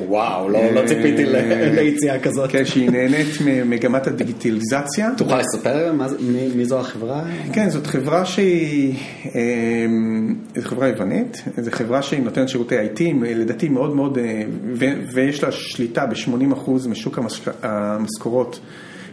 וואו, 0.07 0.49
לא 0.49 0.70
לא 0.75 0.87
ציפיתי 0.87 1.25
ל- 1.25 1.37
ליציאה 1.75 2.19
כזאת. 2.19 2.51
כן, 2.51 2.65
שהיא 2.65 2.91
נהנית 2.91 3.27
ממגמת 3.45 4.07
הדיגיטליזציה. 4.07 5.11
תוכל 5.16 5.39
לספר 5.39 5.93
מי 6.20 6.49
מי 6.55 6.65
זו 6.65 6.81
החברה? 6.81 7.23
כן, 7.53 7.70
זאת 7.70 7.87
חברה 7.87 8.25
שהיא, 8.25 8.95
אמ, 9.35 10.35
זו 10.57 10.69
חברה 10.69 10.89
יוונית, 10.89 11.43
זו 11.61 11.70
חברה 11.70 12.03
שהיא 12.03 12.23
נותנת 12.23 12.49
שירותי 12.49 12.75
IT, 12.79 13.01
לדעתי 13.25 13.69
מאוד 13.69 13.97
מאוד, 13.97 14.19
אה, 14.19 14.43
ו- 14.75 15.03
ויש 15.15 15.43
לה 15.45 15.53
שליטה 15.53 16.07
ב-80% 16.07 16.70
משוק 16.89 17.19
המשכורות 17.62 18.61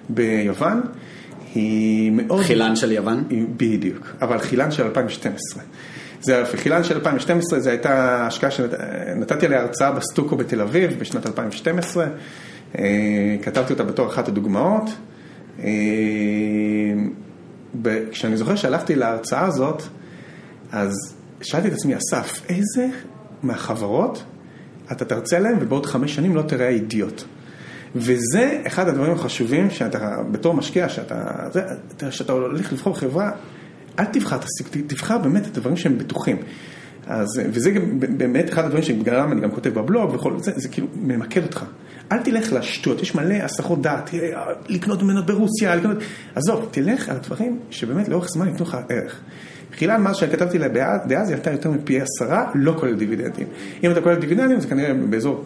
ביוון. 0.09 0.81
היא 1.55 2.11
מאוד... 2.11 2.41
חילן 2.43 2.75
של 2.75 2.91
יוון? 2.91 3.23
בדיוק, 3.57 4.15
אבל 4.21 4.39
חילן 4.39 4.71
של 4.71 4.83
2012. 4.83 5.63
זה 6.25 6.33
יפה, 6.33 6.57
חילן 6.57 6.83
של 6.83 6.95
2012 6.95 7.59
זו 7.59 7.69
הייתה 7.69 8.25
השקעה 8.27 8.51
שנתתי 8.51 9.45
עליה 9.45 9.61
הרצאה 9.61 9.91
בסטוקו 9.91 10.35
בתל 10.35 10.61
אביב 10.61 10.99
בשנת 10.99 11.25
2012, 11.27 12.07
אה, 12.77 13.35
כתבתי 13.41 13.73
אותה 13.73 13.83
בתור 13.83 14.07
אחת 14.07 14.27
הדוגמאות. 14.27 14.89
אה, 15.63 15.65
כשאני 18.11 18.37
זוכר 18.37 18.55
שהלכתי 18.55 18.95
להרצאה 18.95 19.45
הזאת, 19.45 19.83
אז 20.71 21.15
שאלתי 21.41 21.67
את 21.67 21.73
עצמי, 21.73 21.93
אסף, 21.95 22.41
איזה 22.49 22.87
מהחברות 23.43 24.23
אתה 24.91 25.05
תרצה 25.05 25.39
להם 25.39 25.57
ובעוד 25.59 25.85
חמש 25.85 26.15
שנים 26.15 26.35
לא 26.35 26.41
תראה 26.41 26.67
אידיוט. 26.67 27.23
וזה 27.95 28.61
אחד 28.67 28.87
הדברים 28.87 29.13
החשובים 29.13 29.69
שאתה, 29.69 30.17
בתור 30.31 30.53
משקיע, 30.53 30.89
שאתה, 30.89 31.47
שאתה 32.11 32.33
הולך 32.33 32.73
לבחור 32.73 32.97
חברה, 32.97 33.31
אל 33.99 34.05
תבחר, 34.05 34.37
תבחר 34.87 35.17
באמת 35.17 35.47
את 35.47 35.57
הדברים 35.57 35.77
שהם 35.77 35.97
בטוחים. 35.97 36.37
אז, 37.07 37.27
וזה 37.51 37.71
גם 37.71 37.99
באמת 37.99 38.49
אחד 38.49 38.65
הדברים 38.65 38.83
שבגללם 38.83 39.31
אני 39.31 39.41
גם 39.41 39.51
כותב 39.51 39.69
בבלוג 39.69 40.13
וכל 40.13 40.39
זה, 40.39 40.51
זה 40.55 40.69
כאילו 40.69 40.87
ממקד 40.95 41.43
אותך. 41.43 41.65
אל 42.11 42.17
תלך 42.23 42.53
לשטויות, 42.53 43.01
יש 43.01 43.15
מלא 43.15 43.33
הסחות 43.33 43.81
דעת, 43.81 44.13
אה, 44.13 44.43
לקנות 44.69 45.03
מנות 45.03 45.25
ברוסיה, 45.25 45.75
לקנות... 45.75 45.97
עזוב, 46.35 46.67
תלך 46.71 47.09
על 47.09 47.15
הדברים 47.15 47.59
שבאמת 47.69 48.07
לאורך 48.07 48.27
זמן 48.29 48.47
ייתנו 48.47 48.65
לך 48.65 48.77
ערך. 48.89 49.19
חילן, 49.77 50.01
מה 50.01 50.13
שכתבתי 50.13 50.57
לה 50.57 50.67
דאז, 51.07 51.29
היא 51.29 51.35
הייתה 51.35 51.51
יותר 51.51 51.71
מפי 51.71 52.01
עשרה, 52.01 52.51
לא 52.55 52.75
כולל 52.79 52.95
דיבידנדים. 52.95 53.47
אם 53.83 53.91
אתה 53.91 54.01
כולל 54.01 54.15
דיבידנדים 54.15 54.59
זה 54.59 54.67
כנראה 54.67 54.93
באזור 54.93 55.43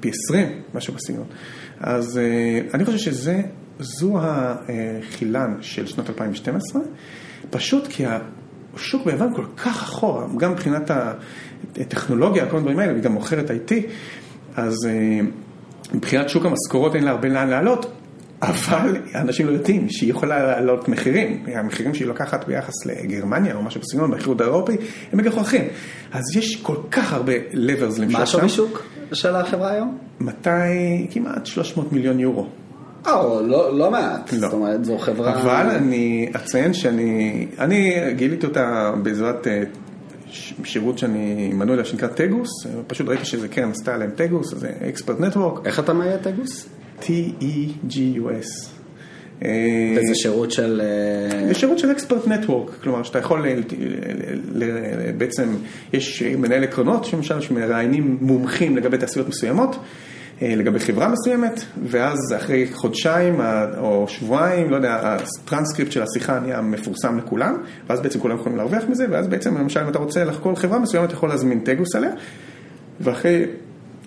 פי 0.00 0.10
עשרים, 0.10 0.48
משהו 0.74 0.94
בסגנון. 0.94 1.26
אז 1.80 2.18
אה, 2.18 2.60
אני 2.74 2.84
חושב 2.84 2.98
שזה, 2.98 3.42
זו 3.78 4.18
החילן 4.22 5.54
של 5.60 5.86
שנות 5.86 6.10
2012, 6.10 6.82
פשוט 7.50 7.86
כי 7.86 8.04
השוק 8.74 9.06
ביוון 9.06 9.34
כל 9.34 9.44
כך 9.56 9.82
אחורה, 9.82 10.26
גם 10.36 10.52
מבחינת 10.52 10.90
הטכנולוגיה, 11.76 12.46
כל 12.46 12.56
הדברים 12.56 12.78
האלה, 12.78 12.92
והיא 12.92 13.04
גם 13.04 13.12
מוכרת 13.12 13.50
IT, 13.50 13.72
אז 14.56 14.86
אה, 14.86 15.20
מבחינת 15.94 16.28
שוק 16.28 16.44
המשכורות 16.46 16.94
אין 16.94 17.04
לה 17.04 17.10
הרבה 17.10 17.28
לאן 17.28 17.48
לעלות, 17.48 17.92
אבל 18.42 18.96
אנשים 19.14 19.46
לא 19.46 19.52
יודעים 19.52 19.90
שהיא 19.90 20.10
יכולה 20.10 20.46
להעלות 20.46 20.88
מחירים, 20.88 21.44
המחירים 21.54 21.94
שהיא 21.94 22.08
לוקחת 22.08 22.44
ביחס 22.46 22.86
לגרמניה 22.86 23.54
או 23.54 23.62
משהו 23.62 23.80
בסגנון, 23.80 24.10
באיחוד 24.10 24.42
האירופי, 24.42 24.76
הם 25.12 25.18
מגוחכים. 25.18 25.64
אז 26.12 26.36
יש 26.36 26.56
כל 26.56 26.76
כך 26.90 27.12
הרבה 27.12 27.32
levers 27.52 28.00
למשוך 28.00 28.10
שם. 28.10 28.12
מה 28.12 28.22
השווי 28.22 28.48
שוק 28.48 28.82
של 29.12 29.36
החברה 29.36 29.70
היום? 29.70 29.98
200, 30.20 31.06
כמעט 31.10 31.46
300 31.46 31.92
מיליון 31.92 32.20
יורו. 32.20 32.48
או, 33.06 33.40
לא 33.46 33.78
לא 33.78 33.90
מעט. 33.90 34.32
לא. 34.32 34.38
זאת 34.38 34.52
אומרת, 34.52 34.84
זו 34.84 34.98
חברה... 34.98 35.42
אבל 35.42 35.70
אני 35.70 36.28
אציין 36.36 36.74
שאני, 36.74 37.46
אני 37.58 38.00
גיליתי 38.16 38.46
אותה 38.46 38.92
בעזרת 39.02 39.46
אה, 39.46 39.62
שירות 40.64 40.98
שאני 40.98 41.50
מנוי 41.54 41.76
לה 41.76 41.84
שנקרא 41.84 42.08
טגוס, 42.08 42.48
פשוט 42.86 43.08
ראיתי 43.08 43.24
שזה 43.24 43.48
קרן 43.48 43.70
עשתה 43.70 43.94
עליהם 43.94 44.10
טגוס, 44.10 44.54
זה 44.54 44.70
אקספרט 44.88 45.20
נטוורק, 45.20 45.66
איך 45.66 45.80
אתה 45.80 45.92
מאיית 45.92 46.22
טגוס? 46.22 46.66
T-E-G-U-S. 47.00 48.68
אה, 49.44 49.96
וזה 49.96 50.14
שירות 50.14 50.50
של... 50.52 50.80
אה, 50.84 51.48
זה 51.48 51.54
שירות 51.54 51.78
של 51.78 51.90
אקספרט 51.92 52.28
נטוורק, 52.28 52.70
כלומר 52.82 53.02
שאתה 53.02 53.18
יכול, 53.18 53.48
ל- 53.48 53.62
ל- 54.52 54.64
ל- 54.64 55.12
בעצם 55.18 55.48
יש 55.92 56.22
מנהל 56.22 56.64
עקרונות 56.64 57.12
למשל 57.12 57.40
שמראיינים 57.40 58.18
מומחים 58.20 58.76
לגבי 58.76 58.98
תעשיות 58.98 59.28
מסוימות, 59.28 59.74
אה, 59.74 59.80
לגבי 60.42 60.80
חברה 60.80 61.08
מסוימת, 61.08 61.60
ואז 61.84 62.18
אחרי 62.36 62.66
חודשיים 62.72 63.40
או 63.78 64.08
שבועיים, 64.08 64.70
לא 64.70 64.76
יודע, 64.76 65.00
הטרנסקריפט 65.02 65.92
של 65.92 66.02
השיחה 66.02 66.40
נהיה 66.40 66.60
מפורסם 66.60 67.18
לכולם, 67.18 67.56
ואז 67.88 68.00
בעצם 68.00 68.20
כולם 68.20 68.36
יכולים 68.36 68.58
להרוויח 68.58 68.84
מזה, 68.88 69.06
ואז 69.10 69.28
בעצם 69.28 69.58
למשל 69.58 69.80
אם 69.80 69.88
אתה 69.88 69.98
רוצה 69.98 70.24
לחקור 70.24 70.54
חברה 70.54 70.78
מסוימת, 70.78 71.06
אתה 71.08 71.14
יכול 71.14 71.28
להזמין 71.28 71.60
טגוס 71.60 71.94
עליה, 71.94 72.10
ואחרי 73.00 73.46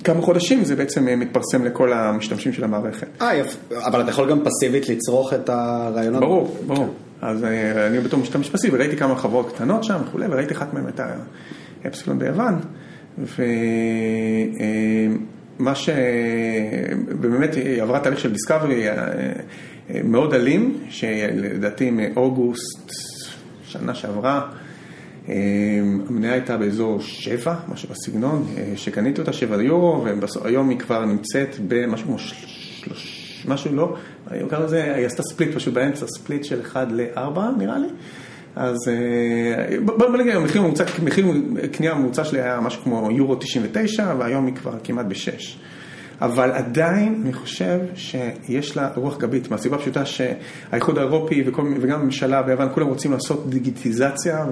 כמה 0.03 0.21
חודשים 0.21 0.65
זה 0.65 0.75
בעצם 0.75 1.07
אה, 1.07 1.15
מתפרסם 1.15 1.65
לכל 1.65 1.93
המשתמשים 1.93 2.53
של 2.53 2.63
המערכת. 2.63 3.07
אה, 3.21 3.35
יפה. 3.35 3.87
אבל 3.87 4.01
אתה 4.01 4.09
יכול 4.09 4.29
גם 4.29 4.39
פסיבית 4.43 4.89
לצרוך 4.89 5.33
את 5.33 5.49
הרעיונות? 5.49 6.21
ברור, 6.21 6.57
ברור. 6.67 6.93
אז 7.21 7.43
אה, 7.43 7.87
אני 7.87 7.99
בתור 7.99 8.19
משתמש 8.19 8.49
פסיבי, 8.49 8.77
ראיתי 8.77 8.97
כמה 8.97 9.15
חברות 9.15 9.53
קטנות 9.55 9.83
שם 9.83 9.97
וכולי, 10.07 10.25
וראיתי 10.29 10.53
אחת 10.53 10.73
מהן 10.73 10.85
הייתה 10.85 11.07
אפסילון 11.87 12.19
ביוון, 12.19 12.59
ומה 13.17 13.37
ש... 15.73 15.89
ובאמת 17.07 17.55
היא 17.55 17.81
עברה 17.81 17.99
תהליך 17.99 18.19
של 18.19 18.31
דיסקאברי 18.31 18.89
אה, 18.89 18.93
אה, 19.89 20.01
מאוד 20.03 20.33
אלים, 20.33 20.77
שלדעתי 20.89 21.91
מאוגוסט 21.91 22.91
שנה 23.65 23.95
שעברה, 23.95 24.49
אה, 25.29 25.35
המניה 26.07 26.33
הייתה 26.33 26.57
באזור 26.57 27.01
7, 27.01 27.55
משהו 27.67 27.89
בסגנון, 27.89 28.47
שקניתי 28.75 29.21
אותה 29.21 29.33
7 29.33 29.63
יורו, 29.63 30.05
והיום 30.43 30.69
היא 30.69 30.79
כבר 30.79 31.05
נמצאת 31.05 31.55
במשהו 31.67 32.07
כמו 32.07 32.19
שלוש, 32.19 33.45
משהו 33.47 33.75
לא, 33.75 33.95
אני 34.31 34.49
קורא 34.49 34.59
לזה, 34.59 34.95
היא 34.95 35.05
עשתה 35.05 35.23
ספליט 35.23 35.55
פשוט 35.55 35.73
באמצע, 35.73 36.05
ספליט 36.07 36.43
של 36.43 36.61
1 36.61 36.87
ל-4 36.91 37.39
נראה 37.57 37.77
לי. 37.77 37.87
אז 38.55 38.77
בוא 39.85 40.17
נגיד, 40.17 40.35
המחיר 40.35 40.61
הממוצע, 40.61 40.83
מחיר 41.03 41.27
קנייה 41.71 41.93
הממוצע 41.93 42.23
שלי 42.23 42.41
היה 42.41 42.59
משהו 42.59 42.83
כמו 42.83 43.11
יורו 43.11 43.35
99, 43.35 44.13
והיום 44.19 44.45
היא 44.45 44.55
כבר 44.55 44.73
כמעט 44.83 45.05
ב-6. 45.05 45.57
אבל 46.21 46.51
עדיין 46.51 47.21
אני 47.23 47.33
חושב 47.33 47.79
שיש 47.95 48.77
לה 48.77 48.89
רוח 48.95 49.17
גבית, 49.17 49.51
מהסיבה 49.51 49.75
הפשוטה 49.75 50.05
שהאיחוד 50.05 50.97
האירופי 50.97 51.43
וכל, 51.45 51.73
וגם 51.81 51.99
הממשלה 51.99 52.41
ביוון, 52.41 52.67
כולם 52.73 52.87
רוצים 52.87 53.11
לעשות 53.11 53.49
דיגיטיזציה 53.49 54.45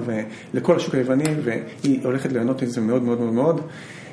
לכל 0.54 0.76
השוק 0.76 0.94
היווני, 0.94 1.24
והיא 1.44 2.04
הולכת 2.04 2.32
ליהנות 2.32 2.62
מזה 2.62 2.80
מאוד 2.80 3.02
מאוד 3.02 3.20
מאוד 3.20 3.32
מאוד. 3.32 3.60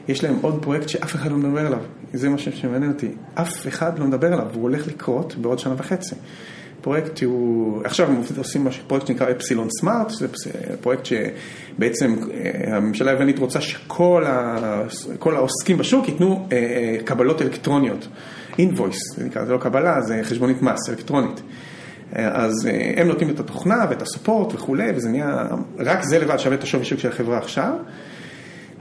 יש 0.07 0.23
להם 0.23 0.35
עוד 0.41 0.59
פרויקט 0.61 0.89
שאף 0.89 1.15
אחד 1.15 1.31
לא 1.31 1.37
מדבר 1.37 1.65
עליו, 1.65 1.79
זה 2.13 2.29
מה 2.29 2.37
שמעניין 2.37 2.91
אותי, 2.91 3.07
אף 3.33 3.67
אחד 3.67 3.99
לא 3.99 4.05
מדבר 4.05 4.33
עליו, 4.33 4.47
הוא 4.53 4.61
הולך 4.61 4.87
לקרות 4.87 5.35
בעוד 5.35 5.59
שנה 5.59 5.73
וחצי. 5.77 6.15
פרויקט 6.81 7.23
הוא, 7.23 7.81
עכשיו 7.83 8.07
הם 8.07 8.21
עושים 8.37 8.67
פרויקט 8.87 9.07
שנקרא 9.07 9.31
אפסילון 9.31 9.67
סמארט, 9.79 10.09
זה 10.09 10.27
פרויקט 10.81 11.05
שבעצם 11.05 12.15
אה, 12.33 12.77
הממשלה 12.77 13.11
היוונית 13.11 13.39
רוצה 13.39 13.61
שכל 13.61 14.23
ה, 14.27 14.83
העוסקים 15.25 15.77
בשוק 15.77 16.07
ייתנו 16.07 16.47
אה, 16.51 16.57
אה, 16.57 17.03
קבלות 17.03 17.41
אלקטרוניות, 17.41 18.07
אינבויס, 18.59 18.97
זה 19.17 19.25
נקרא, 19.25 19.45
זה 19.45 19.53
לא 19.53 19.57
קבלה, 19.57 20.01
זה 20.01 20.19
חשבונית 20.23 20.61
מס 20.61 20.89
אלקטרונית. 20.89 21.41
אז 22.13 22.69
הם 22.97 23.07
נותנים 23.07 23.29
את 23.29 23.39
התוכנה 23.39 23.85
ואת 23.89 24.01
הסופורט 24.01 24.53
וכולי, 24.53 24.91
וזה 24.95 25.09
נהיה, 25.09 25.47
רק 25.79 26.03
זה 26.03 26.19
לבד 26.19 26.37
שווה 26.37 26.55
את 26.55 26.63
השווי 26.63 26.85
שוק 26.85 26.99
של 26.99 27.09
החברה 27.09 27.37
עכשיו. 27.37 27.73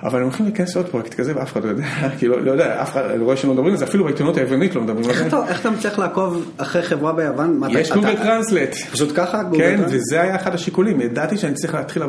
אבל 0.02 0.18
הם 0.18 0.24
הולכים 0.24 0.46
להיכנס 0.46 0.76
לעוד 0.76 0.88
פרויקט 0.88 1.14
כזה 1.14 1.36
ואף 1.36 1.52
אחד 1.52 1.64
לא 1.64 1.68
יודע, 1.68 1.84
כי 2.18 2.28
לא, 2.28 2.40
לא 2.40 2.50
יודע, 2.50 2.82
אף 2.82 2.90
אחד, 2.90 3.04
אני 3.04 3.22
רואה 3.22 3.36
שלא 3.36 3.52
מדברים 3.52 3.72
על 3.72 3.78
זה, 3.78 3.84
אפילו 3.84 4.04
בעיתונות 4.04 4.36
היוונית 4.36 4.74
לא 4.74 4.82
מדברים 4.82 5.10
על 5.10 5.14
זה. 5.14 5.36
איך 5.48 5.60
אתה 5.60 5.70
מצליח 5.70 5.98
לעקוב 5.98 6.52
אחרי 6.56 6.82
חברה 6.82 7.12
ביוון? 7.12 7.60
יש 7.70 7.92
גוגל 7.92 8.16
טרנסלט. 8.16 8.74
פשוט 8.74 9.12
ככה? 9.14 9.42
כן, 9.56 9.80
וזה 9.88 10.20
היה 10.20 10.36
אחד 10.36 10.54
השיקולים, 10.54 11.00
ידעתי 11.00 11.38
שאני 11.38 11.54
צריך 11.54 11.74
להתחיל 11.74 12.02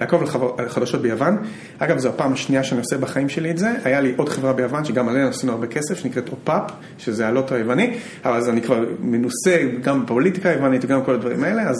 לעקוב 0.00 0.22
על 0.58 0.68
חדשות 0.68 1.02
ביוון. 1.02 1.36
אגב, 1.78 1.98
זו 1.98 2.08
הפעם 2.08 2.32
השנייה 2.32 2.64
שאני 2.64 2.80
עושה 2.80 2.98
בחיים 2.98 3.28
שלי 3.28 3.50
את 3.50 3.58
זה, 3.58 3.72
היה 3.84 4.00
לי 4.00 4.12
עוד 4.16 4.28
חברה 4.28 4.52
ביוון 4.52 4.84
שגם 4.84 5.08
עליה 5.08 5.28
עשינו 5.28 5.52
הרבה 5.52 5.66
כסף, 5.66 5.98
שנקראת 5.98 6.28
אופאפ, 6.28 6.70
שזה 6.98 7.28
הלוטו 7.28 7.54
היווני, 7.54 7.98
אבל 8.24 8.36
אז 8.36 8.48
אני 8.48 8.62
כבר 8.62 8.84
מנוסה 9.00 9.62
גם 9.82 10.04
בפוליטיקה 10.04 10.48
היוונית 10.48 10.84
וגם 10.84 11.04
כל 11.04 11.14
הדברים 11.14 11.44
האלה, 11.44 11.62
אז 11.62 11.76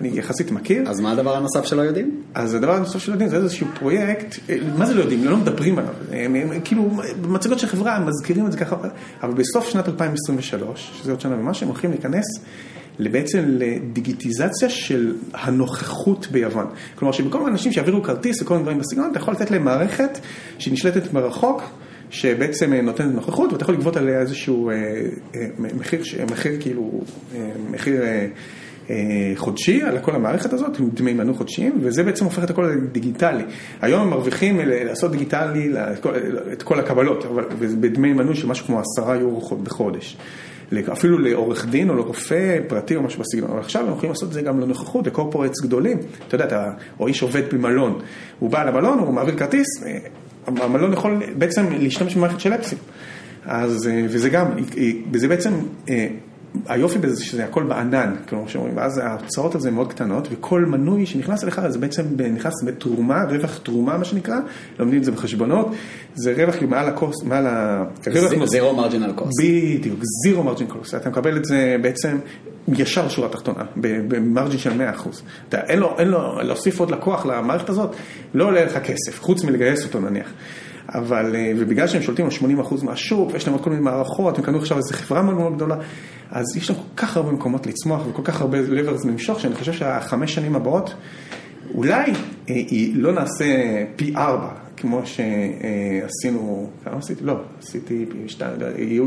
אני 0.00 0.10
יחסית 0.14 0.50
מכיר. 0.50 0.90
אז 0.90 1.00
מה 1.00 1.12
הדבר 1.12 1.36
הנוסף 1.36 1.64
שלא 1.64 1.82
יודעים? 1.82 2.22
אז 2.34 2.54
הדבר 2.54 2.72
הנוסף 2.72 2.98
שלא 2.98 3.12
יודעים 3.12 3.30
זה 3.30 3.36
איזשהו 3.36 3.66
פרויקט, 3.78 4.36
מה 4.78 4.86
זה 4.86 4.94
לא 4.94 5.09
יודעים? 5.12 5.30
לא 5.30 5.36
מדברים 5.36 5.78
עליו, 5.78 5.94
הם, 6.12 6.34
הם, 6.34 6.52
הם 6.52 6.60
כאילו 6.60 6.90
במצגות 7.20 7.58
של 7.58 7.66
חברה 7.66 7.96
הם 7.96 8.06
מזכירים 8.06 8.46
את 8.46 8.52
זה 8.52 8.58
ככה, 8.58 8.76
אבל 9.22 9.34
בסוף 9.34 9.68
שנת 9.68 9.88
2023, 9.88 10.92
שזה 10.98 11.10
עוד 11.10 11.20
שנה 11.20 11.34
ומשהו, 11.34 11.64
הם 11.64 11.68
הולכים 11.68 11.90
להיכנס 11.90 12.24
בעצם 12.98 13.44
לדיגיטיזציה 13.46 14.70
של 14.70 15.16
הנוכחות 15.34 16.26
ביוון. 16.30 16.66
כלומר 16.94 17.12
שבכל 17.12 17.38
מיני 17.38 17.50
אנשים 17.50 17.72
שיעבירו 17.72 18.02
כרטיס 18.02 18.42
וכל 18.42 18.54
מיני 18.54 18.64
דברים 18.64 18.78
בסגנון, 18.78 19.10
אתה 19.10 19.18
יכול 19.18 19.34
לתת 19.34 19.50
להם 19.50 19.64
מערכת 19.64 20.18
שנשלטת 20.58 21.12
מרחוק. 21.12 21.62
שבעצם 22.10 22.74
נותנת 22.74 23.14
נוכחות 23.14 23.52
ואתה 23.52 23.64
יכול 23.64 23.74
לגבות 23.74 23.96
עליה 23.96 24.20
איזשהו 24.20 24.70
אה, 24.70 24.74
אה, 25.34 25.46
מחיר, 25.58 26.02
מחיר 26.30 26.52
כאילו, 26.60 27.00
אה, 27.34 27.50
מחיר 27.70 28.02
אה, 28.02 28.26
חודשי 29.34 29.82
על 29.82 29.98
כל 29.98 30.14
המערכת 30.14 30.52
הזאת, 30.52 30.78
עם 30.78 30.90
דמי 30.94 31.12
מנוי 31.12 31.34
חודשיים, 31.34 31.78
וזה 31.82 32.02
בעצם 32.02 32.24
הופך 32.24 32.44
את 32.44 32.50
הכל 32.50 32.62
לדיגיטלי. 32.62 33.44
היום 33.80 34.00
הם 34.00 34.10
מרוויחים 34.10 34.60
לעשות 34.64 35.10
דיגיטלי 35.10 35.72
את 36.52 36.62
כל 36.62 36.80
הקבלות, 36.80 37.26
אבל 37.26 37.44
בדמי 37.80 38.12
מנוי 38.12 38.34
של 38.34 38.46
משהו 38.46 38.66
כמו 38.66 38.80
עשרה 38.80 39.16
יורו 39.16 39.56
בחודש. 39.56 40.16
אפילו 40.92 41.18
לעורך 41.18 41.66
דין 41.66 41.90
או 41.90 41.94
לרופא 41.94 42.58
פרטי 42.68 42.96
או 42.96 43.02
משהו 43.02 43.20
בסגנון, 43.20 43.50
אבל 43.50 43.60
עכשיו 43.60 43.86
הם 43.86 43.92
יכולים 43.92 44.10
לעשות 44.10 44.28
את 44.28 44.34
זה 44.34 44.42
גם 44.42 44.60
לנוכחות, 44.60 45.06
לקורפורטס 45.06 45.60
גדולים, 45.62 45.98
אתה 46.28 46.34
יודע, 46.34 46.44
אתה, 46.44 46.72
או 47.00 47.06
איש 47.06 47.22
עובד 47.22 47.42
במלון, 47.54 48.00
הוא 48.38 48.50
בא 48.50 48.64
למלון, 48.64 48.98
הוא 48.98 49.14
מעביר 49.14 49.36
כרטיס, 49.36 49.66
אה, 49.86 49.98
המלון 50.46 50.92
יכול 50.92 51.22
בעצם 51.38 51.64
להשתמש 51.72 52.14
במערכת 52.16 52.40
של 52.40 52.54
אפסים. 52.54 52.78
אז, 53.44 53.88
אה, 53.88 54.04
וזה 54.08 54.28
גם, 54.28 54.46
וזה 55.12 55.28
בעצם 55.28 55.52
היופי 56.66 56.98
בזה 56.98 57.14
זה 57.14 57.24
שזה 57.24 57.44
הכל 57.44 57.62
בענן, 57.62 58.14
כמו 58.26 58.44
שאומרים, 58.48 58.76
ואז 58.76 58.98
ההוצאות 58.98 59.54
על 59.54 59.60
זה 59.60 59.70
מאוד 59.70 59.92
קטנות, 59.92 60.28
וכל 60.30 60.64
מנוי 60.64 61.06
שנכנס 61.06 61.44
אליך 61.44 61.60
זה 61.68 61.78
בעצם 61.78 62.02
נכנס 62.34 62.54
בתרומה, 62.64 63.24
רווח 63.30 63.58
תרומה 63.58 63.98
מה 63.98 64.04
שנקרא, 64.04 64.36
לומדים 64.78 64.98
את 64.98 65.04
זה 65.04 65.12
בחשבונות, 65.12 65.68
זה 66.14 66.34
רווח 66.36 66.54
כאילו 66.54 66.70
מעל 66.70 66.88
הקוסט, 66.88 67.24
מעל 67.24 67.46
ה... 67.46 67.84
זירו 68.44 68.76
מרג'ינל 68.76 69.12
קוסט. 69.12 69.40
בדיוק, 69.40 70.00
זירו 70.24 70.42
מרג'ינל 70.42 70.70
קוסט, 70.70 70.94
אתה 70.94 71.10
מקבל 71.10 71.36
את 71.36 71.44
זה 71.44 71.76
בעצם 71.82 72.18
ישר 72.68 73.08
שורה 73.08 73.28
תחתונה, 73.28 73.64
במרג'ין 73.76 74.58
של 74.58 74.70
100%. 74.70 75.08
אתה, 75.48 75.60
אין 75.60 75.78
לו, 75.78 75.98
אין 75.98 76.08
לו, 76.08 76.40
להוסיף 76.42 76.80
עוד 76.80 76.90
לקוח 76.90 77.26
למערכת 77.26 77.68
הזאת, 77.68 77.96
לא 78.34 78.44
עולה 78.44 78.64
לך 78.64 78.78
כסף, 78.78 79.20
חוץ 79.20 79.44
מלגייס 79.44 79.84
אותו 79.84 80.00
נניח. 80.00 80.32
אבל, 80.94 81.36
אה, 81.36 81.52
ובגלל 81.58 81.86
שהם 81.86 82.02
שולטים 82.02 82.24
על 82.24 82.30
80% 82.30 82.82
מהשוק, 82.82 83.30
ויש 83.32 83.46
להם 83.46 83.54
עוד 83.54 83.64
כל 83.64 83.70
מיני 83.70 83.82
מערכות, 83.82 84.38
הם 84.38 84.44
קנו 84.44 84.58
עכשיו 84.58 84.76
איזו 84.76 84.94
חברה 84.94 85.22
מאוד 85.22 85.34
מאוד 85.34 85.54
גדולה, 85.54 85.76
אז 86.30 86.56
יש 86.56 86.70
להם 86.70 86.78
כל 86.78 86.96
כך 86.96 87.16
הרבה 87.16 87.32
מקומות 87.32 87.66
לצמוח 87.66 88.06
וכל 88.06 88.22
כך 88.24 88.40
הרבה 88.40 88.58
levers 88.58 89.08
למשוך, 89.08 89.40
שאני 89.40 89.54
חושב 89.54 89.72
שהחמש 89.72 90.34
שנים 90.34 90.56
הבאות, 90.56 90.94
אולי 91.74 92.12
אה, 92.50 92.54
לא 92.94 93.12
נעשה 93.12 93.44
פי 93.96 94.12
ארבע, 94.16 94.50
כמו 94.76 95.02
שעשינו, 95.04 96.70
כמה 96.84 96.98
עשיתי? 96.98 97.24
לא, 97.24 97.40
עשיתי 97.62 98.06
פי 98.10 98.28
שתיים, 98.28 98.52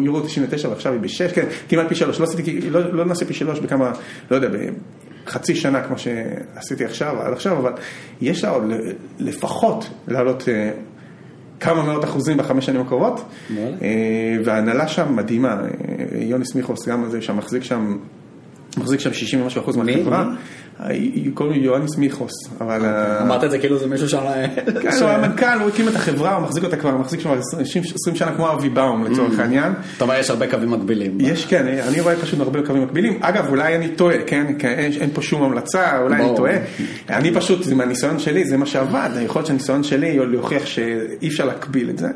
יורו 0.05 0.21
99 0.21 0.69
ועכשיו 0.69 0.93
היא 0.93 1.01
בשש, 1.01 1.31
כן, 1.31 1.45
כמעט 1.69 1.87
פי 1.87 1.95
שלוש, 1.95 2.19
לא 2.19 2.25
עשיתי, 2.25 2.69
לא, 2.69 2.93
לא 2.93 3.05
נעשה 3.05 3.25
פי 3.25 3.33
שלוש 3.33 3.59
בכמה, 3.59 3.91
לא 4.31 4.35
יודע, 4.35 4.47
בחצי 5.25 5.55
שנה 5.55 5.81
כמו 5.81 5.95
שעשיתי 5.97 6.85
עכשיו, 6.85 7.21
עד 7.21 7.33
עכשיו, 7.33 7.57
אבל 7.57 7.71
יש 8.21 8.43
לה 8.43 8.49
עוד 8.49 8.63
לפחות 9.19 9.89
לעלות 10.07 10.49
אה, 10.49 10.71
כמה 11.59 11.83
מאות 11.83 12.03
אחוזים 12.03 12.37
בחמש 12.37 12.65
שנים 12.65 12.81
הקרובות, 12.81 13.25
אה, 13.57 14.37
וההנהלה 14.45 14.87
שם 14.87 15.15
מדהימה, 15.15 15.53
אה, 15.53 16.21
יוני 16.21 16.45
סמיכוס 16.45 16.87
גם 16.87 17.09
זה 17.09 17.21
שם 17.21 17.37
מחזיק 17.37 17.63
שם, 17.63 17.97
מחזיק 18.77 18.99
שם 18.99 19.13
60 19.13 19.41
ומשהו 19.41 19.61
אחוז 19.61 19.75
מהחברה. 19.75 20.33
קוראים 21.33 21.59
לי 21.59 21.65
יואניס 21.65 21.97
מיכוס, 21.97 22.31
אבל... 22.61 22.75
אוקיי. 22.75 23.21
אמרת 23.21 23.43
את 23.43 23.51
זה 23.51 23.59
כאילו 23.59 23.79
זה 23.79 23.87
מישהו 23.87 24.09
שם... 24.09 24.23
כן, 24.81 24.89
הוא 25.01 25.09
המנכ"ל, 25.09 25.59
הוא 25.59 25.69
הקים 25.69 25.87
את 25.87 25.95
החברה, 25.95 26.35
הוא 26.35 26.43
מחזיק 26.43 26.63
אותה 26.63 26.77
כבר, 26.77 26.97
מחזיק 26.97 27.19
שם 27.19 27.29
20 27.95 28.15
שנה 28.15 28.35
כמו 28.35 28.51
אבי 28.51 28.69
באום 28.69 29.03
לצורך 29.03 29.39
mm. 29.39 29.41
העניין. 29.41 29.73
אתה 29.97 30.03
אומר 30.03 30.15
יש 30.19 30.29
הרבה 30.29 30.47
קווים 30.47 30.71
מקבילים. 30.71 31.17
יש, 31.19 31.45
כן, 31.45 31.67
אני 31.67 32.01
רואה 32.01 32.15
פשוט 32.15 32.39
הרבה 32.39 32.65
קווים 32.65 32.83
מקבילים. 32.83 33.19
אגב, 33.21 33.49
אולי 33.49 33.75
אני 33.75 33.87
טועה, 33.87 34.15
כן, 34.27 34.45
אין 34.99 35.09
פה 35.13 35.21
שום 35.21 35.43
המלצה, 35.43 36.01
אולי 36.01 36.15
אני 36.15 36.35
טועה. 36.35 36.53
אני 37.09 37.33
פשוט, 37.33 37.67
מהניסיון 37.67 38.19
שלי, 38.19 38.45
זה 38.45 38.57
מה 38.57 38.65
שעבד, 38.65 39.09
יכול 39.25 39.39
להיות 39.39 39.47
שהניסיון 39.47 39.83
שלי 39.83 40.19
להוכיח 40.19 40.65
שאי 40.65 41.27
אפשר 41.27 41.45
להקביל 41.45 41.89
את 41.89 41.97
זה. 41.97 42.07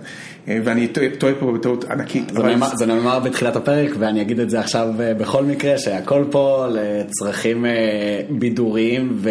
ואני 0.48 0.88
טועה 1.20 1.34
פה 1.40 1.52
בטעות 1.52 1.84
ענקית. 1.84 2.32
זה 2.76 2.86
נאמר 2.86 3.20
בתחילת 3.20 3.56
הפרק 3.56 3.92
ואני 4.00 4.22
אגיד 4.22 4.40
את 4.40 4.50
זה 4.50 4.60
עכשיו 4.60 4.88
אה, 5.00 5.14
בכל 5.14 5.44
מקרה 5.44 5.78
שהכל 5.78 6.26
פה 6.32 6.68
לצרכים 6.72 7.66
אה, 7.66 7.72
בידוריים 8.30 9.22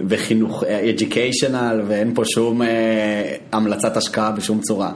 וחינוך, 0.00 0.64
educational 0.64 1.74
ואין 1.86 2.14
פה 2.14 2.22
שום 2.24 2.62
אה, 2.62 3.34
המלצת 3.52 3.96
השקעה 3.96 4.32
בשום 4.32 4.60
צורה. 4.60 4.92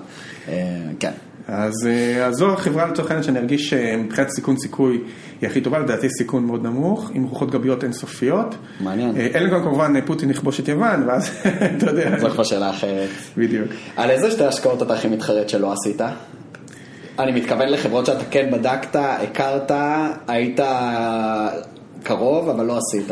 כן. 1.01 1.13
אז, 1.49 1.73
אז 2.23 2.35
זו 2.35 2.53
החברה 2.53 2.87
לצורך 2.87 3.11
העניין 3.11 3.23
שאני 3.23 3.39
ארגיש 3.39 3.71
שמבחינת 3.71 4.29
סיכון 4.29 4.57
סיכוי 4.57 5.01
היא 5.41 5.51
הכי 5.51 5.61
טובה, 5.61 5.79
לדעתי 5.79 6.09
סיכון 6.19 6.45
מאוד 6.45 6.63
נמוך, 6.63 7.11
עם 7.15 7.25
רוחות 7.25 7.51
גביות 7.51 7.85
אינסופיות. 7.85 8.55
מעניין. 8.81 9.17
אין 9.17 9.51
גם 9.51 9.63
כמובן 9.63 10.01
פוטין 10.07 10.31
יכבוש 10.31 10.61
את 10.61 10.69
יוון, 10.69 11.09
ואז 11.09 11.31
אתה 11.77 11.87
יודע. 11.87 12.19
זו 12.21 12.31
כבר 12.31 12.43
שאלה 12.43 12.71
אחרת. 12.71 13.09
בדיוק. 13.37 13.69
על 13.97 14.11
איזה 14.11 14.31
שתי 14.31 14.45
השקעות 14.45 14.83
אתה 14.83 14.95
הכי 14.95 15.09
מתחרט 15.09 15.49
שלא 15.49 15.73
עשית? 15.73 16.01
אני 17.19 17.33
מתכוון 17.33 17.69
לחברות 17.69 18.07
שאתה 18.07 18.25
כן 18.31 18.51
בדקת, 18.53 18.97
הכרת, 18.97 19.73
היית 20.29 20.61
קרוב, 22.03 22.49
אבל 22.49 22.67
לא 22.67 22.79
עשית. 22.79 23.11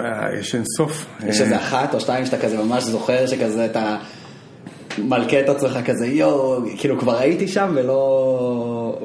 אה, 0.00 0.38
יש 0.40 0.54
אין 0.54 0.64
סוף. 0.76 1.06
יש 1.26 1.40
איזה 1.40 1.56
אחת 1.56 1.94
או 1.94 2.00
שתיים 2.00 2.26
שאתה 2.26 2.38
כזה 2.38 2.58
ממש 2.58 2.84
זוכר 2.84 3.26
שכזה 3.26 3.64
אתה 3.64 3.96
מלכה 4.98 5.40
את 5.40 5.48
עצמך 5.48 5.78
כזה 5.84 6.06
יואו, 6.06 6.62
כאילו 6.78 6.98
כבר 6.98 7.18
הייתי 7.18 7.48
שם 7.48 7.72
ולא... 7.74 8.98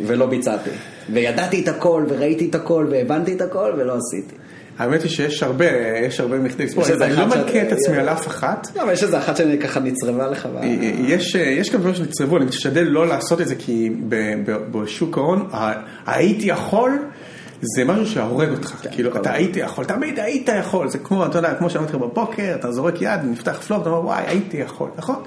ולא 0.00 0.26
ביצעתי. 0.26 0.70
וידעתי 1.12 1.62
את 1.62 1.68
הכל, 1.68 2.04
וראיתי 2.08 2.48
את 2.50 2.54
הכל, 2.54 2.86
והבנתי 2.90 3.32
את 3.32 3.40
הכל, 3.40 3.72
ולא 3.78 3.92
עשיתי. 3.96 4.34
האמת 4.78 5.02
היא 5.02 5.10
שיש 5.10 5.42
הרבה, 5.42 5.66
יש 6.06 6.20
הרבה 6.20 6.38
מכדי 6.38 6.64
לספור, 6.64 6.84
אני 7.00 7.16
לא 7.16 7.26
מלכה 7.26 7.62
את 7.62 7.72
עצמי 7.72 7.96
על 7.96 8.08
אף 8.08 8.26
אחת. 8.26 8.68
לא, 8.76 8.82
אבל 8.82 8.92
יש 8.92 9.02
איזה 9.02 9.18
אחת 9.18 9.36
שככה 9.36 9.80
נצרבה 9.80 10.26
לך. 10.28 10.48
יש 11.34 11.70
גם 11.72 11.80
דברים 11.80 11.94
שנצרבו, 11.94 12.36
אני 12.36 12.44
משתדל 12.44 12.82
לא 12.82 13.06
לעשות 13.06 13.40
את 13.40 13.48
זה, 13.48 13.54
כי 13.54 13.90
בשוק 14.72 15.18
ההון, 15.18 15.48
הייתי 16.06 16.46
יכול... 16.46 16.98
זה 17.62 17.84
משהו 17.84 18.06
שהורג 18.06 18.50
אותך, 18.50 18.74
כן, 18.82 18.90
כאילו 18.92 19.16
אתה 19.16 19.32
הייתי 19.32 19.60
יכול, 19.60 19.84
תמיד 19.84 20.18
היית 20.18 20.48
יכול, 20.60 20.88
זה 20.88 20.98
כמו, 20.98 21.26
אתה 21.26 21.38
יודע, 21.38 21.54
כמו 21.54 21.70
שאמרתי 21.70 21.92
לך 21.92 21.98
בבוקר, 21.98 22.54
אתה 22.54 22.72
זורק 22.72 23.02
יד, 23.02 23.20
נפתח 23.24 23.60
פלופ, 23.66 23.82
אתה 23.82 23.90
אומר 23.90 24.04
וואי 24.04 24.24
הייתי 24.26 24.56
יכול, 24.56 24.90
נכון? 24.96 25.22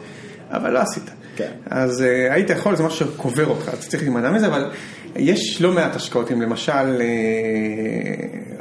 אבל 0.51 0.73
לא 0.73 0.79
עשית. 0.79 1.11
כן. 1.35 1.51
אז 1.65 2.01
uh, 2.01 2.03
היית 2.33 2.49
יכול, 2.49 2.75
זה 2.75 2.83
משהו 2.83 3.07
שקובר 3.07 3.47
אותך, 3.47 3.69
אתה 3.69 3.77
צריך 3.77 4.03
להימנע 4.03 4.31
מזה, 4.31 4.47
אבל 4.47 4.71
יש 5.15 5.61
לא 5.61 5.71
מעט 5.71 5.95
השקעות, 5.95 6.31
אם 6.31 6.41
למשל, 6.41 7.01
uh, 7.01 7.03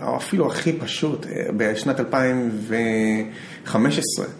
או 0.03 0.16
אפילו 0.16 0.47
הכי 0.47 0.73
פשוט, 0.73 1.24
uh, 1.24 1.28
בשנת 1.57 2.01
2015, 2.01 4.24
uh, 4.24 4.28
אה, 4.28 4.32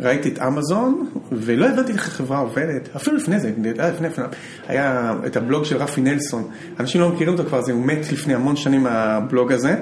ראיתי 0.00 0.28
את 0.28 0.38
אמזון, 0.38 1.10
ולא 1.32 1.68
הבנתי 1.68 1.92
איך 1.92 2.08
החברה 2.08 2.38
עובדת, 2.38 2.88
אפילו 2.96 3.16
לפני 3.16 3.40
זה, 3.40 3.52
אה, 3.80 3.90
לפני, 3.90 4.08
לפני, 4.08 4.24
היה 4.68 5.12
את 5.26 5.36
הבלוג 5.36 5.64
של 5.64 5.76
רפי 5.76 6.00
נלסון, 6.00 6.50
אנשים 6.80 7.00
לא 7.00 7.08
מכירים 7.08 7.32
אותו 7.32 7.44
כבר, 7.48 7.62
זה 7.62 7.72
הוא 7.72 7.86
מת 7.86 8.12
לפני 8.12 8.34
המון 8.34 8.56
שנים 8.56 8.86
הבלוג 8.86 9.52
הזה, 9.52 9.74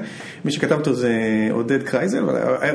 מי 0.45 0.53
שכתב 0.53 0.75
אותו 0.75 0.95
זה 0.95 1.13
עודד 1.51 1.83
קרייזל, 1.83 2.25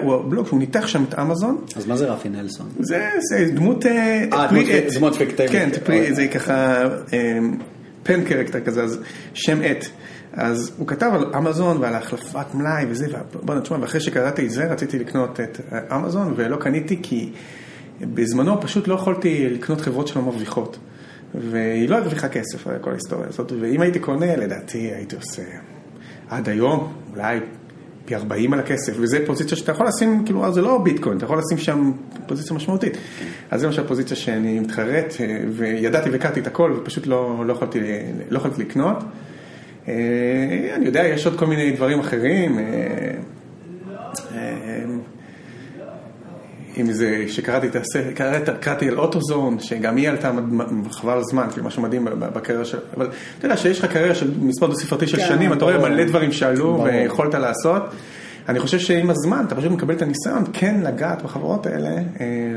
הוא 0.02 0.16
הבלוג 0.16 0.48
שהוא 0.48 0.60
ניתח 0.60 0.88
שם 0.88 1.04
את 1.04 1.20
אמזון. 1.20 1.62
אז 1.76 1.88
מה 1.88 1.98
זה 1.98 2.12
רפי 2.12 2.30
נלסון? 2.30 2.70
זה, 2.80 3.10
זה 3.30 3.46
דמות... 3.54 3.86
אה, 3.86 4.26
דמות, 4.50 4.66
דמות 4.98 5.16
פיקטיבית. 5.16 5.52
כן, 5.52 5.70
תפרי, 5.70 6.14
זה 6.14 6.28
ככה 6.28 6.84
פן 8.04 8.24
קרקטר 8.24 8.60
כזה, 8.60 8.84
אז 8.84 9.00
שם 9.34 9.62
עט. 9.64 9.86
אז 10.34 10.72
הוא 10.78 10.88
כתב 10.88 11.12
על 11.14 11.26
אמזון 11.38 11.78
ועל 11.78 11.96
החלפת 11.96 12.46
מלאי 12.54 12.86
וזה, 12.90 13.08
בוא 13.44 13.56
נתשמע, 13.56 13.78
ואחרי 13.82 14.00
שקראתי 14.02 14.46
את 14.46 14.52
זה 14.52 14.72
רציתי 14.72 15.00
לקנות 15.00 15.40
את 15.40 15.60
אמזון 15.96 16.34
ולא 16.36 16.56
קניתי 16.56 17.00
כי 17.04 17.32
בזמנו 18.02 18.62
פשוט 18.62 18.88
לא 18.88 18.96
יכולתי 18.96 19.50
לקנות 19.50 19.82
חברות 19.82 20.08
שלא 20.08 20.22
מרוויחות. 20.22 20.78
והיא 21.52 21.90
לא 21.90 21.98
הרוויחה 21.98 22.30
כסף, 22.30 22.68
כל 22.82 22.90
ההיסטוריה 22.90 23.28
הזאת, 23.28 23.52
ואם 23.62 23.82
הייתי 23.82 24.00
קונה, 24.00 24.36
לדעתי 24.36 24.78
הייתי 24.78 25.16
עושה 25.16 25.42
עד 26.30 26.50
היום, 26.50 26.94
אולי 27.12 27.40
פי 28.06 28.16
40 28.16 28.54
על 28.54 28.60
הכסף, 28.60 28.94
וזה 29.00 29.24
פוזיציה 29.26 29.58
שאתה 29.58 29.72
יכול 29.72 29.88
לשים, 29.88 30.26
כאילו, 30.26 30.54
זה 30.54 30.62
לא 30.62 30.78
ביטקוין, 30.84 31.18
אתה 31.18 31.26
יכול 31.26 31.38
לשים 31.38 31.58
שם 31.58 31.92
פוזיציה 32.28 32.56
משמעותית. 32.56 32.98
אז 33.52 33.62
זה 33.62 33.68
למשל 33.68 33.88
פוזיציה 33.88 34.18
שאני 34.18 34.60
מתחרט, 34.60 35.14
וידעתי 35.52 36.10
והכרתי 36.10 36.40
את 36.40 36.48
הכל, 36.48 36.74
ופשוט 36.78 37.08
לא, 37.08 37.44
לא, 37.46 37.54
יכולתי, 37.54 37.80
לא 38.30 38.38
יכולתי 38.38 38.62
לקנות. 38.62 38.98
אה, 39.88 39.94
אני 40.76 40.86
יודע, 40.86 41.04
יש 41.08 41.26
עוד 41.26 41.40
כל 41.40 41.46
מיני 41.46 41.72
דברים 41.72 42.00
אחרים. 42.00 42.60
אה, 42.60 42.64
אה, 44.36 44.84
אם 46.78 46.92
זה, 46.92 47.26
שקראתי 47.28 47.68
את 47.68 47.76
הסרט, 47.76 48.20
קראתי 48.60 48.90
על 48.90 49.00
אוטוזון, 49.00 49.60
שגם 49.60 49.96
היא 49.96 50.10
עלתה 50.10 50.32
חבל 50.92 51.18
הזמן, 51.18 51.48
כאילו 51.52 51.66
משהו 51.66 51.82
מדהים 51.82 52.08
בקריירה 52.20 52.66
של, 52.66 52.78
אבל 52.98 53.10
אתה 53.38 53.46
יודע 53.46 53.58
שיש 53.58 53.80
לך 53.80 53.86
קריירה 53.86 54.16
של 54.16 54.32
מספר 54.42 54.68
דו 54.68 54.76
ספרתי 54.76 55.08
של 55.08 55.18
כן, 55.18 55.28
שנים, 55.28 55.54
אתה 55.54 55.66
רואה 55.66 55.78
מלא 55.78 56.04
דברים 56.04 56.32
שעלו 56.32 56.84
ויכולת 56.84 57.34
לעשות. 57.34 57.84
אני 58.50 58.60
חושב 58.60 58.80
שעם 58.80 59.10
הזמן 59.10 59.46
אתה 59.48 59.56
פשוט 59.56 59.72
מקבל 59.72 59.96
את 59.96 60.02
הניסיון 60.02 60.44
כן 60.54 60.82
לגעת 60.84 61.22
בחברות 61.22 61.66
האלה 61.66 61.90
אה, 61.90 62.04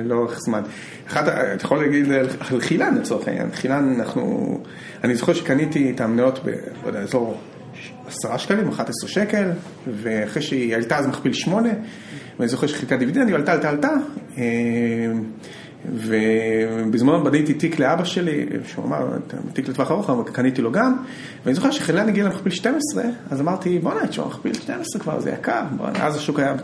לאורך 0.04 0.38
זמן. 0.40 0.62
אחת, 1.06 1.28
אתה 1.28 1.64
יכול 1.64 1.78
להגיד 1.78 2.12
על 2.50 2.60
חילן 2.60 2.94
לצורך 2.94 3.28
העניין, 3.28 3.48
חילן 3.52 3.94
אנחנו, 3.98 4.58
אני 5.04 5.14
זוכר 5.14 5.32
שקניתי 5.32 5.90
את 5.90 6.00
המניות 6.00 6.40
באזור 6.84 7.40
עשרה 8.06 8.38
שקלים, 8.38 8.68
11 8.68 9.08
שקל, 9.08 9.50
ואחרי 9.86 10.42
שהיא 10.42 10.74
עלתה 10.74 10.96
אז 10.96 11.06
מכפיל 11.06 11.32
שמונה, 11.32 11.70
ואני 12.38 12.48
זוכר 12.48 12.66
שחיכתה 12.66 12.96
דיבידנד, 12.96 13.28
היא 13.28 13.34
עלתה, 13.34 13.52
עלתה, 13.52 13.68
עלתה. 13.68 13.92
אה, 14.38 14.42
ובזמנו 15.94 17.24
בניתי 17.24 17.54
תיק 17.54 17.78
לאבא 17.78 18.04
שלי, 18.04 18.46
שהוא 18.66 18.84
אמר, 18.84 19.08
תיק 19.52 19.68
לטווח 19.68 19.90
ארוך, 19.90 20.10
אבל 20.10 20.22
קניתי 20.32 20.62
לו 20.62 20.72
גם, 20.72 20.96
ואני 21.44 21.54
זוכר 21.54 21.70
שחילן 21.70 22.08
הגיע 22.08 22.24
למכפיל 22.24 22.52
12, 22.52 23.04
אז 23.30 23.40
אמרתי, 23.40 23.78
בוא'נה, 23.78 24.06
תשמע, 24.06 24.26
מכפיל 24.26 24.54
12 24.54 25.00
כבר, 25.00 25.20
זה 25.20 25.30
יקר, 25.30 25.62
אז 25.94 26.16
השוק 26.16 26.38
היה 26.38 26.54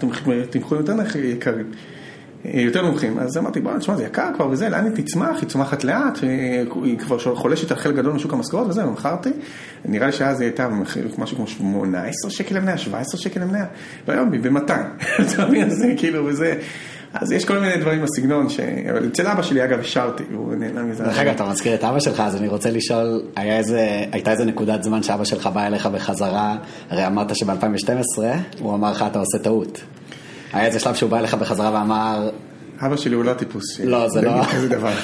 תמחורים 0.51 0.85
יותר 0.87 0.97
יקרים. 1.19 1.67
יותר 2.45 2.83
נמוכים, 2.83 3.19
אז 3.19 3.39
אמרתי, 3.39 3.61
בוא'נה, 3.61 3.79
תשמע, 3.79 3.97
זה 3.97 4.05
יקר 4.05 4.31
כבר 4.35 4.49
וזה, 4.49 4.69
לאן 4.69 4.85
היא 4.85 5.05
תצמח? 5.05 5.41
היא 5.41 5.49
צומחת 5.49 5.85
לאט, 5.85 6.19
היא 6.83 6.99
כבר 6.99 7.35
חולשת 7.35 7.71
על 7.71 7.77
חלק 7.77 7.97
גדול 7.97 8.13
משוק 8.13 8.33
המשכורות 8.33 8.69
וזה, 8.69 8.87
ומכרתי. 8.87 9.31
נראה 9.85 10.07
לי 10.07 10.13
שאז 10.13 10.41
היא 10.41 10.49
הייתה 10.49 10.69
משהו 11.19 11.37
כמו 11.37 11.47
18 11.47 12.31
שקל 12.31 12.55
למניה, 12.55 12.79
17 12.79 13.21
שקל 13.21 13.41
למניה, 13.41 13.65
והיום 14.09 14.33
היא 14.33 14.41
ב-200. 14.41 14.71
אתה 15.23 15.47
מבין, 15.49 15.71
זה 15.71 15.95
כאילו, 15.97 16.27
וזה... 16.27 16.55
אז 17.15 17.33
יש 17.33 17.45
כל 17.45 17.59
מיני 17.59 17.77
דברים 17.77 18.03
בסגנון, 18.03 18.49
ש... 18.49 18.61
אבל 18.61 19.07
אצל 19.07 19.27
אבא 19.27 19.43
שלי 19.43 19.65
אגב 19.65 19.81
השארתי, 19.81 20.23
והוא 20.33 20.55
נהנה 20.55 20.83
מזה. 20.83 21.05
דרך 21.05 21.19
אגב, 21.19 21.35
אתה 21.35 21.45
מזכיר 21.45 21.75
את 21.75 21.85
אבא 21.85 22.01
שלך, 22.01 22.21
אז 22.21 22.37
אני 22.37 22.49
רוצה 22.49 22.71
לשאול, 22.71 23.23
איזה, 23.37 24.05
הייתה 24.13 24.31
איזה 24.31 24.45
נקודת 24.45 24.83
זמן 24.83 25.03
שאבא 25.03 25.25
שלך 25.25 25.47
בא 25.47 25.67
אליך 25.67 25.87
בחזרה, 25.87 26.57
הרי 26.91 27.07
אמרת 27.07 27.37
שב-2012 27.37 28.23
הוא 28.59 28.75
אמר 28.75 28.91
לך 28.91 29.05
אתה 29.11 29.19
עושה 29.19 29.39
טעות. 29.39 29.83
היה 30.53 30.67
איזה 30.67 30.79
שלב 30.79 30.95
שהוא 30.95 31.11
בא 31.11 31.19
אליך 31.19 31.35
בחזרה 31.35 31.71
ואמר, 31.75 32.31
אבא 32.87 32.97
שלי 32.97 33.15
הוא 33.15 33.25
לא 33.25 33.33
טיפוס 33.33 33.81
לא, 33.81 34.09
זה 34.09 34.23
לא... 34.23 34.33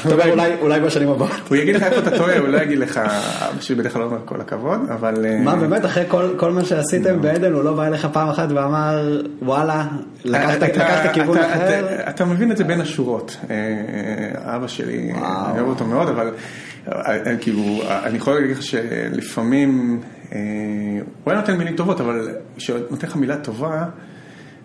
אתה 0.07 0.13
אומר 0.13 0.59
אולי 0.61 0.81
בשנים 0.81 1.09
הבאות. 1.09 1.31
הוא 1.49 1.57
יגיד 1.57 1.77
לך 1.77 1.83
איפה 1.83 1.99
אתה 1.99 2.19
טועה, 2.19 2.39
הוא 2.39 2.49
לא 2.49 2.63
יגיד 2.63 2.79
לך, 2.79 2.97
אבא 2.97 3.61
שלי 3.61 3.77
בדרך 3.77 3.93
כלל 3.93 4.03
לא 4.03 4.07
אומר 4.07 4.19
כל 4.25 4.41
הכבוד, 4.41 4.81
אבל... 4.91 5.27
אה, 5.27 5.39
מה, 5.39 5.57
באמת, 5.57 5.85
אחרי 5.85 6.05
כל 6.37 6.53
מה 6.53 6.65
שעשיתם 6.65 7.15
לא. 7.15 7.23
בעדן, 7.23 7.53
הוא 7.53 7.65
לא 7.65 7.73
בא 7.73 7.87
אליך 7.87 8.09
פעם 8.13 8.29
אחת 8.29 8.49
ואמר, 8.53 9.21
וואלה, 9.43 9.87
לקחת 10.25 11.15
כיוון 11.15 11.39
אחר? 11.39 11.87
אתה 12.09 12.25
מבין 12.25 12.53
את 12.53 12.57
זה 12.57 12.65
בין 12.65 12.81
השורות. 12.81 13.37
אה, 13.51 14.57
אבא 14.57 14.67
שלי, 14.67 15.13
אני 15.13 15.59
אוהב 15.59 15.69
אותו 15.69 15.85
מאוד, 15.85 16.09
אבל 16.09 16.31
אה, 16.89 17.37
כאילו, 17.41 17.63
אני 17.89 18.17
יכול 18.17 18.35
להגיד 18.35 18.51
לך 18.57 18.63
שלפעמים, 18.63 20.01
הוא 20.31 20.39
היה 21.27 21.41
נותן 21.41 21.57
מילים 21.57 21.77
טובות, 21.77 22.01
אבל 22.01 22.29
כשהוא 22.57 22.79
נותן 22.91 23.07
לך 23.07 23.17
מילה 23.17 23.37
טובה, 23.37 23.85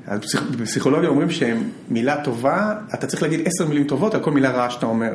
אז 0.08 0.22
בפסיכולוגיה 0.60 1.10
אומרים 1.10 1.28
שמילה 1.30 2.24
טובה, 2.24 2.74
אתה 2.94 3.08
צריך 3.08 3.24
להגיד 3.24 3.40
עשר 3.46 3.68
מילים 3.68 3.84
טובות 3.84 4.14
על 4.14 4.20
כל 4.20 4.32
מילה 4.32 4.52
רעה 4.52 4.70
שאתה 4.70 4.86
אומר. 4.86 5.12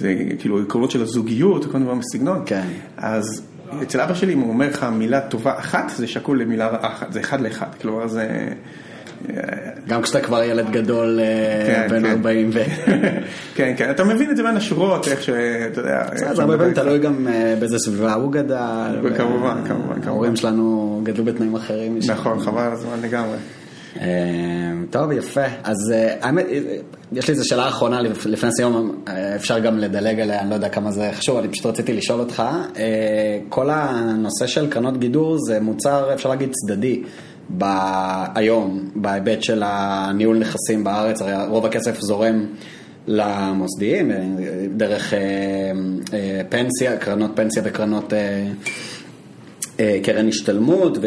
זה 0.00 0.14
כאילו 0.38 0.62
עקרונות 0.62 0.90
של 0.90 1.02
הזוגיות, 1.02 1.72
כל 1.72 1.78
דבר 1.78 1.94
מסגנון. 1.94 2.42
כן. 2.46 2.66
אז 2.96 3.42
אצל 3.82 4.00
אבא 4.00 4.14
שלי, 4.14 4.32
אם 4.32 4.38
הוא 4.38 4.48
אומר 4.48 4.68
לך 4.68 4.86
מילה 4.92 5.20
טובה 5.20 5.58
אחת, 5.58 5.92
זה 5.96 6.06
שקול 6.06 6.40
למילה 6.40 6.68
רעה 6.68 6.92
אחת, 6.92 7.12
זה 7.12 7.20
אחד 7.20 7.40
לאחד. 7.40 7.66
כלומר, 7.80 8.08
זה... 8.08 8.48
גם 9.88 10.02
כשאתה 10.02 10.20
כבר 10.20 10.42
ילד 10.42 10.70
גדול 10.70 11.20
אה, 11.20 11.66
כן, 11.66 11.86
בן 11.90 12.06
40 12.06 12.52
כן. 12.52 12.58
ו... 12.58 12.64
כן, 13.56 13.74
כן, 13.76 13.90
אתה 13.90 14.04
מבין 14.04 14.30
את 14.30 14.36
זה 14.36 14.42
בין 14.42 14.56
השורות, 14.56 15.08
איך 15.08 15.22
שאתה 15.22 15.80
יודע... 15.80 16.06
זה 16.14 16.42
הרבה 16.42 16.58
פעמים 16.58 16.74
תלוי 16.74 16.98
גם 16.98 17.28
אה, 17.28 17.54
באיזה 17.58 17.78
סביבה 17.78 18.14
הוא 18.14 18.32
גדל. 18.32 18.96
כמובן, 19.16 19.56
כמובן. 19.68 20.00
ההורים 20.06 20.36
שלנו 20.36 21.00
גדלו 21.04 21.24
בתנאים 21.24 21.54
אחרים. 21.54 21.98
נכון, 22.06 22.40
חבל 22.40 22.62
על 22.62 22.72
הזמן 22.72 22.96
לגמרי. 23.02 23.36
אמ, 23.96 24.86
טוב, 24.90 25.12
יפה. 25.12 25.44
אז 25.64 25.92
אה, 25.94 26.14
האמת, 26.20 26.46
אה, 26.50 26.76
יש 27.12 27.28
לי 27.28 27.34
איזו 27.34 27.48
שאלה 27.48 27.68
אחרונה 27.68 28.00
לפני 28.24 28.50
סיום, 28.52 29.02
אה, 29.08 29.36
אפשר 29.36 29.58
גם 29.58 29.78
לדלג 29.78 30.20
עליה, 30.20 30.40
אני 30.40 30.50
לא 30.50 30.54
יודע 30.54 30.68
כמה 30.68 30.92
זה 30.92 31.10
חשוב, 31.12 31.38
אני 31.38 31.48
פשוט 31.48 31.66
רציתי 31.66 31.92
לשאול 31.92 32.20
אותך, 32.20 32.42
כל 33.48 33.70
הנושא 33.70 34.46
של 34.46 34.70
קרנות 34.70 34.98
גידור 34.98 35.38
זה 35.46 35.60
מוצר, 35.60 36.14
אפשר 36.14 36.28
להגיד, 36.28 36.52
צדדי. 36.52 37.02
היום, 38.34 38.90
בהיבט 38.94 39.42
של 39.42 39.62
הניהול 39.66 40.38
נכסים 40.38 40.84
בארץ, 40.84 41.22
הרי 41.22 41.46
רוב 41.48 41.66
הכסף 41.66 42.00
זורם 42.00 42.46
למוסדיים, 43.06 44.12
דרך 44.76 45.14
פנסיה, 46.48 46.96
קרנות 46.96 47.30
פנסיה 47.34 47.62
וקרנות 47.66 48.12
אה, 48.12 48.46
קרן 50.02 50.28
השתלמות 50.28 50.98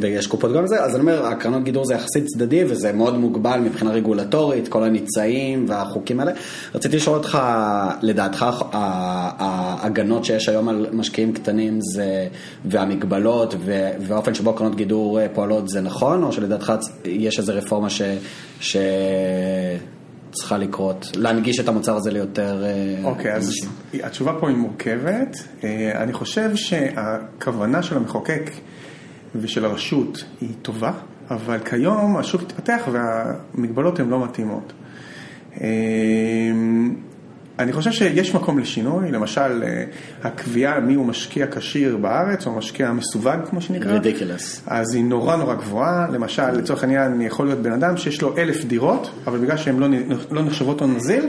ויש 0.00 0.26
קופות 0.26 0.52
גם 0.52 0.64
לזה, 0.64 0.84
אז 0.84 0.94
אני 0.94 1.00
אומר, 1.00 1.26
הקרנות 1.26 1.64
גידור 1.64 1.84
זה 1.84 1.94
יחסית 1.94 2.26
צדדי 2.26 2.64
וזה 2.64 2.92
מאוד 2.92 3.18
מוגבל 3.18 3.60
מבחינה 3.60 3.90
רגולטורית, 3.90 4.68
כל 4.68 4.84
הניצאים 4.84 5.64
והחוקים 5.68 6.20
האלה. 6.20 6.32
רציתי 6.74 6.96
לשאול 6.96 7.16
אותך, 7.16 7.38
לדעתך 8.02 8.46
ההגנות 8.72 10.24
שיש 10.24 10.48
היום 10.48 10.68
על 10.68 10.86
משקיעים 10.92 11.32
קטנים 11.32 11.78
זה, 11.80 12.26
והמגבלות 12.64 13.54
והאופן 14.00 14.34
שבו 14.34 14.52
קרנות 14.52 14.76
גידור 14.76 15.20
אה, 15.20 15.26
פועלות 15.28 15.68
זה 15.68 15.80
נכון, 15.80 16.22
או 16.22 16.32
שלדעתך 16.32 16.72
יש 17.04 17.38
איזו 17.38 17.52
רפורמה 17.56 17.90
ש... 17.90 18.02
ש... 18.60 18.76
צריכה 20.32 20.58
לקרות, 20.58 21.06
להנגיש 21.14 21.60
את 21.60 21.68
המוצר 21.68 21.96
הזה 21.96 22.10
ליותר 22.10 22.64
אה, 22.64 23.04
אוקיי, 23.04 23.34
אז 23.34 23.52
התשובה 23.94 24.32
פה 24.40 24.48
היא 24.48 24.56
מורכבת. 24.56 25.36
אה, 25.64 26.02
אני 26.02 26.12
חושב 26.12 26.56
שהכוונה 26.56 27.82
של 27.82 27.96
המחוקק 27.96 28.50
ושל 29.34 29.64
הרשות 29.64 30.24
היא 30.40 30.50
טובה, 30.62 30.92
אבל 31.30 31.58
כיום 31.58 32.16
השוק 32.16 32.42
התפתח 32.42 32.88
והמגבלות 32.92 34.00
הן 34.00 34.08
לא 34.08 34.24
מתאימות. 34.24 34.72
אני 37.60 37.72
חושב 37.72 37.92
שיש 37.92 38.34
מקום 38.34 38.58
לשינוי, 38.58 39.10
למשל 39.10 39.62
אה, 39.62 39.84
הקביעה 40.22 40.80
מי 40.80 40.94
הוא 40.94 41.06
משקיע 41.06 41.46
כשיר 41.50 41.96
בארץ 41.96 42.46
או 42.46 42.52
משקיע 42.52 42.92
מסווג 42.92 43.36
כמו 43.50 43.60
שנקרא. 43.60 43.92
רדיקלס. 43.92 44.62
אז 44.66 44.94
היא 44.94 45.04
נורא 45.04 45.36
נורא 45.36 45.54
גבוהה, 45.54 46.06
למשל 46.10 46.50
לצורך 46.50 46.82
העניין 46.82 47.20
יכול 47.20 47.46
להיות 47.46 47.58
בן 47.58 47.72
אדם 47.72 47.96
שיש 47.96 48.22
לו 48.22 48.36
אלף 48.38 48.64
דירות, 48.64 49.10
אבל 49.26 49.38
בגלל 49.38 49.56
שהן 49.56 49.78
לא, 49.78 49.88
לא 50.30 50.42
נחשבות 50.42 50.80
הון 50.80 50.94
נזיל, 50.96 51.26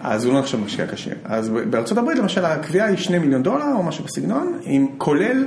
אז 0.00 0.24
הוא 0.24 0.34
לא 0.34 0.40
נחשב 0.40 0.60
משקיע 0.60 0.86
כשיר. 0.92 1.14
אז 1.24 1.48
בארצות 1.48 1.98
הברית 1.98 2.18
למשל 2.18 2.44
הקביעה 2.44 2.86
היא 2.86 2.96
שני 2.96 3.18
מיליון 3.18 3.42
דולר 3.42 3.72
או 3.76 3.82
משהו 3.82 4.04
בסגנון, 4.04 4.58
עם 4.62 4.86
כולל 4.98 5.44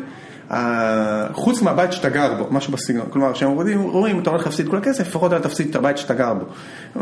חוץ 1.34 1.62
מהבית 1.62 1.94
שאתה 1.94 2.10
גר 2.10 2.34
בו, 2.34 2.48
משהו 2.52 2.74
בסגנון, 2.74 3.06
כלומר 3.10 3.34
שהם 3.34 3.50
אומרים, 3.50 4.20
אתה 4.20 4.30
הולך 4.30 4.46
להפסיד 4.46 4.70
כל 4.70 4.78
הכסף, 4.78 5.08
לפחות 5.08 5.34
אל 5.34 5.40
תפסיד 5.40 5.70
את 5.70 5.76
הבית 5.76 5.98
שאתה 5.98 6.14
גר 6.14 6.34
בו, 6.34 6.46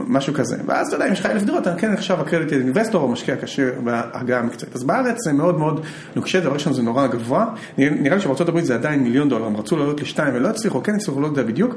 משהו 0.08 0.34
כזה, 0.34 0.58
ואז 0.66 0.88
אתה 0.88 0.96
יודע, 0.96 1.08
אם 1.08 1.14
יש 1.14 1.20
לך 1.20 1.26
אלף 1.26 1.44
דירות, 1.44 1.62
אתה 1.62 1.76
כן 1.76 1.92
נחשב 1.92 2.20
הקרדיט 2.20 2.54
אינבסטור 2.54 3.04
או 3.04 3.08
משקיע 3.08 3.36
כשיר 3.42 3.74
בהגעה 3.84 4.40
המקצועית, 4.40 4.76
אז 4.76 4.84
בארץ 4.84 5.18
זה 5.24 5.34
מאוד 5.34 5.60
מאוד 5.60 5.86
נוקשה, 6.16 6.40
דבר 6.40 6.54
ראשון 6.54 6.74
זה 6.74 6.82
נורא 6.82 7.08
גבוה, 7.08 7.46
נראה 7.78 8.16
לי 8.16 8.22
שבארצות 8.22 8.50
הברית 8.50 8.66
זה 8.66 8.76
עדיין 8.76 9.04
מיליון 9.04 9.30
דולר, 9.30 9.46
הם 9.46 9.58
רצו 9.58 9.78
לעלות 9.78 10.02
לשתיים 10.02 10.36
ולא 10.36 10.48
הצליחו, 10.48 10.84
כן 10.84 10.96
הצליחו, 10.96 11.22
לא 11.22 11.28
יודע 11.28 11.44
בדיוק, 11.44 11.76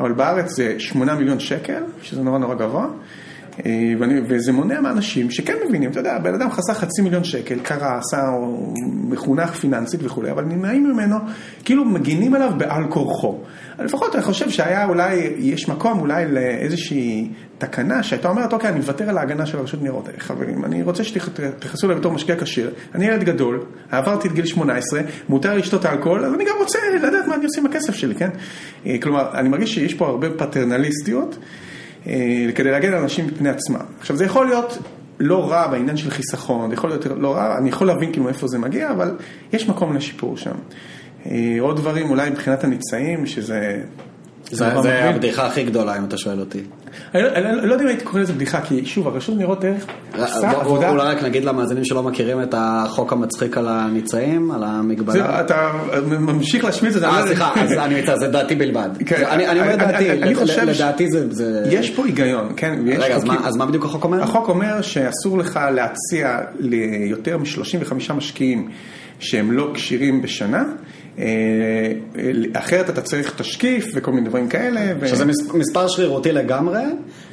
אבל 0.00 0.12
בארץ 0.12 0.50
זה 0.50 0.74
8 0.78 1.14
מיליון 1.14 1.40
שקל, 1.40 1.82
שזה 2.02 2.22
נורא 2.22 2.38
נורא 2.38 2.54
גבוה. 2.54 2.86
אה, 3.66 3.92
ואני, 3.98 4.20
וזה 4.24 4.52
מונע 4.52 4.80
מאנשים 4.80 5.30
שכן 5.30 5.54
מבינים, 5.68 5.90
אתה 5.90 6.00
יודע, 6.00 6.18
בן 6.18 6.34
אדם 6.34 6.50
חסך 6.50 6.78
חצי 6.78 7.02
מיליון 7.02 7.24
שקל, 7.24 7.58
קרא, 7.58 7.98
עשה, 7.98 8.22
מחונך 9.08 9.50
פיננסית 9.50 10.00
וכולי, 10.02 10.30
אבל 10.30 10.44
נמנעים 10.44 10.92
ממנו, 10.92 11.16
כאילו 11.64 11.84
מגינים 11.84 12.34
עליו 12.34 12.52
בעל 12.58 12.84
כורחו. 12.88 13.38
לפחות 13.78 14.14
אני 14.14 14.22
חושב 14.22 14.50
שהיה 14.50 14.84
אולי, 14.84 15.14
יש 15.38 15.68
מקום 15.68 16.00
אולי 16.00 16.32
לאיזושהי 16.32 17.28
תקנה 17.58 18.02
שהייתה 18.02 18.28
אומרת, 18.28 18.52
אוקיי, 18.52 18.70
אני 18.70 18.78
מוותר 18.78 19.08
על 19.08 19.18
ההגנה 19.18 19.46
של 19.46 19.58
הרשות 19.58 19.82
ניירות 19.82 20.08
ערך, 20.08 20.22
חברים, 20.22 20.64
אני 20.64 20.82
רוצה 20.82 21.04
שתתייחסו 21.04 21.86
אליי 21.86 21.98
בתור 21.98 22.12
משקיע 22.12 22.36
כשיר, 22.40 22.70
אני 22.94 23.06
ילד 23.06 23.24
גדול, 23.24 23.64
עברתי 23.90 24.28
את 24.28 24.32
גיל 24.32 24.46
18, 24.46 25.00
מותר 25.28 25.56
לשתות 25.56 25.86
אלכוהול, 25.86 26.24
אז 26.24 26.34
אני 26.34 26.44
גם 26.44 26.54
רוצה 26.60 26.78
לדעת 27.02 27.26
מה 27.26 27.34
אני 27.34 27.44
עושה 27.44 27.60
עם 27.60 27.66
הכסף 27.66 27.94
שלי, 27.94 28.14
כן? 28.14 28.30
אה, 28.86 28.96
כלומר, 29.02 29.30
אני 29.34 29.48
מרגיש 29.48 29.74
שיש 29.74 29.94
פה 29.94 30.06
הרבה 30.06 30.30
פטרנליסטיות. 30.30 31.38
אה, 32.06 32.48
כדי 32.54 32.70
להגן 32.70 32.92
על 32.92 33.02
אנשים 33.02 33.26
מפני 33.26 33.48
עצמם. 33.48 33.84
עכשיו 34.00 34.16
זה 34.16 34.24
יכול 34.24 34.46
להיות 34.46 34.78
לא 35.20 35.50
רע 35.50 35.66
בעניין 35.66 35.96
של 35.96 36.10
חיסכון, 36.10 36.68
זה 36.68 36.74
יכול 36.74 36.90
להיות 36.90 37.06
לא 37.06 37.34
רע, 37.34 37.58
אני 37.58 37.68
יכול 37.68 37.86
להבין 37.86 38.12
כאילו 38.12 38.24
מאיפה 38.24 38.48
זה 38.48 38.58
מגיע, 38.58 38.90
אבל 38.90 39.16
יש 39.52 39.68
מקום 39.68 39.96
לשיפור 39.96 40.36
שם. 40.36 40.54
אה, 41.26 41.56
עוד 41.60 41.76
דברים 41.76 42.10
אולי 42.10 42.30
מבחינת 42.30 42.64
הניצאים, 42.64 43.26
שזה... 43.26 43.82
זה, 44.52 44.64
זה 44.82 45.04
הבדיחה 45.04 45.46
הכי 45.46 45.64
גדולה 45.64 45.98
אם 45.98 46.04
אתה 46.04 46.18
שואל 46.18 46.40
אותי. 46.40 46.60
אני 47.14 47.22
לא, 47.22 47.28
אני 47.28 47.68
לא 47.68 47.72
יודע 47.72 47.84
אם 47.84 47.88
הייתי 47.88 48.04
קורא 48.04 48.20
לזה 48.20 48.32
בדיחה, 48.32 48.60
כי 48.60 48.86
שוב, 48.86 49.08
הרשות 49.08 49.36
ניירות 49.36 49.64
ערך 49.64 49.86
עושה 50.18 50.50
עבודה... 50.50 50.90
אולי 50.90 51.02
רק 51.02 51.22
נגיד 51.22 51.44
למאזינים 51.44 51.84
שלא 51.84 52.02
מכירים 52.02 52.42
את 52.42 52.54
החוק 52.58 53.12
המצחיק 53.12 53.58
על 53.58 53.68
הניצאים, 53.68 54.50
על 54.50 54.64
המגבלה. 54.64 55.40
אתה 55.40 55.72
ממשיך 56.02 56.64
להשמיץ 56.64 56.94
את 56.94 57.00
זה. 57.00 57.08
אה, 57.08 57.26
סליחה, 57.26 57.52
אז 57.60 57.72
אני 57.72 58.00
מצטער, 58.00 58.18
זה 58.18 58.28
דעתי 58.28 58.54
בלבד. 58.54 58.88
כן, 59.06 59.24
אני 59.24 59.60
אומר 59.60 59.76
דעתי, 59.76 60.08
לדעתי 60.66 61.06
זה... 61.30 61.64
יש 61.70 61.90
פה 61.90 62.06
היגיון, 62.06 62.52
כן? 62.56 62.78
רגע, 62.86 63.16
אז 63.44 63.56
מה 63.56 63.66
בדיוק 63.66 63.84
החוק 63.84 64.04
אומר? 64.04 64.22
החוק 64.22 64.48
אומר 64.48 64.82
שאסור 64.82 65.38
לך 65.38 65.60
להציע 65.74 66.38
ליותר 66.58 67.38
מ-35 67.38 68.12
משקיעים 68.12 68.68
שהם 69.20 69.52
לא 69.52 69.70
כשירים 69.74 70.22
בשנה. 70.22 70.64
אה, 71.18 71.24
אחרת 72.52 72.90
אתה 72.90 73.02
צריך 73.02 73.34
תשקיף 73.36 73.86
וכל 73.94 74.12
מיני 74.12 74.28
דברים 74.28 74.48
כאלה. 74.48 74.80
ו... 75.00 75.08
שזה 75.08 75.24
מספר 75.54 75.88
שרירותי 75.88 76.32
לגמרי, 76.32 76.82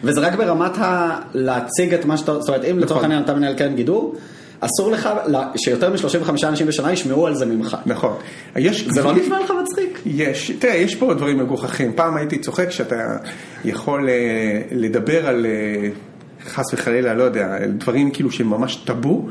וזה 0.03 0.21
רק 0.21 0.35
ברמת 0.35 0.77
ה... 0.77 1.19
להציג 1.33 1.93
את 1.93 2.05
מה 2.05 2.17
שאתה, 2.17 2.39
זאת 2.39 2.49
אומרת, 2.49 2.63
אם 2.63 2.69
נכון. 2.69 2.83
לצורך 2.83 3.03
העניין 3.03 3.23
אתה 3.23 3.33
מנהל 3.33 3.53
קרן 3.53 3.75
גידור, 3.75 4.15
אסור 4.59 4.91
לך 4.91 5.09
שיותר 5.55 5.89
מ-35 5.89 6.29
אנשים 6.43 6.67
בשנה 6.67 6.93
ישמעו 6.93 7.27
על 7.27 7.35
זה 7.35 7.45
ממך. 7.45 7.77
נכון. 7.85 8.13
יש, 8.55 8.87
זה 8.87 9.03
לא 9.03 9.13
נשמע 9.13 9.39
לך 9.39 9.53
מצחיק? 9.63 9.99
יש, 10.05 10.51
תראה, 10.59 10.75
יש 10.75 10.95
פה 10.95 11.13
דברים 11.13 11.37
מגוחכים. 11.37 11.93
פעם 11.93 12.17
הייתי 12.17 12.39
צוחק 12.39 12.71
שאתה 12.71 13.17
יכול 13.65 14.09
אה, 14.09 14.61
לדבר 14.71 15.27
על... 15.27 15.45
חס 16.49 16.73
וחלילה, 16.73 17.13
לא 17.13 17.23
יודע, 17.23 17.57
דברים 17.67 18.11
כאילו 18.11 18.31
שהם 18.31 18.49
ממש 18.49 18.75
טאבו, 18.75 19.27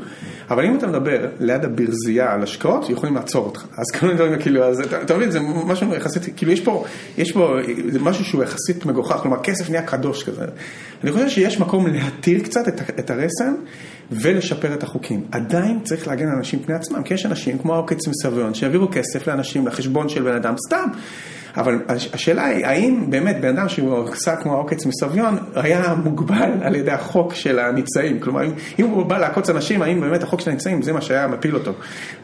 אבל 0.49 0.65
אם 0.65 0.77
אתה 0.77 0.87
מדבר 0.87 1.27
ליד 1.39 1.65
הברזייה 1.65 2.33
על 2.33 2.43
השקעות, 2.43 2.89
יכולים 2.89 3.15
לעצור 3.15 3.45
אותך. 3.45 3.65
אז 3.77 3.99
כל 3.99 4.05
מיני 4.05 4.17
דברים 4.17 4.39
כאילו, 4.39 4.63
אז 4.63 4.79
אתה 5.03 5.17
מבין, 5.17 5.31
זה 5.31 5.39
משהו 5.39 5.95
יחסית, 5.95 6.23
כאילו 6.37 6.51
יש 6.51 6.61
פה, 6.61 6.85
יש 7.17 7.31
פה, 7.31 7.55
זה 7.89 7.99
משהו 7.99 8.25
שהוא 8.25 8.43
יחסית 8.43 8.85
מגוחך, 8.85 9.15
כלומר 9.21 9.37
כסף 9.43 9.69
נהיה 9.69 9.81
קדוש 9.81 10.23
כזה. 10.23 10.45
אני 11.03 11.11
חושב 11.11 11.29
שיש 11.29 11.59
מקום 11.59 11.87
להתיר 11.87 12.43
קצת 12.43 12.67
את, 12.67 12.99
את 12.99 13.11
הרסן 13.11 13.53
ולשפר 14.11 14.73
את 14.73 14.83
החוקים. 14.83 15.23
עדיין 15.31 15.79
צריך 15.83 16.07
להגן 16.07 16.27
על 16.27 16.35
אנשים 16.37 16.59
פני 16.59 16.75
עצמם, 16.75 17.03
כי 17.03 17.13
יש 17.13 17.25
אנשים 17.25 17.57
כמו 17.57 17.73
העוקץ 17.73 18.07
מסביון, 18.07 18.53
שיעבירו 18.53 18.87
כסף 18.91 19.27
לאנשים 19.27 19.67
לחשבון 19.67 20.09
של 20.09 20.23
בן 20.23 20.35
אדם 20.35 20.55
סתם. 20.67 20.89
אבל 21.57 21.79
השאלה 21.87 22.45
היא, 22.45 22.65
האם 22.65 23.05
באמת 23.09 23.41
בן 23.41 23.57
אדם 23.57 23.69
שהוא 23.69 24.09
עשה 24.11 24.35
כמו 24.35 24.53
העוקץ 24.53 24.85
מסביון, 24.85 25.37
היה 25.55 25.95
מוגבל 26.03 26.51
על 26.61 26.75
ידי 26.75 26.91
החוק 26.91 27.33
של 27.33 27.59
הניצאים? 27.59 28.19
כלומר, 28.19 28.41
אם 28.79 28.85
הוא 28.85 29.05
בא 29.05 29.17
לעקוץ 29.17 29.49
אנשים, 29.49 29.81
האם 29.81 30.01
באמת 30.01 30.23
החוק 30.23 30.41
של 30.41 30.49
הניצאים 30.49 30.81
זה 30.81 30.93
מה 30.93 31.01
שהיה 31.01 31.27
מפיל 31.27 31.55
אותו? 31.55 31.71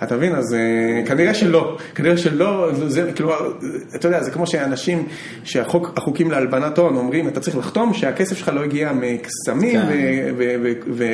אתה 0.03 0.15
מבין? 0.15 0.35
אז 0.35 0.55
uh, 0.55 1.07
כנראה 1.07 1.33
שלא. 1.33 1.77
כנראה 1.95 2.17
שלא, 2.17 2.69
זה 2.87 3.11
כלומר, 3.17 3.51
אתה 3.95 4.07
יודע, 4.07 4.23
זה 4.23 4.31
כמו 4.31 4.47
שאנשים, 4.47 5.07
שהחוקים 5.43 6.31
להלבנת 6.31 6.77
הון 6.77 6.95
אומרים, 6.95 7.27
אתה 7.27 7.39
צריך 7.39 7.57
לחתום 7.57 7.93
שהכסף 7.93 8.37
שלך 8.37 8.51
לא 8.53 8.63
הגיע 8.63 8.91
מקסמים 8.93 9.81
כן. 9.81 10.33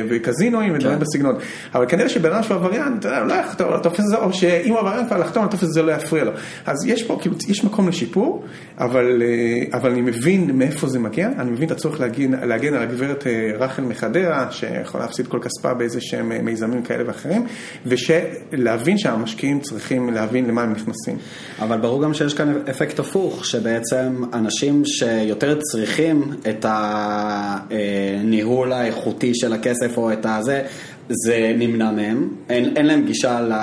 וקזינואים 0.10 0.74
ודברים 0.74 0.96
כן. 0.96 1.02
בסגנון. 1.02 1.36
אבל 1.74 1.86
כנראה 1.90 2.10
שבן 2.10 2.32
אדם 2.32 2.44
שהוא 2.44 2.56
עבריין, 2.56 2.98
אתה 3.00 3.08
יודע, 3.08 3.24
לא 3.24 3.34
יחתום 3.34 3.68
על 3.68 3.74
הטופס 3.74 4.00
הזה, 4.00 4.18
או 4.18 4.34
שאם 4.34 4.72
הוא 4.72 4.80
עבריין 4.80 5.08
כבר 5.08 5.18
לחתום 5.18 5.44
על 5.44 5.50
הטופס 5.50 5.64
הזה 5.64 5.82
לא 5.82 5.92
יפריע 5.92 6.24
לו. 6.24 6.32
אז 6.66 6.86
יש 6.86 7.04
פה, 7.04 7.18
כאילו, 7.22 7.36
יש 7.48 7.64
מקום 7.64 7.90
לש... 7.90 8.01
שיפור, 8.02 8.44
אבל, 8.78 9.22
אה, 9.22 9.78
אבל 9.78 9.91
אני 9.91 10.02
מבין 10.02 10.52
מאיפה 10.53 10.88
זה 10.88 10.99
מגיע, 10.99 11.30
אני 11.40 11.52
מבין 11.52 11.65
את 11.65 11.72
הצורך 11.72 11.99
להגן, 11.99 12.32
להגן 12.32 12.73
על 12.73 12.82
הגברת 12.82 13.28
אה, 13.28 13.52
רחל 13.60 13.82
מחדרה, 13.82 14.52
שיכולה 14.52 15.03
להפסיד 15.03 15.28
כל 15.28 15.40
כספה 15.40 15.73
באיזה 15.73 16.02
שהם 16.02 16.32
אה, 16.32 16.41
מיזמים 16.41 16.82
כאלה 16.82 17.03
ואחרים, 17.07 17.45
ולהבין 17.86 18.98
שהמשקיעים 18.98 19.60
צריכים 19.60 20.14
להבין 20.14 20.45
למה 20.45 20.64
הם 20.64 20.72
נכנסים. 20.72 21.18
אבל 21.60 21.78
ברור 21.78 22.03
גם 22.03 22.14
שיש 22.14 22.34
כאן 22.34 22.53
אפקט 22.69 22.99
הפוך, 22.99 23.45
שבעצם 23.45 24.23
אנשים 24.34 24.86
שיותר 24.86 25.60
צריכים 25.60 26.23
את 26.49 26.65
הניהול 26.69 28.73
האיכותי 28.73 29.36
של 29.36 29.53
הכסף 29.53 29.98
או 29.98 30.14
את 30.14 30.26
הזה, 30.26 30.64
זה 31.10 31.53
נמנע 31.57 31.91
מהם, 31.91 32.30
אין, 32.49 32.78
אין 32.78 32.86
להם 32.86 33.06
גישה 33.06 33.41
ל... 33.41 33.53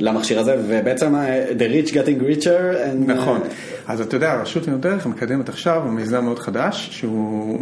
למכשיר 0.00 0.38
הזה, 0.38 0.56
ובעצם 0.68 1.14
uh, 1.14 1.18
the 1.58 1.88
rich 1.88 1.92
getting 1.92 2.20
richer. 2.22 2.44
And, 2.46 3.10
נכון, 3.12 3.40
uh, 3.40 3.44
אז 3.86 4.00
אתה 4.00 4.16
יודע, 4.16 4.32
הרשות 4.32 4.66
ניירות 4.66 4.86
ערך 4.86 5.06
מקדמת 5.06 5.48
עכשיו 5.48 5.82
מיזם 5.90 6.24
מאוד 6.24 6.38
חדש, 6.38 6.88
שהוא, 6.92 7.58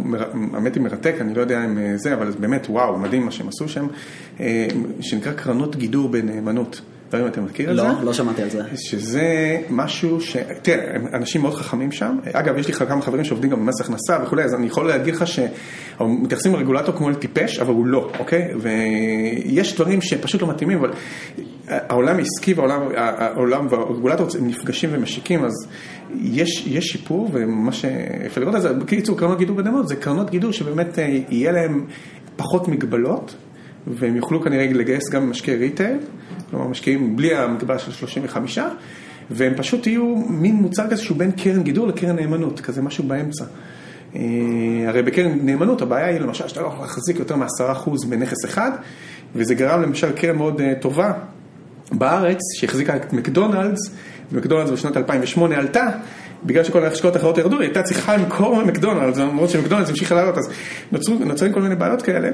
האמת 0.53 0.75
היא 0.75 0.83
מרתק, 0.83 1.15
אני 1.21 1.33
לא 1.33 1.41
יודע 1.41 1.65
אם 1.65 1.77
אה, 1.77 1.93
זה, 1.97 2.13
אבל 2.13 2.31
באמת, 2.39 2.67
וואו, 2.69 2.97
מדהים 2.97 3.25
מה 3.25 3.31
שהם 3.31 3.47
עשו 3.47 3.69
שם, 3.69 3.87
שנקרא 5.01 5.31
קרנות 5.31 5.75
גידור 5.75 6.09
בנאמנות. 6.09 6.81
אם 7.21 7.27
אתה 7.27 7.41
מכיר 7.41 7.71
את 7.71 7.75
לא, 7.75 7.83
זה. 7.83 7.89
לא, 7.89 8.03
לא 8.03 8.13
שמעתי 8.13 8.41
על 8.41 8.49
זה. 8.49 8.61
שזה 8.75 9.57
משהו 9.69 10.21
ש... 10.21 10.37
תראה, 10.61 10.95
אנשים 11.13 11.41
מאוד 11.41 11.53
חכמים 11.53 11.91
שם. 11.91 12.17
אגב, 12.33 12.57
יש 12.57 12.67
לי 12.67 12.73
כמה 12.73 13.01
חברים 13.01 13.23
שעובדים 13.23 13.49
גם 13.49 13.59
במס 13.59 13.81
הכנסה 13.81 14.17
וכולי, 14.23 14.43
אז 14.43 14.53
אני 14.53 14.67
יכול 14.67 14.87
להגיד 14.87 15.15
לך 15.15 15.25
שמתייחסים 15.27 16.53
לרגולטור 16.53 16.95
כמו 16.95 17.09
לטיפש, 17.09 17.59
אבל 17.59 17.73
הוא 17.73 17.85
לא, 17.85 18.11
אוקיי? 18.19 18.47
ויש 18.59 19.75
דברים 19.75 20.01
שפשוט 20.01 20.41
לא 20.41 20.47
מתאימים, 20.47 20.77
אבל 20.77 20.91
העולם 21.67 22.17
העסקי 22.17 22.53
והעולם 22.53 23.67
והרגולטור 23.69 24.27
נפגשים 24.41 24.89
ומשיקים, 24.93 25.45
אז 25.45 25.53
יש, 26.21 26.67
יש 26.67 26.85
שיפור, 26.85 27.29
ומה 27.33 27.71
שאפשר 27.71 28.41
לראות 28.41 28.55
את 28.55 28.61
זה, 28.61 28.73
בקיצור, 28.73 29.17
קרנות 29.17 29.37
גידור 29.37 29.55
בדמות, 29.55 29.87
זה 29.87 29.95
קרנות 29.95 30.29
גידור 30.29 30.51
שבאמת 30.51 30.99
אה, 30.99 31.19
יהיה 31.29 31.51
להם 31.51 31.85
פחות 32.35 32.67
מגבלות. 32.67 33.35
והם 33.87 34.15
יוכלו 34.15 34.41
כנראה 34.41 34.67
לגייס 34.73 35.09
גם 35.09 35.29
משקיעי 35.29 35.57
retail, 35.57 35.97
כלומר 36.49 36.67
משקיעים 36.67 37.15
בלי 37.15 37.35
המגבלה 37.35 37.79
של 37.79 37.91
35, 37.91 38.59
והם 39.31 39.53
פשוט 39.57 39.87
יהיו 39.87 40.15
מין 40.29 40.55
מוצר 40.55 40.87
כזה 40.89 41.03
שהוא 41.03 41.17
בין 41.17 41.31
קרן 41.31 41.63
גידור 41.63 41.87
לקרן 41.87 42.15
נאמנות, 42.15 42.59
כזה 42.59 42.81
משהו 42.81 43.03
באמצע. 43.03 43.45
אה, 44.15 44.21
הרי 44.87 45.01
בקרן 45.01 45.39
נאמנות 45.41 45.81
הבעיה 45.81 46.07
היא 46.07 46.19
למשל 46.19 46.47
שאתה 46.47 46.61
לא 46.61 46.67
יכול 46.67 46.81
להחזיק 46.81 47.19
יותר 47.19 47.35
מ-10% 47.35 47.89
בנכס 48.09 48.45
אחד, 48.45 48.71
וזה 49.35 49.55
גרם 49.55 49.81
למשל 49.81 50.11
קרן 50.11 50.35
מאוד 50.35 50.61
אה, 50.61 50.73
טובה 50.81 51.13
בארץ, 51.91 52.39
שהחזיקה 52.55 52.95
את 52.95 53.13
מקדונלדס, 53.13 53.79
ומקדונלדס 54.31 54.71
בשנת 54.71 54.97
2008 54.97 55.57
עלתה, 55.57 55.89
בגלל 56.43 56.63
שכל 56.63 56.83
ההשקעות 56.83 57.15
האחרות 57.15 57.37
ירדו, 57.37 57.59
היא 57.59 57.65
הייתה 57.65 57.83
צריכה 57.83 58.17
למכור 58.17 58.63
מקדונלדס, 58.63 59.17
למרות 59.17 59.49
שמקדונלדס 59.49 59.89
המשיכה 59.89 60.15
לעלות, 60.15 60.37
אז 60.37 60.49
נוצרים 61.19 61.53
כל 61.53 61.61
מיני 61.61 61.75
בעיות 61.75 62.01
כאלה. 62.01 62.29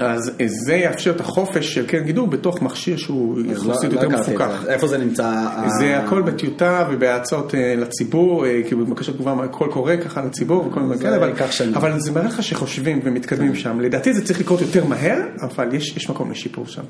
אז 0.00 0.32
זה 0.46 0.74
יאפשר 0.74 1.10
את 1.10 1.20
החופש 1.20 1.74
של 1.74 1.86
קרן 1.86 2.04
גידור 2.04 2.26
בתוך 2.26 2.62
מכשיר 2.62 2.96
שהוא 2.96 3.38
לא- 3.38 3.52
יחסית 3.52 3.92
יותר 3.92 4.08
לא 4.08 4.18
מפוקח. 4.18 4.64
איפה 4.68 4.86
זה 4.86 4.98
נמצא? 4.98 5.46
זה 5.78 5.98
הכל 5.98 6.22
בטיוטה 6.22 6.88
ובהאצות 6.90 7.54
אה, 7.54 7.74
לציבור, 7.76 8.46
אה, 8.46 8.60
כאילו 8.66 8.86
בבקשות 8.86 9.14
תגובה, 9.14 9.44
הכל 9.44 9.68
קורה 9.70 9.96
ככה 9.96 10.22
לציבור 10.22 10.66
וכל 10.66 10.80
מיני 10.80 11.00
כאלה, 11.00 11.26
אבל 11.74 12.00
זה 12.00 12.12
מראה 12.12 12.26
לך 12.26 12.42
שחושבים 12.42 13.00
ומתקדמים 13.04 13.52
כן. 13.52 13.58
שם. 13.58 13.80
לדעתי 13.80 14.14
זה 14.14 14.24
צריך 14.24 14.40
לקרות 14.40 14.60
יותר 14.60 14.84
מהר, 14.84 15.18
אבל 15.42 15.74
יש 15.74 16.10
מקום 16.10 16.30
לשיפור 16.30 16.66
שם. 16.66 16.82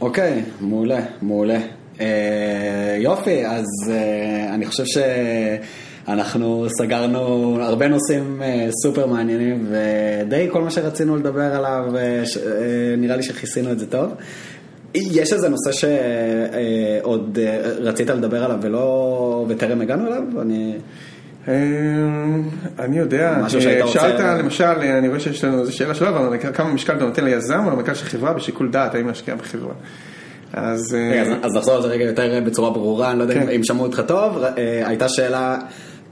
אוקיי, 0.00 0.42
מעולה, 0.60 1.00
מעולה. 1.22 1.58
אה, 2.00 2.96
יופי, 3.00 3.46
אז 3.46 3.66
אני 4.54 4.66
חושב 4.66 4.84
ש... 4.86 4.98
אנחנו 6.08 6.66
סגרנו 6.78 7.56
הרבה 7.60 7.88
נושאים 7.88 8.42
אה, 8.42 8.68
סופר 8.82 9.06
מעניינים 9.06 9.66
ודי 9.70 10.48
כל 10.52 10.62
מה 10.62 10.70
שרצינו 10.70 11.16
לדבר 11.16 11.54
עליו, 11.54 11.84
אה, 11.96 12.00
אה, 12.02 12.22
נראה 12.98 13.16
לי 13.16 13.22
שכיסינו 13.22 13.72
את 13.72 13.78
זה 13.78 13.86
טוב. 13.86 14.14
יש 14.94 15.32
איזה 15.32 15.48
נושא 15.48 15.72
שעוד 15.72 17.38
רצית 17.78 18.10
לדבר 18.10 18.44
עליו 18.44 18.58
ולא, 18.62 19.46
וטרם 19.48 19.80
הגענו 19.80 20.06
אליו? 20.06 20.22
אני... 20.42 20.74
אני 22.78 22.98
יודע, 22.98 23.44
שאלת 23.48 24.20
למשל, 24.38 24.64
אני 24.64 25.08
רואה 25.08 25.20
שיש 25.20 25.44
לנו 25.44 25.60
איזו 25.60 25.76
שאלה 25.76 25.94
שלו, 25.94 26.08
אבל 26.08 26.36
כמה 26.54 26.72
משקל 26.72 26.96
אתה 26.96 27.04
נותן 27.04 27.24
ליזם 27.24 27.62
או 27.66 27.70
למנכ"ל 27.70 27.94
של 27.94 28.04
חברה 28.04 28.32
בשיקול 28.32 28.70
דעת, 28.70 28.94
האם 28.94 29.06
להשקיע 29.06 29.34
בחברה. 29.34 29.74
אז... 30.52 30.96
אז 31.42 31.54
נחזור 31.54 31.74
על 31.74 31.82
זה 31.82 31.88
רגע 31.88 32.04
יותר 32.04 32.40
בצורה 32.46 32.70
ברורה, 32.70 33.10
אני 33.10 33.18
לא 33.18 33.22
יודע 33.22 33.34
כן. 33.34 33.48
אם 33.48 33.64
שמעו 33.64 33.86
אותך 33.86 34.02
טוב, 34.06 34.44
הייתה 34.84 35.08
שאלה 35.08 35.58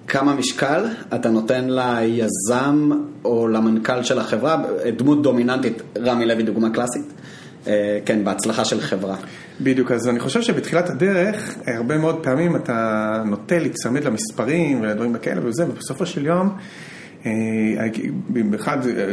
כמה 0.06 0.34
משקל 0.34 0.84
אתה 1.14 1.30
נותן 1.30 1.66
ליזם 1.68 2.90
או 3.24 3.48
למנכ"ל 3.48 4.02
של 4.02 4.18
החברה, 4.18 4.62
דמות 4.96 5.22
דומיננטית, 5.22 5.82
רמי 5.98 6.26
לוי 6.26 6.42
דוגמה 6.42 6.70
קלאסית, 6.70 7.12
אה, 7.66 7.98
כן, 8.04 8.24
בהצלחה 8.24 8.64
של 8.64 8.80
חברה. 8.80 9.16
בדיוק, 9.60 9.92
אז 9.92 10.08
אני 10.08 10.20
חושב 10.20 10.42
שבתחילת 10.42 10.90
הדרך, 10.90 11.54
הרבה 11.66 11.98
מאוד 11.98 12.22
פעמים 12.22 12.56
אתה 12.56 13.22
נוטה 13.26 13.58
להיצמד 13.58 14.04
למספרים 14.04 14.80
ולדברים 14.80 15.18
כאלה 15.18 15.40
וזה, 15.44 15.64
ובסופו 15.68 16.06
של 16.06 16.26
יום, 16.26 16.56
אה, 17.26 17.32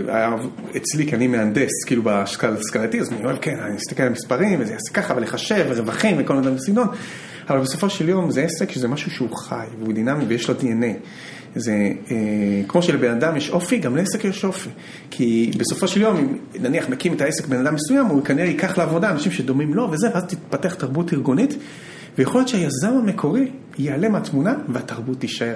היה 0.07 0.35
אצלי, 0.77 1.07
כי 1.07 1.15
אני 1.15 1.27
מהנדס, 1.27 1.83
כאילו 1.85 2.03
בהשכלתי, 2.03 2.99
אז 2.99 3.13
אני 3.13 3.25
אוהב, 3.25 3.37
כן, 3.41 3.59
אני 3.59 3.77
אסתכל 3.77 4.03
על 4.03 4.09
מספרים, 4.09 4.59
וזה 4.61 4.71
יעשה 4.71 4.93
ככה, 4.93 5.13
ולחשב, 5.17 5.65
ורווחים, 5.69 6.15
וכל 6.19 6.35
מיני 6.35 6.59
סגנון, 6.59 6.87
אבל 7.49 7.59
בסופו 7.59 7.89
של 7.89 8.09
יום 8.09 8.31
זה 8.31 8.41
עסק 8.41 8.71
שזה 8.71 8.87
משהו 8.87 9.11
שהוא 9.11 9.35
חי, 9.35 9.65
והוא 9.79 9.93
דינמי 9.93 10.25
ויש 10.25 10.49
לו 10.49 10.55
DNA. 10.59 11.07
זה 11.55 11.91
אה, 12.11 12.15
כמו 12.67 12.83
שלבן 12.83 13.11
אדם 13.11 13.35
יש 13.35 13.49
אופי, 13.49 13.77
גם 13.77 13.95
לעסק 13.95 14.25
יש 14.25 14.45
אופי. 14.45 14.69
כי 15.11 15.51
בסופו 15.57 15.87
של 15.87 16.01
יום, 16.01 16.17
אם 16.17 16.37
נניח 16.63 16.89
מקים 16.89 17.13
את 17.13 17.21
העסק 17.21 17.47
בן 17.47 17.59
אדם 17.59 17.75
מסוים, 17.75 18.05
הוא 18.05 18.25
כנראה 18.25 18.47
ייקח 18.47 18.77
לעבודה 18.77 19.09
אנשים 19.09 19.31
שדומים 19.31 19.73
לו 19.73 19.91
וזה, 19.91 20.07
ואז 20.13 20.23
תתפתח 20.23 20.73
תרבות 20.73 21.13
ארגונית, 21.13 21.55
ויכול 22.17 22.39
להיות 22.41 22.47
שהיזם 22.47 22.93
המקורי 23.03 23.51
ייעלם 23.77 24.11
מהתמונה 24.11 24.53
והתרבות 24.69 25.19
תישאר. 25.19 25.55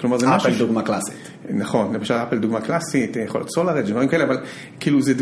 כלומר 0.00 0.18
זה 0.18 0.26
משהו... 0.26 0.50
אפל 0.50 0.58
דוגמה 0.58 0.82
קלאסית. 0.82 1.30
נכון, 1.50 1.94
למשל 1.94 2.14
אפל 2.14 2.38
דוגמה 2.38 2.60
קלאסית, 2.60 3.16
יכול 3.16 3.40
להיות 3.40 3.50
סולארג' 3.50 3.86
דברים 3.86 4.08
כאלה, 4.08 4.24
אבל 4.24 4.36
כאילו 4.80 5.02
זה 5.02 5.14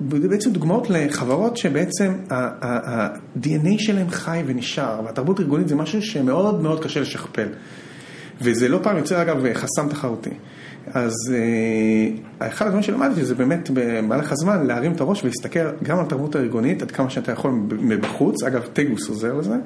בעצם 0.00 0.50
דוגמאות 0.50 0.90
לחברות 0.90 1.56
שבעצם 1.56 2.12
ה-DNA 2.30 3.74
שלהם 3.78 4.10
חי 4.10 4.42
ונשאר, 4.46 5.00
והתרבות 5.04 5.38
הארגונית 5.38 5.68
זה 5.68 5.76
משהו 5.76 6.02
שמאוד 6.02 6.62
מאוד 6.62 6.84
קשה 6.84 7.00
לשכפל. 7.00 7.48
וזה 8.40 8.68
לא 8.68 8.78
פעם 8.82 8.96
יוצר 8.96 9.22
אגב 9.22 9.52
חסם 9.54 9.88
תחרותי. 9.88 10.30
אז 10.86 11.12
אה, 11.34 12.48
אחד 12.48 12.66
הדברים 12.66 12.82
שלמדתי 12.82 13.24
זה 13.24 13.34
באמת 13.34 13.70
במהלך 13.74 14.32
הזמן 14.32 14.66
להרים 14.66 14.92
את 14.92 15.00
הראש 15.00 15.22
ולהסתכל 15.22 15.60
גם 15.82 15.98
על 15.98 16.04
התרבות 16.04 16.36
הארגונית 16.36 16.82
עד 16.82 16.90
כמה 16.90 17.10
שאתה 17.10 17.32
יכול 17.32 17.50
מבחוץ, 17.80 18.42
אגב 18.42 18.62
טגוס 18.72 19.08
עוזר 19.08 19.34
לזה, 19.34 19.56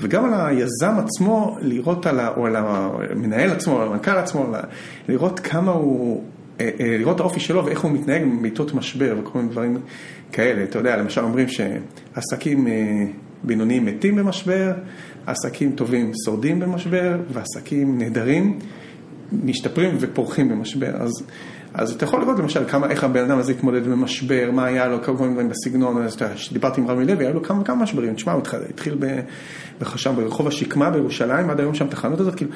וגם 0.00 0.24
על 0.24 0.46
היזם 0.46 0.94
עצמו 0.98 1.56
לראות 1.60 2.06
על 2.06 2.20
ה, 2.20 2.28
או 2.36 2.46
על 2.46 2.56
המנהל 2.56 3.50
עצמו, 3.50 3.82
על 3.82 3.88
המנכ"ל 3.88 4.10
עצמו, 4.16 4.46
לראות 5.08 5.40
כמה 5.40 5.72
הוא, 5.72 6.24
אה, 6.60 6.70
אה, 6.80 6.96
לראות 6.98 7.20
האופי 7.20 7.40
שלו 7.40 7.64
ואיך 7.64 7.80
הוא 7.80 7.90
מתנהג 7.90 8.22
בעיתות 8.42 8.74
משבר 8.74 9.16
וכל 9.20 9.38
מיני 9.38 9.50
דברים 9.50 9.78
כאלה. 10.32 10.64
אתה 10.64 10.78
יודע, 10.78 10.96
למשל 10.96 11.20
אומרים 11.20 11.46
שעסקים 11.48 12.66
בינוניים 13.44 13.84
מתים 13.84 14.16
במשבר, 14.16 14.72
עסקים 15.26 15.72
טובים 15.72 16.12
שורדים 16.24 16.60
במשבר 16.60 17.16
ועסקים 17.32 17.98
נהדרים. 17.98 18.58
משתפרים 19.44 19.96
ופורחים 20.00 20.48
במשבר. 20.48 20.96
אז, 20.96 21.12
אז 21.74 21.92
אתה 21.92 22.04
יכול 22.04 22.20
לראות 22.20 22.38
למשל 22.38 22.64
כמה, 22.68 22.90
איך 22.90 23.04
הבן 23.04 23.24
אדם 23.24 23.38
הזה 23.38 23.52
התמודד 23.52 23.86
במשבר, 23.86 24.50
מה 24.52 24.64
היה 24.64 24.88
לו, 24.88 24.98
מיני 25.20 25.32
דברים 25.32 25.48
בסגנון, 25.48 26.02
אז 26.02 26.16
דיברתי 26.52 26.80
עם 26.80 26.88
רמי 26.88 27.04
לוי, 27.04 27.24
היה 27.24 27.34
לו 27.34 27.42
כמה, 27.42 27.64
כמה 27.64 27.82
משברים, 27.82 28.14
תשמע, 28.14 28.32
הוא 28.32 28.42
התחיל 28.70 28.98
בחשם 29.80 30.16
ברחוב 30.16 30.46
השקמה 30.46 30.90
בירושלים, 30.90 31.50
עד 31.50 31.60
היום 31.60 31.74
שם 31.74 31.86
תחנות 31.88 32.20
הזאת, 32.20 32.34
כאילו, 32.34 32.50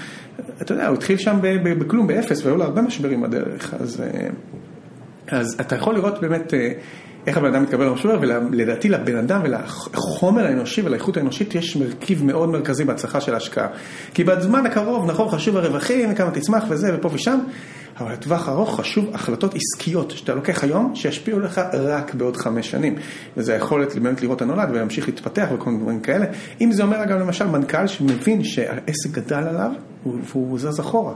אתה 0.62 0.72
יודע, 0.72 0.86
הוא 0.86 0.94
התחיל 0.94 1.18
שם 1.18 1.36
בכלום, 1.62 2.06
באפס, 2.06 2.44
והיו 2.44 2.56
לו 2.56 2.64
הרבה 2.64 2.82
משברים 2.82 3.20
בדרך, 3.20 3.74
אז, 3.74 4.00
אה, 4.00 4.28
אז 5.28 5.56
אתה 5.60 5.74
יכול 5.74 5.94
לראות 5.94 6.20
באמת 6.20 6.54
אה, 6.54 6.72
איך 7.26 7.36
הבן 7.36 7.54
אדם 7.54 7.62
מתקבל 7.62 7.84
למשבר, 7.84 8.18
ולדעתי 8.20 8.88
לבן 8.88 9.16
אדם 9.16 9.40
ולחומר 9.44 10.46
האנושי 10.46 10.82
ולאיכות 10.82 11.16
האנושית 11.16 11.54
יש 11.54 11.76
מרכיב 11.76 12.24
מאוד 12.24 12.48
מרכזי 12.48 12.84
בהצלחה 12.84 13.20
של 13.20 13.34
ההשקעה. 13.34 13.68
כי 14.14 14.24
בזמן 14.24 14.66
הקרוב, 14.66 15.10
נכון, 15.10 15.28
חשוב 15.28 15.56
הרווחים, 15.56 16.14
כמה 16.14 16.30
תצמח 16.30 16.64
וזה 16.68 16.94
ופה 16.94 17.10
ושם, 17.12 17.38
אבל 18.00 18.12
לטווח 18.12 18.48
ארוך 18.48 18.80
חשוב 18.80 19.10
החלטות 19.14 19.54
עסקיות 19.54 20.10
שאתה 20.10 20.34
לוקח 20.34 20.64
היום, 20.64 20.94
שישפיעו 20.94 21.40
לך 21.40 21.60
רק 21.72 22.14
בעוד 22.14 22.36
חמש 22.36 22.70
שנים. 22.70 22.94
וזה 23.36 23.52
היכולת 23.52 23.94
באמת 23.94 24.22
לראות 24.22 24.42
הנולד 24.42 24.68
ולהמשיך 24.70 25.08
להתפתח 25.08 25.46
וכל 25.54 25.70
מיני 25.70 25.82
דברים 25.82 26.00
כאלה. 26.00 26.26
אם 26.60 26.72
זה 26.72 26.82
אומר 26.82 27.02
אגב 27.02 27.18
למשל 27.18 27.46
מנכ"ל 27.46 27.86
שמבין 27.86 28.44
שהעסק 28.44 29.10
גדל 29.10 29.36
עליו, 29.48 29.70
והוא 30.04 30.58
זז 30.58 30.80
אחורה. 30.80 31.14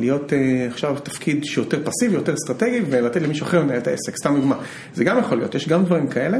להיות 0.00 0.32
uh, 0.32 0.34
עכשיו 0.70 0.96
תפקיד 1.02 1.44
שיותר 1.44 1.78
פסיבי, 1.84 2.14
יותר 2.14 2.34
אסטרטגי, 2.34 2.80
ולתת 2.90 3.22
למישהו 3.22 3.46
אחר 3.46 3.60
לנהל 3.60 3.78
את 3.78 3.86
העסק, 3.86 4.16
סתם 4.16 4.36
דוגמה. 4.36 4.56
זה 4.94 5.04
גם 5.04 5.18
יכול 5.18 5.38
להיות, 5.38 5.54
יש 5.54 5.68
גם 5.68 5.84
דברים 5.84 6.08
כאלה, 6.08 6.38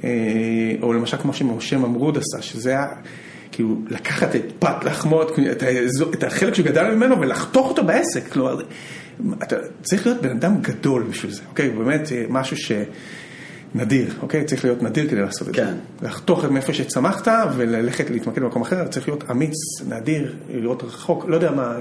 uh, 0.00 0.04
או 0.82 0.92
למשל 0.92 1.16
כמו 1.16 1.32
שמשה 1.34 1.78
ממרוד 1.78 2.18
עשה, 2.18 2.42
שזה 2.42 2.70
היה... 2.70 2.86
כאילו 3.54 3.76
לקחת 3.90 4.36
את 4.36 4.42
פת 4.58 4.84
לחמות, 4.84 5.38
את, 5.52 5.62
את 6.14 6.24
החלק 6.24 6.54
שגדל 6.54 6.94
ממנו 6.94 7.20
ולחתוך 7.20 7.68
אותו 7.68 7.84
בעסק, 7.84 8.28
כלומר, 8.28 8.60
אתה 9.42 9.56
צריך 9.82 10.06
להיות 10.06 10.22
בן 10.22 10.30
אדם 10.30 10.60
גדול 10.60 11.02
בשביל 11.02 11.32
זה, 11.32 11.42
אוקיי? 11.48 11.70
באמת 11.70 12.12
אה, 12.12 12.24
משהו 12.28 12.56
ש... 12.56 12.72
נדיר, 13.74 14.14
אוקיי? 14.22 14.44
צריך 14.44 14.64
להיות 14.64 14.82
נדיר 14.82 15.08
כדי 15.08 15.20
לעשות 15.20 15.48
את 15.48 15.54
כן. 15.54 15.66
זה. 16.00 16.06
לחתוך 16.06 16.44
מאיפה 16.44 16.74
שצמחת 16.74 17.28
וללכת 17.56 18.10
להתמקד 18.10 18.42
במקום 18.42 18.62
אחר, 18.62 18.86
צריך 18.86 19.08
להיות 19.08 19.24
אמיץ, 19.30 19.54
נדיר, 19.88 20.34
לראות 20.50 20.82
רחוק, 20.82 21.24
לא 21.28 21.34
יודע 21.34 21.50
מה, 21.50 21.76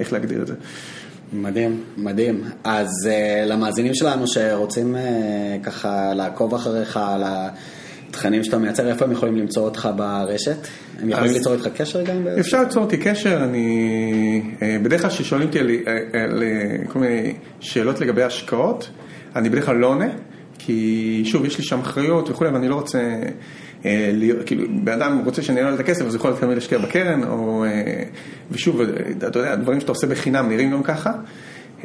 איך 0.00 0.12
להגדיר 0.12 0.42
את 0.42 0.46
זה. 0.46 0.54
מדהים, 1.32 1.80
מדהים. 1.96 2.44
אז 2.64 2.88
uh, 3.04 3.48
למאזינים 3.48 3.94
שלנו 3.94 4.26
שרוצים 4.26 4.96
uh, 4.96 5.64
ככה 5.64 6.14
לעקוב 6.14 6.54
אחריך 6.54 6.96
על 6.96 7.22
התכנים 7.26 8.44
שאתה 8.44 8.58
מייצר, 8.58 8.88
איפה 8.88 9.04
הם 9.04 9.12
יכולים 9.12 9.36
למצוא 9.36 9.62
אותך 9.62 9.88
ברשת? 9.96 10.56
הם 11.02 11.08
יכולים. 11.08 11.32
ליצור 11.32 11.52
איתך 11.52 11.68
קשר 11.76 12.02
גם? 12.02 12.26
אפשר 12.40 12.62
ליצור 12.62 12.82
אותי 12.82 12.96
קשר, 12.96 13.44
אני... 13.44 14.42
בדרך 14.82 15.00
כלל 15.00 15.10
כששואלים 15.10 15.46
אותי 15.46 15.58
על, 15.58 15.70
על 16.12 16.42
כל 16.88 16.98
מיני 16.98 17.34
שאלות 17.60 18.00
לגבי 18.00 18.22
השקעות, 18.22 18.90
אני 19.36 19.48
בדרך 19.48 19.66
כלל 19.66 19.76
לא 19.76 19.86
עונה. 19.86 20.08
כי 20.66 21.22
שוב, 21.24 21.44
יש 21.44 21.58
לי 21.58 21.64
שם 21.64 21.80
אחריות 21.80 22.30
וכולי, 22.30 22.50
ואני 22.50 22.68
לא 22.68 22.74
רוצה, 22.74 22.98
אה, 23.84 24.10
להיות, 24.12 24.38
כאילו, 24.46 24.64
בן 24.84 24.92
אדם 24.92 25.22
רוצה 25.24 25.42
שאני 25.42 25.60
אעלה 25.60 25.74
את 25.74 25.80
הכסף, 25.80 26.06
אז 26.06 26.14
יכול 26.14 26.30
להיות 26.30 26.40
כנראה 26.40 26.54
להשקיע 26.54 26.78
בקרן, 26.78 27.24
או, 27.24 27.64
אה, 27.64 28.02
ושוב, 28.50 28.80
אתה 29.28 29.38
יודע, 29.38 29.54
דברים 29.54 29.80
שאתה 29.80 29.92
עושה 29.92 30.06
בחינם 30.06 30.48
נראים 30.48 30.70
גם 30.70 30.82
ככה. 30.82 31.12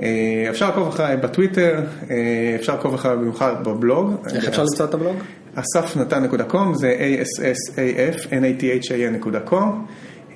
אה, 0.01 0.45
אפשר 0.49 0.65
לעקוב 0.65 0.87
אחריי 0.87 1.17
בטוויטר, 1.17 1.83
אה, 2.09 2.55
אפשר 2.55 2.75
לעקוב 2.75 2.93
אחריי 2.93 3.17
במיוחד 3.17 3.63
בבלוג. 3.63 4.15
איך 4.35 4.47
אפשר 4.47 4.61
למצוא 4.61 4.85
את 4.85 4.93
הבלוג? 4.93 5.15
אספנתן.com, 5.55 6.73
זה 6.73 6.95
assaf.nathan.com. 7.21 9.53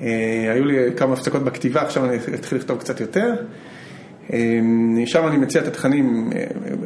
אה, 0.02 0.52
היו 0.54 0.66
לי 0.66 0.78
כמה 0.98 1.14
הפסקות 1.14 1.44
בכתיבה, 1.44 1.82
עכשיו 1.82 2.06
אני 2.06 2.18
אתחיל 2.34 2.58
לכתוב 2.58 2.80
קצת 2.80 3.02
יותר. 3.02 3.34
אמ, 4.34 5.04
שם 5.06 5.28
אני 5.28 5.38
מציע 5.38 5.62
את 5.62 5.68
התכנים 5.68 6.30
אה, 6.36 6.44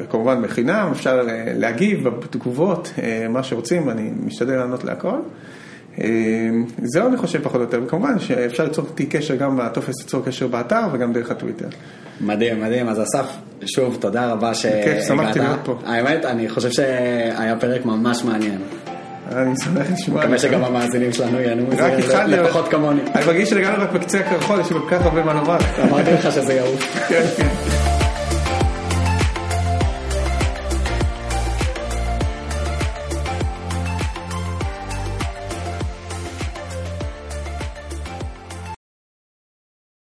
כמובן 0.10 0.42
בחינם, 0.42 0.90
אפשר 0.92 1.22
להגיב 1.56 2.10
בתגובות, 2.10 2.94
אה, 3.04 3.28
מה 3.30 3.44
שרוצים, 3.44 3.90
אני 3.90 4.12
משתדל 4.26 4.56
לענות 4.56 4.84
להכל. 4.84 5.20
אמ, 6.02 6.66
זהו 6.84 7.08
אני 7.08 7.18
חושב 7.18 7.42
פחות 7.44 7.56
או 7.56 7.62
יותר, 7.62 7.80
וכמובן 7.84 8.20
שאפשר 8.20 8.64
ליצור 8.64 8.86
איתי 8.90 9.06
קשר 9.06 9.36
גם 9.36 9.58
בטופס 9.58 9.96
ליצור 10.00 10.26
קשר 10.26 10.48
באתר 10.48 10.84
וגם 10.92 11.14
דרך 11.14 11.32
הטוויטר. 11.32 11.68
מדהים, 12.22 12.62
מדהים, 12.62 12.90
אז 12.90 13.02
אסף, 13.02 13.26
שוב, 13.66 13.98
תודה 14.00 14.32
רבה 14.32 14.54
שהגעת. 14.54 14.88
בכיף, 14.88 15.08
שמחתי 15.08 15.40
להיות 15.40 15.60
פה. 15.64 15.80
האמת, 15.86 16.26
אני 16.26 16.50
חושב 16.50 16.72
שהיה 16.72 17.56
פרק 17.60 17.86
ממש 17.86 18.24
מעניין. 18.24 18.58
אני 19.32 19.54
שמח 19.64 19.88
לשמוע. 19.92 20.22
מקווה 20.22 20.38
שגם 20.38 20.64
המאזינים 20.64 21.14
שלנו 21.14 21.40
ייהנו 21.40 21.68
מזה 21.68 22.26
לפחות 22.28 22.68
כמוני. 22.68 23.02
אני 23.16 23.26
מרגיש 23.26 23.50
שלגמרי 23.50 23.84
רק 23.84 23.92
בקצה 23.92 24.20
הקרחון, 24.20 24.62
יש 24.62 24.68
כל 24.68 24.90
כך 24.90 25.02
הרבה 25.06 25.24
מה 25.24 25.34
לומר. 25.34 25.58
אמרתי 25.84 26.12
לך 26.12 26.32
שזה 26.32 26.54
יעוף. 26.54 27.08
כן, 27.10 27.24
כן. 27.38 27.97